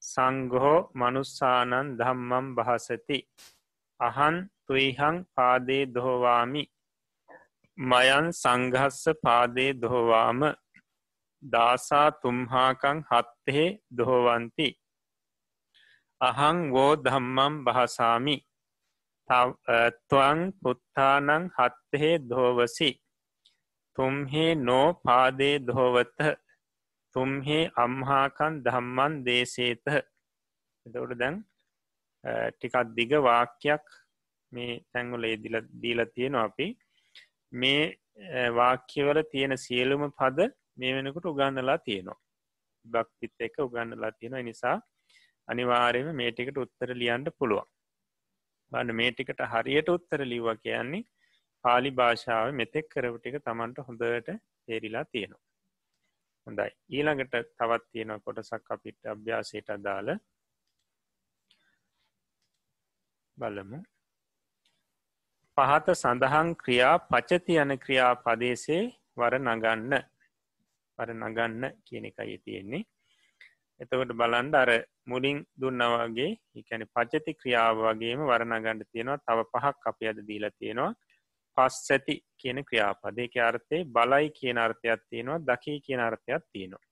සංගහෝ 0.03 0.79
මනුස්සානන් 0.93 1.93
දම්මම් 1.99 2.47
භාසති 2.55 3.17
අහන් 3.99 4.35
තුයිහං 4.65 5.15
පාදේ 5.35 5.83
දොහොවාමි. 5.87 6.63
මයන් 7.77 8.25
සංගහස්ස 8.33 9.03
පාදේ 9.23 9.71
දොහොවාම. 9.81 10.41
දාසා 11.43 12.07
තුම්හාකං 12.13 13.03
හත්තෙහේ 13.09 13.69
දොහොවන්ති. 13.97 14.67
අහං 16.21 16.57
වෝ 16.71 16.93
දම්මම් 16.97 17.53
භාසාමි 17.65 18.35
තුවන් 20.09 20.39
පුත්තානං 20.61 21.49
හත්තෙහේ 21.57 22.15
දෝවසි 22.29 22.89
තුම්හේ 23.97 24.51
නෝ 24.57 24.87
පාදේ 25.03 25.55
දොහොවත. 25.61 26.17
තුම්හේ 27.15 27.63
අම්හාකන් 27.77 28.59
දම්මන් 28.65 29.13
දේශේත 29.25 29.85
එතවට 29.87 31.17
දැන් 31.19 31.39
ටිකත් 32.53 32.93
දිග 32.97 33.11
වාක්‍යයක් 33.21 33.85
මේ 34.51 34.79
තැංගුල 34.91 35.25
දීල 35.81 36.05
තියෙනවා 36.07 36.45
අපි. 36.45 36.67
මේ 37.51 37.83
වාක්‍යවල 38.51 39.21
තියෙන 39.31 39.57
සියලුම 39.57 40.03
පද 40.11 40.49
මේ 40.79 40.93
වෙනකුට 40.95 41.25
උගන්නලා 41.25 41.77
තියෙනවා. 41.79 42.19
බක්තිත් 42.85 43.45
එක 43.47 43.59
උගන්නලා 43.59 44.11
තියෙන 44.11 44.45
නිසා 44.45 44.77
අනිවාරයම 45.47 46.09
මේ 46.15 46.31
ටිකට 46.31 46.57
උත්තර 46.57 46.89
ලියන්ට 46.95 47.29
පුළුවන්. 47.37 47.67
බන්න 48.71 48.95
මේ 48.95 49.11
ටිකට 49.11 49.45
හරියට 49.53 49.89
උත්තර 49.89 50.21
ලිව්ව 50.31 50.49
කියන්නේ 50.63 51.07
පාලි 51.65 51.91
භාෂාව 51.91 52.47
මෙතෙක් 52.53 52.89
කරවටික 52.89 53.37
තමන්ට 53.41 53.85
හොඳට 53.87 54.29
තේරිලා 54.65 55.05
තියෙනවා. 55.05 55.45
හොඳයි. 56.47 56.69
ඊළඟට 56.89 57.33
තවත් 57.53 57.83
තියෙන 57.91 58.21
කොටසක් 58.21 58.71
අපිට 58.71 58.99
අභ්‍යාසයට 59.05 59.69
අදාළ 59.69 60.11
බලමු. 63.37 63.79
පහත 65.57 65.95
සඳහන් 65.95 66.55
ක්‍රියා 66.55 66.95
පචති 67.09 67.59
යන 67.63 67.75
ක්‍රියා 67.79 68.13
පදේශේ 68.17 68.83
වර 69.17 69.35
නගන්න. 69.39 69.93
වර 70.99 71.11
නගන්න 71.15 71.65
කියන 71.87 72.09
එකයි 72.11 72.37
තියෙන්නේ. 72.45 72.83
එතකොට 73.81 74.11
බලන්ඩ 74.21 74.55
අර 74.55 74.71
මුලින් 75.05 75.37
දුන්නවගේ 75.61 76.31
එකැන 76.55 76.83
පචති 76.95 77.33
ක්‍රියාව 77.41 77.77
වගේම 77.85 78.25
වරණගණඩ 78.31 78.89
තියෙනවා. 78.91 79.23
තව 79.27 79.47
පහක් 79.53 79.91
අප 79.91 80.01
අද 80.11 80.19
දීලා 80.29 80.57
තියෙනවා. 80.59 80.91
පස් 81.57 81.77
ඇති 81.91 82.15
කියන 82.37 82.59
ක්‍රියාපදේ. 82.63 83.29
අර්ථය 83.49 83.79
බලයි 83.95 84.29
කියන 84.39 84.57
අර්ථයක් 84.57 85.01
තියෙනවා 85.09 85.39
දකී 85.49 85.79
කියන 85.87 85.99
අර්ථයක් 85.99 86.43
තියෙනවා. 86.53 86.85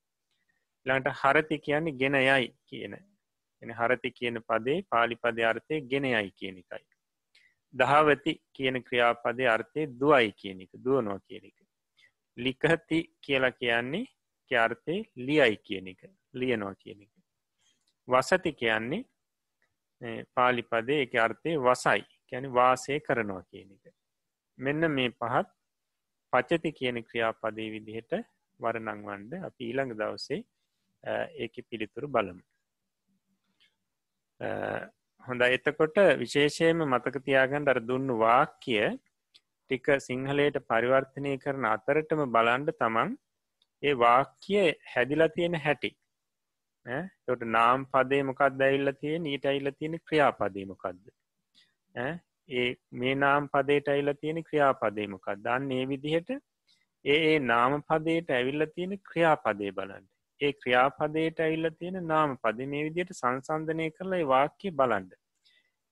ළඟට 0.86 1.20
හරති 1.22 1.60
කියන්නේ 1.60 1.98
ගෙන 2.02 2.16
යයි 2.16 2.48
කියන. 2.70 2.94
එන 3.62 3.70
හරති 3.80 4.12
කියන 4.12 4.44
පදේ 4.50 4.86
පාලිපද 4.92 5.40
අර්ථය 5.52 5.82
ගෙන 5.92 6.06
යයි 6.06 6.32
කියන 6.32 6.58
එකයි. 6.64 6.86
දහවති 7.74 8.34
කියන 8.54 8.84
ක්‍රියාපදය 8.84 9.48
අර්ථය 9.48 9.88
දුවයි 10.02 10.32
කියන 10.32 10.62
එක 10.62 10.72
දුවනවා 10.86 11.20
කියන 11.28 11.46
එක. 11.46 11.67
ලිකහති 12.38 13.00
කියලා 13.22 13.52
කියන්නේ 13.54 14.06
ක්‍යාර්ථය 14.52 14.98
ලියයි 15.18 15.58
කියන 15.60 15.88
එක 15.88 16.02
ලියනවා 16.34 16.76
කියන 16.76 17.02
එක. 17.02 17.14
වසති 18.08 18.52
කියන්නේ 18.54 19.04
පාලිපදේ 20.34 21.02
එක 21.04 21.16
අර්ථය 21.18 21.58
වසයි 21.60 22.04
කැන 22.30 22.52
වාසය 22.54 23.00
කරනවා 23.00 23.44
කියන 23.44 23.70
එක. 23.76 23.94
මෙන්න 24.60 24.92
මේ 24.92 25.14
පහත් 25.14 25.48
පච්චති 26.34 26.72
කියන 26.74 27.04
ක්‍රියාපදේ 27.04 27.72
විදිහට 27.76 28.14
වරනංවන්ඩ 28.60 29.34
අපි 29.50 29.64
ඊළඟ 29.64 29.94
දවසේ 29.94 30.44
ඒක 31.38 31.56
පිළිතුරු 31.70 32.08
බලමු. 32.10 32.44
හොඳ 35.24 35.42
එතකොට 35.48 35.98
විශේෂයම 36.20 36.86
මතක 36.86 37.24
තියාගන්න 37.26 37.70
අර 37.70 37.80
දුන්නු 37.82 38.18
වාක්‍ය 38.20 38.78
ටික 39.70 39.88
සිංහලයට 40.00 40.60
පරිවර්තනය 40.66 41.34
කරන 41.38 41.68
අතරටම 41.68 42.24
බලන්ඩ 42.30 42.74
තමන් 42.76 43.16
ඒ 43.84 43.96
වාක්‍ය 43.98 44.60
හැදිලා 44.92 45.30
තියෙන 45.30 45.56
හැටි. 45.60 45.92
තොට 47.26 47.48
නාම් 47.50 47.86
පදේ 47.88 48.24
මොකක්ද 48.24 48.62
ඇල්ල 48.64 48.94
තියෙන 48.96 49.26
ඊට 49.28 49.46
අයිල්ල 49.46 49.72
තියෙන 49.74 50.00
ක්‍රියාපදීමකක්ද 50.02 51.14
ඒ 52.50 52.68
මේ 52.96 53.16
නාම් 53.18 53.50
පදේට 53.50 53.90
ඇල්ල 53.90 54.14
තියෙන 54.16 54.44
ක්‍රියාපදේමකක් 54.44 55.28
දන්න 55.40 55.74
ඒ 55.74 55.88
විදිහට 55.88 56.38
ඒ 57.06 57.18
ඒ 57.26 57.40
නාම 57.42 57.74
පදයට 57.84 58.30
ඇවිල්ල 58.32 58.64
තියෙන 58.70 58.94
ක්‍රියාපදේ 59.02 59.72
බලන්ට 59.74 60.08
ඒ 60.42 60.52
ක්‍රියාපදයට 60.54 61.38
ඇවිල්ල 61.40 61.70
තියෙන 61.74 61.98
නාම 62.06 62.32
පද 62.38 62.66
මේ 62.66 62.82
විදියට 62.84 63.14
සංසන්ධනය 63.14 63.86
කරලා 63.92 64.26
වාක්‍ය 64.26 64.72
බලන්ඩ 64.72 65.14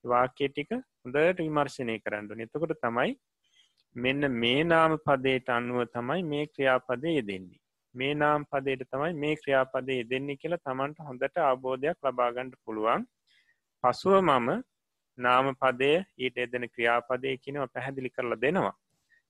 වාක්‍ය 0.04 0.48
ටික 0.48 0.72
හොඳට 0.74 1.40
විමර්ශනය 1.40 1.96
කරන්නඩු 2.00 2.38
එතකොට 2.38 2.74
තමයි 2.80 3.14
මෙන්න 3.96 4.32
මේ 4.34 4.64
නාම 4.64 4.92
පදයට 5.00 5.48
අනුව 5.50 5.78
තමයි 5.90 6.22
මේ 6.24 6.46
ක්‍රියාපදය 6.46 7.12
දෙන්නේ 7.22 7.60
මේ 7.94 8.14
නාම් 8.14 8.44
පදයට 8.44 8.82
තමයි 8.90 9.12
මේ 9.14 9.36
ක්‍රියාපදය 9.36 9.96
දෙන්නේ 10.04 10.36
කියලා 10.36 10.64
තමන්ට 10.64 10.98
හොඳට 11.00 11.38
අවබෝධයක් 11.44 11.98
ලබාගණ්ඩ 12.02 12.56
පුළුවන්. 12.64 13.06
පසුව 13.84 14.16
මම 14.20 14.48
නාම 15.18 15.46
පදය 15.54 15.92
ඊට 16.18 16.36
එදෙන 16.36 16.66
ක්‍රියාපදය 16.68 17.32
කියනව 17.38 17.64
පැහැදිලි 17.74 18.10
කරලා 18.10 18.42
දෙනවා. 18.44 18.74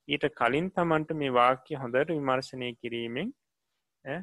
ඊට 0.08 0.26
කලින් 0.40 0.68
තමන්ට 0.70 1.14
මේ 1.14 1.32
වාක්‍ය 1.32 1.80
හොඳට 1.82 2.10
විමර්ශනය 2.10 2.70
කිරීමෙන් 2.80 3.30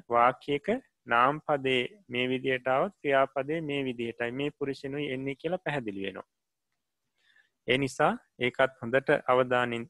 වාක්‍යයක 0.09 0.67
නාම් 1.07 1.41
පදේ 1.41 1.81
මේ 2.09 2.27
විදිහටාවත් 2.27 2.93
ක්‍රියාපදේ 3.01 3.59
මේ 3.61 3.81
විදිහටයි 3.85 4.31
මේ 4.33 4.55
පුරුෂණුයි 4.59 5.11
එන්නේ 5.15 5.35
කියලා 5.35 5.63
පැහැදිලි 5.65 6.05
වෙනවා. 6.05 6.29
ඒ 7.67 7.77
නිසා 7.77 8.13
ඒකත් 8.39 8.79
හොඳට 8.81 9.09
අවධානින් 9.27 9.83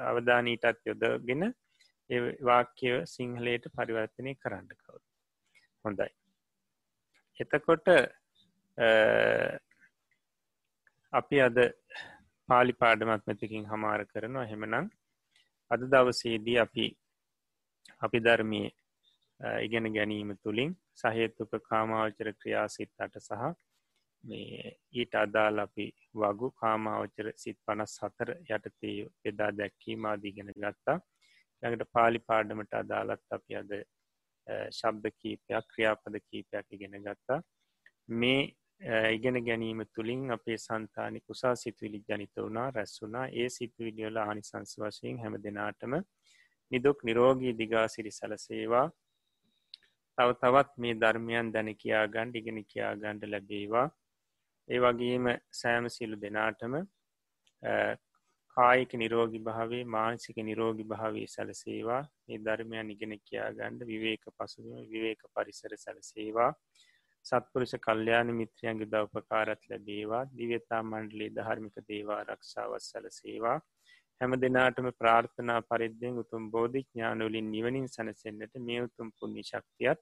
අවධානීටත් 0.00 0.86
යොදගෙන 0.86 1.54
වාක්‍යය 2.40 3.06
සිංහලයට 3.06 3.64
පරිවර්තනය 3.76 4.34
කරන්න 4.34 4.68
කවුද. 4.76 5.02
හොඳයි. 5.84 6.08
එතකොට 7.40 7.88
අපි 11.12 11.40
අද 11.40 11.58
පාලි 12.48 12.72
පාඩමත් 12.72 13.26
මෙතකින් 13.26 13.66
හමාර 13.66 14.04
කරනවා 14.04 14.44
හෙමනම් 14.44 14.90
අද 15.70 15.80
දවසේදී 15.84 16.58
අපි 16.58 16.84
අපි 18.00 18.18
ධර්මය 18.20 18.62
ඉගෙන 19.62 19.92
ගැනීම 19.92 20.30
තුළින් 20.36 20.76
සහේතුක 20.94 21.52
කාමාවචර 21.62 22.32
ක්‍රියාසිත් 22.32 22.90
අට 22.98 23.18
සහ 23.18 23.42
මේ 24.24 24.78
ඊට 24.92 25.14
අදාල් 25.14 25.58
අපි 25.58 25.86
වගු 26.14 26.50
කාමාවචර 26.60 27.28
සිත් 27.36 27.58
පනස් 27.66 27.94
හතර 28.02 28.30
යටතේ 28.48 28.96
එදා 29.24 29.50
දැක්කීමාදීගෙන 29.52 30.52
ගත්තා. 30.56 30.98
යඟට 31.62 31.92
පාලි 31.92 32.18
පාඩමට 32.20 32.74
අදාලත් 32.74 33.24
අපි 33.30 33.56
අද 33.56 33.72
ශබ්ද 34.70 35.14
කීපයක් 35.20 35.68
ක්‍රියාපද 35.72 36.20
කීපයක් 36.20 36.66
ඉගෙන 36.70 37.02
ගත්තා. 37.02 37.40
මේ 38.10 38.40
ඉගෙන 39.10 39.44
ගැනීම 39.44 39.80
තුළින් 39.94 40.30
අපේ 40.30 40.58
සන්තානි 40.58 41.20
කුසා 41.20 41.54
සිතුවිලි 41.56 42.04
ජනිත 42.08 42.36
වුණා 42.36 42.70
රැස් 42.70 43.02
වුනා 43.02 43.26
ඒ 43.34 43.48
සිතුවිලියල 43.50 44.16
ආනිසංස 44.18 44.74
වශයෙන් 44.78 45.18
හැම 45.18 45.34
දෙනාටම 45.42 45.94
නිදුක් 46.70 47.04
නිරෝගී 47.04 47.58
දිගාසිරි 47.58 48.10
සැලසේවා. 48.10 48.86
තව 50.18 50.28
තවත් 50.34 50.70
මේ 50.76 50.94
ධර්මයන් 50.94 51.52
දැන 51.52 51.70
කියා 51.76 52.06
ගණ්ඩ 52.08 52.36
ඉගෙන 52.36 52.64
කියා 52.64 52.94
ගණ්ඩ 52.96 53.30
ලැබේවා. 53.32 53.88
ඒ 54.68 54.80
වගේම 54.80 55.26
සෑම 55.52 55.84
සිලු 55.88 56.16
දෙනාටම 56.16 56.74
කායික 58.56 58.92
නිරෝගි 58.94 59.40
භාවේ 59.40 59.84
මානසික 59.86 60.38
නිරෝගි 60.42 60.84
භාවේ 60.84 61.26
සැලසේවා. 61.26 62.02
මේ 62.26 62.38
ධර්මයන් 62.40 62.90
ඉගෙන 62.90 63.14
කියා 63.20 63.50
ගණ්ඩ 63.52 63.88
විවේක 63.90 64.24
පසුවීම 64.36 64.90
විවේක 64.90 65.22
පරිසර 65.34 65.72
සැලසේවා. 65.76 66.50
සත්පුරුෂ 67.26 67.74
කල්්‍යයාන 67.78 68.30
මිත්‍රයන්ගේ 68.32 68.90
දවපකාරත් 68.92 69.62
ලැබේවා. 69.70 70.24
දිවතා 70.32 70.82
මණ්ඩලේ 70.82 71.30
ධර්මික 71.30 71.76
දේවා 71.88 72.20
රක්ෂාවත් 72.24 72.84
සැලසේවා. 72.84 73.58
හැම 74.20 74.32
දෙනාටම 74.36 74.88
ප්‍රාර්ථනා 75.00 75.60
පරිද්දෙන් 75.62 76.20
උතුම් 76.22 76.44
බෝධි 76.50 76.80
ඥානවලින් 76.84 77.50
නිවනින් 77.54 77.88
සැනසෙන්න්නට 77.88 78.54
මේ 78.68 78.80
උතුම් 78.82 79.08
පුුණ්ි 79.16 79.44
ශක්තියත් 79.44 80.00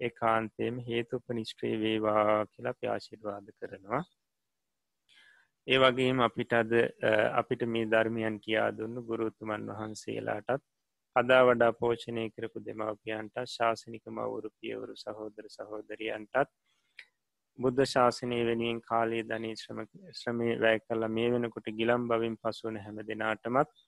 ඒ 0.00 0.10
කාන්තයම 0.12 0.82
හේතුප 0.82 1.24
නිෂ්ක්‍රේ 1.32 1.76
වේවා 1.78 2.46
කියලා 2.46 2.74
ප්‍යාශිර්වාද 2.74 3.46
කරනවා. 3.54 4.02
ඒ 5.66 5.78
වගේම 5.78 6.18
අපිට 6.20 6.52
අද 6.54 6.72
අපිට 7.34 7.62
මේ 7.68 7.86
ධර්මයන් 7.86 8.36
කියා 8.40 8.70
දුන්නු 8.72 9.02
ගුරුතුමන් 9.04 9.70
වහන්සේලාටත් 9.70 10.64
අදා 11.16 11.42
වඩා 11.44 11.72
පෝෂණය 11.74 12.24
කරපු 12.30 12.58
දෙමවපියන්ට 12.62 13.36
ශාසනික 13.48 14.04
මවුරු 14.10 14.48
පියවරු 14.52 14.94
සහෝදර 14.96 15.46
සහෝදරියන්ටත් 15.50 16.50
බුද්ධ 17.58 17.82
ශාසනය 17.86 18.38
වෙනුවෙන් 18.44 18.80
කාලේ 18.82 19.22
ධනී 19.24 19.56
ශ්‍රමය 20.14 20.48
වැෑ 20.58 20.80
කල්ලා 20.80 21.10
මේ 21.10 21.28
වෙනකොට 21.32 21.68
ගිලම් 21.72 22.08
බවින් 22.08 22.36
පසුවන 22.38 22.78
හැම 22.78 22.98
දෙනාටමත් 23.04 23.83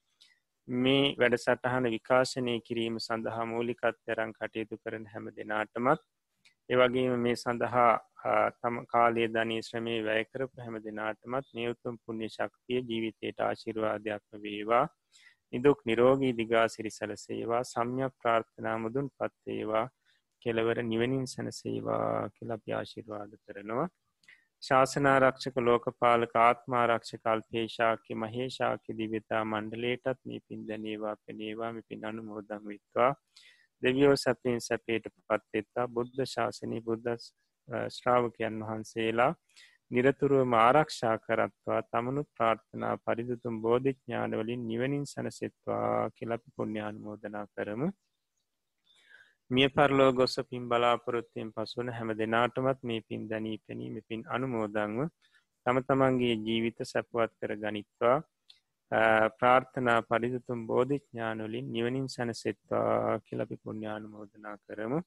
මේ 0.67 1.15
වැඩ 1.17 1.35
සටහන 1.37 1.89
විකාශනය 1.89 2.59
කිරීම 2.61 2.99
සඳහා 2.99 3.45
මූලිකත්තරන් 3.47 4.31
කටයුතු 4.33 4.77
කරන 4.77 5.05
හැම 5.07 5.29
දෙනාටමත් 5.33 6.01
ඒවගේම 6.69 7.13
මේ 7.19 7.35
සඳහා 7.35 7.91
තම 8.57 8.77
කාලේ 8.85 9.27
ධනී 9.29 9.61
ශ්‍රමය 9.61 9.93
වැෑකරපු 10.01 10.63
හැම 10.63 10.75
දෙනාටමත් 10.81 11.53
නියවතුම් 11.53 11.99
පුුණ්‍ය 11.99 12.27
ශක්තිය 12.29 12.81
ජීවිතයට 12.81 13.39
ආශිරවාධයක්ම 13.39 14.41
වේවා. 14.43 14.85
නිදුක් 15.53 15.85
නිරෝගී 15.85 16.33
දිගාසිරි 16.33 16.91
සැලසේවා. 16.91 17.63
සම්යක් 17.65 18.13
ප්‍රාර්ථනා 18.21 18.77
මුදුන් 18.77 19.07
පත්තේවා 19.11 19.85
කෙලවර 20.41 20.83
නිවනින් 20.83 21.25
සැනසේවා 21.27 22.29
කියලා 22.29 22.59
ප්‍යාශිර්වාද 22.59 23.31
කරනවා. 23.37 23.87
ශාසනාරක්ෂක 24.63 25.57
ලෝකපාලක 25.59 26.33
ආත්මාරක්ෂකල්පේශාක්‍ය 26.37 28.15
මහේශාක්‍ය 28.15 28.95
දිවිතා 28.97 29.43
මණ්ඩලේටත් 29.45 30.21
මේ 30.25 30.39
පින් 30.47 30.63
දැනේවා 30.67 31.15
පෙනේවා 31.25 31.71
මෙපින් 31.73 32.07
අනුමෝදම් 32.09 32.63
විත්වා. 32.65 33.11
දෙවියෝ 33.83 34.15
සැපෙන් 34.15 34.59
සැපේට 34.61 35.05
පත්වෙත්තා 35.27 35.87
බුද්ධ 35.89 36.23
ශාසනී 36.25 36.81
බුද්ධ 36.81 37.15
ශ්‍රාවකයන් 37.89 38.57
වහන්සේලා 38.61 39.31
නිරතුරුවම 39.91 40.53
ආරක්ෂා 40.55 41.15
කරත්වා. 41.19 41.79
තමනුත් 41.83 42.29
ප්‍රාර්ථනා 42.35 42.95
පරිදුතුම් 43.05 43.61
බෝධිඥානවලින් 43.61 44.67
නිවනින් 44.67 45.05
සැනසෙත්වා 45.05 46.09
කියලපි 46.11 46.55
පුුණ්‍යානුමෝදනා 46.55 47.45
කරමු. 47.47 47.89
මිය 49.49 49.69
පරලෝ 49.69 50.11
ගොස්ස 50.13 50.35
පින් 50.45 50.63
බලාපොරොත්තියෙන් 50.67 51.51
පසුවන 51.53 51.89
හැම 51.89 52.09
දෙනාටමත් 52.13 52.79
මේ 52.83 53.01
පින් 53.01 53.21
දැනී 53.25 53.57
පැනීම 53.59 53.95
පින් 54.07 54.21
අනුමෝදංව 54.29 54.99
තම 55.65 55.77
තමන්ගේ 55.83 56.35
ජීවිත 56.39 56.79
සැපුවත් 56.83 57.31
කර 57.35 57.53
ගනිත්වා 57.57 58.17
ප්‍රාර්ථනා 59.35 59.99
පරිදුතුම් 60.03 60.59
බෝධිඥානුලින් 60.65 61.71
නිවනින් 61.71 62.07
සැනසෙත්වා 62.07 63.19
කියලපි 63.21 63.57
පුුණ්‍යානුමෝදනා 63.57 64.55
කරමු. 64.59 64.99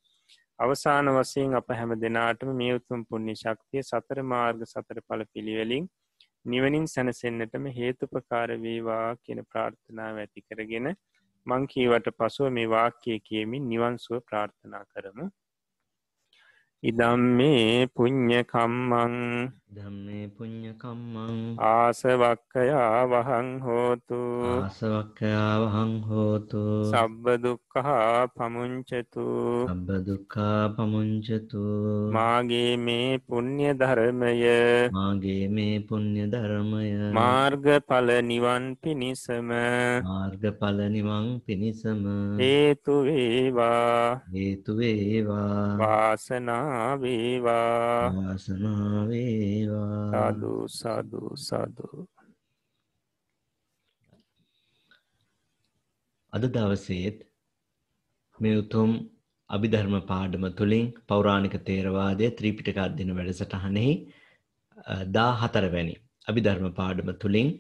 අවසාන 0.59 1.09
වසයෙන් 1.11 1.55
අප 1.55 1.69
හැම 1.73 1.93
දෙනාටම 1.99 2.51
මේ 2.55 2.73
උතුම් 2.75 3.05
පුුණ්‍ය 3.07 3.35
ශක්තිය 3.35 3.83
සතර 3.83 4.23
මාර්ග 4.25 4.65
සතර 4.67 5.01
පල 5.03 5.23
පිළිවෙලින් 5.33 5.85
නිවනින් 6.47 6.87
සැනසෙන්න්නටම 6.87 7.65
හේතුපකාරවේවා 7.75 9.07
කියන 9.19 9.41
ප්‍රාර්ථනාව 9.47 10.17
ඇති 10.19 10.41
කරගෙන 10.43 10.89
මංකීවට 11.47 12.07
පසුව 12.19 12.49
මේ 12.51 12.71
වාක්‍යය 12.75 13.19
කියමින් 13.21 13.69
නිවන්සුව 13.69 14.19
ප්‍රාර්ථනා 14.27 14.85
කරමු. 14.93 15.27
ඉදම් 16.83 17.21
මේ 17.37 17.87
පුං්ඥකම්මං 17.95 19.17
ධම්මේ 19.71 20.27
පුඤ්ඤකම්මං 20.37 21.35
ආසවක්කයා 21.71 23.03
වහං 23.11 23.49
හෝතු. 23.61 24.21
ආසවක්ඛයාවහං 24.53 25.93
හෝතු. 26.09 26.63
සබ්බ 26.93 27.25
දුක්ඛා 27.81 28.29
පමුංචතු 28.29 29.25
සබ්බ 29.67 29.89
දුක්ඛා 30.07 30.69
පමුංචතු 30.77 31.63
මාගේ 32.13 32.77
මේ 32.79 33.19
පුණ්‍ය 33.21 33.73
ධර්මය 33.73 34.33
මාගේ 34.93 35.49
මේ 35.49 35.81
පුණ්‍ය 35.81 36.25
ධර්මය 36.27 37.13
මාර්ගඵල 37.13 38.09
නිවන් 38.23 38.77
පිණිසම 38.77 39.49
මාර්ගඵල 40.05 40.79
නිවන් 40.89 41.41
පිණිසම 41.41 42.05
හේතු 42.37 42.95
වේවා 43.03 44.21
හේතු 44.29 44.77
වේවා 44.77 45.81
වාසනාව 45.81 47.01
වේවා 47.01 48.13
වාසනාව 48.13 49.09
වේවා 49.09 50.11
සාදු 50.13 50.55
සාදු 50.71 51.23
සාදු. 51.39 51.89
අද 56.33 56.45
දවසේත් 56.47 57.30
මේ 58.41 58.57
උතුම් 58.57 58.91
අභිධර්ම 59.51 59.97
පාඩම 60.03 60.45
තුළින් 60.53 60.87
පෞරාණික 61.07 61.57
තේරවාදය 61.65 62.29
ත්‍රීපිටක 62.33 62.79
අධ්‍යන 62.79 63.11
වැඩසටහනෙහි 63.17 63.93
දා 65.11 65.33
හතරවැනි 65.37 65.97
අභිධර්ම 66.29 66.69
පාඩම 66.73 67.11
තුළින් 67.17 67.51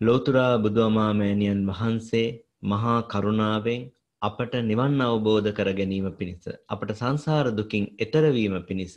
ලෝතුරා 0.00 0.50
බුදුවමාමෑණියන් 0.58 1.62
වහන්සේ 1.68 2.26
මහා 2.64 2.98
කරුණාවෙන් 3.06 3.86
අපට 4.22 4.54
නිවන් 4.62 5.00
අවබෝධ 5.02 5.48
කර 5.52 5.70
ගැනීම 5.72 6.08
පිණිස 6.12 6.44
අපට 6.68 6.92
සංසාර 6.94 7.46
දුකින් 7.52 7.86
එතරවීම 7.98 8.56
පිණිස 8.62 8.96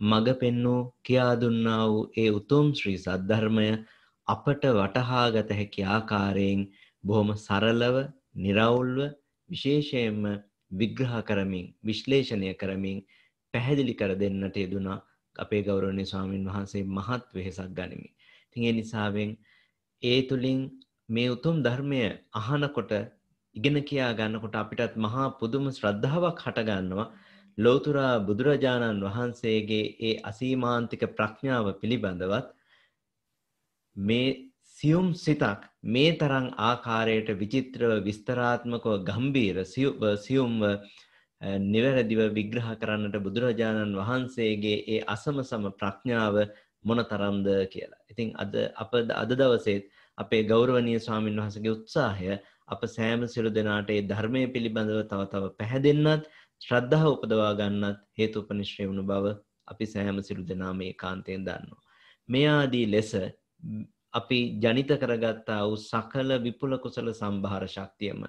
මඟ 0.00 0.30
පෙන්නූ 0.36 0.80
කියා 1.02 1.32
දුන්නා 1.36 1.82
වූ 1.86 2.04
ඒ 2.16 2.30
උතුම් 2.32 2.68
ශ්‍රී 2.74 2.98
සද්ධර්මය 2.98 3.68
අපට 4.26 4.62
වටහා 4.72 5.26
ගත 5.30 5.58
හැකි 5.58 5.82
ආකාරයෙන් 5.88 6.62
බොහොම 7.04 7.30
සරලව 7.38 7.96
නිරවුල්ව 8.36 8.98
විශේෂයෙන්ම 9.52 10.22
විග්‍රහ 10.72 11.16
කරමින් 11.22 11.66
විශ්ලේෂණය 11.84 12.52
කරමින් 12.54 12.98
පැහැදිලි 13.54 13.94
කර 13.94 14.12
දෙන්නට 14.16 14.56
යෙදුනා 14.56 14.98
අපේ 15.36 15.62
ගෞරවනීය 15.62 16.06
ස්වාමින් 16.06 16.44
වහන්සේ 16.46 16.84
මහත් 16.88 17.24
වෙහෙසක් 17.34 17.70
ගනිමි. 17.70 18.08
ඉතින් 18.46 18.62
ඒ 18.64 18.72
නිසාවෙන් 18.72 19.30
ඒ 20.02 20.20
තුලින් 20.22 20.60
මේ 21.08 21.28
උතුම් 21.30 21.56
ධර්මය 21.62 22.00
අහනකොට 22.34 22.92
ඉගෙන 23.56 23.76
කියා 23.82 24.12
ගන්නකොට 24.12 24.54
අපිටත් 24.54 24.94
මහා 24.96 25.26
පුදුම 25.40 25.64
ශ්‍රද්ධාවක් 25.70 26.38
හටගන්නවා. 26.38 27.08
ලෝතුරා 27.58 28.14
බුදුරජාණන් 28.20 29.04
වහන්සේගේ 29.06 29.84
ඒ 30.00 30.14
අසීමාන්තික 30.22 31.02
ප්‍රඥාව 31.10 31.66
පිළිබඳවත් 31.80 32.46
මේ 33.96 34.28
සියුම් 34.82 35.14
සිතක් 35.14 35.62
මේ 35.86 36.12
තරං 36.18 36.46
ආකාරයට 36.60 37.28
විචිත්‍රව 37.38 37.92
විස්තරාත්මකව 38.02 38.94
ගම්බීර 39.08 39.58
සියුම්ව 39.64 40.62
නිවැරදිව 41.66 42.22
විග්‍රහ 42.34 42.70
කරන්නට 42.80 43.16
බුදුරජාණන් 43.18 43.94
වහන්සේගේ 43.94 44.78
ඒ 44.88 45.00
අසමසම 45.06 45.68
ප්‍රඥාව 45.72 46.36
මොන 46.84 47.02
තරම්ද 47.04 47.46
කියලා. 47.72 48.00
ඉතින් 48.10 48.34
අද 48.36 48.54
අප 48.76 48.92
අද 49.14 49.34
දවසේත් 49.34 49.84
අපේ 50.18 50.42
ගෞරවනීය 50.44 50.98
ස්වාමින් 50.98 51.38
වහන්සේගේ 51.38 51.76
උත්සාහය 51.76 52.40
අප 52.68 52.82
සෑම 52.88 53.22
සියලු 53.28 53.54
දෙනාට 53.54 53.90
ඒ 53.90 54.02
ධර්මයේ 54.04 54.52
පිළිබඳව 54.54 55.00
තව 55.06 55.28
තව 55.32 55.52
පැහැදෙන්නත් 55.58 56.26
ශ්‍රද්ධාව 56.60 57.08
උපදවා 57.12 57.52
ගන්නත් 57.54 58.02
හේතුපනිශ්‍රය 58.18 58.90
වුණු 58.90 59.04
බව 59.04 59.36
අපි 59.66 59.86
සෑම 59.86 60.18
සිළු 60.22 60.44
දෙනා 60.44 60.74
මේ 60.74 60.92
කාන්තයෙන් 60.94 61.46
දන්නවා. 61.46 61.82
මේ 62.28 62.46
ආදී 62.50 62.86
ලෙස 62.86 63.12
අපි 64.14 64.40
ජනිත 64.58 64.90
කරගත්තා 64.98 65.60
වූ 65.64 65.78
සකල 65.82 66.30
විපුල 66.40 66.78
කුසල 66.78 67.12
සම්භාර 67.12 67.64
ශක්තියම 67.68 68.26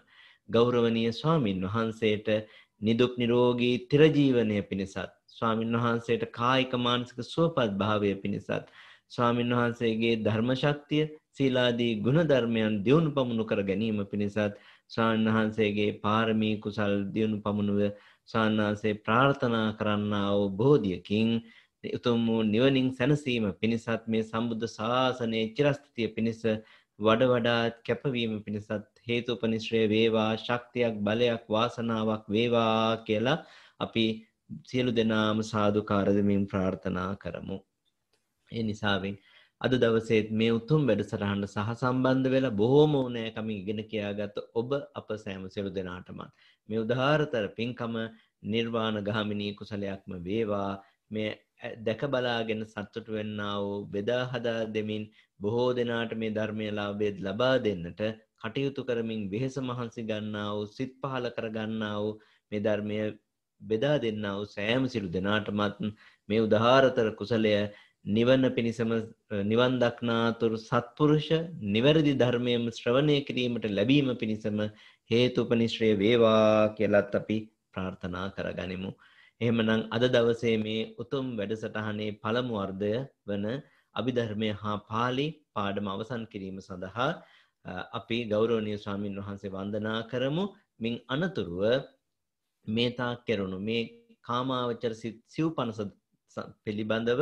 ගෞරවනීය 0.50 1.12
ස්වාමින් 1.14 1.66
වහන්සේට 1.68 2.30
නිදුක් 2.82 3.18
නිරෝගී 3.18 3.76
තිරජීවනය 3.88 4.62
පිණිසත් 4.64 5.12
ස්වාමින් 5.30 5.76
වහන්සේට 5.78 6.30
කායික 6.32 6.78
මානසික 6.82 7.20
සුවපත් 7.26 7.78
භාවය 7.78 8.14
පිණිසත් 8.18 8.72
ස්වාමින් 9.10 9.54
වහන්සේගේ 9.54 10.16
ධර්මශක්තිය 10.22 11.04
සීලාදී 11.32 11.94
ගුණධර්මයන් 12.02 12.76
දියුණු 12.84 13.12
පමුණු 13.12 13.44
කර 13.46 13.62
ගැනීම 13.64 14.00
පිණිසත් 14.08 14.58
ස්වාමීන් 14.90 15.30
වහන්සේගේ 15.30 15.92
පාරමී 16.00 16.56
කුසල් 16.58 16.94
දියුණු 17.14 17.38
පමුණුව 17.42 17.80
ස්වාන්නාන්සේ 18.30 18.94
ප්‍රාර්ථනා 19.00 19.68
කරන්නා 19.74 20.30
වූ 20.32 20.50
බෝධියකින් 20.52 21.32
උතුම් 21.84 22.26
වූ 22.28 22.42
නිවනින් 22.46 22.90
සැනසීම 22.92 23.46
පිණිසත් 23.56 24.08
මේ 24.08 24.24
සම්බුද්ධ 24.24 24.68
ශාසනයේ 24.70 25.46
චිරස්ථිතිය 25.56 26.08
පිණිස 26.16 26.42
වඩ 27.00 27.30
වඩාත් 27.30 27.82
කැපවීම 27.84 28.34
පිණිසත් 28.44 28.72
හේතුපනිශ්‍රය 29.08 29.82
වේවා 29.90 30.30
ශක්තියක් 30.38 30.96
බලයක් 31.02 31.44
වාසනාවක් 31.50 32.26
වේවා 32.30 33.04
කියලා 33.06 33.38
අපි 33.80 34.06
සියලු 34.66 34.92
දෙනාම 34.92 35.44
සාදුකාර 35.44 36.08
දෙමින් 36.12 36.48
ප්‍රාර්ථනා 36.48 37.12
කරමු. 37.16 37.58
ඒ 38.52 38.64
නිසාවෙන් 38.64 39.16
අද 39.62 39.74
දවසේත් 39.76 40.32
මේ 40.34 40.52
උතුම් 40.52 40.82
වැඩසටහනට 40.88 41.50
සහ 41.50 41.70
සම්බන්ධ 41.76 42.30
වෙලා 42.30 42.54
බොහෝම 42.54 42.96
ඕනෑකමින් 42.96 43.58
ඉගෙන 43.58 43.82
කියාගත්ත 43.86 44.38
ඔබ 44.56 44.72
අප 44.96 45.08
සෑම 45.18 45.46
සියලු 45.50 45.72
දෙනාටම 45.72 46.20
මේ 46.70 46.80
උදාහරතර 46.80 47.46
පින්කම 47.58 47.96
නිර්වාණ 48.48 48.98
ගාමිනී 49.02 49.54
කුසලයක්ම 49.54 50.12
වේවා 50.22 50.72
මේ 51.12 51.30
දැක 51.80 52.02
බලාගෙන 52.08 52.62
සතුටු 52.66 53.12
වෙන්නා 53.12 53.56
වූ 53.60 53.80
බෙදා 53.88 54.24
හදා 54.26 54.60
දෙමින් 54.68 55.04
බොහෝ 55.40 55.70
දෙනාට 55.74 56.14
මේ 56.16 56.32
ධර්මය 56.32 56.68
ලාභය 56.72 57.10
ලබා 57.20 57.56
දෙන්නට 57.60 58.02
කටයුතු 58.42 58.82
කරමින් 58.84 59.22
වෙහෙස 59.30 59.56
මහන්සි 59.62 60.02
ගන්නා 60.04 60.50
වූ 60.52 60.66
සිත් 60.68 60.94
පහල 61.02 61.28
කර 61.30 61.48
ගන්නා 61.50 61.96
වූ 61.98 62.14
මේ 62.52 62.62
ධර්මය 62.62 62.98
බෙදා 63.62 63.96
දෙන්නා 63.98 64.36
වූ 64.38 64.48
සෑම 64.48 64.86
සිළු 64.88 65.10
දෙනාටමත් 65.10 65.80
මේ 66.30 66.42
උදාහරතර 66.42 67.10
කුසලය 67.16 67.54
නිවන 68.08 68.44
පිණිසම 68.50 68.90
නිවන් 69.44 69.76
දක්නාතුරු 69.80 70.58
සත්පුරුෂ 70.60 71.30
නිවැරදි 71.76 72.14
ධර්මයම 72.16 72.66
ශ්‍රවණය 72.72 73.16
කිරීමට 73.24 73.66
ලැබීම 73.70 74.10
පිණිසම 74.18 74.60
හේතුපනිශ්‍රය 75.10 75.92
වේවා 75.98 76.76
කියලත් 76.78 77.16
අපි 77.16 77.38
ප්‍රාර්ථනා 77.72 78.28
කරගනිමු. 78.30 78.92
එහෙමනම් 79.44 79.82
අද 79.90 80.04
දවසේ 80.08 80.56
මේ 80.58 80.82
උතුම් 80.98 81.26
වැඩසටහනේ 81.38 82.12
පළමු 82.22 82.56
අර්ධය 82.66 82.94
වන 83.28 83.46
අභිධර්මය 83.96 84.50
හා 84.62 84.76
පාලි 84.90 85.28
පාඩම 85.54 85.88
අවසන් 85.88 86.24
කිරීම 86.26 86.60
සඳහා 86.62 87.10
අපි 87.94 88.18
ගෞරවනීය 88.26 88.78
ස්වාමින් 88.78 89.18
වහන්සේ 89.20 89.52
වන්දනා 89.52 90.00
කරමු. 90.04 90.46
මින් 90.80 90.94
අනතුරුව 91.08 91.64
මේ 92.68 92.90
තාක් 92.92 93.26
කෙරුණු 93.26 93.60
මේ 93.62 93.82
කාමාවචර 94.24 94.94
සිව් 95.30 95.48
පනස 95.58 95.80
පිළිබඳව 96.64 97.22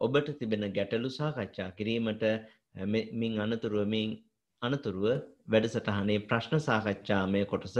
ඔබට 0.00 0.28
තිබෙන 0.40 0.64
ගැටලු 0.70 1.10
සාකච්ඡා 1.10 1.70
කිරීමට 1.72 2.24
මින් 3.14 3.32
අනතුරුව 3.38 3.86
මින් 3.86 4.10
අනතුරුව 4.62 5.06
වැඩසටහනේ 5.48 6.24
ප්‍රශ්න 6.24 6.56
සාකච්ඡාමය 6.60 7.42
කොටස 7.44 7.76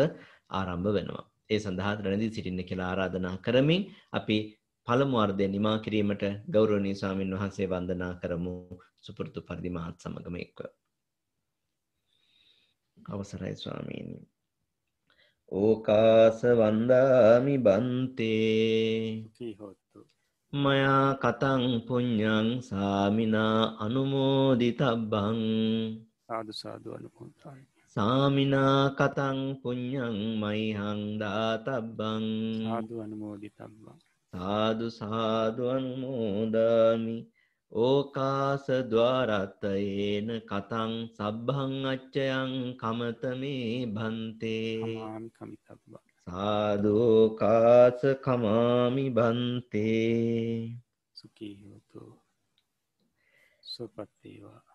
ආරම්භ 0.50 0.90
වෙනවා. 0.96 1.29
ඒ 1.50 1.58
සඳහා 1.58 1.94
රැඳී 2.04 2.30
සිටින්න 2.30 2.62
කියලා 2.64 2.88
ආරාධනා 2.90 3.36
කරමින් 3.38 3.82
අපි 4.12 4.38
පළමු 4.86 5.16
අර්ධය 5.18 5.46
නිමා 5.48 5.78
කිරීමට 5.78 6.22
ගෞරවනීය 6.52 6.94
ස්වාමින් 6.94 7.34
වහන්සේ 7.34 7.66
වන්දනා 7.66 8.14
කරමු. 8.14 8.54
සුපුරුදු 9.00 9.40
පරිදි 9.42 9.70
මාත් 9.70 9.96
සමගම 9.98 10.36
එක්ව. 10.36 10.60
අවසරයි 12.96 13.54
ස්වාමීනි. 13.54 14.18
ඕකාස 15.52 16.40
වන්දාමි 16.58 17.54
බන්තේ. 17.58 19.24
මයා 20.52 21.08
කතං 21.14 21.64
පුඤ්ඤං 21.86 22.48
සාමිනා 22.62 23.58
අනුමෝදිතබ්බං. 23.78 25.40
සාදු 26.26 26.52
සාදු 26.54 26.88
අනුමෝදයි 26.96 27.69
සාමිනා 27.96 28.94
කතං 28.98 29.38
පුඤ්ඤං 29.62 30.18
මයිහං 30.38 31.00
දාතබ්බං 31.18 32.26
සාදු 32.62 32.94
අනුමෝදිතබ්බං. 33.04 33.96
සාදු 34.32 34.86
සාදු 34.90 35.62
අනුමෝදාමි. 35.68 37.16
ඕකාස 37.72 38.66
ద్వාරත්තයේන 38.92 40.30
කතං 40.50 40.92
සබ්බං 41.18 41.74
අච්චයන් 41.92 42.54
කමතමේ 42.78 43.90
භන්තේ 43.96 44.78
කමිතබ්බං. 45.36 46.02
සාදෝකාස 46.26 48.00
කමාමි 48.24 49.06
බන්තේ. 49.10 50.78
සුඛී 51.16 51.56
හෝතු. 51.62 52.02
සුපත්තේවා 53.62 54.69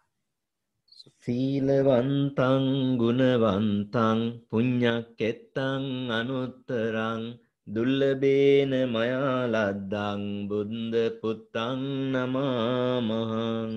සීලවන්තං 1.21 2.65
ගුණවන්තං 2.97 4.19
පුඤ්ඤක්කෙත්තං 4.49 5.85
අනුත්තරං 6.11 7.23
දුල්ලබේන 7.67 8.73
මයාලද්දං 8.89 10.23
බුන්ද 10.49 10.93
පුත්තං 11.21 11.81
නමාමහං 12.13 13.75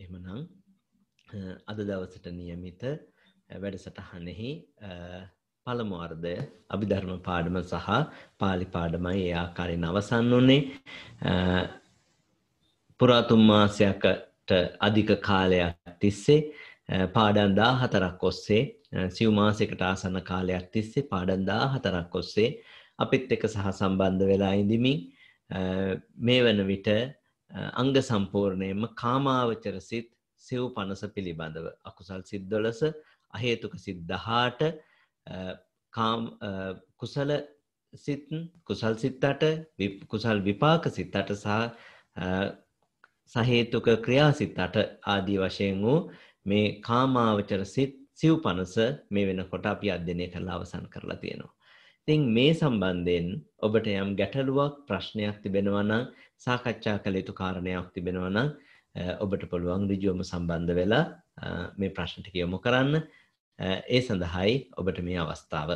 එහෙමනම් 0.00 0.40
අද 1.66 1.78
දවසට 1.80 2.26
නියමිත 2.32 2.82
වැඩසටහනෙහි 3.50 4.50
පළමු 5.70 5.98
අර්ධය 6.04 6.34
අභිධර්ම 6.68 7.12
පාඩම 7.26 7.56
සහ 7.62 7.90
පාලි 8.40 8.66
පාඩමයි 8.74 9.20
ඒ 9.26 9.36
ආකාරයෙන් 9.42 9.86
අවසන් 9.90 10.32
වුනේ 10.34 10.60
පුරාතුන් 13.00 13.42
මාසයකට 13.50 14.50
අධික 14.80 15.10
කාලයක් 15.28 15.94
තිස්සේ 16.02 16.40
පාඩම් 17.16 17.54
14ක් 17.60 18.22
ඔස්සේ 18.22 18.62
සිව් 19.10 19.30
මාසයකට 19.32 19.82
ආසන්න 19.82 20.20
කාලයක් 20.30 20.66
තිස්සේ 20.74 21.08
පාඩම් 21.12 21.46
14ක් 21.50 22.22
ඔස්සේ 22.22 22.50
අපිත් 22.98 23.34
එක්ක 23.36 23.46
සහ 23.48 23.66
සම්බන්ධ 23.72 24.26
වෙලා 24.32 24.54
ඉඳිමින් 24.62 24.98
මේ 26.20 26.40
වන 26.46 26.62
විට 26.72 26.88
අංග 27.80 27.94
සම්පූර්ණයෙන්ම 28.02 28.82
කාමාවචර 29.02 29.78
සිත් 29.82 30.08
සිව් 30.44 30.62
පනස 30.76 31.02
පිළිබඳව 31.14 31.66
අකුසල් 31.84 32.22
සිත් 32.24 32.44
12 32.52 32.94
අහේතුක 33.34 33.74
සිත් 33.78 33.98
18 34.12 34.89
කාම් 35.92 36.20
කුසල 36.96 37.30
සිත් 37.92 38.26
කුසල් 38.64 38.94
සිත් 38.96 39.20
8 39.20 40.06
කුසල් 40.06 40.38
විපාක 40.40 40.84
සිත් 40.88 41.12
8 41.14 41.34
සහ 41.36 41.48
සහේතුක 43.34 43.88
ක්‍රියා 44.04 44.32
සිත් 44.32 44.54
8 44.56 44.84
ආදී 45.04 45.38
වශයෙන් 45.38 45.82
වූ 45.82 45.98
මේ 46.46 46.66
කාමාවචර 46.80 47.62
සිත් 47.66 47.92
සිව් 48.14 48.34
පනස 48.44 48.74
මේ 49.10 49.26
වෙනකොට 49.26 49.66
අපි 49.66 49.86
අධ්‍යයනය 49.90 50.26
කරලා 50.32 50.56
අවසන් 50.56 50.84
කරලා 50.88 51.16
තියෙනවා. 51.16 51.54
ඉතින් 52.08 52.20
මේ 52.36 52.52
සම්බන්ධයෙන් 52.52 53.26
ඔබට 53.58 53.86
යම් 53.92 54.10
ගැටලුවක් 54.16 54.74
ප්‍රශ්නයක් 54.88 55.36
තිබෙනවා 55.42 55.84
නම් 55.84 56.02
සාකච්ඡා 56.38 56.96
කළ 57.02 57.18
යුතු 57.20 57.32
කාරණයක් 57.32 57.88
තිබෙනවා 57.94 58.30
නම් 58.30 58.48
ඔබට 59.24 59.42
පුළුවන් 59.50 59.84
ඍජුවම 59.90 60.22
සම්බන්ධ 60.22 60.74
වෙලා 60.74 61.04
මේ 61.78 61.94
ප්‍රශ්න 61.96 62.22
ටික 62.22 62.36
යොමු 62.42 62.58
කරන්න. 62.58 62.94
ඒ 63.60 64.00
සඳහායි 64.00 64.54
ඔබට 64.76 65.00
මේ 65.00 65.18
අවස්ථාව 65.18 65.70